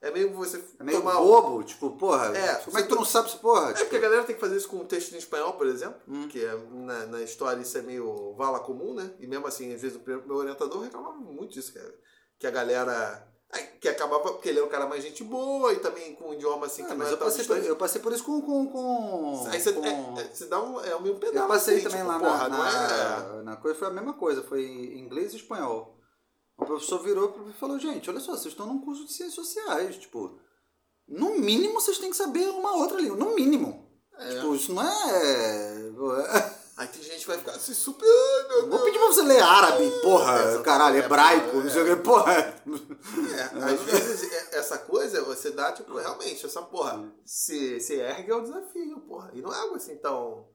É 0.00 0.10
meio 0.12 0.32
você 0.32 0.62
É 0.78 0.84
meio 0.84 0.98
tomar 0.98 1.14
bobo, 1.14 1.62
tipo, 1.64 1.90
porra, 1.96 2.26
É, 2.36 2.54
como 2.56 2.78
é 2.78 2.82
que 2.82 2.88
tu 2.88 2.94
não 2.94 3.04
sabe 3.04 3.28
essa 3.28 3.38
porra? 3.38 3.70
É 3.72 3.74
porque 3.74 3.96
a 3.96 4.00
galera 4.00 4.22
tem 4.24 4.34
que 4.36 4.40
fazer 4.40 4.56
isso 4.56 4.68
com 4.68 4.76
um 4.76 4.84
texto 4.86 5.12
em 5.12 5.18
espanhol, 5.18 5.54
por 5.54 5.66
exemplo, 5.66 6.00
Hum. 6.06 6.28
que 6.28 6.44
é, 6.44 6.56
na, 6.70 7.06
na 7.06 7.20
história 7.22 7.60
isso 7.60 7.76
é 7.76 7.82
meio 7.82 8.32
vala 8.36 8.60
comum, 8.60 8.94
né? 8.94 9.10
E 9.18 9.26
mesmo 9.26 9.46
assim, 9.48 9.74
às 9.74 9.82
vezes 9.82 9.96
o 9.98 10.02
meu 10.26 10.36
orientador 10.36 10.82
reclamava 10.82 11.16
muito 11.16 11.52
disso, 11.52 11.72
que, 11.72 11.80
que 12.38 12.46
a 12.46 12.50
galera. 12.52 13.26
é, 13.52 13.58
Que 13.80 13.88
acabava, 13.88 14.22
porque 14.34 14.48
ele 14.50 14.58
era 14.58 14.66
um 14.66 14.70
cara 14.70 14.86
mais 14.86 15.02
gente 15.02 15.24
boa 15.24 15.72
e 15.72 15.80
também 15.80 16.14
com 16.14 16.28
um 16.28 16.34
idioma 16.34 16.66
assim 16.66 16.84
que 16.84 16.90
Ah, 16.92 16.94
não 16.94 16.98
mas 16.98 17.08
era 17.08 17.16
eu 17.16 17.24
passei, 17.24 17.44
por, 17.44 17.56
eu 17.58 17.76
passei 17.76 18.00
por 18.00 18.12
isso 18.12 18.22
com. 18.24 18.40
com, 18.40 18.66
com, 18.68 19.48
Aí 19.50 19.60
você, 19.60 19.72
com- 19.72 19.84
é, 19.84 20.20
é, 20.20 20.24
você 20.32 20.46
dá 20.46 20.62
um, 20.62 20.80
é 20.80 20.94
um 20.94 21.00
meio 21.00 21.16
pedal. 21.16 21.42
eu 21.42 21.48
passei 21.48 21.74
assim, 21.78 21.84
também 21.88 21.98
tipo, 22.02 22.12
lá 22.12 22.18
porra, 22.20 22.48
na, 22.48 22.56
não 22.56 22.66
é. 22.66 22.70
na, 23.38 23.42
na 23.42 23.56
coisa, 23.56 23.76
foi 23.76 23.88
a 23.88 23.90
mesma 23.90 24.12
coisa, 24.12 24.42
foi 24.44 24.64
inglês 24.64 25.32
e 25.32 25.36
espanhol. 25.38 25.97
O 26.58 26.66
professor 26.66 26.98
virou 27.02 27.46
e 27.48 27.52
falou, 27.52 27.78
gente, 27.78 28.10
olha 28.10 28.20
só, 28.20 28.32
vocês 28.32 28.46
estão 28.52 28.66
num 28.66 28.80
curso 28.80 29.04
de 29.06 29.12
ciências 29.12 29.34
sociais, 29.46 29.96
tipo, 29.96 30.38
no 31.06 31.38
mínimo 31.38 31.74
vocês 31.80 31.98
têm 31.98 32.10
que 32.10 32.16
saber 32.16 32.48
uma 32.48 32.76
outra 32.76 33.00
língua, 33.00 33.16
no 33.16 33.34
mínimo. 33.34 33.88
É. 34.18 34.34
Tipo, 34.34 34.54
isso 34.56 34.74
não 34.74 34.82
é... 34.82 35.92
Aí 36.76 36.86
tem 36.86 37.02
gente 37.02 37.20
que 37.22 37.26
vai 37.26 37.38
ficar 37.38 37.52
assim 37.52 37.74
super. 37.74 38.06
Vou 38.60 38.68
Deus. 38.70 38.82
pedir 38.82 38.98
pra 38.98 39.08
você 39.08 39.22
ler 39.22 39.40
árabe, 39.42 39.90
porra, 40.00 40.34
Exatamente. 40.38 40.64
caralho, 40.64 40.96
É, 40.96 40.98
hebraico, 41.04 41.56
é. 41.56 41.62
não 41.64 41.70
sei 41.70 41.82
o 41.82 41.96
que, 41.96 42.02
porra. 42.04 42.32
É, 42.32 43.42
às 43.64 43.80
vezes 43.82 44.32
é- 44.32 44.58
essa 44.58 44.78
coisa 44.78 45.22
você 45.24 45.50
dá, 45.50 45.72
tipo, 45.72 45.96
realmente, 45.96 46.46
essa 46.46 46.62
porra, 46.62 47.12
se, 47.24 47.80
se 47.80 47.94
ergue 47.94 48.30
é 48.30 48.34
o 48.34 48.42
desafio, 48.42 49.00
porra. 49.08 49.30
E 49.34 49.42
não 49.42 49.52
é 49.52 49.58
algo 49.58 49.74
assim 49.74 49.96
tão. 49.96 50.46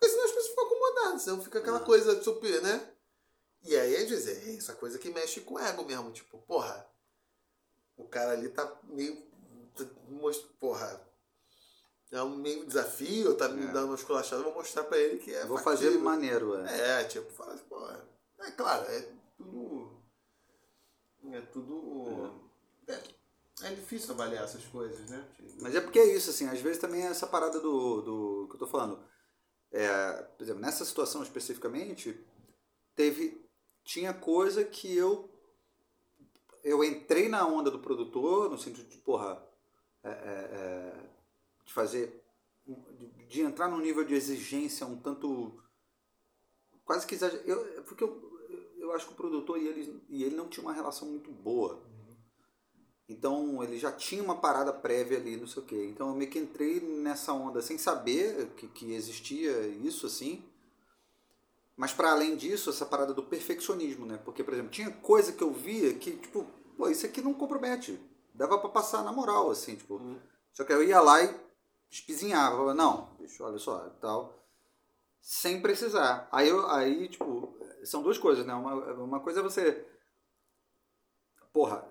Porque 0.00 0.10
senão 0.12 0.24
as 0.24 0.30
pessoas 0.32 0.48
ficam 0.50 0.66
acomodadas, 0.66 1.22
senão 1.22 1.40
fica 1.40 1.58
aquela 1.60 1.80
coisa 1.80 2.20
super, 2.22 2.60
né? 2.62 2.90
E 3.64 3.76
aí, 3.76 3.96
às 3.96 4.08
vezes, 4.08 4.28
é 4.28 4.56
essa 4.56 4.74
coisa 4.74 4.98
que 4.98 5.10
mexe 5.10 5.40
com 5.40 5.54
o 5.54 5.58
ego 5.58 5.84
mesmo, 5.84 6.12
tipo, 6.12 6.38
porra, 6.38 6.86
o 7.96 8.04
cara 8.06 8.32
ali 8.32 8.48
tá 8.48 8.80
meio. 8.84 9.16
tá 9.74 9.84
Porra. 10.60 11.04
É 12.12 12.22
um 12.22 12.36
meio 12.36 12.64
desafio, 12.64 13.34
tá 13.36 13.48
me 13.48 13.64
É. 13.64 13.72
dando 13.72 13.86
uma 13.86 13.96
esculachada, 13.96 14.42
vou 14.42 14.54
mostrar 14.54 14.84
pra 14.84 14.96
ele 14.96 15.18
que 15.18 15.34
é. 15.34 15.44
Vou 15.44 15.58
fazer 15.58 15.86
factível. 15.86 16.04
maneiro, 16.04 16.54
é. 16.64 17.00
É, 17.00 17.04
tipo, 17.04 17.30
fala 17.32 17.54
assim, 17.54 17.64
pô, 17.64 17.84
é 18.40 18.50
claro, 18.52 18.84
é 18.90 19.08
tudo. 19.36 20.00
É 21.32 21.40
tudo. 21.40 22.40
É, 22.86 23.00
É 23.62 23.74
difícil 23.74 24.12
avaliar 24.12 24.44
essas 24.44 24.64
coisas, 24.66 25.10
né? 25.10 25.26
Mas 25.60 25.74
é 25.74 25.80
porque 25.80 25.98
é 25.98 26.14
isso, 26.14 26.30
assim, 26.30 26.46
às 26.48 26.60
vezes 26.60 26.78
também 26.80 27.02
é 27.04 27.06
essa 27.08 27.26
parada 27.26 27.58
do, 27.58 28.02
do 28.02 28.46
que 28.48 28.54
eu 28.54 28.58
tô 28.60 28.66
falando. 28.68 29.02
É, 29.72 30.12
por 30.36 30.42
exemplo, 30.44 30.60
nessa 30.62 30.84
situação 30.84 31.22
especificamente, 31.24 32.24
teve. 32.94 33.44
Tinha 33.86 34.12
coisa 34.12 34.64
que 34.64 34.94
eu. 34.94 35.30
Eu 36.64 36.82
entrei 36.82 37.28
na 37.28 37.46
onda 37.46 37.70
do 37.70 37.78
produtor, 37.78 38.50
no 38.50 38.58
sentido 38.58 38.88
de, 38.88 38.98
porra, 38.98 39.40
é, 40.02 40.10
é, 40.10 40.12
é 40.12 41.10
de 41.64 41.72
fazer. 41.72 42.20
De, 43.28 43.42
entrar 43.42 43.68
num 43.68 43.78
nível 43.78 44.04
de 44.04 44.12
exigência 44.12 44.84
um 44.84 44.96
tanto. 44.96 45.62
Quase 46.84 47.06
que 47.06 47.14
exagerado. 47.14 47.84
Porque 47.84 48.02
eu, 48.02 48.76
eu 48.76 48.92
acho 48.92 49.06
que 49.06 49.12
o 49.12 49.16
produtor 49.16 49.56
e 49.56 49.68
ele, 49.68 50.02
e 50.08 50.24
ele 50.24 50.34
não 50.34 50.48
tinha 50.48 50.66
uma 50.66 50.74
relação 50.74 51.06
muito 51.06 51.30
boa. 51.30 51.80
Então 53.08 53.62
ele 53.62 53.78
já 53.78 53.92
tinha 53.92 54.20
uma 54.20 54.40
parada 54.40 54.72
prévia 54.72 55.16
ali, 55.16 55.36
não 55.36 55.46
sei 55.46 55.62
o 55.62 55.66
quê. 55.66 55.86
Então 55.88 56.08
eu 56.08 56.14
meio 56.16 56.28
que 56.28 56.40
entrei 56.40 56.80
nessa 56.80 57.32
onda 57.32 57.62
sem 57.62 57.78
saber 57.78 58.48
que, 58.56 58.66
que 58.66 58.92
existia 58.94 59.64
isso 59.68 60.06
assim. 60.06 60.42
Mas 61.76 61.92
para 61.92 62.10
além 62.10 62.36
disso, 62.36 62.70
essa 62.70 62.86
parada 62.86 63.12
do 63.12 63.22
perfeccionismo, 63.22 64.06
né? 64.06 64.18
Porque, 64.24 64.42
por 64.42 64.54
exemplo, 64.54 64.70
tinha 64.70 64.90
coisa 64.90 65.32
que 65.32 65.42
eu 65.42 65.52
via 65.52 65.94
que, 65.94 66.16
tipo, 66.16 66.46
pô, 66.76 66.88
isso 66.88 67.04
aqui 67.04 67.20
não 67.20 67.34
compromete. 67.34 68.00
Dava 68.34 68.58
para 68.58 68.70
passar 68.70 69.04
na 69.04 69.12
moral, 69.12 69.50
assim, 69.50 69.76
tipo. 69.76 69.94
Uhum. 69.94 70.18
Só 70.52 70.64
que 70.64 70.72
eu 70.72 70.82
ia 70.82 71.00
lá 71.00 71.22
e 71.22 71.34
espizinhava. 71.90 72.72
Não, 72.72 73.14
bicho, 73.18 73.44
olha 73.44 73.58
só, 73.58 73.78
tal. 74.00 74.42
Sem 75.20 75.60
precisar. 75.60 76.28
Aí, 76.32 76.48
eu, 76.48 76.66
aí, 76.70 77.08
tipo, 77.08 77.54
são 77.84 78.02
duas 78.02 78.16
coisas, 78.16 78.46
né? 78.46 78.54
Uma, 78.54 78.74
uma 78.94 79.20
coisa 79.20 79.40
é 79.40 79.42
você. 79.42 79.86
Porra, 81.52 81.86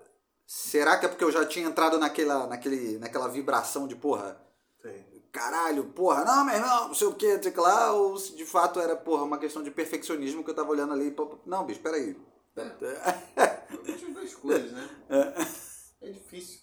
Será 0.46 0.96
que 0.96 1.06
é 1.06 1.08
porque 1.08 1.24
eu 1.24 1.32
já 1.32 1.44
tinha 1.44 1.66
entrado 1.66 1.98
naquela, 1.98 2.46
naquele, 2.46 2.98
naquela 2.98 3.28
vibração 3.28 3.88
de 3.88 3.96
porra? 3.96 4.40
Sim. 4.80 5.15
Caralho, 5.36 5.84
porra, 5.92 6.24
não, 6.24 6.46
meu 6.46 6.54
irmão, 6.54 6.88
não 6.88 6.94
sei 6.94 7.08
o 7.08 7.14
que, 7.14 7.42
sei 7.42 7.52
lá, 7.56 7.92
ou 7.92 8.16
se 8.16 8.34
de 8.34 8.46
fato 8.46 8.80
era, 8.80 8.96
porra, 8.96 9.22
uma 9.22 9.36
questão 9.36 9.62
de 9.62 9.70
perfeccionismo 9.70 10.42
que 10.42 10.48
eu 10.48 10.54
tava 10.54 10.70
olhando 10.70 10.94
ali. 10.94 11.14
Não, 11.44 11.66
bicho, 11.66 11.80
peraí. 11.80 12.16
É. 12.56 13.66
Eu 13.84 14.14
duas 14.14 14.34
coisas, 14.34 14.72
né? 14.72 14.88
É. 15.10 16.08
é 16.08 16.10
difícil. 16.10 16.60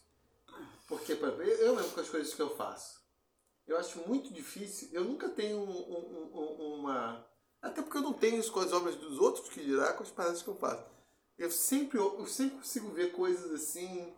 Porque, 0.87 1.15
por 1.15 1.29
exemplo, 1.29 1.43
eu 1.43 1.75
mesmo 1.75 1.91
com 1.91 1.99
as 1.99 2.09
coisas 2.09 2.33
que 2.33 2.41
eu 2.41 2.55
faço, 2.55 2.99
eu 3.67 3.77
acho 3.77 3.99
muito 4.07 4.33
difícil. 4.33 4.89
Eu 4.91 5.03
nunca 5.03 5.29
tenho 5.29 5.59
um, 5.59 5.69
um, 5.69 6.31
um, 6.33 6.73
uma. 6.79 7.23
Até 7.61 7.83
porque 7.83 7.97
eu 7.97 8.01
não 8.01 8.13
tenho 8.13 8.39
isso 8.39 8.51
com 8.51 8.59
as 8.59 8.73
obras 8.73 8.95
dos 8.95 9.19
outros 9.19 9.49
que 9.49 9.63
dirá 9.63 9.93
com 9.93 10.01
as 10.01 10.09
paradas 10.09 10.41
que 10.41 10.47
eu 10.47 10.55
faço. 10.55 10.83
Eu 11.37 11.51
sempre, 11.51 11.99
eu 11.99 12.25
sempre 12.25 12.57
consigo 12.57 12.89
ver 12.89 13.11
coisas 13.11 13.51
assim 13.51 14.11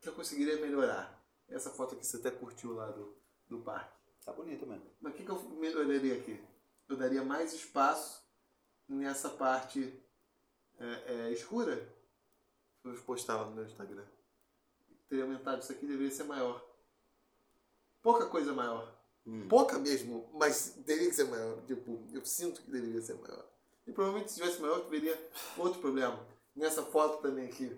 que 0.00 0.08
eu 0.08 0.14
conseguiria 0.14 0.56
melhorar. 0.56 1.17
Essa 1.48 1.70
foto 1.70 1.94
aqui 1.94 2.06
você 2.06 2.16
até 2.18 2.30
curtiu 2.30 2.74
lá 2.74 2.90
do, 2.90 3.16
do 3.48 3.60
parque. 3.60 3.96
Tá 4.24 4.32
bonita 4.32 4.66
mesmo. 4.66 4.84
Mas 5.00 5.14
o 5.14 5.16
que, 5.16 5.24
que 5.24 5.30
eu 5.30 5.42
melhoraria 5.50 6.14
aqui? 6.14 6.38
Eu 6.88 6.96
daria 6.96 7.22
mais 7.22 7.52
espaço 7.52 8.22
nessa 8.88 9.30
parte 9.30 10.02
é, 10.78 11.14
é, 11.14 11.32
escura. 11.32 11.94
Eu 12.84 12.94
postava 13.02 13.46
no 13.46 13.56
meu 13.56 13.64
Instagram. 13.64 14.04
Teria 15.08 15.24
aumentado 15.24 15.62
isso 15.62 15.72
aqui, 15.72 15.86
deveria 15.86 16.10
ser 16.10 16.24
maior. 16.24 16.62
Pouca 18.02 18.26
coisa 18.26 18.52
maior. 18.52 18.96
Hum. 19.26 19.48
Pouca 19.48 19.78
mesmo, 19.78 20.30
mas 20.34 20.74
deveria 20.84 21.12
ser 21.12 21.24
maior. 21.24 21.64
Tipo, 21.66 22.06
eu 22.12 22.24
sinto 22.24 22.62
que 22.62 22.70
deveria 22.70 23.00
ser 23.00 23.14
maior. 23.14 23.46
E 23.86 23.92
provavelmente 23.92 24.30
se 24.30 24.40
tivesse 24.40 24.60
maior, 24.60 24.80
tu 24.80 24.88
veria 24.88 25.30
outro 25.56 25.80
problema. 25.80 26.26
Nessa 26.54 26.82
foto 26.82 27.22
também 27.22 27.46
aqui, 27.46 27.74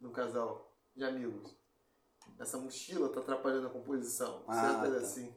no 0.00 0.10
casal 0.10 0.72
de 0.94 1.04
amigos. 1.04 1.57
Essa 2.38 2.58
mochila 2.58 3.08
tá 3.08 3.20
atrapalhando 3.20 3.66
a 3.66 3.70
composição. 3.70 4.42
Ah, 4.46 4.60
certo 4.60 4.84
era 4.86 5.00
tá. 5.00 5.06
assim. 5.06 5.34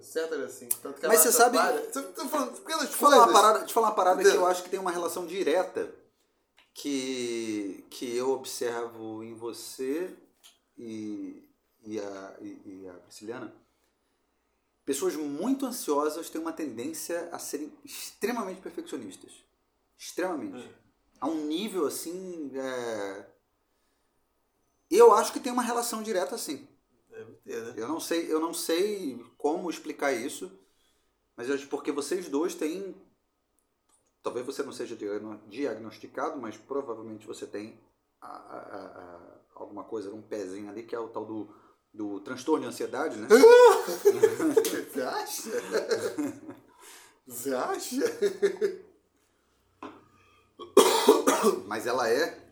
certo 0.00 0.34
era 0.34 0.44
assim. 0.46 0.68
Tanto 0.82 1.00
que 1.00 1.06
Mas 1.06 1.20
você 1.20 1.32
sabe. 1.32 1.58
Tô 1.92 2.28
falando 2.28 2.60
pelas 2.60 2.90
te 2.90 2.96
falar 2.96 3.16
uma 3.16 3.32
parada, 3.32 3.64
te 3.64 3.72
falar 3.72 3.88
uma 3.88 3.94
parada 3.94 4.22
que 4.22 4.28
eu 4.28 4.46
acho 4.46 4.62
que 4.62 4.70
tem 4.70 4.80
uma 4.80 4.90
relação 4.90 5.26
direta 5.26 5.94
que, 6.72 7.86
que 7.90 8.16
eu 8.16 8.30
observo 8.30 9.22
em 9.22 9.34
você 9.34 10.14
e, 10.76 11.48
e, 11.84 12.00
a, 12.00 12.36
e, 12.40 12.82
e 12.82 12.88
a 12.88 12.94
Prisciliana 12.94 13.54
Pessoas 14.84 15.16
muito 15.16 15.64
ansiosas 15.64 16.28
têm 16.28 16.40
uma 16.40 16.52
tendência 16.52 17.28
a 17.32 17.38
serem 17.38 17.72
extremamente 17.84 18.60
perfeccionistas. 18.60 19.32
Extremamente. 19.96 20.58
É. 20.58 20.70
A 21.20 21.26
um 21.26 21.46
nível 21.46 21.86
assim. 21.86 22.50
É... 22.54 23.26
Eu 24.90 25.12
acho 25.14 25.32
que 25.32 25.40
tem 25.40 25.52
uma 25.52 25.62
relação 25.62 26.02
direta 26.02 26.34
assim. 26.34 26.68
Deve 27.08 27.32
ter, 27.44 27.62
né? 27.62 27.74
Eu 27.76 27.88
não 27.88 28.00
sei, 28.00 28.32
eu 28.32 28.40
não 28.40 28.54
sei 28.54 29.24
como 29.36 29.70
explicar 29.70 30.12
isso, 30.12 30.50
mas 31.36 31.48
eu 31.48 31.54
acho 31.54 31.68
porque 31.68 31.92
vocês 31.92 32.28
dois 32.28 32.54
têm. 32.54 32.94
Talvez 34.22 34.46
você 34.46 34.62
não 34.62 34.72
seja 34.72 34.96
diagnosticado, 35.48 36.40
mas 36.40 36.56
provavelmente 36.56 37.26
você 37.26 37.46
tem 37.46 37.78
a, 38.20 38.26
a, 38.26 38.58
a, 38.58 39.40
alguma 39.54 39.84
coisa, 39.84 40.10
um 40.14 40.22
pezinho 40.22 40.70
ali, 40.70 40.82
que 40.82 40.94
é 40.94 40.98
o 40.98 41.08
tal 41.08 41.26
do 41.26 41.54
do 41.94 42.18
transtorno 42.20 42.62
de 42.62 42.68
ansiedade, 42.68 43.16
né? 43.16 43.28
Você 44.90 45.02
acha? 45.02 45.50
Você 47.26 47.54
acha? 47.54 47.96
Mas 51.66 51.86
ela 51.86 52.08
é. 52.10 52.43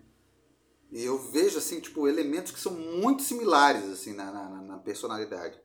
E 0.93 1.03
eu 1.03 1.19
vejo, 1.19 1.57
assim, 1.57 1.81
tipo, 1.81 2.07
elementos 2.07 2.53
que 2.53 2.61
são 2.61 2.73
muito 2.73 3.23
similares, 3.23 3.85
assim, 3.89 4.13
na, 4.13 4.31
na, 4.31 4.61
na 4.61 4.79
personalidade. 4.79 5.59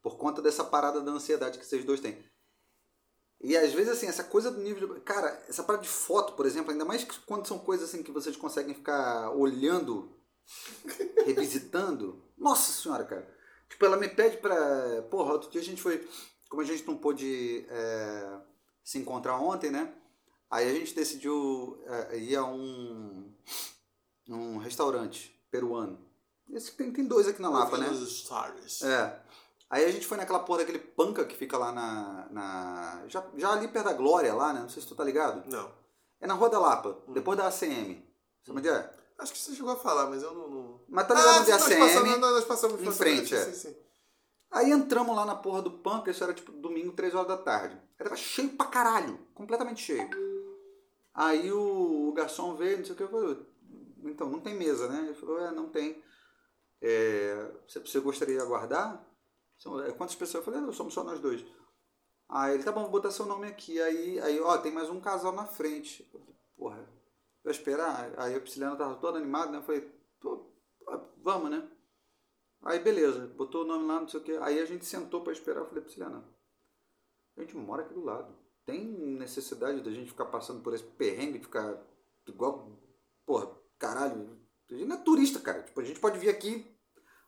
Por 0.00 0.16
conta 0.16 0.40
dessa 0.40 0.62
parada 0.62 1.00
da 1.00 1.10
ansiedade 1.10 1.58
que 1.58 1.66
vocês 1.66 1.84
dois 1.84 1.98
têm. 1.98 2.24
E 3.40 3.56
às 3.56 3.72
vezes, 3.72 3.92
assim, 3.92 4.06
essa 4.06 4.22
coisa 4.22 4.52
do 4.52 4.60
nível 4.60 4.94
de. 4.94 5.00
Cara, 5.00 5.44
essa 5.48 5.64
parada 5.64 5.82
de 5.82 5.90
foto, 5.90 6.34
por 6.34 6.46
exemplo, 6.46 6.70
ainda 6.70 6.84
mais 6.84 7.04
quando 7.26 7.46
são 7.46 7.58
coisas 7.58 7.88
assim 7.88 8.04
que 8.04 8.12
vocês 8.12 8.36
conseguem 8.36 8.72
ficar 8.72 9.32
olhando, 9.32 10.16
revisitando. 11.26 12.24
Nossa 12.36 12.70
senhora, 12.70 13.04
cara. 13.04 13.28
Tipo, 13.68 13.84
ela 13.84 13.96
me 13.96 14.08
pede 14.08 14.36
pra. 14.36 15.02
Porra, 15.10 15.32
outro 15.32 15.50
dia 15.50 15.60
a 15.60 15.64
gente 15.64 15.82
foi. 15.82 16.08
Como 16.48 16.62
a 16.62 16.64
gente 16.64 16.86
não 16.86 16.96
pôde 16.96 17.66
é, 17.68 18.40
se 18.84 18.98
encontrar 18.98 19.38
ontem, 19.40 19.72
né? 19.72 19.92
Aí 20.48 20.70
a 20.70 20.72
gente 20.72 20.94
decidiu 20.94 21.82
é, 21.84 22.18
ir 22.18 22.36
a 22.36 22.44
um, 22.44 23.34
um 24.28 24.58
restaurante 24.58 25.34
peruano. 25.50 25.98
Esse 26.50 26.72
tem, 26.72 26.92
tem 26.92 27.04
dois 27.04 27.28
aqui 27.28 27.42
na 27.42 27.50
Lapa, 27.50 27.76
né? 27.78 27.88
Stories. 27.94 28.82
É. 28.82 29.20
Aí 29.70 29.84
a 29.84 29.90
gente 29.90 30.06
foi 30.06 30.16
naquela 30.16 30.38
porra 30.40 30.60
daquele 30.60 30.78
panca 30.78 31.24
que 31.24 31.36
fica 31.36 31.58
lá 31.58 31.72
na. 31.72 32.26
na 32.30 33.02
já, 33.06 33.24
já 33.36 33.52
ali 33.52 33.68
perto 33.68 33.86
da 33.86 33.92
Glória, 33.92 34.32
lá, 34.34 34.52
né? 34.52 34.60
Não 34.60 34.68
sei 34.68 34.82
se 34.82 34.88
tu 34.88 34.94
tá 34.94 35.04
ligado. 35.04 35.48
Não. 35.50 35.70
É 36.20 36.26
na 36.26 36.34
Rua 36.34 36.48
da 36.48 36.58
Lapa, 36.58 36.98
hum. 37.06 37.12
depois 37.12 37.36
da 37.36 37.48
ACM. 37.48 38.02
Sabe 38.44 38.58
onde 38.58 38.68
é? 38.68 38.94
Acho 39.18 39.32
que 39.32 39.38
você 39.38 39.54
chegou 39.54 39.72
a 39.72 39.76
falar, 39.76 40.06
mas 40.08 40.22
eu 40.22 40.32
não. 40.32 40.48
não... 40.48 40.80
Mas 40.88 41.06
tá 41.06 41.14
ligado 41.14 41.40
ah, 41.40 41.44
de 41.44 41.52
ACM? 41.52 41.78
Nós 41.78 41.92
passamos, 41.92 42.18
nós 42.18 42.44
passamos 42.44 42.82
em 42.82 42.92
frente, 42.92 43.34
é. 43.34 43.44
Sim, 43.44 43.52
sim. 43.52 43.76
Aí 44.50 44.70
entramos 44.70 45.14
lá 45.14 45.26
na 45.26 45.34
porra 45.34 45.60
do 45.60 45.70
punk, 45.70 46.08
isso 46.08 46.24
era 46.24 46.32
tipo 46.32 46.50
domingo, 46.52 46.92
3 46.92 47.14
horas 47.14 47.28
da 47.28 47.36
tarde. 47.36 47.78
Era 47.98 48.16
cheio 48.16 48.48
pra 48.50 48.66
caralho, 48.66 49.18
completamente 49.34 49.82
cheio. 49.82 50.08
Aí 51.12 51.52
o, 51.52 52.08
o 52.08 52.12
garçom 52.12 52.54
veio, 52.54 52.78
não 52.78 52.84
sei 52.84 52.94
o 52.94 52.96
que, 52.96 53.02
eu 53.02 53.10
falei, 53.10 53.36
então, 54.04 54.28
não 54.28 54.40
tem 54.40 54.54
mesa, 54.54 54.88
né? 54.88 55.06
Ele 55.06 55.14
falou, 55.14 55.38
é, 55.38 55.50
não 55.50 55.68
tem. 55.68 56.02
É, 56.80 57.52
você, 57.66 57.80
você 57.80 58.00
gostaria 58.00 58.36
de 58.36 58.40
aguardar? 58.40 59.04
É, 59.86 59.92
quantas 59.92 60.14
pessoas? 60.14 60.46
Eu 60.46 60.52
falei, 60.52 60.72
somos 60.72 60.94
só 60.94 61.02
nós 61.02 61.20
dois. 61.20 61.44
Aí 62.28 62.54
ele, 62.54 62.62
tá 62.62 62.70
bom, 62.70 62.82
vou 62.82 62.90
botar 62.90 63.10
seu 63.10 63.26
nome 63.26 63.46
aqui. 63.46 63.80
Aí, 63.80 64.20
aí 64.20 64.40
ó, 64.40 64.56
tem 64.58 64.72
mais 64.72 64.90
um 64.90 65.00
casal 65.00 65.32
na 65.32 65.46
frente. 65.46 66.10
Porra, 66.56 66.88
eu 67.42 67.50
esperar. 67.50 68.12
Aí 68.18 68.34
a 68.34 68.40
Prisciliana 68.40 68.76
tava 68.76 68.96
toda 68.96 69.18
animada, 69.18 69.50
né? 69.50 69.58
Eu 69.58 69.62
falei, 69.62 69.92
vamos, 71.22 71.50
né? 71.50 71.68
Aí 72.62 72.80
beleza, 72.80 73.28
botou 73.28 73.62
o 73.62 73.66
nome 73.66 73.86
lá, 73.86 74.00
não 74.00 74.08
sei 74.08 74.20
o 74.20 74.22
que. 74.22 74.32
Aí 74.38 74.60
a 74.60 74.64
gente 74.64 74.84
sentou 74.84 75.22
para 75.22 75.32
esperar. 75.32 75.60
Eu 75.60 75.66
falei, 75.66 75.82
Prisciliana, 75.82 76.24
a 77.36 77.40
gente 77.40 77.56
mora 77.56 77.82
aqui 77.82 77.94
do 77.94 78.04
lado. 78.04 78.36
Tem 78.66 78.84
necessidade 78.84 79.80
da 79.80 79.90
gente 79.90 80.10
ficar 80.10 80.26
passando 80.26 80.62
por 80.62 80.74
esse 80.74 80.84
perrengue, 80.84 81.38
ficar 81.38 81.82
igual, 82.26 82.78
porra, 83.24 83.57
caralho. 83.78 84.38
A 84.70 84.74
gente 84.74 84.86
não 84.86 84.96
é 84.96 85.00
turista, 85.00 85.40
cara. 85.40 85.62
Tipo, 85.62 85.80
a 85.80 85.84
gente 85.84 86.00
pode 86.00 86.18
vir 86.18 86.28
aqui 86.28 86.66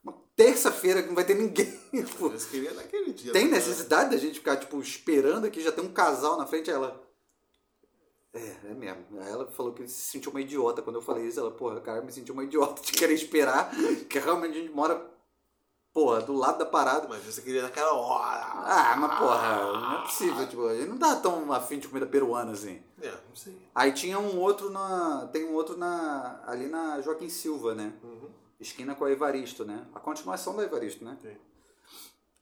uma 0.03 0.15
terça-feira 0.37 1.03
que 1.03 1.09
não 1.09 1.15
vai 1.15 1.25
ter 1.25 1.35
ninguém. 1.35 1.79
Naquele 2.75 3.13
dia. 3.13 3.33
Tem 3.33 3.49
necessidade 3.49 4.11
da 4.11 4.17
gente 4.17 4.39
ficar, 4.39 4.57
tipo, 4.57 4.81
esperando 4.81 5.47
aqui, 5.47 5.61
já 5.61 5.73
tem 5.73 5.85
um 5.85 5.93
casal 5.93 6.37
na 6.37 6.47
frente, 6.47 6.71
ela. 6.71 7.01
É, 8.33 8.71
é 8.71 8.75
mesmo. 8.75 9.05
Ela 9.21 9.51
falou 9.51 9.73
que 9.73 9.87
se 9.89 10.11
sentiu 10.11 10.31
uma 10.31 10.41
idiota 10.41 10.83
quando 10.83 10.97
eu 10.97 11.03
falei 11.03 11.27
isso. 11.27 11.41
Ela, 11.41 11.51
porra, 11.51 11.81
cara, 11.81 12.03
me 12.03 12.13
sentiu 12.13 12.35
uma 12.35 12.45
idiota 12.45 12.81
de 12.83 12.93
querer 12.93 13.15
esperar, 13.15 13.71
que 14.09 14.19
realmente 14.19 14.59
a 14.59 14.61
gente 14.61 14.73
mora 14.73 15.10
porra, 15.93 16.21
do 16.21 16.35
lado 16.35 16.59
da 16.59 16.67
parada. 16.67 17.07
Mas 17.09 17.23
você 17.23 17.43
queria 17.43 17.63
naquela 17.63 17.93
hora. 17.93 18.45
Ah, 18.45 18.97
mas 18.97 19.19
porra, 19.19 19.81
não 19.81 19.99
é 19.99 20.03
possível, 20.03 20.49
tipo, 20.49 20.69
ele 20.71 20.87
não 20.87 20.99
tá 20.99 21.17
tão 21.17 21.53
afim 21.53 21.79
de 21.79 21.89
comida 21.89 22.07
peruana 22.07 22.53
assim. 22.53 22.83
É, 23.01 23.11
não 23.11 23.37
sei. 23.37 23.57
Aí 23.75 23.93
tinha 23.93 24.19
um 24.19 24.39
outro 24.39 24.71
na. 24.71 25.29
Tem 25.33 25.45
um 25.45 25.55
outro 25.55 25.77
na. 25.77 26.41
ali 26.47 26.67
na 26.67 27.01
Joaquim 27.01 27.29
Silva, 27.29 27.75
né? 27.75 27.93
Uhum. 28.03 28.29
Esquina 28.59 28.95
com 28.95 29.05
a 29.05 29.11
Evaristo, 29.11 29.65
né? 29.65 29.87
A 29.95 30.01
continuação 30.01 30.55
da 30.55 30.63
Evaristo, 30.63 31.05
né? 31.05 31.17
Sim. 31.23 31.37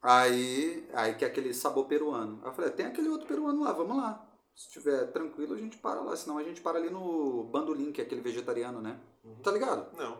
Aí, 0.01 0.89
aí 0.93 1.15
que 1.15 1.25
é 1.25 1.29
aquele 1.29 1.53
sabor 1.53 1.87
peruano. 1.87 2.41
Aí 2.43 2.49
eu 2.49 2.53
falei, 2.53 2.71
tem 2.71 2.87
aquele 2.87 3.09
outro 3.09 3.27
peruano 3.27 3.63
lá, 3.63 3.73
vamos 3.73 3.97
lá. 3.97 4.25
Se 4.55 4.67
estiver 4.67 5.07
tranquilo, 5.13 5.55
a 5.55 5.59
gente 5.59 5.77
para 5.79 6.01
lá. 6.01 6.17
Senão 6.17 6.39
a 6.39 6.43
gente 6.43 6.61
para 6.61 6.79
ali 6.79 6.91
no 6.91 7.45
Bandolim, 7.45 7.93
que 7.93 8.01
é 8.01 8.05
aquele 8.05 8.21
vegetariano, 8.21 8.81
né? 8.81 8.99
Tá 9.43 9.51
ligado? 9.51 9.87
Não. 9.97 10.19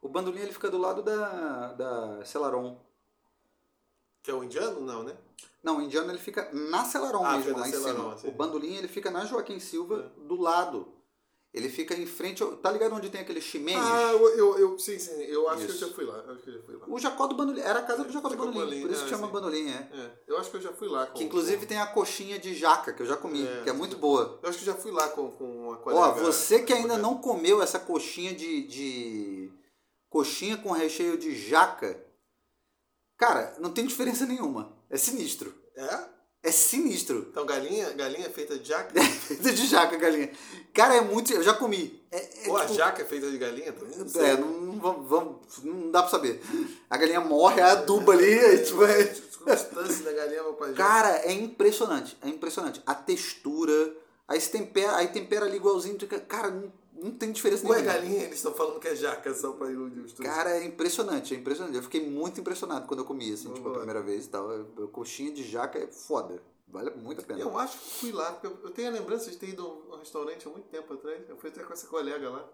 O 0.00 0.08
Bandolim 0.08 0.40
ele 0.40 0.52
fica 0.52 0.70
do 0.70 0.78
lado 0.78 1.02
da, 1.02 1.72
da 1.72 2.24
Celaron. 2.24 2.78
Que 4.22 4.30
é 4.30 4.34
o 4.34 4.44
indiano? 4.44 4.80
Não, 4.80 5.02
né? 5.02 5.16
Não, 5.62 5.78
o 5.78 5.82
indiano 5.82 6.10
ele 6.10 6.18
fica 6.18 6.48
na 6.52 6.84
Celaron 6.84 7.24
Ah, 7.24 7.36
mesmo, 7.36 7.58
lá 7.58 7.68
em 7.68 7.72
Celaron, 7.72 8.02
cima. 8.10 8.18
sim. 8.18 8.28
O 8.28 8.32
Bandolim 8.32 8.76
ele 8.76 8.88
fica 8.88 9.10
na 9.10 9.24
Joaquim 9.24 9.58
Silva, 9.58 10.12
É. 10.16 10.20
do 10.26 10.36
lado. 10.40 10.88
Ele 11.52 11.68
fica 11.70 11.94
em 11.94 12.06
frente. 12.06 12.42
ao- 12.42 12.56
Tá 12.58 12.70
ligado 12.70 12.94
onde 12.94 13.08
tem 13.08 13.22
aquele 13.22 13.40
chimenes? 13.40 13.82
Ah, 13.82 14.12
eu, 14.12 14.28
eu, 14.36 14.58
eu- 14.58 14.78
sim, 14.78 14.98
sim. 14.98 15.12
Eu 15.22 15.48
acho 15.48 15.62
eu 15.62 15.68
já 15.74 15.88
fui 15.88 16.04
lá. 16.04 16.18
Eu 16.18 16.34
acho 16.34 16.42
que 16.42 16.50
eu 16.50 16.54
já 16.54 16.62
fui 16.62 16.76
lá. 16.76 16.84
O 16.86 16.98
Jacó 16.98 17.26
do 17.26 17.34
Bandolim. 17.34 17.60
Era 17.60 17.78
a 17.78 17.82
casa 17.82 18.04
do 18.04 18.12
Jacó 18.12 18.28
do 18.28 18.34
Jacó 18.34 18.44
do 18.46 18.52
Bandolim. 18.52 18.64
Bandolim, 18.66 18.82
Por 18.82 18.90
isso 18.92 19.00
é, 19.00 19.04
que 19.04 19.10
chama 19.10 19.26
sim. 19.26 19.32
Bandolim, 19.32 19.68
é. 19.70 19.88
É, 19.94 20.10
eu 20.28 20.38
acho 20.38 20.50
que 20.50 20.56
eu 20.58 20.60
já 20.60 20.72
fui 20.74 20.88
lá 20.88 21.06
com. 21.06 21.14
Que 21.14 21.24
inclusive 21.24 21.64
tem 21.66 21.78
a 21.80 21.86
coxinha 21.86 22.38
de 22.38 22.54
jaca, 22.54 22.92
que 22.92 23.02
eu 23.02 23.06
já 23.06 23.16
comi, 23.16 23.44
É. 23.46 23.62
que 23.62 23.70
é 23.70 23.72
muito 23.72 23.96
boa. 23.96 24.38
Eu 24.42 24.48
acho 24.50 24.58
que 24.58 24.64
já 24.64 24.74
fui 24.74 24.92
lá 24.92 25.08
com, 25.08 25.30
com 25.32 25.72
a 25.72 25.76
colega. 25.78 26.00
Ó, 26.02 26.12
você 26.12 26.62
que 26.62 26.72
ainda 26.72 26.98
não 26.98 27.16
comeu 27.16 27.62
essa 27.62 27.80
coxinha 27.80 28.34
de, 28.34 28.62
de. 28.64 29.50
Coxinha 30.08 30.56
com 30.56 30.70
recheio 30.72 31.16
de 31.18 31.34
jaca, 31.36 31.98
cara, 33.16 33.54
não 33.58 33.70
tem 33.70 33.86
diferença 33.86 34.26
nenhuma. 34.26 34.76
É 34.90 34.96
sinistro. 34.96 35.54
É? 35.76 36.18
É 36.44 36.52
sinistro. 36.52 37.26
Então, 37.30 37.44
galinha, 37.44 37.90
galinha 37.90 38.30
feita 38.30 38.56
de 38.58 38.68
jaca? 38.68 38.92
Feita 39.02 39.52
de 39.52 39.66
jaca, 39.66 39.96
galinha. 39.96 40.30
Cara, 40.72 40.94
é 40.94 41.00
muito. 41.00 41.32
Eu 41.32 41.42
já 41.42 41.52
comi. 41.52 42.00
É, 42.12 42.46
é 42.46 42.48
Ou 42.48 42.56
a 42.56 42.62
tipo- 42.62 42.74
jaca 42.74 43.02
é 43.02 43.04
feita 43.04 43.28
de 43.30 43.36
galinha 43.38 43.72
também? 43.72 43.98
Não. 43.98 44.20
É, 44.22 44.36
não, 44.36 44.50
não, 45.02 45.40
não 45.64 45.90
dá 45.90 46.02
pra 46.02 46.10
saber. 46.10 46.40
A 46.88 46.96
galinha 46.96 47.20
morre, 47.20 47.60
aduba 47.60 48.12
ali, 48.12 48.38
aí, 48.38 48.64
tipo, 48.64 48.84
é- 48.84 49.02
A 49.48 49.56
substância 49.56 50.04
da 50.04 50.12
galinha 50.12 50.42
pra. 50.44 50.72
Cara, 50.74 51.08
é 51.24 51.32
impressionante. 51.32 52.16
É 52.22 52.28
impressionante. 52.28 52.82
A 52.86 52.94
textura. 52.94 53.96
Aí 54.28 54.40
se 54.40 54.50
tempera, 54.50 54.94
aí 54.96 55.08
tempera 55.08 55.44
ali 55.46 55.56
igualzinho. 55.56 55.96
Cara, 56.28 56.70
não, 57.02 57.10
tem 57.12 57.32
diferença 57.32 57.66
Ou 57.66 57.72
é 57.74 57.76
nenhuma. 57.78 57.94
galinha, 57.94 58.22
eles 58.24 58.36
estão 58.36 58.52
falando 58.54 58.78
que 58.80 58.88
é 58.88 58.94
jaca 58.96 59.32
só 59.34 59.52
pra 59.52 59.70
iludir 59.70 60.00
os 60.00 60.12
turistas. 60.12 60.36
Cara, 60.36 60.50
é 60.58 60.64
impressionante, 60.64 61.34
é 61.34 61.38
impressionante. 61.38 61.76
Eu 61.76 61.82
fiquei 61.82 62.08
muito 62.08 62.40
impressionado 62.40 62.86
quando 62.86 63.00
eu 63.00 63.06
comi, 63.06 63.32
assim, 63.32 63.52
tipo, 63.52 63.68
a 63.68 63.74
primeira 63.74 64.02
vez 64.02 64.26
e 64.26 64.28
tal. 64.28 64.48
Coxinha 64.92 65.32
de 65.32 65.42
jaca 65.42 65.78
é 65.78 65.86
foda. 65.86 66.42
Vale 66.66 66.90
muito 66.90 67.22
a 67.22 67.24
pena. 67.24 67.40
Eu 67.40 67.58
acho 67.58 67.78
que 67.78 67.84
fui 68.00 68.12
lá, 68.12 68.32
porque 68.32 68.46
eu- 68.46 68.70
tenho 68.70 68.88
a 68.88 68.92
lembrança 68.92 69.30
de 69.30 69.36
ter 69.38 69.48
ido 69.50 69.66
a 69.90 69.96
um 69.96 69.98
restaurante 69.98 70.46
há 70.46 70.50
muito 70.50 70.68
tempo 70.68 70.92
atrás. 70.92 71.26
Eu 71.28 71.36
fui 71.38 71.48
até 71.48 71.62
com 71.62 71.72
essa 71.72 71.86
colega 71.86 72.28
lá. 72.28 72.46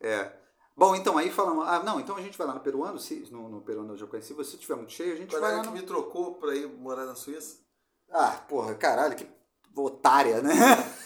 É. 0.00 0.32
Bom, 0.76 0.94
então 0.94 1.18
aí 1.18 1.30
falamos. 1.30 1.66
Ah, 1.68 1.82
não, 1.82 2.00
então 2.00 2.16
a 2.16 2.22
gente 2.22 2.38
vai 2.38 2.46
lá 2.46 2.54
no 2.54 2.60
peruano, 2.60 2.98
se, 2.98 3.28
no, 3.30 3.48
no 3.48 3.60
peruano 3.60 3.92
eu 3.92 3.98
já 3.98 4.06
conheci. 4.06 4.34
Se 4.44 4.56
tiver 4.56 4.76
muito 4.76 4.92
cheio, 4.92 5.12
a 5.12 5.16
gente 5.16 5.30
vai 5.32 5.40
lá 5.56 5.60
que 5.60 5.66
no... 5.66 5.72
me 5.72 5.82
trocou 5.82 6.36
pra 6.36 6.54
ir 6.54 6.66
morar 6.66 7.04
na 7.04 7.14
Suíça. 7.14 7.58
Ah, 8.10 8.42
porra, 8.48 8.74
caralho, 8.74 9.14
que 9.14 9.26
otária, 9.76 10.40
né? 10.40 10.54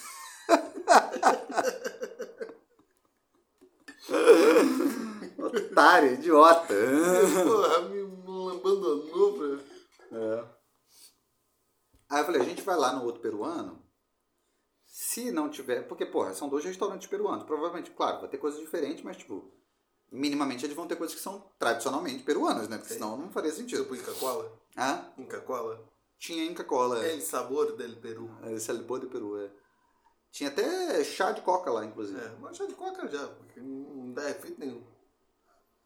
idiota. 6.12 6.74
Porra, 7.44 7.80
me 7.88 8.00
abandonou 8.56 9.32
pra. 9.34 10.18
É. 10.18 10.44
Aí 12.10 12.20
eu 12.20 12.24
falei, 12.24 12.40
a 12.40 12.44
gente 12.44 12.62
vai 12.62 12.76
lá 12.76 12.92
no 12.92 13.04
outro 13.04 13.20
peruano. 13.20 13.82
Se 14.86 15.30
não 15.30 15.48
tiver. 15.48 15.88
Porque, 15.88 16.06
porra, 16.06 16.34
são 16.34 16.48
dois 16.48 16.64
restaurantes 16.64 17.08
peruanos. 17.08 17.44
Provavelmente, 17.44 17.90
claro, 17.90 18.20
vai 18.20 18.28
ter 18.28 18.38
coisas 18.38 18.60
diferentes, 18.60 19.02
mas, 19.02 19.16
tipo, 19.16 19.52
minimamente 20.10 20.64
eles 20.64 20.76
vão 20.76 20.86
ter 20.86 20.96
coisas 20.96 21.16
que 21.16 21.22
são 21.22 21.50
tradicionalmente 21.58 22.22
peruanas, 22.22 22.68
né? 22.68 22.76
Porque 22.76 22.92
Sim. 22.92 23.00
senão 23.00 23.16
não 23.16 23.30
faria 23.30 23.52
sentido. 23.52 23.82
Tipo 23.82 23.96
Inca 23.96 24.12
Cola? 24.14 24.52
Ah, 24.76 25.12
Inca 25.18 25.40
Cola? 25.40 25.94
tinha 26.24 26.44
Inca 26.44 26.64
Cola. 26.64 27.04
É. 27.04 27.12
El 27.12 27.20
sabor 27.20 27.76
del 27.76 27.96
Peru. 27.96 28.30
É 28.42 28.50
Lisboa 28.50 29.00
de 29.00 29.06
Peru, 29.06 29.38
é. 29.40 29.50
Tinha 30.30 30.48
até 30.48 31.04
chá 31.04 31.32
de 31.32 31.42
coca 31.42 31.70
lá, 31.70 31.84
inclusive. 31.84 32.18
É, 32.18 32.36
mas 32.40 32.56
já 32.56 32.66
de 32.66 32.74
coca 32.74 33.06
já, 33.08 33.26
porque 33.28 33.60
não 33.60 34.12
dá 34.12 34.30
efeito 34.30 34.58
nenhum. 34.58 34.82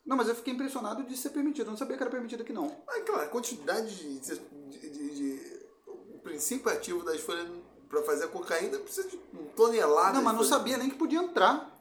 Não, 0.09 0.16
mas 0.16 0.26
eu 0.28 0.35
fiquei 0.35 0.55
impressionado 0.55 1.05
de 1.05 1.16
ser 1.16 1.28
permitido. 1.30 1.66
Eu 1.66 1.70
não 1.72 1.76
sabia 1.78 1.97
que 1.97 2.02
era 2.02 2.10
permitido 2.10 2.43
aqui, 2.43 2.52
não. 2.52 2.74
Mas, 2.86 3.05
claro, 3.05 3.22
a 3.22 3.26
quantidade 3.26 3.94
de, 3.94 4.18
de, 4.20 4.90
de- 4.90 5.14
de- 5.14 5.59
O 5.86 6.18
princípio 6.20 6.70
ativo 6.72 7.05
das 7.05 7.20
folhas 7.20 7.47
pra 7.89 8.02
fazer 8.02 8.24
a 8.24 8.28
cocaína 8.28 8.78
precisa 8.78 9.09
de 9.09 9.16
toneladas. 9.56 10.15
não, 10.15 10.23
mas 10.23 10.35
não 10.35 10.44
sabia 10.44 10.77
nem 10.78 10.89
que 10.90 10.97
podia 10.97 11.20
entrar. 11.20 11.77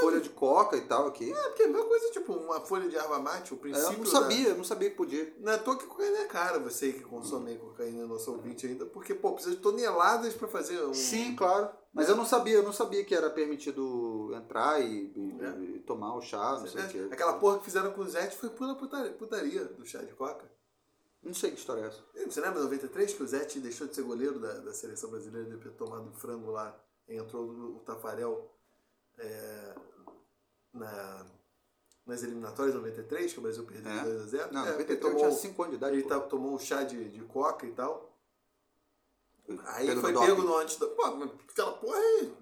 Folha 0.00 0.20
de 0.20 0.28
coca 0.28 0.76
e 0.76 0.82
tal 0.82 1.06
aqui. 1.08 1.32
É, 1.32 1.42
porque 1.48 1.62
é 1.62 1.64
a 1.64 1.68
mesma 1.68 1.86
coisa, 1.86 2.10
tipo, 2.10 2.32
uma 2.34 2.60
folha 2.60 2.88
de 2.90 2.94
erva 2.96 3.18
mate, 3.18 3.54
o 3.54 3.56
É, 3.56 3.58
princípio. 3.58 3.92
eu 3.94 3.96
não 3.98 4.04
da- 4.04 4.10
sabia, 4.10 4.48
eu 4.50 4.56
não 4.56 4.62
sabia 4.64 4.90
que 4.90 4.96
podia. 4.96 5.34
Não 5.40 5.50
é 5.50 5.56
toa 5.56 5.76
que 5.78 5.86
cocaína 5.86 6.18
é 6.18 6.24
cara, 6.26 6.58
você 6.58 6.92
que 6.92 7.00
consome 7.00 7.56
cocaína, 7.56 8.06
nosso 8.06 8.30
ouvinte 8.30 8.66
ainda, 8.66 8.84
porque, 8.84 9.14
pô, 9.14 9.32
precisa 9.32 9.56
de 9.56 9.62
toneladas 9.62 10.34
pra 10.34 10.46
fazer 10.46 10.78
um. 10.84 10.92
Sim, 10.92 11.34
claro. 11.34 11.70
Mas 11.94 12.06
eu 12.08 12.14
não 12.16 12.26
sabia, 12.26 12.56
eu 12.56 12.62
não 12.62 12.72
sabia 12.72 13.02
que 13.02 13.14
era 13.14 13.30
permitido 13.30 14.30
entrar 14.34 14.78
e, 14.80 15.10
e- 15.16 15.36
É. 15.40 15.60
e 15.76 15.78
tomar 15.80 16.14
o 16.14 16.20
chá, 16.20 16.58
não 16.60 16.66
sei 16.66 16.82
o 16.84 16.88
quê. 16.88 17.08
Aquela 17.10 17.32
porra 17.34 17.58
que 17.58 17.64
fizeram 17.64 17.90
com 17.92 18.02
o 18.02 18.08
Zete 18.08 18.36
foi 18.36 18.50
pura 18.50 18.74
putaria, 18.74 19.10
putaria 19.12 19.64
do 19.64 19.86
chá 19.86 20.00
de 20.02 20.12
coca. 20.12 20.44
Não 21.22 21.34
sei 21.34 21.50
que 21.50 21.58
história 21.58 21.82
é 21.82 21.86
essa. 21.86 22.02
Você 22.26 22.40
lembra 22.40 22.60
em 22.60 22.64
93 22.64 23.14
que 23.14 23.22
o 23.22 23.26
Zete 23.26 23.60
deixou 23.60 23.86
de 23.86 23.94
ser 23.94 24.02
goleiro 24.02 24.38
da, 24.38 24.52
da 24.60 24.72
seleção 24.72 25.10
brasileira 25.10 25.48
depois 25.48 25.64
de 25.64 25.70
ter 25.70 25.76
tomado 25.76 26.08
um 26.08 26.14
frango 26.14 26.50
lá 26.50 26.78
entrou 27.08 27.44
o, 27.44 27.80
Tafarel 27.80 28.54
é, 29.18 29.74
na, 30.72 31.26
nas 32.06 32.22
eliminatórias 32.22 32.74
de 32.74 32.80
93, 32.80 33.32
que 33.32 33.38
o 33.38 33.42
Brasil 33.42 33.64
perdeu 33.64 33.90
É? 33.90 34.02
2 34.04 34.20
a 34.20 34.26
0 34.26 34.52
Não, 34.52 34.60
é, 34.66 34.72
93 34.72 34.90
ele 34.90 34.92
eu 34.92 35.00
tomou, 35.00 35.18
tinha 35.18 35.32
5 35.32 35.62
anos 35.62 35.72
de 35.72 35.76
idade. 35.76 35.96
ele 35.96 36.02
pô. 36.02 36.08
tá- 36.08 36.20
tomou 36.20 36.54
um 36.54 36.58
chá 36.58 36.82
de, 36.84 37.08
de 37.08 37.20
coca 37.22 37.66
e 37.66 37.72
tal. 37.72 38.14
Aí 39.64 39.86
Pelo 39.86 40.02
foi 40.02 40.12
pego 40.12 40.42
no 40.42 40.56
antes 40.58 40.76
Pô, 40.76 41.16
mas 41.16 41.30
aquela 41.50 41.72
porra 41.72 41.96
aí. 41.98 42.36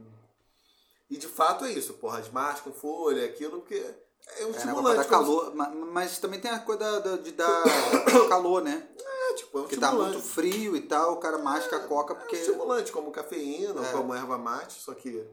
E 1.08 1.16
de 1.16 1.28
fato 1.28 1.64
é 1.64 1.72
isso, 1.72 1.94
porra, 1.94 2.18
as 2.18 2.60
com 2.60 2.72
folha, 2.72 3.24
aquilo, 3.24 3.60
porque 3.60 3.94
é 4.26 4.44
um 4.44 4.48
É, 4.48 4.52
né, 4.52 4.56
estimulante. 4.58 4.96
como 4.96 5.08
calor, 5.10 5.54
ma- 5.54 5.70
mas, 5.70 6.18
também 6.18 6.40
tem 6.40 6.50
a 6.50 6.58
coisa 6.58 6.78
da- 6.80 6.98
da- 7.00 7.16
de 7.16 7.32
dar 7.32 7.62
calor, 8.28 8.62
né? 8.62 8.88
É, 8.98 9.32
tipo, 9.34 9.58
é 9.58 9.60
um 9.60 9.64
Porque 9.64 9.76
tá 9.76 9.92
muito 9.92 10.20
frio 10.20 10.76
e 10.76 10.82
tal, 10.82 11.14
o 11.14 11.16
cara 11.18 11.38
masca 11.38 11.76
a 11.76 11.86
coca 11.86 12.12
É 12.12 12.16
um 12.16 12.20
porque. 12.20 12.36
estimulante, 12.36 12.92
como 12.92 13.10
cafeína, 13.10 13.86
É. 13.86 13.92
como 13.92 14.14
erva 14.14 14.36
mate, 14.38 14.74
só 14.80 14.94
que, 14.94 15.24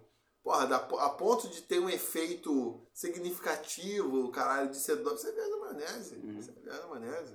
porra, 0.44 0.66
dá, 0.68 0.78
a 0.78 1.10
ponto 1.10 1.48
de 1.48 1.62
ter 1.64 1.80
um 1.80 1.90
efeito 1.90 2.82
significativo, 2.94 4.30
caralho, 4.32 4.70
de 4.70 4.78
ser 4.78 5.02
você 5.04 5.32
vê 5.32 5.48
na 5.48 5.58
maionese. 5.58 6.16
Uhum. 6.16 6.42
Você 6.42 6.52
na 6.66 6.88
maionese. 6.88 7.34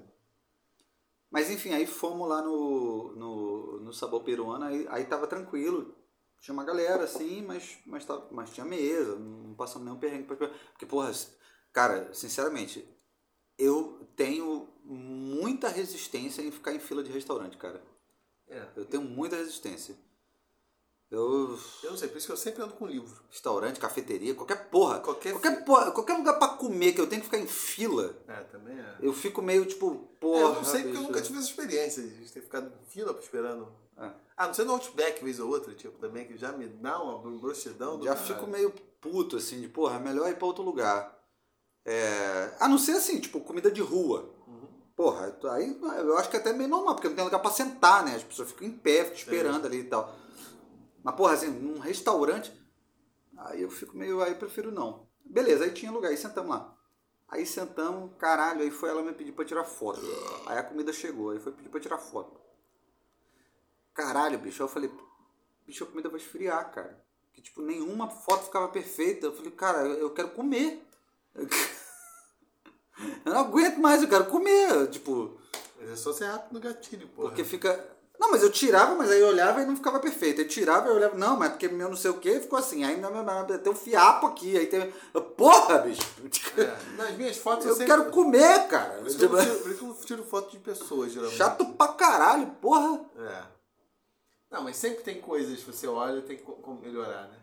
Mas 1.30 1.50
enfim, 1.50 1.74
aí 1.74 1.86
fomos 1.86 2.26
lá 2.28 2.40
no, 2.40 3.12
no, 3.14 3.80
no 3.80 3.92
sabor 3.92 4.22
peruano, 4.22 4.64
aí, 4.64 4.86
aí 4.90 5.04
tava 5.04 5.26
tranquilo. 5.26 5.94
Tinha 6.40 6.52
uma 6.54 6.64
galera 6.64 7.04
assim, 7.04 7.42
mas, 7.42 7.78
mas, 7.84 8.04
tava, 8.04 8.28
mas 8.30 8.50
tinha 8.50 8.64
mesa, 8.64 9.16
não 9.16 9.54
passamos 9.54 9.84
nenhum 9.86 9.98
perrengue. 9.98 10.24
pra- 10.24 10.36
Porque, 10.36 10.86
porra, 10.86 11.12
cara, 11.72 12.12
sinceramente, 12.14 12.88
eu 13.58 14.06
tenho 14.16 14.68
muita 14.84 15.68
resistência 15.68 16.42
em 16.42 16.50
ficar 16.50 16.72
em 16.72 16.78
fila 16.78 17.02
de 17.02 17.10
restaurante, 17.10 17.56
cara. 17.56 17.82
É. 18.48 18.66
Eu 18.76 18.84
tenho 18.84 19.02
muita 19.02 19.36
resistência. 19.36 19.94
Eu. 21.10 21.58
Eu 21.82 21.90
não 21.90 21.96
sei, 21.96 22.08
por 22.08 22.18
isso 22.18 22.26
que 22.26 22.32
eu 22.32 22.36
sempre 22.36 22.62
ando 22.62 22.74
com 22.74 22.86
livro. 22.86 23.22
Restaurante, 23.30 23.80
cafeteria, 23.80 24.34
qualquer 24.34 24.68
porra. 24.68 25.00
Qualquer 25.00 25.32
qualquer, 25.32 25.64
porra, 25.64 25.90
qualquer 25.90 26.12
lugar 26.18 26.38
pra 26.38 26.48
comer 26.48 26.92
que 26.92 27.00
eu 27.00 27.06
tenho 27.08 27.22
que 27.22 27.26
ficar 27.28 27.38
em 27.38 27.46
fila, 27.46 28.14
É, 28.28 28.40
também 28.44 28.78
é. 28.78 28.96
eu 29.00 29.12
fico 29.14 29.40
meio 29.40 29.64
tipo, 29.64 29.90
É, 30.16 30.20
porra. 30.20 30.40
eu 30.40 30.54
não 30.56 30.64
sei 30.64 30.82
porque 30.82 30.96
eu 30.98 31.02
nunca 31.02 31.22
tive 31.22 31.38
essa 31.38 31.48
experiência 31.48 32.02
de 32.06 32.30
ter 32.30 32.42
ficado 32.42 32.70
em 32.82 32.86
fila 32.90 33.18
esperando. 33.18 33.72
É. 33.98 34.10
Ah, 34.36 34.46
não 34.46 34.54
sei 34.54 34.64
no 34.64 34.72
Outback, 34.72 35.22
vez 35.22 35.40
ou 35.40 35.50
outra, 35.50 35.74
tipo, 35.74 35.98
também, 35.98 36.26
que 36.26 36.36
já 36.36 36.52
me 36.52 36.68
dá 36.68 37.02
uma 37.02 37.18
broxidão 37.38 38.00
Já 38.02 38.14
fico 38.14 38.46
meio 38.46 38.72
puto, 39.00 39.36
assim, 39.36 39.60
de 39.60 39.68
porra, 39.68 39.96
é 39.96 39.98
melhor 39.98 40.28
ir 40.30 40.36
pra 40.36 40.46
outro 40.46 40.62
lugar. 40.62 41.16
É, 41.84 42.54
A 42.60 42.68
não 42.68 42.78
ser 42.78 42.92
assim, 42.92 43.18
tipo, 43.18 43.40
comida 43.40 43.70
de 43.70 43.80
rua. 43.80 44.30
Uhum. 44.46 44.68
Porra, 44.94 45.36
aí 45.52 45.78
eu 45.98 46.18
acho 46.18 46.30
que 46.30 46.36
é 46.36 46.40
até 46.40 46.52
meio 46.52 46.68
normal, 46.68 46.94
porque 46.94 47.08
não 47.08 47.16
tem 47.16 47.24
lugar 47.24 47.40
pra 47.40 47.50
sentar, 47.50 48.04
né? 48.04 48.14
As 48.14 48.22
pessoas 48.22 48.48
ficam 48.50 48.68
em 48.68 48.72
pé, 48.72 49.04
ficam 49.04 49.16
esperando 49.16 49.66
ali 49.66 49.80
e 49.80 49.84
tal. 49.84 50.14
Mas, 51.02 51.14
porra, 51.14 51.34
assim, 51.34 51.48
num 51.50 51.78
restaurante, 51.78 52.52
aí 53.36 53.62
eu 53.62 53.70
fico 53.70 53.96
meio. 53.96 54.20
Aí 54.22 54.32
eu 54.32 54.36
prefiro 54.36 54.70
não. 54.70 55.08
Beleza, 55.24 55.64
aí 55.64 55.72
tinha 55.72 55.90
lugar, 55.90 56.10
aí 56.10 56.16
sentamos 56.16 56.50
lá. 56.50 56.76
Aí 57.28 57.44
sentamos, 57.44 58.12
caralho, 58.18 58.62
aí 58.62 58.70
foi 58.70 58.88
ela 58.88 59.02
me 59.02 59.12
pedir 59.12 59.32
pra 59.32 59.44
tirar 59.44 59.64
foto. 59.64 60.00
Aí 60.46 60.58
a 60.58 60.62
comida 60.62 60.92
chegou, 60.92 61.30
aí 61.30 61.38
foi 61.38 61.52
pedir 61.52 61.68
pra 61.68 61.80
tirar 61.80 61.98
foto. 61.98 62.40
Caralho, 63.98 64.38
bicho, 64.38 64.62
eu 64.62 64.68
falei, 64.68 64.88
bicho, 65.66 65.82
a 65.82 65.86
comida 65.88 66.08
vai 66.08 66.20
esfriar, 66.20 66.70
cara. 66.70 67.02
Que, 67.34 67.42
tipo, 67.42 67.60
nenhuma 67.60 68.08
foto 68.08 68.44
ficava 68.44 68.68
perfeita. 68.68 69.26
Eu 69.26 69.32
falei, 69.32 69.50
cara, 69.50 69.78
eu 69.80 69.98
eu 69.98 70.10
quero 70.10 70.28
comer. 70.28 70.86
não 73.24 73.40
aguento 73.40 73.78
mais, 73.78 74.00
eu 74.00 74.08
quero 74.08 74.26
comer. 74.26 74.86
Tipo. 74.90 75.36
Mas 75.80 75.90
é 75.90 75.96
só 75.96 76.12
ser 76.12 76.26
rápido 76.26 76.52
no 76.52 76.60
gatilho, 76.60 77.08
pô. 77.08 77.22
Porque 77.22 77.42
fica. 77.42 77.84
Não, 78.20 78.30
mas 78.30 78.44
eu 78.44 78.52
tirava, 78.52 78.94
mas 78.94 79.10
aí 79.10 79.20
eu 79.20 79.26
olhava 79.26 79.62
e 79.62 79.66
não 79.66 79.74
ficava 79.74 79.98
perfeito. 79.98 80.42
Eu 80.42 80.48
tirava 80.48 80.86
e 80.86 80.90
eu 80.90 80.96
olhava, 80.96 81.16
não, 81.18 81.36
mas 81.36 81.50
porque 81.50 81.66
meu 81.66 81.88
não 81.88 81.96
sei 81.96 82.12
o 82.12 82.18
que 82.20 82.38
ficou 82.38 82.56
assim. 82.56 82.84
Aí 82.84 83.00
não, 83.00 83.10
não, 83.10 83.24
não, 83.24 83.46
tem 83.46 83.72
um 83.72 83.76
fiapo 83.76 84.28
aqui, 84.28 84.56
aí 84.56 84.66
tem. 84.66 84.92
Porra, 85.36 85.78
bicho! 85.78 86.02
É, 86.56 86.96
nas 86.96 87.16
minhas 87.16 87.36
fotos 87.36 87.66
Eu 87.66 87.72
sempre- 87.74 87.86
quero 87.86 88.10
comer, 88.12 88.68
cara. 88.68 88.98
Por 88.98 89.08
isso 89.08 89.18
que 89.18 89.24
eu 89.24 89.38
tiro, 89.38 89.58
por 89.58 89.70
isso 89.72 89.78
que 89.78 89.84
eu 89.84 90.06
tiro 90.06 90.22
foto 90.24 90.50
de 90.52 90.58
pessoas, 90.58 91.10
geralmente. 91.12 91.36
Chato 91.36 91.64
pra 91.74 91.88
caralho, 91.88 92.46
porra. 92.60 93.04
É. 93.18 93.57
Não, 94.50 94.62
mas 94.62 94.76
sempre 94.76 95.02
tem 95.04 95.20
coisas 95.20 95.60
que 95.60 95.66
você 95.72 95.86
olha 95.86 96.18
e 96.18 96.22
tem 96.22 96.38
co- 96.38 96.56
como 96.56 96.80
melhorar, 96.80 97.28
né? 97.28 97.38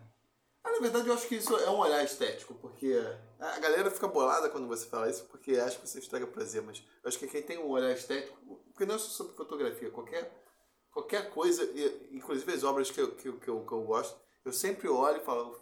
Ah, 0.64 0.72
na 0.72 0.80
verdade, 0.80 1.08
eu 1.08 1.14
acho 1.14 1.28
que 1.28 1.36
isso 1.36 1.56
é 1.58 1.70
um 1.70 1.78
olhar 1.78 2.04
estético, 2.04 2.56
porque 2.56 2.92
a 3.40 3.60
galera 3.60 3.92
fica 3.92 4.08
bolada 4.08 4.50
quando 4.50 4.68
você 4.68 4.88
fala 4.88 5.10
isso, 5.10 5.24
porque 5.26 5.52
acha 5.58 5.78
que 5.80 5.88
você 5.88 6.00
estraga 6.00 6.26
prazer, 6.26 6.64
mas 6.64 6.80
eu 7.04 7.08
acho 7.08 7.20
que 7.20 7.28
quem 7.28 7.44
tem 7.44 7.60
um 7.60 7.70
olhar 7.70 7.92
estético, 7.92 8.36
porque 8.72 8.86
não 8.86 8.96
é 8.96 8.98
só 8.98 9.10
sobre 9.10 9.36
fotografia, 9.36 9.92
qualquer, 9.92 10.44
qualquer 10.92 11.30
coisa, 11.30 11.64
inclusive 12.12 12.52
as 12.52 12.64
obras 12.64 12.90
que 12.90 13.00
eu, 13.00 13.16
que, 13.16 13.28
eu- 13.30 13.40
que, 13.40 13.48
eu, 13.48 13.64
que 13.64 13.72
eu 13.72 13.84
gosto, 13.84 14.20
eu 14.44 14.52
sempre 14.52 14.88
olho 14.90 15.18
e 15.22 15.26
falo, 15.26 15.62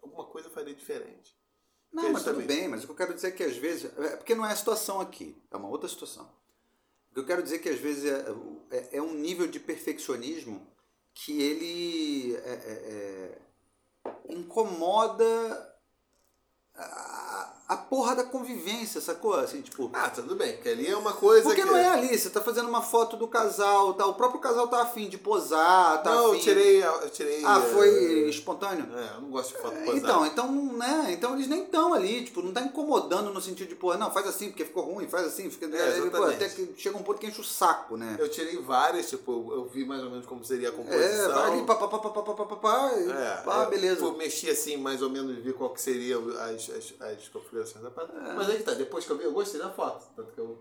alguma 0.00 0.26
coisa 0.26 0.46
eu 0.46 0.52
faria 0.52 0.74
diferente. 0.74 1.36
Não, 1.92 2.02
Porque 2.02 2.12
mas 2.12 2.22
tudo 2.24 2.42
bem, 2.42 2.68
mas 2.68 2.84
o 2.84 2.86
que 2.86 2.92
eu 2.92 2.96
quero 2.96 3.14
dizer 3.14 3.28
é 3.28 3.30
que 3.32 3.42
às 3.42 3.56
vezes. 3.56 3.90
É 3.98 4.16
porque 4.16 4.34
não 4.34 4.44
é 4.46 4.52
a 4.52 4.56
situação 4.56 5.00
aqui, 5.00 5.42
é 5.50 5.56
uma 5.56 5.68
outra 5.68 5.88
situação. 5.88 6.30
O 7.10 7.14
que 7.14 7.20
eu 7.20 7.26
quero 7.26 7.42
dizer 7.42 7.56
é 7.56 7.58
que 7.58 7.68
às 7.68 7.78
vezes 7.78 8.04
é, 8.04 8.24
é, 8.70 8.98
é 8.98 9.02
um 9.02 9.14
nível 9.14 9.46
de 9.46 9.58
perfeccionismo 9.58 10.66
que 11.14 11.40
ele 11.42 12.36
é, 12.36 12.50
é, 12.50 13.38
é, 14.06 14.12
incomoda 14.28 15.74
a, 17.68 17.76
porra 17.76 18.16
da 18.16 18.24
convivência, 18.24 19.00
sacou? 19.00 19.34
Assim, 19.34 19.60
tipo. 19.60 19.90
Ah, 19.92 20.08
tudo 20.08 20.34
bem, 20.34 20.54
porque 20.54 20.68
ali 20.70 20.86
é 20.86 20.96
uma 20.96 21.12
coisa 21.12 21.42
Porque 21.44 21.60
que... 21.62 21.66
não 21.68 21.76
é 21.76 21.86
ali, 21.88 22.16
você 22.18 22.30
tá 22.30 22.40
fazendo 22.40 22.68
uma 22.68 22.80
foto 22.82 23.16
do 23.16 23.28
casal, 23.28 23.92
tá? 23.94 24.06
o 24.06 24.14
próprio 24.14 24.40
casal 24.40 24.68
tá 24.68 24.82
afim 24.82 25.08
de 25.08 25.18
posar, 25.18 26.02
tá 26.02 26.10
Não, 26.14 26.24
eu 26.24 26.30
afim. 26.32 26.40
tirei... 26.40 26.82
Eu 26.82 27.10
tirei 27.10 27.44
Ah, 27.44 27.58
é, 27.58 27.72
foi 27.74 28.28
espontâneo? 28.28 28.86
É, 28.96 29.16
eu 29.16 29.20
não 29.20 29.30
gosto 29.30 29.54
de 29.54 29.60
foto 29.60 29.76
posada. 29.80 29.96
Então, 29.98 30.26
então, 30.26 30.52
né? 30.78 31.08
Então 31.10 31.34
eles 31.34 31.46
nem 31.46 31.62
estão 31.64 31.92
ali, 31.92 32.24
tipo, 32.24 32.40
não 32.42 32.52
tá 32.52 32.62
incomodando 32.62 33.30
no 33.32 33.40
sentido 33.40 33.68
de, 33.68 33.74
pô, 33.74 33.94
não, 33.96 34.10
faz 34.10 34.26
assim 34.26 34.48
porque 34.48 34.64
ficou 34.64 34.84
ruim, 34.84 35.06
faz 35.06 35.26
assim, 35.26 35.50
fica. 35.50 35.66
É, 35.66 36.00
pô, 36.10 36.24
até 36.24 36.48
que 36.48 36.72
chega 36.76 36.96
um 36.96 37.02
ponto 37.02 37.18
que 37.20 37.26
enche 37.26 37.40
o 37.40 37.44
saco, 37.44 37.96
né? 37.96 38.16
Eu 38.18 38.28
tirei 38.30 38.56
várias, 38.62 39.10
tipo, 39.10 39.52
eu 39.52 39.64
vi 39.66 39.84
mais 39.84 40.02
ou 40.02 40.10
menos 40.10 40.24
como 40.24 40.42
seria 40.44 40.68
a 40.70 40.72
É, 40.72 40.74
composição. 40.74 41.32
vai 41.34 41.50
ali, 41.52 41.62
pá, 41.66 41.74
pá, 41.74 41.88
pá, 41.88 41.98
pá, 41.98 42.10
pá, 42.10 42.22
pá, 42.22 42.44
pá, 42.46 42.56
pá, 42.56 42.92
e 42.96 43.10
É, 43.10 43.42
pá, 43.44 43.64
eu, 43.64 43.70
beleza. 43.70 44.04
Eu 44.04 44.16
mexi 44.16 44.48
assim, 44.48 44.76
mais 44.78 45.02
ou 45.02 45.10
menos, 45.10 45.36
vi 45.44 45.52
qual 45.52 45.70
que 45.70 45.82
seria 45.82 46.16
as, 46.18 46.70
as, 46.70 46.94
as 47.00 47.28
configurações 47.28 47.57
da 47.82 47.90
parada. 47.90 48.30
É. 48.30 48.32
Mas 48.34 48.50
aí 48.50 48.62
tá, 48.62 48.74
depois 48.74 49.04
que 49.04 49.10
eu 49.12 49.18
vi, 49.18 49.24
eu 49.24 49.32
gostei 49.32 49.60
da 49.60 49.70
foto. 49.70 50.06
Tanto 50.14 50.32
que 50.32 50.40
eu. 50.40 50.58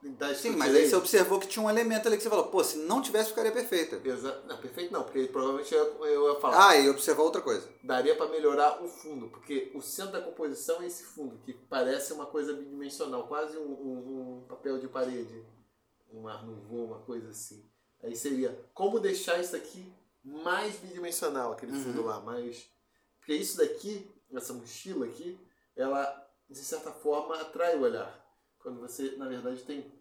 que 0.00 0.08
Sim, 0.34 0.50
mas 0.56 0.68
aí 0.74 0.88
você 0.90 0.96
observou 0.96 1.40
que 1.40 1.48
tinha 1.48 1.64
um 1.64 1.68
elemento 1.70 2.06
ali 2.06 2.16
que 2.16 2.22
você 2.22 2.30
falou, 2.30 2.46
pô, 2.46 2.62
se 2.62 2.78
não 2.78 3.02
tivesse, 3.02 3.30
ficaria 3.30 3.50
perfeita. 3.52 3.96
Não, 4.46 4.56
perfeito 4.58 4.92
não, 4.92 5.02
porque 5.02 5.24
provavelmente 5.26 5.74
eu, 5.74 6.04
eu 6.04 6.32
ia 6.34 6.40
falar. 6.40 6.68
Ah, 6.68 6.76
e 6.76 6.88
observar 6.88 7.22
outra 7.22 7.40
coisa. 7.42 7.68
Daria 7.82 8.14
pra 8.16 8.28
melhorar 8.28 8.82
o 8.82 8.88
fundo, 8.88 9.28
porque 9.28 9.72
o 9.74 9.80
centro 9.80 10.12
da 10.12 10.20
composição 10.22 10.80
é 10.82 10.86
esse 10.86 11.02
fundo, 11.04 11.38
que 11.44 11.52
parece 11.52 12.12
uma 12.12 12.26
coisa 12.26 12.52
bidimensional, 12.52 13.26
quase 13.26 13.56
um, 13.58 13.62
um- 13.62 14.38
um 14.42 14.46
papel 14.48 14.78
de 14.78 14.86
parede. 14.88 15.44
Um 16.12 16.28
ar 16.28 16.44
nouveau, 16.46 16.84
uma 16.86 17.00
coisa 17.00 17.30
assim. 17.30 17.64
Aí 18.02 18.14
seria 18.14 18.56
como 18.72 19.00
deixar 19.00 19.40
isso 19.40 19.56
aqui 19.56 19.92
mais 20.24 20.76
bidimensional, 20.76 21.52
aquele 21.52 21.72
fundo 21.72 22.04
lá, 22.04 22.20
mais. 22.20 22.68
Porque 23.18 23.34
isso 23.34 23.56
daqui, 23.58 24.08
essa 24.32 24.52
mochila 24.52 25.04
aqui, 25.06 25.36
ela 25.76 26.25
de 26.48 26.58
certa 26.58 26.92
forma 26.92 27.40
atrai 27.40 27.76
o 27.76 27.82
olhar. 27.82 28.24
Quando 28.60 28.80
você, 28.80 29.16
na 29.16 29.28
verdade, 29.28 29.62
tem. 29.62 29.94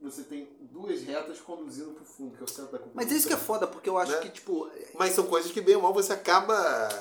Você 0.00 0.24
tem 0.24 0.48
duas 0.62 1.02
retas 1.02 1.40
conduzindo 1.40 1.92
pro 1.92 2.04
fundo, 2.06 2.34
que 2.34 2.40
é 2.40 2.44
o 2.44 2.48
centro 2.48 2.72
da 2.72 2.78
composição. 2.78 2.94
Mas 2.94 3.12
isso 3.12 3.28
que 3.28 3.34
é 3.34 3.36
foda, 3.36 3.66
porque 3.66 3.86
eu 3.88 3.98
acho 3.98 4.12
Né? 4.12 4.20
que, 4.20 4.30
tipo, 4.30 4.70
Mas 4.94 5.12
são 5.12 5.26
coisas 5.26 5.52
que 5.52 5.60
bem 5.60 5.76
ou 5.76 5.82
mal 5.82 5.92
você 5.92 6.14
acaba. 6.14 6.54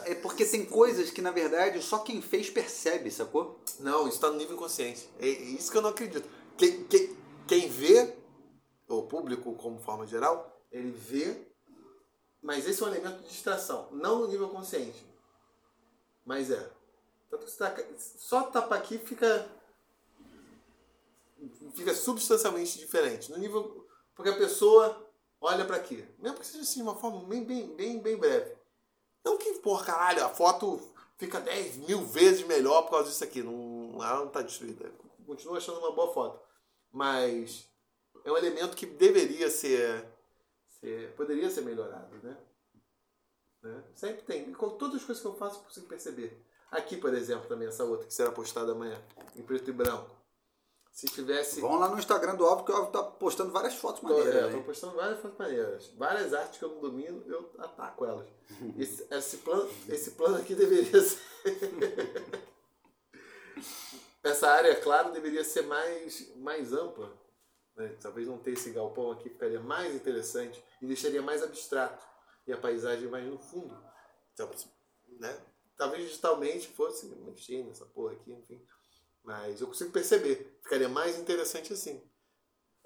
é 0.06 0.14
porque 0.16 0.44
tem 0.44 0.66
coisas 0.66 1.10
que, 1.10 1.22
na 1.22 1.32
verdade, 1.32 1.82
só 1.82 2.00
quem 2.00 2.22
fez 2.22 2.50
percebe, 2.50 3.10
sacou? 3.10 3.58
Não, 3.80 4.02
isso 4.06 4.16
está 4.18 4.30
no 4.30 4.36
nível 4.36 4.58
inconsciente. 4.58 5.10
É 5.18 5.28
isso 5.28 5.72
que 5.72 5.78
eu 5.78 5.82
não 5.82 5.92
acredito. 5.92 6.28
Quem, 6.58 6.84
quem, 6.88 7.18
quem 7.48 7.70
vê, 7.70 8.18
o 8.90 9.04
público 9.04 9.56
como 9.56 9.80
forma 9.80 10.06
geral, 10.06 10.62
ele 10.70 10.92
vê, 10.92 11.48
mas 12.42 12.68
esse 12.68 12.84
é 12.84 12.86
um 12.86 12.90
elemento 12.90 13.22
de 13.24 13.30
distração, 13.30 13.88
não 13.94 14.20
no 14.20 14.28
nível 14.28 14.50
consciente. 14.50 15.06
Mas 16.26 16.52
é. 16.52 16.70
Tá, 17.30 17.76
só 17.98 18.44
tapar 18.44 18.80
aqui 18.80 18.98
fica. 18.98 19.48
fica 21.76 21.94
substancialmente 21.94 22.78
diferente. 22.80 23.32
No 23.32 23.38
nível. 23.38 23.88
Porque 24.16 24.30
a 24.30 24.38
pessoa 24.38 25.10
olha 25.40 25.66
para 25.66 25.78
aqui. 25.78 26.06
Mesmo 26.18 26.40
que 26.40 26.48
seja 26.48 26.64
assim, 26.64 26.78
de 26.78 26.84
uma 26.84 26.96
forma 26.96 27.24
bem, 27.26 27.44
bem, 27.44 27.76
bem, 27.76 28.00
bem 28.00 28.18
breve. 28.18 28.58
Não 29.24 29.38
que, 29.38 29.54
porra, 29.56 29.86
caralho, 29.86 30.26
a 30.26 30.30
foto 30.30 30.80
fica 31.18 31.40
10 31.40 31.78
mil 31.78 32.04
vezes 32.06 32.46
melhor 32.48 32.84
por 32.84 32.92
causa 32.92 33.10
disso 33.10 33.24
aqui. 33.24 33.44
Não, 33.44 33.94
ela 34.04 34.20
não 34.20 34.30
tá 34.30 34.42
destruída. 34.42 34.92
Continuo 35.26 35.58
achando 35.58 35.80
uma 35.80 35.92
boa 35.92 36.14
foto. 36.14 36.42
Mas 36.92 37.70
é 38.26 38.32
um 38.32 38.38
elemento 38.38 38.76
que 38.76 38.86
deveria 38.86 39.50
ser. 39.50 40.06
ser 40.80 41.14
poderia 41.16 41.50
ser 41.50 41.62
melhorado, 41.62 42.16
né? 42.24 42.38
né? 43.62 43.84
Sempre 43.94 44.24
tem. 44.24 44.52
Com 44.54 44.72
todas 44.72 44.96
as 44.96 45.04
coisas 45.04 45.22
que 45.22 45.28
eu 45.28 45.36
faço, 45.36 45.60
eu 45.60 45.64
consigo 45.64 45.88
perceber. 45.88 46.49
Aqui, 46.72 46.98
por 46.98 47.14
exemplo, 47.14 47.48
também, 47.48 47.68
essa 47.68 47.84
outra 47.84 48.06
que 48.08 48.14
será 48.14 48.32
postada 48.32 48.72
amanhã, 48.74 49.00
em 49.36 49.42
preto 49.42 49.70
e 49.70 49.74
branco. 49.74 50.10
Se 50.92 51.08
tivesse. 51.08 51.62
Vão 51.62 51.80
lá 51.80 51.88
no 51.90 51.98
Instagram 51.98 52.36
do 52.36 52.46
Alvo, 52.46 52.66
que 52.66 52.72
o 52.72 52.76
Alvo 52.76 52.92
tá 52.92 53.02
postando 53.04 53.52
várias 53.52 53.76
fotos 53.76 54.02
Tô, 54.02 54.08
maneiras. 54.08 54.36
é, 54.36 54.44
eu 54.44 54.52
tô 54.58 54.64
postando 54.64 54.96
várias 54.96 55.20
fotos 55.20 55.38
maneiras. 55.38 55.88
Várias 55.96 56.34
artes 56.34 56.60
que 56.60 56.66
eu 56.66 56.70
não 56.70 56.82
domino, 56.82 57.24
eu 57.28 57.52
ataco 57.60 58.06
elas. 58.06 58.28
Esse, 58.78 59.08
esse, 59.10 59.38
plano, 59.38 59.70
esse 59.88 60.12
plano 60.12 60.38
aqui 60.38 60.56
deveria 60.56 61.00
ser. 61.02 61.20
Essa 64.24 64.50
área, 64.50 64.76
claro, 64.82 65.12
deveria 65.12 65.44
ser 65.44 65.62
mais, 65.64 66.36
mais 66.38 66.74
ampla. 66.74 67.12
né? 67.76 67.96
Talvez 68.02 68.28
não 68.28 68.38
ter 68.38 68.52
esse 68.52 68.72
galpão 68.72 69.12
aqui 69.12 69.30
ficaria 69.30 69.60
mais 69.62 69.96
interessante 69.96 70.62
e 70.82 70.86
deixaria 70.86 71.22
mais 71.22 71.42
abstrato. 71.42 72.06
E 72.46 72.52
a 72.52 72.58
paisagem 72.58 73.08
mais 73.08 73.26
no 73.26 73.38
fundo. 73.38 73.78
Então, 74.34 74.50
né? 75.20 75.38
Talvez 75.80 76.04
digitalmente 76.04 76.68
fosse 76.68 77.06
mexer 77.08 77.64
nessa 77.64 77.86
porra 77.86 78.12
aqui, 78.14 78.32
enfim. 78.34 78.62
Mas 79.24 79.62
eu 79.62 79.68
consigo 79.68 79.92
perceber. 79.92 80.60
Ficaria 80.62 80.90
mais 80.90 81.18
interessante 81.18 81.72
assim. 81.74 82.04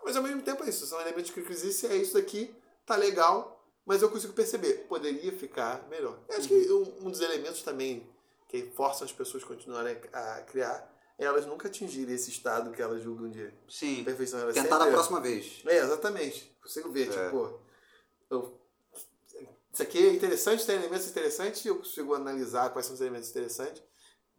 Mas 0.05 0.15
ao 0.15 0.21
mesmo 0.23 0.43
tempo 0.43 0.63
é 0.63 0.69
isso. 0.69 0.85
São 0.85 1.01
elementos 1.01 1.31
que 1.31 1.39
existem, 1.39 1.89
é 1.89 1.95
isso 1.95 2.13
daqui, 2.13 2.55
tá 2.85 2.95
legal, 2.95 3.65
mas 3.85 4.01
eu 4.03 4.09
consigo 4.11 4.33
perceber. 4.33 4.85
Poderia 4.87 5.31
ficar 5.35 5.87
melhor. 5.89 6.19
Eu 6.29 6.37
acho 6.37 6.47
que 6.47 6.71
um, 6.71 7.07
um 7.07 7.09
dos 7.11 7.19
elementos 7.19 7.63
também 7.63 8.07
que 8.47 8.69
forçam 8.75 9.05
as 9.05 9.11
pessoas 9.11 9.43
a 9.43 9.47
continuarem 9.47 9.97
a 10.13 10.41
criar 10.41 10.93
é 11.17 11.25
elas 11.25 11.45
nunca 11.47 11.67
atingirem 11.67 12.13
esse 12.13 12.29
estado 12.29 12.71
que 12.71 12.81
elas 12.81 13.01
julgam 13.01 13.29
de 13.29 13.51
Sim. 13.67 14.03
perfeição. 14.03 14.39
Elas 14.39 14.53
Tentar 14.53 14.75
sempre- 14.75 14.85
na 14.85 14.91
próxima 14.93 15.19
vez. 15.19 15.63
É, 15.65 15.77
exatamente. 15.79 16.55
Consigo 16.61 16.91
ver, 16.91 17.09
É. 17.11 17.25
tipo, 17.25 17.59
eu- 18.29 18.59
isso 19.73 19.81
aqui 19.81 19.97
é 19.97 20.13
interessante, 20.13 20.65
tem 20.67 20.75
elementos 20.75 21.07
interessantes, 21.07 21.65
eu 21.65 21.77
consigo 21.77 22.13
analisar 22.13 22.69
quais 22.69 22.85
são 22.85 22.93
os 22.93 23.01
elementos 23.01 23.31
interessantes, 23.31 23.81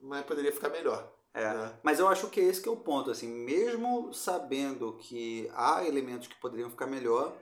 mas 0.01 0.25
poderia 0.25 0.53
ficar 0.53 0.69
melhor. 0.69 1.13
É, 1.35 1.53
né? 1.53 1.77
mas 1.83 1.99
eu 1.99 2.07
acho 2.07 2.31
que 2.31 2.39
esse 2.39 2.63
que 2.63 2.69
é 2.69 2.73
o 2.73 2.77
ponto, 2.77 3.11
assim, 3.11 3.27
mesmo 3.27 4.15
sabendo 4.15 4.97
que 4.99 5.51
há 5.53 5.85
elementos 5.85 6.29
que 6.29 6.41
poderiam 6.41 6.71
ficar 6.71 6.87
melhor, 6.87 7.37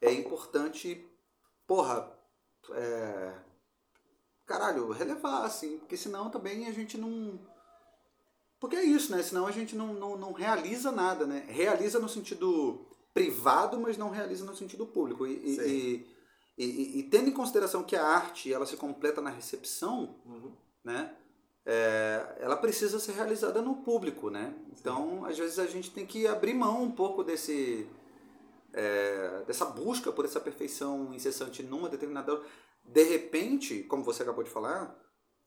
é 0.00 0.12
importante, 0.12 1.08
porra, 1.68 2.12
é, 2.72 3.32
caralho, 4.44 4.90
relevar, 4.90 5.44
assim, 5.44 5.78
porque 5.78 5.96
senão 5.96 6.28
também 6.28 6.66
a 6.66 6.72
gente 6.72 6.98
não... 6.98 7.38
Porque 8.58 8.74
é 8.74 8.82
isso, 8.82 9.14
né? 9.14 9.22
Senão 9.22 9.46
a 9.46 9.52
gente 9.52 9.76
não, 9.76 9.94
não, 9.94 10.16
não 10.16 10.32
realiza 10.32 10.90
nada, 10.90 11.26
né? 11.26 11.44
Realiza 11.48 12.00
no 12.00 12.08
sentido 12.08 12.86
privado, 13.12 13.78
mas 13.78 13.96
não 13.96 14.10
realiza 14.10 14.44
no 14.44 14.56
sentido 14.56 14.86
público. 14.86 15.26
E, 15.26 15.60
e. 15.60 16.13
e, 16.56 16.64
e- 16.64 16.98
e 17.00 17.02
tendo 17.04 17.28
em 17.28 17.32
consideração 17.32 17.82
que 17.82 17.96
a 17.96 18.04
arte 18.06 18.52
ela 18.52 18.66
se 18.66 18.76
completa 18.76 19.20
na 19.20 19.30
recepção, 19.30 20.16
Uhum. 20.24 20.52
né? 20.84 21.16
É, 21.66 22.36
ela 22.40 22.56
precisa 22.58 22.98
ser 23.00 23.12
realizada 23.12 23.62
no 23.62 23.76
público, 23.76 24.28
né? 24.28 24.54
Então, 24.78 25.24
às 25.24 25.38
vezes 25.38 25.58
a 25.58 25.66
gente 25.66 25.90
tem 25.90 26.04
que 26.06 26.26
abrir 26.26 26.52
mão 26.54 26.82
um 26.82 26.90
pouco 26.92 27.24
desse 27.24 27.88
é, 28.72 29.44
dessa 29.46 29.64
busca 29.64 30.10
por 30.12 30.24
essa 30.24 30.40
perfeição 30.40 31.14
incessante 31.14 31.62
numa 31.62 31.88
determinada 31.88 32.42
de 32.84 33.02
repente, 33.04 33.82
como 33.84 34.02
você 34.04 34.22
acabou 34.22 34.42
de 34.44 34.50
falar, 34.50 34.94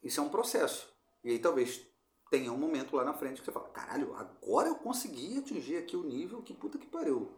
isso 0.02 0.20
é 0.20 0.24
um 0.24 0.30
processo. 0.30 0.88
E 1.24 1.32
aí 1.32 1.40
talvez 1.40 1.86
tenha 2.32 2.52
um 2.52 2.58
momento 2.58 2.96
lá 2.96 3.04
na 3.04 3.14
frente 3.14 3.40
que 3.42 3.46
você 3.46 3.52
fala, 3.52 3.70
caralho, 3.70 4.16
agora 4.16 4.70
eu 4.70 4.76
consegui 4.76 5.38
atingir 5.38 5.78
aqui 5.78 5.96
o 5.96 6.04
nível 6.04 6.42
que 6.42 6.54
puta 6.54 6.78
que 6.78 6.88
pariu. 6.88 7.30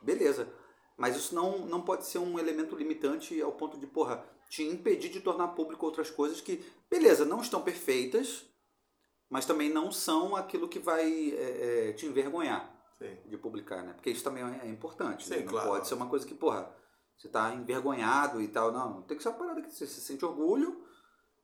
Beleza. 0.00 0.48
Mas 0.96 1.16
isso 1.16 1.34
não, 1.34 1.58
não 1.66 1.82
pode 1.82 2.06
ser 2.06 2.18
um 2.18 2.38
elemento 2.38 2.76
limitante 2.76 3.40
ao 3.40 3.52
ponto 3.52 3.78
de, 3.78 3.86
porra, 3.86 4.24
te 4.48 4.62
impedir 4.62 5.10
de 5.10 5.20
tornar 5.20 5.48
público 5.48 5.86
outras 5.86 6.10
coisas 6.10 6.40
que, 6.40 6.64
beleza, 6.90 7.24
não 7.24 7.40
estão 7.40 7.62
perfeitas, 7.62 8.44
mas 9.28 9.46
também 9.46 9.70
não 9.70 9.90
são 9.90 10.36
aquilo 10.36 10.68
que 10.68 10.78
vai 10.78 11.30
é, 11.30 11.88
é, 11.88 11.92
te 11.94 12.04
envergonhar 12.06 12.70
Sim. 12.98 13.16
de 13.26 13.38
publicar, 13.38 13.82
né? 13.82 13.94
Porque 13.94 14.10
isso 14.10 14.22
também 14.22 14.44
é 14.44 14.68
importante. 14.68 15.24
Sim, 15.24 15.36
né? 15.36 15.40
Não 15.40 15.48
claro. 15.48 15.70
pode 15.70 15.88
ser 15.88 15.94
uma 15.94 16.08
coisa 16.08 16.26
que, 16.26 16.34
porra, 16.34 16.70
você 17.16 17.28
tá 17.28 17.54
envergonhado 17.54 18.42
e 18.42 18.48
tal. 18.48 18.70
Não, 18.70 19.02
tem 19.02 19.16
que 19.16 19.22
ser 19.22 19.30
uma 19.30 19.38
parada 19.38 19.62
que 19.62 19.72
você, 19.72 19.86
você 19.86 20.00
sente 20.00 20.24
orgulho, 20.24 20.84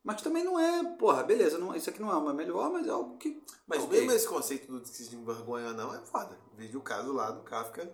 mas 0.03 0.23
também 0.23 0.45
não 0.45 0.59
é, 0.59 0.85
porra, 0.97 1.23
beleza, 1.23 1.59
não, 1.59 1.75
isso 1.75 1.91
aqui 1.91 2.01
não 2.01 2.11
é 2.11 2.17
uma 2.17 2.33
melhor, 2.33 2.71
mas 2.71 2.87
é 2.87 2.91
algo 2.91 3.17
que. 3.17 3.43
Mas 3.67 3.83
ok. 3.83 3.99
mesmo 3.99 4.13
esse 4.13 4.29
conceito 4.29 4.71
do 4.71 4.81
que 4.81 4.89
se 4.89 5.15
envergonha 5.15 5.73
não 5.73 5.95
é 5.95 6.01
foda. 6.01 6.39
Veja 6.55 6.79
o 6.79 6.83
caso 6.83 7.13
lá 7.13 7.31
do 7.31 7.43
Kafka, 7.43 7.91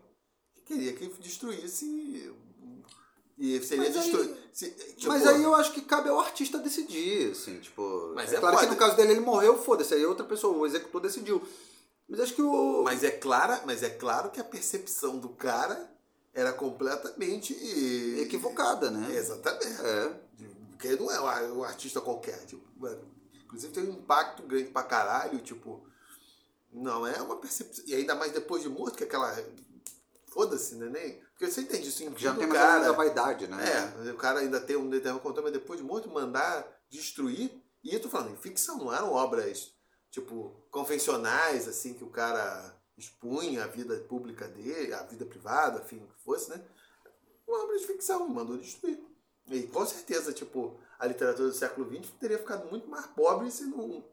queria 0.64 0.92
que 0.92 1.06
destruísse. 1.20 2.32
E 3.36 3.60
seria 3.62 3.84
Mas 3.84 3.96
aí- 3.96 4.02
destruído. 4.02 4.36
se- 4.52 4.70
tipo, 4.70 5.08
Mas 5.08 5.26
aí 5.26 5.42
eu 5.42 5.54
acho 5.56 5.72
que 5.72 5.80
cabe 5.82 6.08
ao 6.08 6.20
artista 6.20 6.56
decidir, 6.58 7.32
assim, 7.32 7.58
tipo. 7.58 8.12
Mas 8.14 8.32
é, 8.32 8.36
é 8.36 8.40
claro 8.40 8.56
que 8.56 8.62
foda. 8.62 8.72
no 8.74 8.78
caso 8.78 8.96
dele 8.96 9.12
ele 9.12 9.20
morreu, 9.20 9.58
foda-se, 9.60 9.92
aí 9.92 10.06
outra 10.06 10.24
pessoa, 10.24 10.56
o 10.56 10.64
executor 10.66 11.00
decidiu. 11.00 11.42
Mas 12.08 12.20
acho 12.20 12.34
que 12.34 12.42
o. 12.42 12.82
Mas 12.84 13.02
é, 13.02 13.10
clara, 13.10 13.60
mas 13.66 13.82
é 13.82 13.90
claro 13.90 14.30
que 14.30 14.38
a 14.40 14.44
percepção 14.44 15.18
do 15.18 15.30
cara 15.30 15.90
era 16.32 16.52
completamente. 16.52 17.54
equivocada, 18.20 18.90
né? 18.90 19.16
Exatamente. 19.16 19.66
É. 19.82 20.20
Porque 20.70 20.86
ele 20.88 21.00
não 21.02 21.10
é 21.10 21.20
um 21.20 21.26
ar- 21.26 21.52
um 21.52 21.64
artista 21.64 22.00
qualquer. 22.00 22.38
Tipo, 22.46 22.62
mano, 22.76 23.00
inclusive 23.44 23.72
tem 23.72 23.82
um 23.84 23.94
impacto 23.94 24.42
grande 24.44 24.70
pra 24.70 24.82
caralho, 24.84 25.38
tipo. 25.40 25.84
Não 26.72 27.04
é 27.06 27.20
uma 27.20 27.36
percepção. 27.36 27.84
E 27.86 27.94
ainda 27.94 28.14
mais 28.14 28.30
depois 28.32 28.62
de 28.62 28.68
morto, 28.68 28.96
que 28.96 29.04
aquela. 29.04 29.32
Foda-se, 30.34 30.74
né? 30.74 30.88
Nem... 30.88 31.20
Porque 31.30 31.48
você 31.48 31.60
entende 31.60 31.88
isso 31.88 32.02
em 32.02 32.18
Já 32.18 32.34
tem 32.34 32.48
mais 32.48 32.60
cara. 32.60 32.84
da 32.86 32.92
vaidade, 32.92 33.46
né? 33.46 33.56
É, 34.04 34.10
o 34.10 34.16
cara 34.16 34.40
ainda 34.40 34.60
tem 34.60 34.74
um 34.74 34.90
determinado 34.90 35.22
controle, 35.22 35.44
mas 35.44 35.52
depois 35.52 35.78
de 35.78 35.86
morto 35.86 36.10
mandar 36.10 36.66
destruir. 36.90 37.52
E 37.84 37.94
eu 37.94 38.02
tô 38.02 38.08
falando, 38.08 38.32
em 38.32 38.36
ficção, 38.36 38.78
não 38.78 38.92
eram 38.92 39.12
obras, 39.12 39.72
tipo, 40.10 40.52
convencionais, 40.72 41.68
assim, 41.68 41.94
que 41.94 42.02
o 42.02 42.10
cara 42.10 42.76
expunha 42.98 43.62
a 43.62 43.68
vida 43.68 43.96
pública 44.08 44.48
dele, 44.48 44.92
a 44.92 45.04
vida 45.04 45.24
privada, 45.24 45.80
enfim, 45.80 46.02
o 46.02 46.08
que 46.08 46.24
fosse, 46.24 46.50
né? 46.50 46.60
Uma 47.46 47.62
obra 47.62 47.78
de 47.78 47.86
ficção, 47.86 48.26
mandou 48.28 48.56
destruir. 48.56 49.00
E 49.46 49.62
com 49.68 49.86
certeza, 49.86 50.32
tipo, 50.32 50.80
a 50.98 51.06
literatura 51.06 51.48
do 51.48 51.54
século 51.54 51.88
XX 51.88 52.10
teria 52.18 52.38
ficado 52.38 52.68
muito 52.68 52.88
mais 52.88 53.06
pobre 53.06 53.50
se 53.52 53.66
não. 53.66 54.04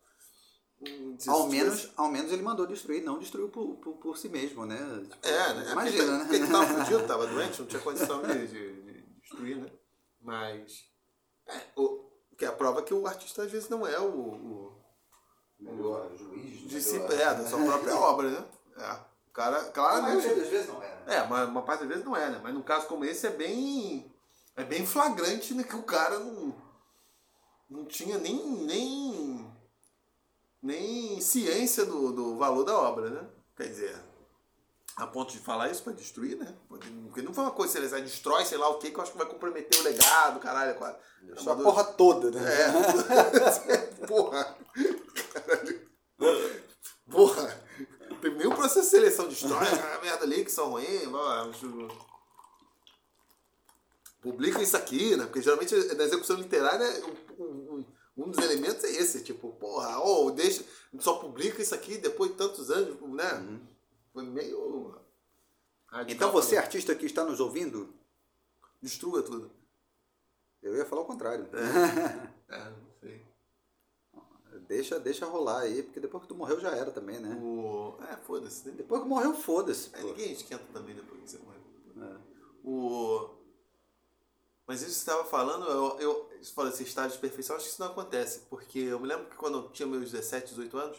Ao 1.27 1.47
menos, 1.47 1.91
ao 1.95 2.09
menos 2.09 2.31
ele 2.31 2.41
mandou 2.41 2.65
destruir, 2.65 3.03
não 3.03 3.19
destruiu 3.19 3.49
por, 3.49 3.75
por, 3.75 3.93
por 3.97 4.17
si 4.17 4.27
mesmo, 4.29 4.65
né? 4.65 4.77
Tipo, 5.09 5.27
É, 5.27 5.53
né? 5.53 5.71
Imagina, 5.73 6.03
porque, 6.03 6.11
né? 6.11 6.19
Porque 6.23 6.35
ele 6.37 6.47
tava 6.47 6.65
fudido, 6.65 7.07
tava 7.07 7.27
doente, 7.27 7.59
não 7.59 7.67
tinha 7.67 7.81
condição 7.81 8.21
de, 8.23 8.47
de- 8.47 8.81
de 8.81 9.01
destruir, 9.21 9.57
né? 9.57 9.69
Mas. 10.21 10.85
É, 11.47 11.59
o, 11.75 12.09
que 12.37 12.45
é 12.45 12.47
a 12.47 12.51
prova 12.51 12.81
que 12.81 12.93
o 12.93 13.05
artista 13.05 13.43
às 13.43 13.51
vezes 13.51 13.69
não 13.69 13.85
é 13.85 13.99
o. 13.99 14.05
o 14.09 14.81
Melhor 15.59 16.09
juiz, 16.17 16.67
de 16.67 16.81
si, 16.81 16.93
melhor- 16.93 17.11
é, 17.13 17.33
da 17.35 17.45
sua 17.47 17.63
própria 17.63 17.95
obra, 17.99 18.29
né? 18.31 18.45
É. 18.77 18.91
O 19.29 19.33
cara, 19.33 19.57
A 19.61 19.71
claramente. 19.71 20.25
maioria 20.25 20.35
das 20.43 20.49
vezes 20.49 20.67
não 20.67 20.81
é. 20.83 21.03
É, 21.07 21.21
uma, 21.21 21.45
uma 21.45 21.61
parte 21.61 21.81
das 21.81 21.89
vezes 21.89 22.03
não 22.03 22.15
é, 22.17 22.29
né? 22.29 22.39
Mas 22.41 22.53
num 22.53 22.63
caso 22.63 22.87
como 22.87 23.05
esse 23.05 23.27
é 23.27 23.29
bem. 23.29 24.11
É 24.55 24.63
bem 24.63 24.85
flagrante 24.85 25.53
né, 25.53 25.63
que 25.63 25.75
o 25.75 25.83
cara 25.83 26.17
não. 26.19 26.53
Não 27.69 27.85
tinha 27.85 28.17
nem. 28.17 28.35
nem. 28.65 29.30
Nem 30.61 31.19
ciência 31.21 31.85
do, 31.85 32.11
do 32.11 32.37
valor 32.37 32.63
da 32.63 32.77
obra, 32.77 33.09
né? 33.09 33.27
Quer 33.55 33.67
dizer, 33.67 33.95
a 34.97 35.07
ponto 35.07 35.31
de 35.31 35.39
falar 35.39 35.69
isso 35.71 35.83
pra 35.83 35.93
destruir, 35.93 36.37
né? 36.37 36.55
Porque 36.67 37.21
não 37.21 37.33
foi 37.33 37.43
uma 37.43 37.51
coisa, 37.51 37.73
se 37.73 37.79
ele 37.95 38.01
destrói, 38.03 38.45
sei 38.45 38.57
lá 38.57 38.69
o 38.69 38.77
que, 38.77 38.91
que 38.91 38.97
eu 38.97 39.01
acho 39.01 39.11
que 39.11 39.17
vai 39.17 39.27
comprometer 39.27 39.79
o 39.79 39.83
legado, 39.83 40.39
caralho. 40.39 40.75
quase. 40.75 40.97
É 41.35 41.41
uma 41.41 41.55
porra 41.55 41.83
toda, 41.83 42.31
né? 42.31 42.41
é. 42.43 43.77
Porra. 44.07 44.57
Caralho. 45.33 45.89
Porra. 47.09 47.61
Tem 48.21 48.35
nenhum 48.35 48.51
processo 48.55 48.81
de 48.81 48.87
seleção 48.87 49.27
de 49.27 49.33
história, 49.33 49.95
a 49.95 50.01
merda 50.01 50.23
ali 50.25 50.43
que 50.45 50.51
são 50.51 50.69
ruins. 50.71 51.05
blá, 51.07 51.45
blá, 51.45 51.53
blá. 51.69 51.95
Publica 54.21 54.61
isso 54.61 54.77
aqui, 54.77 55.15
né? 55.15 55.25
Porque 55.25 55.41
geralmente 55.41 55.73
na 55.95 56.03
execução 56.03 56.35
literária 56.35 56.85
um, 57.39 57.45
um- 57.45 57.85
um 58.17 58.29
dos 58.29 58.43
elementos 58.43 58.83
é 58.83 58.91
esse, 58.91 59.23
tipo, 59.23 59.51
porra, 59.53 59.99
ou 59.99 60.31
deixa, 60.31 60.63
só 60.99 61.15
publica 61.15 61.61
isso 61.61 61.73
aqui 61.73 61.97
depois 61.97 62.31
de 62.31 62.37
tantos 62.37 62.69
anos, 62.69 62.99
né? 63.13 63.59
Foi 64.13 64.23
meio. 64.25 64.95
radical 65.87 66.15
Então 66.15 66.31
você, 66.31 66.57
artista 66.57 66.93
que 66.93 67.05
está 67.05 67.23
nos 67.23 67.39
ouvindo, 67.39 67.93
Destrua 68.81 69.21
tudo. 69.21 69.51
eu 70.61 70.75
ia 70.75 70.85
falar 70.85 71.03
o 71.03 71.05
contrário. 71.05 71.47
É, 72.51 72.69
não 72.69 72.91
sei. 72.99 73.25
Deixa, 74.67 74.99
deixa 74.99 75.25
rolar 75.25 75.61
aí, 75.61 75.83
porque 75.83 76.01
depois 76.01 76.23
que 76.23 76.27
tu 76.27 76.35
morreu 76.35 76.59
já 76.59 76.75
era 76.75 76.91
também, 76.91 77.17
né? 77.17 77.33
O... 77.41 77.95
É, 78.11 78.17
foda-se, 78.17 78.67
né? 78.67 78.73
Depois 78.75 79.01
que 79.01 79.07
morreu, 79.07 79.33
foda-se. 79.33 79.89
É, 79.93 80.03
ninguém 80.03 80.33
esquenta 80.33 80.65
também 80.73 80.93
depois 80.93 81.21
que 81.21 81.29
você 81.29 81.37
morre. 81.37 81.57
É. 81.95 82.17
O... 82.61 83.29
Mas 84.71 84.81
isso 84.83 84.91
que 84.91 84.95
você 84.95 85.11
estava 85.11 85.25
falando, 85.25 85.65
eu, 85.65 85.99
eu 85.99 86.29
fala 86.55 86.69
assim, 86.69 86.85
estágio 86.85 87.11
de 87.11 87.17
perfeição, 87.17 87.57
acho 87.57 87.65
que 87.65 87.71
isso 87.71 87.81
não 87.81 87.91
acontece. 87.91 88.43
Porque 88.49 88.79
eu 88.79 89.01
me 89.01 89.05
lembro 89.05 89.25
que 89.25 89.35
quando 89.35 89.57
eu 89.57 89.69
tinha 89.69 89.85
meus 89.85 90.11
17, 90.11 90.51
18 90.51 90.77
anos, 90.77 90.97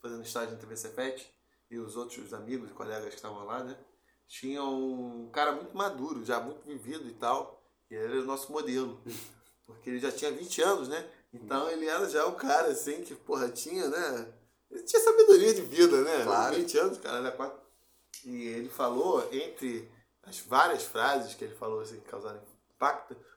fazendo 0.00 0.24
estágio 0.24 0.50
na 0.50 0.56
TV 0.56 0.76
Cefet, 0.76 1.32
e 1.70 1.78
os 1.78 1.96
outros 1.96 2.34
amigos 2.34 2.68
e 2.68 2.72
colegas 2.72 3.10
que 3.10 3.14
estavam 3.14 3.44
lá, 3.44 3.62
né? 3.62 3.78
Tinha 4.26 4.64
um 4.64 5.30
cara 5.32 5.52
muito 5.52 5.76
maduro, 5.76 6.24
já 6.24 6.40
muito 6.40 6.66
vivido 6.66 7.08
e 7.08 7.14
tal, 7.14 7.62
e 7.88 7.94
ele 7.94 8.14
era 8.14 8.22
o 8.22 8.24
nosso 8.24 8.50
modelo. 8.50 9.00
Porque 9.66 9.90
ele 9.90 10.00
já 10.00 10.10
tinha 10.10 10.32
20 10.32 10.60
anos, 10.60 10.88
né? 10.88 11.08
Então 11.32 11.70
ele 11.70 11.86
era 11.86 12.10
já 12.10 12.26
o 12.26 12.34
cara, 12.34 12.72
assim, 12.72 13.02
que, 13.02 13.14
porra, 13.14 13.48
tinha, 13.50 13.88
né? 13.88 14.32
Ele 14.68 14.82
tinha 14.82 15.00
sabedoria 15.00 15.54
de 15.54 15.62
vida, 15.62 16.02
né? 16.02 16.24
Claro. 16.24 16.56
20 16.56 16.78
anos, 16.78 16.98
cara, 16.98 17.18
era 17.18 17.30
quatro. 17.30 17.60
E 18.24 18.48
ele 18.48 18.68
falou, 18.68 19.32
entre 19.32 19.88
as 20.24 20.40
várias 20.40 20.82
frases 20.82 21.36
que 21.36 21.44
ele 21.44 21.54
falou, 21.54 21.82
assim, 21.82 22.00
que 22.00 22.08
causaram 22.08 22.40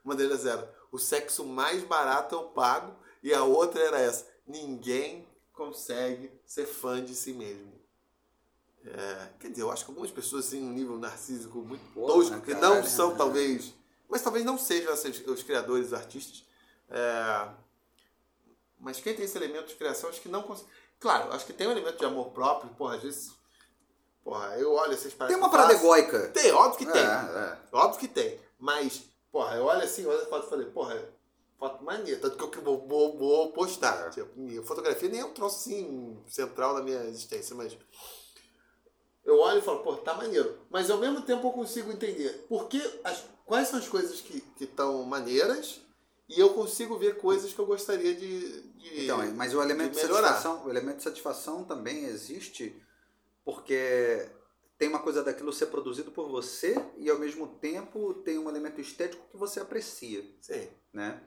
uma 0.04 0.14
delas 0.14 0.44
era: 0.46 0.72
o 0.90 0.98
sexo 0.98 1.44
mais 1.44 1.82
barato 1.84 2.34
eu 2.34 2.44
pago, 2.44 2.94
e 3.22 3.32
a 3.32 3.42
outra 3.44 3.80
era 3.82 3.98
essa: 4.00 4.26
ninguém 4.46 5.26
consegue 5.52 6.30
ser 6.44 6.66
fã 6.66 7.02
de 7.04 7.14
si 7.14 7.32
mesmo. 7.32 7.72
É, 8.84 9.28
quer 9.40 9.50
dizer, 9.50 9.62
eu 9.62 9.70
acho 9.70 9.84
que 9.84 9.90
algumas 9.90 10.10
pessoas 10.10 10.48
têm 10.48 10.62
um 10.62 10.70
nível 10.72 10.96
narcísico 10.98 11.58
muito 11.58 11.82
Pô, 11.92 12.06
tosco, 12.06 12.40
que 12.40 12.54
não 12.54 12.84
são, 12.84 13.16
talvez, 13.16 13.74
mas 14.08 14.22
talvez 14.22 14.44
não 14.44 14.56
sejam 14.56 14.92
esses- 14.94 15.26
os 15.26 15.42
criadores, 15.42 15.88
os 15.88 15.92
artistas. 15.92 16.44
É, 16.88 17.48
mas 18.78 19.00
quem 19.00 19.12
tem 19.14 19.24
esse 19.24 19.36
elemento 19.36 19.68
de 19.68 19.74
criação, 19.74 20.08
acho 20.08 20.20
que 20.20 20.28
não 20.28 20.42
consegue. 20.42 20.70
Claro, 21.00 21.32
acho 21.32 21.44
que 21.44 21.52
tem 21.52 21.66
um 21.66 21.72
elemento 21.72 21.98
de 21.98 22.04
amor 22.04 22.30
próprio, 22.30 22.70
porra, 22.74 22.96
às 22.96 23.02
vezes. 23.02 23.32
Porra, 24.22 24.56
eu 24.58 24.72
olho 24.72 24.92
essas 24.92 25.12
paradas. 25.14 25.34
Tem 25.36 25.42
uma 25.44 25.50
parada 25.50 25.72
faço. 25.72 25.84
egóica. 25.84 26.28
Tem, 26.28 26.52
óbvio 26.52 26.78
que 26.78 26.92
tem. 26.92 27.02
É, 27.02 27.04
é. 27.04 27.58
Óbvio 27.72 27.98
que 28.00 28.08
tem. 28.08 28.40
Mas, 28.58 29.02
porra, 29.30 29.56
eu 29.56 29.64
olho 29.64 29.82
assim, 29.82 30.06
olho 30.06 30.22
a 30.22 30.26
foto 30.26 30.46
e 30.46 30.50
falei, 30.50 30.66
porra, 30.66 31.12
foto 31.58 31.84
maneira, 31.84 32.20
tanto 32.20 32.36
que 32.36 32.44
eu 32.44 32.50
que 32.50 32.60
vou, 32.60 32.86
vou, 32.86 33.16
vou 33.16 33.52
postar. 33.52 34.10
Tipo, 34.10 34.38
minha 34.38 34.62
fotografia 34.62 35.08
nem 35.08 35.20
é 35.20 35.24
um 35.24 35.32
troço 35.32 35.56
assim 35.56 36.22
central 36.28 36.74
da 36.74 36.82
minha 36.82 37.04
existência, 37.04 37.54
mas. 37.54 37.76
Eu 39.24 39.38
olho 39.40 39.58
e 39.58 39.62
falo, 39.62 39.80
pô, 39.80 39.96
tá 39.96 40.14
maneiro. 40.14 40.60
Mas 40.70 40.88
ao 40.88 40.98
mesmo 40.98 41.20
tempo 41.22 41.48
eu 41.48 41.52
consigo 41.52 41.90
entender 41.90 42.46
por 42.48 42.68
que 42.68 42.80
as, 43.02 43.24
quais 43.44 43.68
são 43.68 43.78
as 43.78 43.88
coisas 43.88 44.20
que 44.20 44.42
estão 44.60 45.02
maneiras 45.02 45.80
e 46.28 46.40
eu 46.40 46.50
consigo 46.54 46.96
ver 46.98 47.18
coisas 47.18 47.52
que 47.52 47.58
eu 47.58 47.66
gostaria 47.66 48.14
de. 48.14 48.62
de 48.72 49.04
Então, 49.04 49.18
mas 49.34 49.54
o 49.54 49.62
elemento 49.62 49.96
de, 49.96 50.02
melhorar. 50.02 50.28
satisfação, 50.28 50.64
o 50.64 50.70
elemento 50.70 50.98
de 50.98 51.02
satisfação 51.02 51.64
também 51.64 52.04
existe 52.04 52.80
porque 53.46 54.28
tem 54.78 54.88
uma 54.88 54.98
coisa 54.98 55.22
daquilo 55.22 55.52
ser 55.52 55.66
produzido 55.66 56.10
por 56.10 56.28
você 56.28 56.74
e 56.96 57.08
ao 57.08 57.18
mesmo 57.18 57.46
tempo 57.46 58.14
tem 58.14 58.38
um 58.38 58.48
elemento 58.48 58.80
estético 58.80 59.26
que 59.30 59.36
você 59.36 59.60
aprecia, 59.60 60.24
Sim. 60.40 60.68
né? 60.92 61.22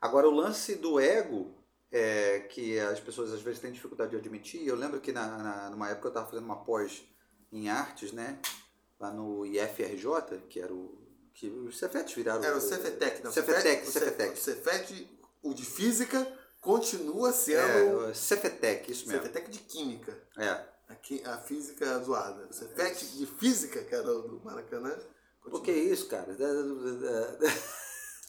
Agora 0.00 0.28
o 0.28 0.30
lance 0.30 0.74
do 0.76 0.98
ego 1.00 1.54
é 1.90 2.40
que 2.40 2.78
as 2.78 3.00
pessoas 3.00 3.32
às 3.32 3.40
vezes 3.40 3.60
têm 3.60 3.72
dificuldade 3.72 4.10
de 4.10 4.16
admitir. 4.16 4.66
Eu 4.66 4.76
lembro 4.76 5.00
que 5.00 5.12
na, 5.12 5.38
na 5.38 5.70
numa 5.70 5.88
época 5.88 6.08
eu 6.08 6.10
estava 6.10 6.26
fazendo 6.26 6.44
uma 6.44 6.64
pós 6.64 7.04
em 7.52 7.68
artes, 7.68 8.12
né? 8.12 8.38
Lá 8.98 9.10
no 9.10 9.44
IFRJ, 9.46 10.40
que 10.48 10.60
era 10.60 10.72
o 10.72 11.06
que 11.34 11.48
os 11.48 11.78
Cefetes 11.78 12.14
viraram. 12.14 12.42
Era 12.42 12.56
o 12.56 12.60
Cefetec, 12.60 13.22
não. 13.22 13.30
Cefetec, 13.30 13.86
o 13.86 13.90
Cefetec. 13.92 14.32
O 14.32 14.36
Cefet, 14.36 15.20
o 15.42 15.54
de 15.54 15.64
física, 15.64 16.26
continua 16.60 17.28
É, 17.28 17.32
sendo 17.32 17.98
o 17.98 18.14
Cefetec, 18.14 18.90
isso 18.90 19.06
mesmo. 19.06 19.22
Cefetec 19.22 19.50
de 19.50 19.58
química. 19.60 20.18
É. 20.38 20.75
Aqui, 20.88 21.22
a 21.24 21.36
física 21.38 21.98
zoada. 22.00 22.46
O 22.48 22.52
Cefet 22.52 23.16
de 23.16 23.26
física, 23.26 23.80
o 23.80 24.22
do 24.22 24.40
Maracanã. 24.44 24.96
Continua. 25.40 25.62
que 25.64 25.72
isso, 25.72 26.08
cara? 26.08 26.34
Da- 26.34 26.52
da- 26.52 27.36
da- 27.36 27.76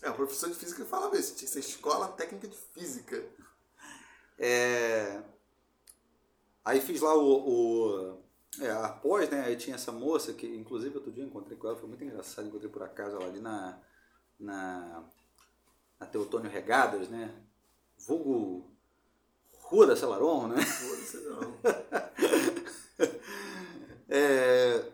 É, 0.04 0.10
o 0.12 0.14
professor 0.14 0.50
de 0.50 0.56
física 0.56 0.86
falava 0.86 1.18
isso. 1.18 1.36
Tinha 1.36 1.48
que 1.48 1.54
ser 1.54 1.60
escola 1.60 2.08
técnica 2.10 2.48
de 2.48 2.58
física. 2.74 3.24
É... 4.38 5.22
Aí 6.64 6.80
fiz 6.82 7.02
lá 7.02 7.16
o, 7.16 7.24
o 7.24 8.24
é, 8.60 8.70
após, 8.72 9.30
né? 9.30 9.42
Aí 9.46 9.56
tinha 9.56 9.76
essa 9.76 9.92
moça 9.92 10.34
que, 10.34 10.46
inclusive, 10.48 10.96
outro 10.96 11.12
dia 11.12 11.24
encontrei 11.24 11.58
com 11.58 11.68
ela, 11.68 11.78
foi 11.78 11.88
muito 11.88 12.04
engraçado, 12.04 12.48
encontrei 12.48 12.70
por 12.70 12.84
acaso 12.84 13.16
ela 13.16 13.26
ali 13.26 13.40
na, 13.40 13.80
na, 14.40 15.04
na 16.00 16.06
Teotônio 16.08 16.50
Regadas, 16.52 17.08
né? 17.10 17.34
Vulgo 17.98 18.70
Rua 19.62 19.88
da 19.88 19.96
Celaron, 19.96 20.48
né? 20.48 20.62
Foda-se 20.64 21.18
não. 21.22 21.58
É, 24.10 24.92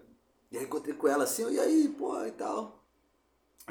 e 0.51 0.57
aí 0.57 0.63
encontrei 0.63 0.95
com 0.95 1.07
ela 1.07 1.23
assim, 1.23 1.49
e 1.51 1.59
aí, 1.59 1.89
pô, 1.89 2.23
e 2.25 2.31
tal. 2.31 2.83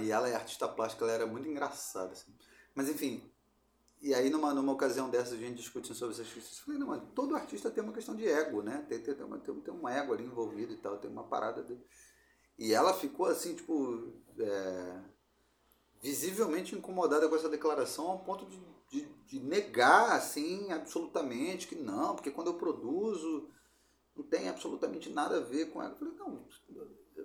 E 0.00 0.10
ela 0.10 0.28
é 0.28 0.34
artista 0.34 0.68
plástica, 0.68 1.04
ela 1.04 1.12
era 1.12 1.26
muito 1.26 1.48
engraçada, 1.48 2.12
assim. 2.12 2.32
Mas 2.74 2.88
enfim, 2.88 3.22
e 4.00 4.12
aí 4.14 4.30
numa, 4.30 4.52
numa 4.52 4.72
ocasião 4.72 5.08
dessas, 5.08 5.34
a 5.34 5.36
gente 5.36 5.56
discutindo 5.56 5.94
sobre 5.94 6.14
essas 6.14 6.26
questões, 6.26 6.58
eu 6.58 6.64
falei, 6.64 6.80
não, 6.80 6.88
mas 6.88 7.02
todo 7.14 7.36
artista 7.36 7.70
tem 7.70 7.84
uma 7.84 7.92
questão 7.92 8.16
de 8.16 8.26
ego, 8.26 8.62
né? 8.62 8.84
Tem, 8.88 9.00
tem, 9.00 9.14
tem, 9.14 9.26
tem, 9.40 9.60
tem 9.60 9.74
um 9.74 9.88
ego 9.88 10.12
ali 10.12 10.24
envolvido 10.24 10.72
e 10.72 10.76
tal, 10.76 10.98
tem 10.98 11.10
uma 11.10 11.24
parada 11.24 11.62
de... 11.62 11.78
E 12.58 12.74
ela 12.74 12.94
ficou 12.94 13.26
assim, 13.26 13.54
tipo, 13.54 14.12
é, 14.38 15.00
visivelmente 16.00 16.74
incomodada 16.74 17.28
com 17.28 17.36
essa 17.36 17.48
declaração 17.48 18.10
ao 18.10 18.24
ponto 18.24 18.44
de, 18.46 18.60
de, 18.90 19.08
de 19.26 19.40
negar, 19.40 20.12
assim, 20.12 20.72
absolutamente 20.72 21.68
que 21.68 21.76
não, 21.76 22.16
porque 22.16 22.30
quando 22.30 22.48
eu 22.48 22.54
produzo 22.54 23.48
não 24.16 24.24
tem 24.24 24.48
absolutamente 24.48 25.10
nada 25.10 25.38
a 25.38 25.40
ver 25.40 25.66
com 25.70 25.82
ego. 25.82 25.92
Eu 25.92 25.98
falei, 25.98 26.14
não, 26.14 26.46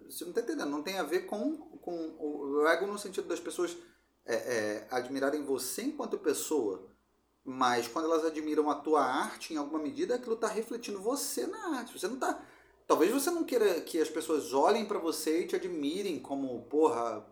você 0.10 0.24
não 0.24 0.32
está 0.32 0.42
entendendo, 0.42 0.70
não 0.70 0.84
tem 0.84 0.98
a 0.98 1.04
ver 1.04 1.26
com, 1.26 1.58
com 1.80 2.16
o 2.20 2.68
ego 2.68 2.88
no 2.88 2.98
sentido 2.98 3.28
das 3.28 3.40
pessoas 3.40 3.78
é, 4.26 4.36
é, 4.36 4.88
admirarem 4.92 5.44
você 5.44 5.84
enquanto 5.84 6.18
pessoa, 6.18 6.88
mas 7.44 7.88
quando 7.88 8.06
elas 8.06 8.26
admiram 8.26 8.70
a 8.70 8.76
tua 8.76 9.02
arte, 9.02 9.54
em 9.54 9.58
alguma 9.58 9.80
medida, 9.80 10.16
aquilo 10.16 10.36
está 10.36 10.48
refletindo 10.48 11.02
você 11.02 11.48
na 11.48 11.78
arte. 11.78 11.98
Você 11.98 12.08
não 12.08 12.16
está. 12.16 12.44
Talvez 12.86 13.12
você 13.12 13.32
não 13.32 13.46
queira 13.46 13.80
que 13.82 14.02
as 14.02 14.10
pessoas 14.10 14.54
olhem 14.54 14.86
para 14.86 15.00
você 15.00 15.42
e 15.42 15.48
te 15.48 15.56
admirem 15.56 16.20
como, 16.20 16.62
porra, 16.64 17.26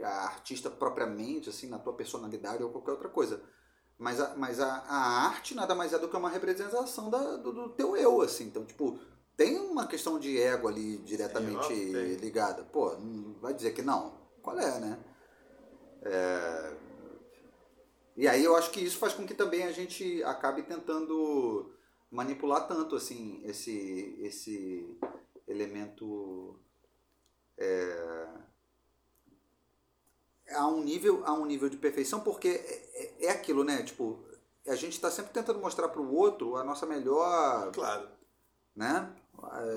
a 0.00 0.26
artista 0.26 0.70
propriamente, 0.70 1.48
assim, 1.48 1.68
na 1.68 1.78
tua 1.78 1.92
personalidade 1.92 2.62
ou 2.62 2.70
qualquer 2.70 2.92
outra 2.92 3.08
coisa. 3.08 3.42
Mas 3.98 4.20
a, 4.20 4.36
mas 4.36 4.60
a, 4.60 4.68
a 4.86 5.26
arte 5.26 5.54
nada 5.54 5.74
mais 5.74 5.92
é 5.92 5.98
do 5.98 6.08
que 6.08 6.16
uma 6.16 6.30
representação 6.30 7.10
da, 7.10 7.36
do, 7.36 7.52
do 7.52 7.68
teu 7.70 7.96
eu, 7.96 8.20
assim. 8.20 8.44
Então, 8.44 8.64
tipo, 8.64 8.98
tem 9.36 9.58
uma 9.58 9.86
questão 9.86 10.18
de 10.18 10.40
ego 10.40 10.68
ali 10.68 10.98
diretamente 10.98 11.68
tem. 11.68 12.14
ligada. 12.16 12.62
Pô, 12.64 12.96
vai 13.40 13.52
dizer 13.52 13.72
que 13.72 13.82
não. 13.82 14.12
Qual 14.40 14.58
é, 14.58 14.78
né? 14.78 14.98
É, 16.02 16.72
E 18.16 18.26
aí 18.28 18.44
eu 18.44 18.56
acho 18.56 18.70
que 18.70 18.80
isso 18.80 18.98
faz 18.98 19.12
com 19.14 19.26
que 19.26 19.34
também 19.34 19.64
a 19.64 19.72
gente 19.72 20.22
acabe 20.24 20.62
tentando 20.62 21.72
manipular 22.10 22.66
tanto 22.66 22.96
assim 22.96 23.40
esse 23.44 24.16
esse 24.20 24.98
elemento 25.46 26.58
é, 27.56 28.28
a 30.54 30.66
um 30.66 30.82
nível 30.82 31.22
a 31.24 31.32
um 31.32 31.44
nível 31.44 31.68
de 31.68 31.76
perfeição 31.76 32.20
porque 32.20 32.48
é, 32.48 32.90
é- 33.22 33.26
é 33.26 33.30
aquilo 33.30 33.64
né 33.64 33.82
tipo 33.82 34.18
a 34.66 34.74
gente 34.74 34.92
está 34.94 35.10
sempre 35.10 35.32
tentando 35.32 35.58
mostrar 35.60 35.88
para 35.88 36.00
o 36.00 36.14
outro 36.14 36.56
a 36.56 36.64
nossa 36.64 36.84
melhor 36.86 37.72
Claro. 37.72 38.08
né? 38.76 39.14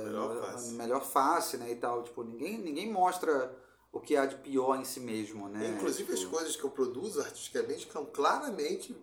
Melhor 0.03 0.37
É, 0.37 0.41
face. 0.51 0.71
melhor 0.73 1.01
face, 1.05 1.55
né? 1.57 1.71
E 1.71 1.75
tal. 1.75 2.01
Tipo, 2.03 2.23
ninguém, 2.23 2.57
ninguém 2.57 2.91
mostra 2.91 3.55
o 3.91 3.99
que 4.01 4.17
há 4.17 4.25
de 4.25 4.35
pior 4.37 4.75
em 4.75 4.83
si 4.83 4.99
mesmo, 4.99 5.47
né? 5.47 5.67
Inclusive 5.77 6.11
as 6.11 6.19
Tipo, 6.19 6.31
coisas 6.31 6.55
que 6.55 6.63
eu 6.63 6.71
produzo 6.71 7.21
artisticamente 7.21 7.89
são 7.91 8.05
claramente. 8.05 8.93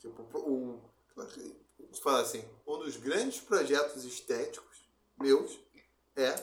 Tipo, 0.00 0.22
o. 0.38 0.80
Vamos 1.16 1.98
falar 2.00 2.20
assim, 2.20 2.44
um 2.66 2.78
dos 2.78 2.96
grandes 2.96 3.40
projetos 3.40 4.04
estéticos 4.04 4.86
meus 5.18 5.58
é 6.16 6.34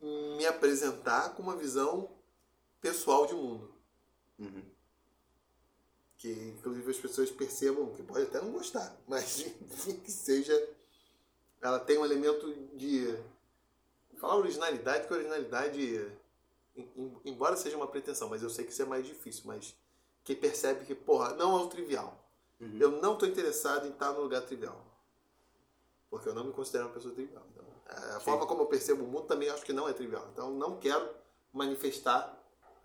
me 0.00 0.44
apresentar 0.46 1.34
com 1.34 1.42
uma 1.42 1.56
visão 1.56 2.10
pessoal 2.80 3.26
de 3.26 3.34
mundo. 3.34 3.72
Uhum. 4.38 4.62
Que 6.18 6.30
inclusive 6.32 6.90
as 6.90 6.98
pessoas 6.98 7.30
percebam, 7.30 7.92
que 7.94 8.02
pode 8.02 8.24
até 8.24 8.40
não 8.40 8.50
gostar, 8.52 8.94
mas 9.06 9.44
que 10.04 10.10
seja. 10.10 10.54
Ela 11.60 11.78
tem 11.80 11.98
um 11.98 12.04
elemento 12.04 12.52
de. 12.76 13.16
Falar 14.18 14.36
originalidade, 14.36 15.06
que 15.06 15.14
originalidade, 15.14 16.12
em- 16.76 16.90
em- 16.96 17.20
embora 17.24 17.56
seja 17.56 17.76
uma 17.76 17.86
pretensão, 17.86 18.28
mas 18.28 18.42
eu 18.42 18.50
sei 18.50 18.64
que 18.64 18.72
isso 18.72 18.82
é 18.82 18.84
mais 18.84 19.06
difícil, 19.06 19.42
mas 19.46 19.76
que 20.24 20.34
percebe 20.34 20.84
que, 20.84 20.94
porra, 20.94 21.34
não 21.34 21.56
é 21.56 21.62
o 21.62 21.68
trivial. 21.68 22.18
Uhum. 22.60 22.76
Eu 22.80 22.90
não 23.00 23.14
estou 23.14 23.28
interessado 23.28 23.86
em 23.86 23.90
estar 23.90 24.12
no 24.12 24.20
lugar 24.22 24.42
trivial. 24.42 24.84
Porque 26.10 26.28
eu 26.28 26.34
não 26.34 26.44
me 26.44 26.52
considero 26.52 26.86
uma 26.86 26.94
pessoa 26.94 27.14
trivial. 27.14 27.44
Então, 27.52 27.64
a 27.86 28.18
Sim. 28.18 28.24
forma 28.24 28.46
como 28.46 28.62
eu 28.62 28.66
percebo 28.66 29.04
o 29.04 29.06
mundo 29.06 29.26
também 29.26 29.48
acho 29.50 29.64
que 29.64 29.72
não 29.72 29.88
é 29.88 29.92
trivial. 29.92 30.26
Então, 30.32 30.50
não 30.50 30.78
quero 30.78 31.08
manifestar. 31.52 32.37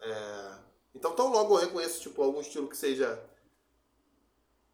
É, 0.03 0.59
Então, 0.93 1.15
tão 1.15 1.31
logo 1.31 1.55
eu 1.55 1.65
reconheço 1.65 2.01
tipo, 2.01 2.21
algum 2.21 2.41
estilo 2.41 2.67
que 2.67 2.77
seja 2.77 3.23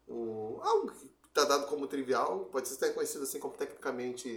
um... 0.08 0.60
algo 0.62 0.90
que 0.90 1.10
está 1.28 1.44
dado 1.44 1.66
como 1.66 1.86
trivial, 1.86 2.46
pode 2.46 2.68
ser 2.68 2.84
reconhecido 2.86 3.22
assim 3.22 3.38
como 3.38 3.56
tecnicamente 3.56 4.28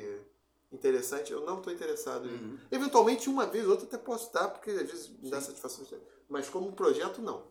interessante, 0.72 1.32
eu 1.32 1.42
não 1.42 1.58
estou 1.58 1.72
interessado 1.72 2.28
em. 2.28 2.34
Uhum. 2.34 2.60
Eventualmente, 2.72 3.30
uma 3.30 3.46
vez 3.46 3.66
ou 3.66 3.72
outra 3.72 3.86
até 3.86 3.98
posso 3.98 4.28
estar, 4.28 4.48
porque 4.50 4.72
às 4.72 4.90
vezes 4.90 5.10
me 5.10 5.30
dá 5.30 5.40
satisfação. 5.40 5.86
Mas 6.28 6.50
como 6.50 6.68
um 6.68 6.72
projeto, 6.72 7.22
não. 7.22 7.44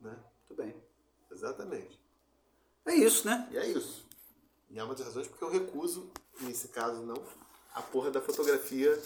Né? 0.00 0.16
Muito 0.48 0.62
bem. 0.62 0.74
Exatamente. 1.30 2.00
É 2.86 2.94
isso, 2.94 3.26
né? 3.26 3.48
E 3.50 3.56
é 3.56 3.66
isso. 3.66 4.04
E 4.70 4.78
é 4.78 4.84
uma 4.84 4.94
das 4.94 5.06
razões 5.06 5.26
porque 5.26 5.42
eu 5.42 5.50
recuso, 5.50 6.10
nesse 6.40 6.68
caso 6.68 7.02
não, 7.02 7.22
a 7.74 7.82
porra 7.82 8.10
da 8.10 8.20
fotografia 8.20 9.00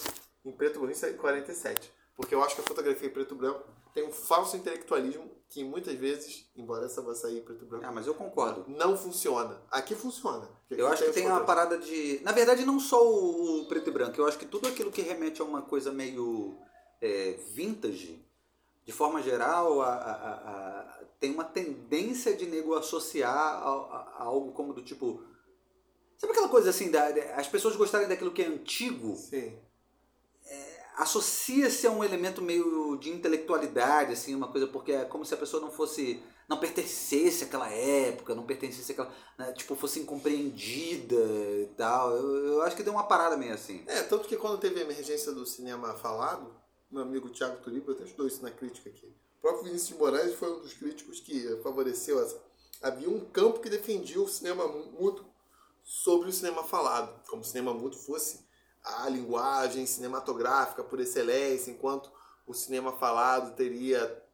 em 0.44 0.52
preto 0.52 0.76
e 0.76 0.80
branco 0.80 1.06
em 1.06 1.16
47. 1.16 1.92
Porque 2.18 2.34
eu 2.34 2.42
acho 2.42 2.56
que 2.56 2.60
a 2.60 2.64
fotografia 2.64 3.06
em 3.08 3.12
preto 3.12 3.32
e 3.34 3.38
branco 3.38 3.62
tem 3.94 4.04
um 4.04 4.10
falso 4.10 4.56
intelectualismo 4.56 5.30
que 5.48 5.62
muitas 5.62 5.94
vezes, 5.94 6.50
embora 6.56 6.84
essa 6.84 7.00
vá 7.00 7.14
sair 7.14 7.38
em 7.38 7.42
preto 7.42 7.64
e 7.64 7.66
branco, 7.68 7.86
Ah, 7.86 7.92
mas 7.92 8.06
eu 8.08 8.14
concordo. 8.14 8.64
não 8.68 8.96
funciona. 8.96 9.62
Aqui 9.70 9.94
funciona. 9.94 10.46
Porque 10.68 10.82
Eu 10.82 10.86
aqui 10.88 10.94
acho 10.96 11.04
que 11.04 11.12
tem 11.12 11.26
uma 11.28 11.44
parada 11.44 11.78
de. 11.78 12.20
Na 12.24 12.32
verdade, 12.32 12.66
não 12.66 12.80
só 12.80 13.00
o, 13.08 13.64
preto 13.68 13.88
e 13.88 13.92
branco. 13.92 14.20
Eu 14.20 14.26
acho 14.26 14.36
que 14.36 14.44
tudo 14.46 14.66
aquilo 14.68 14.90
que 14.90 15.00
remete 15.00 15.40
a 15.40 15.44
uma 15.44 15.62
coisa 15.62 15.92
meio 15.92 16.58
é, 17.00 17.38
vintage, 17.52 18.22
de 18.84 18.92
forma 18.92 19.22
geral, 19.22 19.80
a, 19.80 19.94
a- 19.94 20.34
a- 20.34 21.04
tem 21.20 21.32
uma 21.32 21.44
tendência 21.44 22.36
de 22.36 22.46
nego 22.46 22.74
associar 22.74 23.32
a 23.36 24.16
algo 24.24 24.52
como 24.52 24.72
do 24.74 24.82
tipo. 24.82 25.22
Sabe 26.18 26.32
aquela 26.32 26.48
coisa 26.48 26.70
assim, 26.70 26.90
da, 26.90 27.06
as 27.36 27.46
pessoas 27.46 27.76
gostarem 27.76 28.08
daquilo 28.08 28.32
que 28.32 28.42
é 28.42 28.46
antigo? 28.48 29.14
Sim. 29.16 29.56
Associa-se 30.98 31.86
a 31.86 31.92
um 31.92 32.02
elemento 32.02 32.42
meio 32.42 32.96
de 32.96 33.08
intelectualidade, 33.08 34.12
assim, 34.12 34.34
uma 34.34 34.48
coisa, 34.48 34.66
porque 34.66 34.92
é 34.92 35.04
como 35.04 35.24
se 35.24 35.32
a 35.32 35.36
pessoa 35.36 35.62
não 35.62 35.70
fosse, 35.70 36.20
não 36.48 36.58
pertencesse 36.58 37.44
àquela 37.44 37.70
época, 37.70 38.34
não 38.34 38.44
pertencesse 38.44 38.90
àquela, 38.90 39.14
né, 39.38 39.52
tipo, 39.52 39.76
fosse 39.76 40.00
incompreendida 40.00 41.14
e 41.14 41.70
tal. 41.76 42.10
Eu, 42.16 42.46
eu 42.46 42.62
acho 42.62 42.74
que 42.74 42.82
deu 42.82 42.92
uma 42.92 43.04
parada 43.04 43.36
meio 43.36 43.54
assim. 43.54 43.84
É, 43.86 44.02
tanto 44.02 44.26
que 44.26 44.36
quando 44.36 44.58
teve 44.58 44.80
a 44.80 44.82
emergência 44.82 45.30
do 45.30 45.46
cinema 45.46 45.94
falado, 45.94 46.52
meu 46.90 47.02
amigo 47.02 47.30
Thiago 47.30 47.62
Turiba 47.62 47.92
até 47.92 48.02
estudou 48.02 48.26
isso 48.26 48.42
na 48.42 48.50
crítica 48.50 48.90
aqui. 48.90 49.06
O 49.38 49.40
próprio 49.40 49.64
Vinícius 49.66 49.90
de 49.90 49.94
Moraes 49.94 50.34
foi 50.34 50.52
um 50.52 50.60
dos 50.60 50.74
críticos 50.74 51.20
que 51.20 51.60
favoreceu 51.62 52.20
essa. 52.20 52.42
Havia 52.82 53.08
um 53.08 53.20
campo 53.20 53.60
que 53.60 53.70
defendia 53.70 54.20
o 54.20 54.26
cinema 54.26 54.66
mudo 54.66 55.24
sobre 55.84 56.28
o 56.28 56.32
cinema 56.32 56.64
falado, 56.64 57.22
como 57.28 57.42
o 57.42 57.44
cinema 57.44 57.72
mudo 57.72 57.96
fosse 57.96 58.47
a 58.96 59.08
linguagem 59.08 59.86
cinematográfica 59.86 60.82
por 60.82 61.00
excelência, 61.00 61.70
enquanto 61.70 62.10
o 62.46 62.54
cinema 62.54 62.92
falado 62.92 63.54
teria 63.54 64.24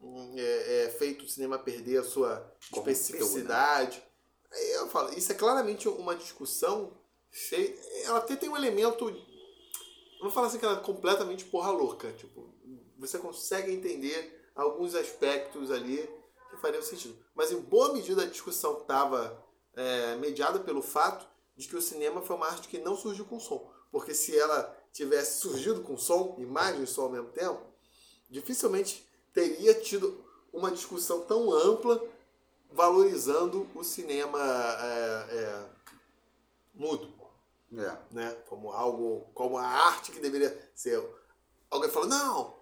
hum, 0.00 0.34
é, 0.36 0.84
é, 0.84 0.90
feito 0.90 1.24
o 1.24 1.28
cinema 1.28 1.58
perder 1.58 1.98
a 1.98 2.04
sua 2.04 2.36
Corrompeu, 2.70 2.92
especificidade. 2.92 4.02
Aí 4.52 4.72
eu 4.72 4.88
falo, 4.88 5.12
isso 5.14 5.32
é 5.32 5.34
claramente 5.34 5.88
uma 5.88 6.14
discussão 6.14 6.92
feita. 7.30 7.80
Ela 8.04 8.18
até 8.18 8.36
tem 8.36 8.48
um 8.48 8.56
elemento. 8.56 9.10
Não 9.10 10.22
vou 10.22 10.30
falar 10.30 10.48
assim 10.48 10.58
que 10.58 10.64
ela 10.64 10.78
é 10.78 10.82
completamente 10.82 11.44
porra 11.46 11.70
louca. 11.70 12.12
Tipo, 12.12 12.48
você 12.98 13.18
consegue 13.18 13.72
entender 13.72 14.50
alguns 14.54 14.94
aspectos 14.94 15.70
ali 15.70 16.08
que 16.50 16.56
fariam 16.58 16.82
sentido. 16.82 17.16
Mas 17.34 17.50
em 17.50 17.60
boa 17.60 17.92
medida 17.92 18.22
a 18.22 18.26
discussão 18.26 18.78
estava 18.78 19.42
mediada 20.20 20.60
pelo 20.60 20.82
fato 20.82 21.26
de 21.56 21.66
que 21.66 21.76
o 21.76 21.82
cinema 21.82 22.22
foi 22.22 22.36
uma 22.36 22.46
arte 22.46 22.68
que 22.68 22.78
não 22.78 22.96
surgiu 22.96 23.24
com 23.24 23.40
som. 23.40 23.73
Porque 23.94 24.12
se 24.12 24.36
ela 24.36 24.76
tivesse 24.92 25.38
surgido 25.38 25.80
com 25.82 25.96
som, 25.96 26.34
imagem 26.40 26.82
e 26.82 26.86
som 26.86 27.02
ao 27.02 27.10
mesmo 27.10 27.28
tempo, 27.28 27.62
dificilmente 28.28 29.08
teria 29.32 29.72
tido 29.72 30.20
uma 30.52 30.72
discussão 30.72 31.20
tão 31.20 31.52
ampla 31.52 32.04
valorizando 32.72 33.70
o 33.72 33.84
cinema 33.84 34.40
é, 34.40 35.28
é, 35.30 35.66
mudo, 36.74 37.08
É. 37.72 37.96
né? 38.10 38.32
Como 38.48 38.72
algo, 38.72 39.30
como 39.32 39.56
a 39.58 39.64
arte 39.64 40.10
que 40.10 40.18
deveria 40.18 40.72
ser. 40.74 41.00
Alguém 41.70 41.88
falou, 41.88 42.08
não, 42.08 42.56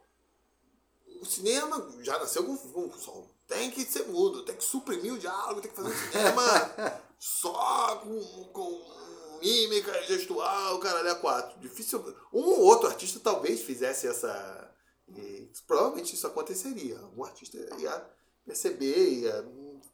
o 1.19 1.25
cinema 1.25 1.95
já 2.03 2.19
nasceu 2.19 2.45
com, 2.45 2.55
com 2.59 2.93
som. 2.99 3.27
Tem 3.49 3.71
que 3.71 3.87
ser 3.87 4.07
mudo, 4.09 4.45
tem 4.45 4.55
que 4.55 4.65
suprimir 4.65 5.15
o 5.15 5.19
diálogo, 5.19 5.63
tem 5.63 5.71
que 5.71 5.77
fazer 5.77 5.89
um 5.89 6.11
cinema 6.13 7.01
só 7.19 7.97
com, 7.97 8.45
com 8.53 9.11
mímica 9.43 10.02
gestual, 10.05 10.78
caralho, 10.78 11.10
a 11.10 11.14
quatro. 11.16 11.59
Difícil. 11.60 11.98
Um 12.32 12.43
ou 12.44 12.60
outro 12.60 12.89
artista 12.89 13.19
talvez 13.20 13.60
fizesse 13.60 14.06
essa. 14.06 14.70
e 15.09 15.51
provavelmente 15.66 16.14
isso 16.14 16.27
aconteceria. 16.27 16.98
Um 17.16 17.24
artista 17.24 17.59
ia 17.78 18.05
perceber, 18.44 19.09
ia 19.20 19.44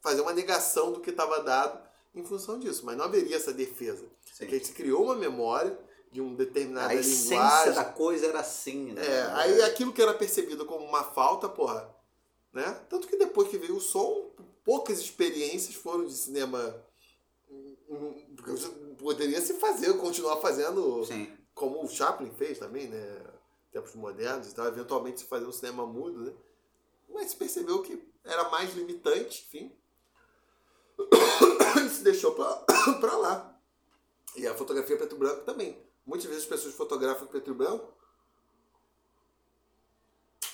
fazer 0.01 0.21
uma 0.21 0.33
negação 0.33 0.91
do 0.91 1.01
que 1.01 1.09
estava 1.09 1.41
dado 1.41 1.79
em 2.15 2.23
função 2.23 2.59
disso. 2.59 2.85
Mas 2.85 2.95
não 2.97 3.05
haveria 3.05 3.35
essa 3.35 3.51
defesa. 3.53 4.05
Sim. 4.33 4.45
Porque 4.45 4.63
se 4.63 4.71
criou 4.73 5.03
uma 5.05 5.15
memória 5.15 5.77
de 6.11 6.21
uma 6.21 6.35
determinada 6.35 6.89
A 6.89 6.95
essência 6.95 7.35
linguagem. 7.35 7.73
da 7.73 7.85
coisa 7.85 8.25
era 8.27 8.39
assim, 8.39 8.93
né? 8.93 9.05
É, 9.05 9.21
aí 9.33 9.61
aquilo 9.61 9.93
que 9.93 10.01
era 10.01 10.13
percebido 10.13 10.65
como 10.65 10.83
uma 10.85 11.03
falta, 11.03 11.47
porra, 11.47 11.87
né? 12.51 12.79
Tanto 12.89 13.07
que 13.07 13.15
depois 13.17 13.47
que 13.47 13.57
veio 13.59 13.75
o 13.75 13.81
som, 13.81 14.31
poucas 14.65 14.99
experiências 14.99 15.75
foram 15.75 16.05
de 16.05 16.13
cinema. 16.15 16.83
Poderia 18.99 19.39
se 19.41 19.53
fazer, 19.55 19.93
continuar 19.97 20.37
fazendo 20.37 21.05
Sim. 21.05 21.31
como 21.55 21.81
o 21.83 21.87
Chaplin 21.87 22.29
fez 22.31 22.59
também, 22.59 22.87
né? 22.87 23.25
Tempos 23.71 23.95
modernos 23.95 24.51
e 24.51 24.53
tal, 24.53 24.67
eventualmente 24.67 25.21
se 25.21 25.25
fazer 25.25 25.45
um 25.45 25.51
cinema 25.51 25.85
mudo, 25.85 26.19
né? 26.19 26.33
Mas 27.07 27.31
se 27.31 27.37
percebeu 27.37 27.81
que 27.81 28.07
era 28.23 28.49
mais 28.49 28.73
limitante, 28.75 29.45
enfim. 29.47 29.75
E 31.85 31.89
se 31.89 32.03
deixou 32.03 32.33
pra, 32.33 32.55
pra 32.99 33.15
lá. 33.17 33.59
E 34.35 34.45
a 34.47 34.55
fotografia 34.55 34.97
preto 34.97 35.15
e 35.15 35.19
branco 35.19 35.45
também. 35.45 35.81
Muitas 36.05 36.27
vezes 36.27 36.43
as 36.43 36.49
pessoas 36.49 36.73
fotografam 36.73 37.25
em 37.25 37.27
preto 37.27 37.51
e 37.51 37.53
branco. 37.53 37.93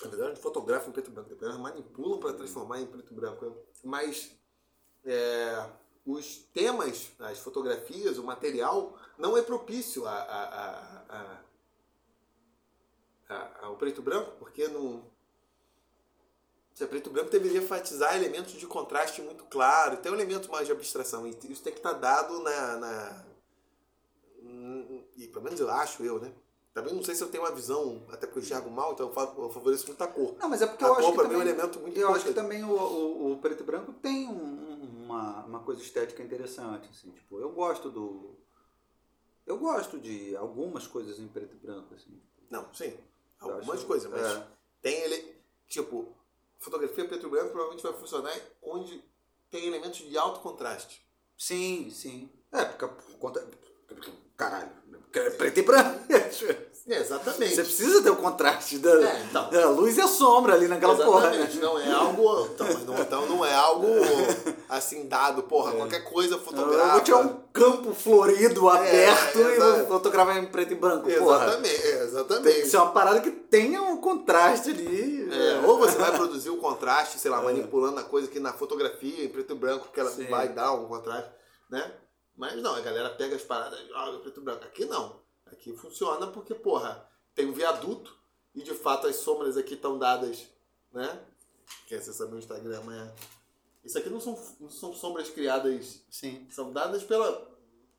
Na 0.04 0.10
verdade, 0.10 0.40
fotografam 0.40 0.90
em 0.90 0.92
preto 0.92 1.10
e 1.10 1.14
branco. 1.14 1.30
Depois 1.30 1.50
elas 1.50 1.62
manipulam 1.62 2.20
para 2.20 2.34
transformar 2.34 2.82
em 2.82 2.86
preto 2.86 3.12
e 3.12 3.16
branco. 3.16 3.46
né? 3.46 3.56
Mas 3.84 4.32
é, 5.06 5.70
os 6.06 6.38
temas, 6.54 7.12
as 7.20 7.40
fotografias, 7.40 8.18
o 8.18 8.24
material 8.24 8.98
não 9.18 9.36
é 9.38 9.42
propício 9.42 10.06
a, 10.08 10.12
a, 10.14 11.42
a, 13.30 13.66
ao 13.66 13.76
preto 13.76 14.02
e 14.02 14.04
branco, 14.04 14.32
porque 14.38 14.68
não. 14.68 15.04
Se 16.74 16.84
é 16.84 16.88
preto 16.88 17.10
e 17.10 17.14
branco, 17.14 17.30
deveria 17.32 17.60
enfatizar 17.60 18.16
elementos 18.16 18.54
de 18.54 18.68
contraste 18.68 19.22
muito 19.22 19.46
claro, 19.46 19.98
tem 19.98 20.12
um 20.12 20.16
elemento 20.16 20.52
mais 20.52 20.66
de 20.68 20.74
abstração. 20.74 21.26
E 21.26 21.32
isso 21.50 21.64
tem 21.64 21.72
que 21.74 21.80
estar 21.80 21.94
dado 21.94 22.40
na. 22.40 22.78
na 22.78 23.26
e 25.18 25.28
pelo 25.28 25.44
menos 25.44 25.60
eu 25.60 25.70
acho, 25.72 26.04
eu, 26.04 26.20
né? 26.20 26.32
Também 26.74 26.94
não 26.94 27.02
sei 27.04 27.16
se 27.16 27.24
eu 27.24 27.30
tenho 27.30 27.44
uma 27.44 27.52
visão, 27.56 28.04
até 28.10 28.28
porque 28.28 28.40
eu 28.40 28.44
enxergo 28.44 28.70
mal, 28.70 28.92
então 28.92 29.08
eu 29.08 29.14
fa- 29.14 29.34
eu 29.38 29.50
favoreço 29.50 29.88
muito 29.88 30.02
a 30.04 30.08
cor. 30.08 30.36
Não, 30.38 30.50
mas 30.50 30.62
é 30.62 30.68
porque 30.68 30.84
A 30.84 30.88
eu 30.88 30.94
acho 30.94 31.02
cor 31.04 31.12
que 31.12 31.18
pra 31.20 31.28
mim 31.30 31.34
é 31.34 31.38
um 31.38 31.40
também, 31.40 31.54
elemento 31.54 31.80
muito 31.80 31.98
eu 31.98 32.10
acho 32.10 32.26
que 32.26 32.30
importante. 32.32 32.50
também 32.60 32.64
o, 32.66 32.76
o, 32.78 33.32
o 33.32 33.38
preto 33.38 33.64
e 33.64 33.66
branco 33.66 33.94
tem 33.94 34.28
um- 34.28 34.65
uma, 35.16 35.46
uma 35.46 35.60
coisa 35.62 35.82
estética 35.82 36.22
interessante, 36.22 36.90
assim, 36.90 37.12
tipo, 37.12 37.40
eu 37.40 37.52
gosto 37.52 37.90
do 37.90 38.36
eu 39.46 39.58
gosto 39.60 40.00
de 40.00 40.36
algumas 40.36 40.88
coisas 40.88 41.20
em 41.20 41.28
preto 41.28 41.56
e 41.56 41.60
branco, 41.60 41.94
assim. 41.94 42.20
Não, 42.50 42.74
sim. 42.74 42.98
Algumas 43.40 43.78
acho- 43.78 43.86
coisas, 43.86 44.10
mas 44.12 44.26
é. 44.26 44.48
tem 44.82 45.02
ele. 45.02 45.36
Tipo, 45.68 46.16
fotografia 46.60 47.08
preto 47.08 47.28
e 47.28 47.30
branco 47.30 47.50
provavelmente 47.52 47.84
vai 47.84 47.94
funcionar 47.94 48.34
onde 48.62 49.04
tem 49.52 49.66
elementos 49.68 50.00
de 50.00 50.18
alto 50.18 50.40
contraste. 50.40 51.06
Sim, 51.38 51.90
sim. 51.92 52.30
É, 52.52 52.66
porque 52.66 52.88
por 52.88 53.18
conta 53.20 53.48
caralho, 54.36 54.72
é 55.14 55.30
preto 55.32 55.60
e 55.60 55.64
branco. 55.64 56.06
É, 56.88 57.00
exatamente. 57.00 57.56
Você 57.56 57.64
precisa 57.64 58.04
ter 58.04 58.12
o 58.12 58.16
contraste 58.16 58.78
da, 58.78 58.92
É, 58.92 59.24
então. 59.24 59.50
da 59.50 59.70
luz 59.70 59.98
e 59.98 60.02
a 60.02 60.08
sombra 60.08 60.54
ali 60.54 60.68
naquela 60.68 60.96
porra. 60.96 61.32
né? 61.32 61.38
Exatamente, 61.38 61.58
não 61.60 61.80
é 61.80 61.92
algo. 61.92 62.46
Então 62.54 62.68
não, 62.86 63.00
então 63.02 63.26
não 63.26 63.46
é 63.46 63.56
algo 63.56 63.88
assim 64.70 65.08
dado, 65.08 65.42
porra, 65.44 65.72
qualquer 65.72 66.04
coisa 66.04 66.36
Eu 66.36 66.40
fotografa. 66.40 66.92
vou 66.92 67.02
tirar 67.02 67.18
um 67.22 67.40
campo 67.52 67.92
florido, 67.94 68.70
aberto 68.70 69.40
e 69.40 69.86
fotografar 69.88 70.38
em 70.38 70.46
preto 70.46 70.74
e 70.74 70.76
branco, 70.76 71.10
porra. 71.12 71.46
Exatamente, 71.46 71.76
é, 71.76 71.82
Tem 71.82 71.98
que 71.98 72.04
exatamente. 72.04 72.68
ser 72.68 72.78
uma 72.78 72.92
parada 72.92 73.20
que 73.22 73.32
tenha 73.32 73.82
um 73.82 73.98
contraste 73.98 74.70
ali. 74.70 75.28
É, 75.34 75.66
ou 75.66 75.80
você 75.80 75.98
vai 75.98 76.12
produzir 76.12 76.52
o 76.52 76.58
contraste, 76.58 77.18
sei 77.20 77.32
lá, 77.32 77.42
manipulando 77.42 78.00
a 78.00 78.04
coisa 78.04 78.28
que 78.28 78.40
na 78.40 78.54
fotografia, 78.54 79.26
em 79.26 79.30
preto 79.30 79.54
e 79.54 79.58
branco, 79.58 79.88
que 79.92 80.00
ela 80.00 80.12
Sim. 80.12 80.28
vai 80.28 80.50
dar 80.50 80.72
um 80.74 80.86
contraste, 80.86 81.32
né? 81.68 81.92
Mas 82.38 82.62
não, 82.62 82.76
a 82.76 82.82
galera 82.82 83.10
pega 83.10 83.36
as 83.36 83.42
paradas, 83.42 83.80
joga 83.88 84.20
preto 84.20 84.40
e 84.40 84.44
branco. 84.44 84.64
Aqui 84.66 84.86
não. 84.86 85.25
Aqui 85.52 85.74
funciona 85.76 86.28
porque, 86.28 86.56
porra, 86.56 87.08
tem 87.34 87.46
um 87.46 87.54
viaduto 87.54 88.16
e 88.54 88.64
de 88.64 88.74
fato 88.74 89.08
as 89.08 89.18
sombras 89.18 89.58
aqui 89.58 89.76
estão 89.76 89.98
dadas, 90.00 90.48
né? 90.92 91.20
Quem 91.88 91.98
acessa 91.98 92.26
meu 92.28 92.40
Instagram 92.40 92.80
amanhã. 92.80 93.14
Isso 93.84 93.98
aqui 93.98 94.10
não 94.10 94.20
são, 94.20 94.38
não 94.60 94.70
são 94.70 94.94
sombras 94.94 95.30
criadas, 95.30 96.02
Sim. 96.10 96.48
são 96.50 96.74
dadas 96.74 97.04
pela. 97.04 97.48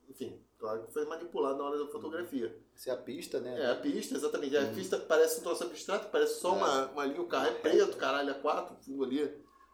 Enfim, 0.09 0.41
claro 0.59 0.83
que 0.83 0.93
foi 0.93 1.05
manipulado 1.05 1.59
na 1.59 1.65
hora 1.65 1.79
da 1.79 1.87
fotografia. 1.87 2.57
Essa 2.75 2.91
é 2.91 2.93
a 2.93 2.97
pista, 2.97 3.39
né? 3.39 3.61
É, 3.61 3.71
a 3.71 3.77
pista, 3.77 4.17
exatamente. 4.17 4.57
A 4.57 4.73
pista 4.73 4.99
parece 4.99 5.39
um 5.41 5.43
troço 5.45 5.63
abstrato, 5.65 6.09
parece 6.11 6.41
só 6.41 6.55
É. 6.55 6.57
uma, 6.57 6.87
uma 6.89 7.05
linha, 7.05 7.21
o 7.23 7.27
carro 7.29 7.47
é 7.47 7.53
preto, 7.53 7.97
caralho, 7.97 8.31
é 8.31 8.35
quatro, 8.35 8.77
fundo 8.85 9.05
ali. 9.05 9.27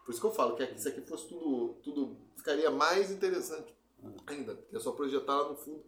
Por 0.04 0.10
isso 0.10 0.20
que 0.20 0.26
eu 0.26 0.32
falo 0.32 0.56
que 0.56 0.78
se 0.78 0.88
aqui 0.88 1.00
fosse 1.02 1.28
tudo, 1.28 1.74
tudo 1.82 2.16
ficaria 2.36 2.70
mais 2.70 3.10
interessante 3.10 3.74
ainda. 4.26 4.54
Porque 4.54 4.76
é 4.76 4.80
só 4.80 4.92
projetar 4.92 5.40
lá 5.42 5.48
no 5.48 5.56
fundo 5.56 5.82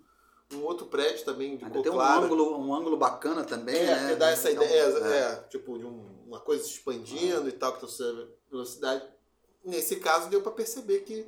um 0.57 0.65
outro 0.65 0.87
prédio 0.87 1.25
também 1.25 1.57
de 1.57 1.65
Ainda 1.65 1.75
cor 1.77 1.83
tem 1.83 1.93
um 1.93 1.95
clara. 1.97 2.25
ângulo, 2.25 2.59
um 2.59 2.75
ângulo 2.75 2.97
bacana 2.97 3.45
também, 3.45 3.77
É, 3.77 3.95
né? 4.01 4.17
dá 4.17 4.31
essa 4.31 4.51
Então, 4.51 4.65
ideia, 4.65 4.83
é. 4.83 5.19
é, 5.19 5.35
tipo, 5.49 5.79
de 5.79 5.85
um- 5.85 6.25
uma 6.27 6.41
coisa 6.41 6.63
se 6.65 6.71
expandindo 6.71 7.49
e 7.49 7.53
tal, 7.53 7.73
que 7.75 7.81
tá 7.81 7.87
velocidade. 8.51 9.05
Nesse 9.65 9.97
caso 9.97 10.29
deu 10.29 10.43
pra 10.43 10.53
perceber 10.53 11.01
que. 11.01 11.27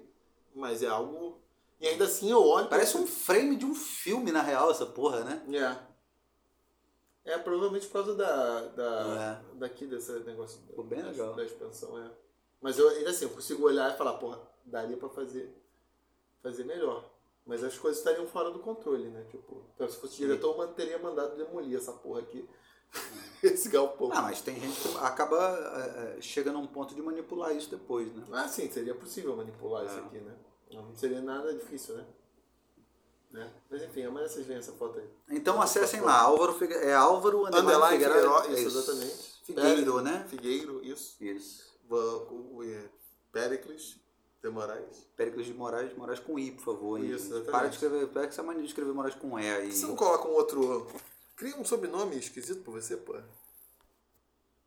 Mas 0.54 0.82
é 0.82 0.86
algo. 0.88 1.40
E 1.80 1.86
ainda 1.86 2.04
assim 2.04 2.30
eu 2.30 2.42
olho. 2.42 2.68
Parece 2.68 2.96
um 2.96 3.06
frame 3.06 3.56
de 3.56 3.64
um 3.66 3.74
filme, 3.74 4.32
na 4.32 4.40
real, 4.42 4.70
essa 4.70 4.86
porra, 4.86 5.22
né? 5.24 5.42
É. 7.24 7.32
É, 7.32 7.38
provavelmente 7.38 7.86
por 7.86 7.92
causa 7.94 8.14
da. 8.14 8.60
da 8.68 9.40
É. 9.54 9.56
Daqui 9.58 9.86
desse 9.86 10.12
negócio. 10.20 10.60
Ficou 10.66 10.84
bem 10.84 11.02
da, 11.02 11.08
legal. 11.08 11.34
Da 11.34 11.44
expansão, 11.44 11.98
é. 11.98 12.10
Mas 12.60 12.78
eu 12.78 12.88
ainda 12.88 13.10
assim, 13.10 13.24
eu 13.26 13.30
consigo 13.30 13.64
olhar 13.66 13.92
e 13.92 13.96
falar, 13.98 14.14
porra, 14.14 14.40
daria 14.64 14.96
pra 14.96 15.08
fazer, 15.08 15.52
fazer 16.42 16.64
melhor. 16.64 17.04
Mas 17.46 17.62
as 17.62 17.78
coisas 17.78 17.98
estariam 17.98 18.26
fora 18.26 18.50
do 18.50 18.58
controle, 18.58 19.08
né? 19.08 19.24
Tipo, 19.30 19.62
então, 19.74 19.88
se 19.88 19.96
fosse 19.98 20.16
diretor, 20.16 20.50
eu 20.52 20.58
man- 20.58 20.72
teria 20.72 20.98
mandado 20.98 21.36
demolir 21.36 21.78
essa 21.78 21.92
porra 21.92 22.20
aqui. 22.20 22.46
Esse 23.42 23.68
galpão. 23.68 24.10
Ah, 24.12 24.22
mas 24.22 24.40
tem 24.40 24.58
gente 24.58 24.80
que 24.80 24.96
acaba. 24.98 25.36
é, 25.36 26.18
é, 26.18 26.20
chega 26.20 26.50
num 26.52 26.66
ponto 26.66 26.94
de 26.94 27.02
manipular 27.02 27.54
isso 27.54 27.70
depois, 27.70 28.12
né? 28.14 28.24
Ah, 28.32 28.48
sim, 28.48 28.70
seria 28.70 28.94
possível 28.94 29.36
manipular 29.36 29.84
isso 29.84 29.94
É. 29.96 29.98
aqui, 30.00 30.18
né? 30.18 30.34
Não 30.72 30.94
seria 30.96 31.20
nada 31.20 31.52
difícil, 31.54 31.96
né? 31.96 32.04
né? 33.30 33.52
Mas 33.70 33.82
enfim, 33.82 34.04
amanhã 34.04 34.26
vocês 34.28 34.46
veem 34.46 34.58
essa 34.58 34.72
foto 34.72 34.98
aí. 34.98 35.08
Então 35.30 35.60
acessem 35.60 36.00
lá, 36.00 36.20
Álvaro 36.22 36.54
Figue... 36.54 36.74
é 36.74 36.94
Álvaro 36.94 37.46
Underline 37.46 37.66
Underline 37.74 38.04
Figueiró, 38.04 38.42
Figueiró, 38.42 38.60
isso, 38.60 38.78
exatamente. 38.78 39.40
Figueiro, 39.44 39.92
Pere- 39.94 40.04
né? 40.04 40.26
Figueiro, 40.28 40.84
isso. 40.84 41.22
Isso. 41.22 41.76
O- 41.90 42.62
Péricles 43.30 43.96
de 44.48 44.54
Moraes. 44.54 45.06
Péricles 45.16 45.46
de 45.46 45.54
Moraes, 45.54 45.96
Moraes 45.96 46.20
com 46.20 46.38
I, 46.38 46.52
por 46.52 46.64
favor. 46.64 47.00
Isso, 47.00 47.26
exatamente. 47.26 47.50
Para 47.50 47.68
de 47.68 47.74
escrever, 47.74 48.06
pega 48.08 48.26
essa 48.28 48.42
mania 48.42 48.62
de 48.62 48.68
escrever 48.68 48.92
Moraes 48.92 49.14
com 49.14 49.38
E 49.38 49.50
aí. 49.50 49.72
Você 49.72 49.86
não 49.86 49.96
coloca 49.96 50.28
um 50.28 50.32
outro. 50.32 50.86
Cria 51.36 51.56
um 51.56 51.64
sobrenome 51.64 52.16
esquisito 52.18 52.62
pra 52.62 52.72
você, 52.72 52.96
pô. 52.96 53.14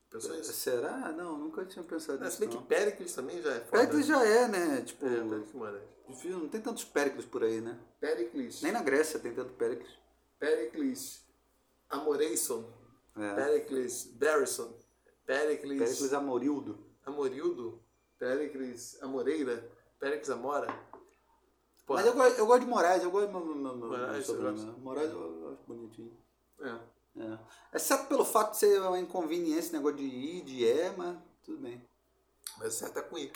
Pensou 0.09 0.35
isso? 0.35 0.51
Será? 0.53 1.11
Não, 1.11 1.37
nunca 1.37 1.63
tinha 1.65 1.83
pensado 1.83 2.19
É, 2.19 2.25
nisso. 2.25 2.35
se 2.37 2.39
bem 2.39 2.49
que 2.49 2.55
não. 2.55 2.63
Péricles 2.63 3.13
também 3.13 3.41
já 3.41 3.51
é 3.51 3.59
foda. 3.59 3.71
Péricles 3.71 4.05
já 4.07 4.23
é, 4.25 4.47
né? 4.47 4.81
Tipo, 4.81 5.05
É, 5.05 5.09
Péricles 5.09 5.53
Moraes. 5.53 5.83
difícil, 6.07 6.39
não 6.39 6.49
tem 6.49 6.61
tantos 6.61 6.83
Péricles 6.83 7.25
por 7.25 7.43
aí, 7.43 7.61
né? 7.61 7.77
Péricles. 7.99 8.61
Nem 8.63 8.71
na 8.71 8.81
Grécia 8.81 9.19
tem 9.19 9.33
tanto 9.33 9.53
Péricles. 9.53 9.91
Péricles 10.39 11.23
Amoreison. 11.89 12.67
É. 13.17 13.35
Péricles 13.35 14.05
Barrison. 14.13 14.73
Péricles, 15.25 15.77
Péricles 15.77 16.13
Amorildo. 16.13 16.79
Amorildo. 17.05 17.79
Péricles 18.19 19.01
Amoreira. 19.01 19.71
Péricles 19.99 20.29
Amora. 20.29 20.67
Pô, 21.85 21.95
Mas 21.95 22.05
eu, 22.05 22.13
gosto- 22.13 22.37
eu 22.37 22.45
gosto 22.45 22.59
de 22.61 22.67
Moraes, 22.67 23.03
eu 23.03 23.09
gosto 23.11 23.27
do 23.27 23.33
meu, 23.33 23.45
meu, 23.45 23.55
meu, 23.55 23.75
meu 23.77 23.87
Moraes, 23.89 24.25
sobrenome. 24.25 24.57
você 24.59 24.65
gosta? 24.65 24.81
Moraes 24.81 25.11
eu, 25.11 25.51
acho 25.53 25.63
bonitinho. 25.67 26.17
é. 26.61 26.99
É. 27.17 27.39
Exceto 27.75 28.05
pelo 28.05 28.23
fato 28.23 28.51
de 28.51 28.57
ser 28.57 28.79
uma 28.81 28.99
inconveniência, 28.99 29.73
negócio 29.75 29.97
de 29.97 30.03
I, 30.05 30.41
de 30.41 30.63
E, 30.63 30.91
mas 30.95 31.17
tudo 31.43 31.57
bem. 31.57 31.83
Mas 32.59 32.75
o 32.75 32.77
certo 32.77 32.99
é 32.99 33.01
com 33.01 33.17
I. 33.17 33.31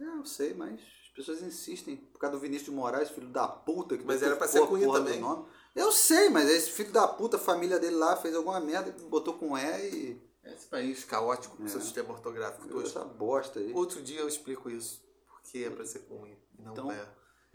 É, 0.00 0.04
eu 0.04 0.24
sei, 0.24 0.54
mas 0.54 0.80
as 0.80 1.08
pessoas 1.14 1.42
insistem. 1.42 1.96
Por 1.96 2.18
causa 2.18 2.34
do 2.36 2.40
Vinícius 2.40 2.70
de 2.70 2.74
Moraes, 2.74 3.10
filho 3.10 3.28
da 3.28 3.46
puta. 3.46 3.96
Que 3.98 4.04
Mas 4.04 4.22
era 4.22 4.34
pra 4.36 4.48
ser 4.48 4.66
com 4.66 4.78
I 4.78 4.84
porra 4.84 5.00
do 5.00 5.04
também. 5.04 5.20
nome. 5.20 5.46
Eu 5.76 5.92
sei, 5.92 6.28
mas 6.30 6.48
esse 6.48 6.70
filho 6.70 6.90
da 6.92 7.06
puta, 7.06 7.36
a 7.36 7.40
família 7.40 7.78
dele 7.78 7.94
lá 7.96 8.16
fez 8.16 8.34
alguma 8.34 8.58
merda, 8.58 8.90
botou 9.08 9.34
com 9.34 9.56
E 9.56 9.88
e. 9.94 10.27
Esse 10.52 10.66
país 10.66 11.04
caótico 11.04 11.56
com 11.56 11.64
É. 11.64 11.68
seu 11.68 11.80
sistema 11.80 12.10
ortográfico 12.12 12.66
todo. 12.68 12.86
Essa 12.86 13.04
bosta 13.04 13.58
aí. 13.58 13.72
Outro 13.72 14.00
dia 14.02 14.20
eu 14.20 14.28
explico 14.28 14.68
isso. 14.70 15.02
Porque 15.30 15.58
é 15.64 15.70
pra 15.70 15.84
ser 15.84 16.00
e 16.10 16.62
Não 16.62 16.72
Então, 16.72 16.92
é. 16.92 17.06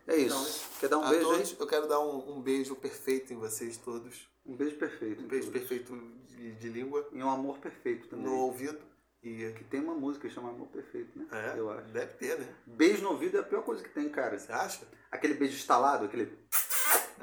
É 0.07 0.15
isso. 0.17 0.35
Então, 0.67 0.79
Quer 0.79 0.89
dar 0.89 0.97
um 0.97 1.09
beijo 1.09 1.25
todos, 1.29 1.59
eu 1.59 1.67
quero 1.67 1.87
dar 1.87 1.99
um, 2.01 2.37
um 2.37 2.41
beijo 2.41 2.75
perfeito 2.75 3.31
em 3.33 3.37
vocês 3.37 3.77
todos. 3.77 4.27
Um 4.45 4.55
beijo 4.55 4.75
perfeito. 4.77 5.23
Um 5.23 5.27
beijo 5.27 5.47
todos. 5.51 5.59
perfeito 5.61 5.95
de, 6.27 6.51
de 6.55 6.69
língua, 6.69 7.07
E 7.13 7.23
um 7.23 7.29
amor 7.29 7.59
perfeito 7.59 8.07
também. 8.09 8.25
no 8.25 8.35
ouvido. 8.39 8.79
E 9.21 9.53
Que 9.53 9.63
tem 9.63 9.79
uma 9.79 9.95
música 9.95 10.27
que 10.27 10.33
chama 10.33 10.49
Amor 10.49 10.67
Perfeito, 10.67 11.17
né? 11.17 11.25
é, 11.31 11.57
Eu 11.57 11.69
acho. 11.69 11.87
deve 11.93 12.13
ter, 12.15 12.37
né? 12.37 12.53
Beijo 12.67 13.01
no 13.03 13.11
ouvido 13.11 13.37
é 13.37 13.39
a 13.39 13.43
pior 13.43 13.63
coisa 13.63 13.81
que 13.81 13.89
tem, 13.89 14.09
cara. 14.09 14.37
Você 14.37 14.51
acha? 14.51 14.85
Aquele 15.09 15.35
beijo 15.35 15.55
estalado, 15.55 16.03
aquele. 16.03 16.37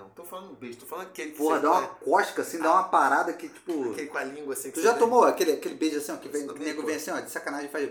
Não, 0.00 0.08
tô 0.10 0.24
falando 0.24 0.54
beijo, 0.56 0.78
tô 0.78 0.86
falando 0.86 1.08
aquele 1.08 1.32
que 1.32 1.36
Porra, 1.38 1.60
dá 1.60 1.70
uma 1.72 1.86
cosca 1.88 2.40
assim, 2.40 2.58
dá 2.58 2.72
uma 2.72 2.84
parada 2.88 3.34
que, 3.34 3.48
tipo. 3.50 3.92
aquele 3.92 4.06
com 4.08 4.16
a 4.18 4.24
língua 4.24 4.54
assim. 4.54 4.70
que 4.70 4.76
Tu 4.76 4.82
já 4.82 4.92
vem- 4.92 4.98
tomou 4.98 5.24
aquele, 5.24 5.52
aquele 5.52 5.74
beijo 5.74 5.98
assim, 5.98 6.12
ó, 6.12 6.16
que, 6.16 6.28
vem, 6.28 6.46
que 6.46 6.54
o 6.54 6.58
nego 6.58 6.82
vem 6.82 6.96
assim, 6.96 7.10
ó, 7.10 7.20
de 7.20 7.30
sacanagem 7.30 7.66
e 7.66 7.70
faz. 7.70 7.90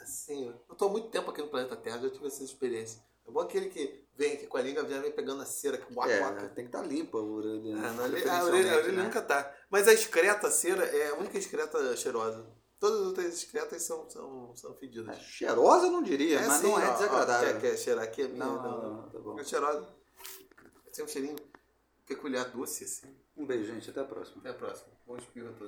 Assim, 0.00 0.48
ó. 0.48 0.52
Eu 0.72 0.74
tô 0.76 0.86
há 0.86 0.88
muito 0.90 1.08
tempo 1.10 1.30
aqui 1.30 1.40
no 1.42 1.48
planeta 1.48 1.76
Terra, 1.76 1.98
já 2.00 2.10
tive 2.10 2.26
essa 2.26 2.42
experiência. 2.42 3.00
É 3.26 3.30
bom 3.30 3.40
aquele 3.40 3.68
que 3.68 4.04
vem 4.16 4.32
aqui 4.34 4.46
com 4.46 4.56
a 4.56 4.62
língua, 4.62 4.84
já 4.88 5.00
vem 5.00 5.10
pegando 5.12 5.42
a 5.42 5.46
cera, 5.46 5.78
que 5.78 5.92
guaca, 5.92 6.12
É, 6.12 6.20
guaca. 6.20 6.48
tem 6.48 6.64
que 6.64 6.76
estar 6.76 6.82
limpa 6.82 7.18
a 7.18 7.22
orelha. 7.22 7.74
Ah, 7.76 7.92
não, 7.92 8.04
a 8.04 8.06
orelha, 8.08 8.32
a 8.32 8.44
orelha- 8.44 8.92
né? 8.92 9.02
nunca 9.04 9.22
tá. 9.22 9.52
Mas 9.70 9.86
a 9.88 9.92
excreta, 9.92 10.48
a 10.48 10.50
cera, 10.50 10.84
é 10.84 11.08
a 11.10 11.14
única 11.14 11.38
excreta 11.38 11.96
cheirosa. 11.96 12.46
Todas 12.78 13.00
as 13.00 13.06
outras 13.06 13.26
excretas 13.34 13.82
são, 13.82 14.08
são, 14.10 14.54
são 14.54 14.74
fedidas. 14.74 15.16
É, 15.16 15.20
Cheirosa 15.20 15.86
eu 15.86 15.90
não 15.90 16.02
diria, 16.02 16.38
mas 16.46 16.58
sim, 16.60 16.66
não 16.68 16.78
é 16.78 16.86
ó, 16.86 16.90
ó, 16.90 16.92
desagradável. 16.92 17.48
Quer, 17.54 17.60
quer 17.70 17.76
cheirar 17.78 18.04
aqui? 18.04 18.24
Não, 18.28 18.62
não, 18.62 18.82
não, 19.02 19.08
tá 19.08 19.18
bom. 19.18 19.40
É 19.40 19.44
cheirosa. 19.44 19.95
Tem 20.96 21.04
um 21.04 21.08
cheirinho 21.08 21.36
peculiar, 22.06 22.44
doce, 22.44 22.84
assim. 22.84 23.14
Um 23.36 23.44
beijo, 23.44 23.70
gente. 23.70 23.90
Até 23.90 24.00
a 24.00 24.04
próxima. 24.04 24.38
Até 24.38 24.48
a 24.48 24.54
próxima. 24.54 24.88
Bom 25.06 25.18
espirro 25.18 25.50
a 25.50 25.52
todos. 25.52 25.64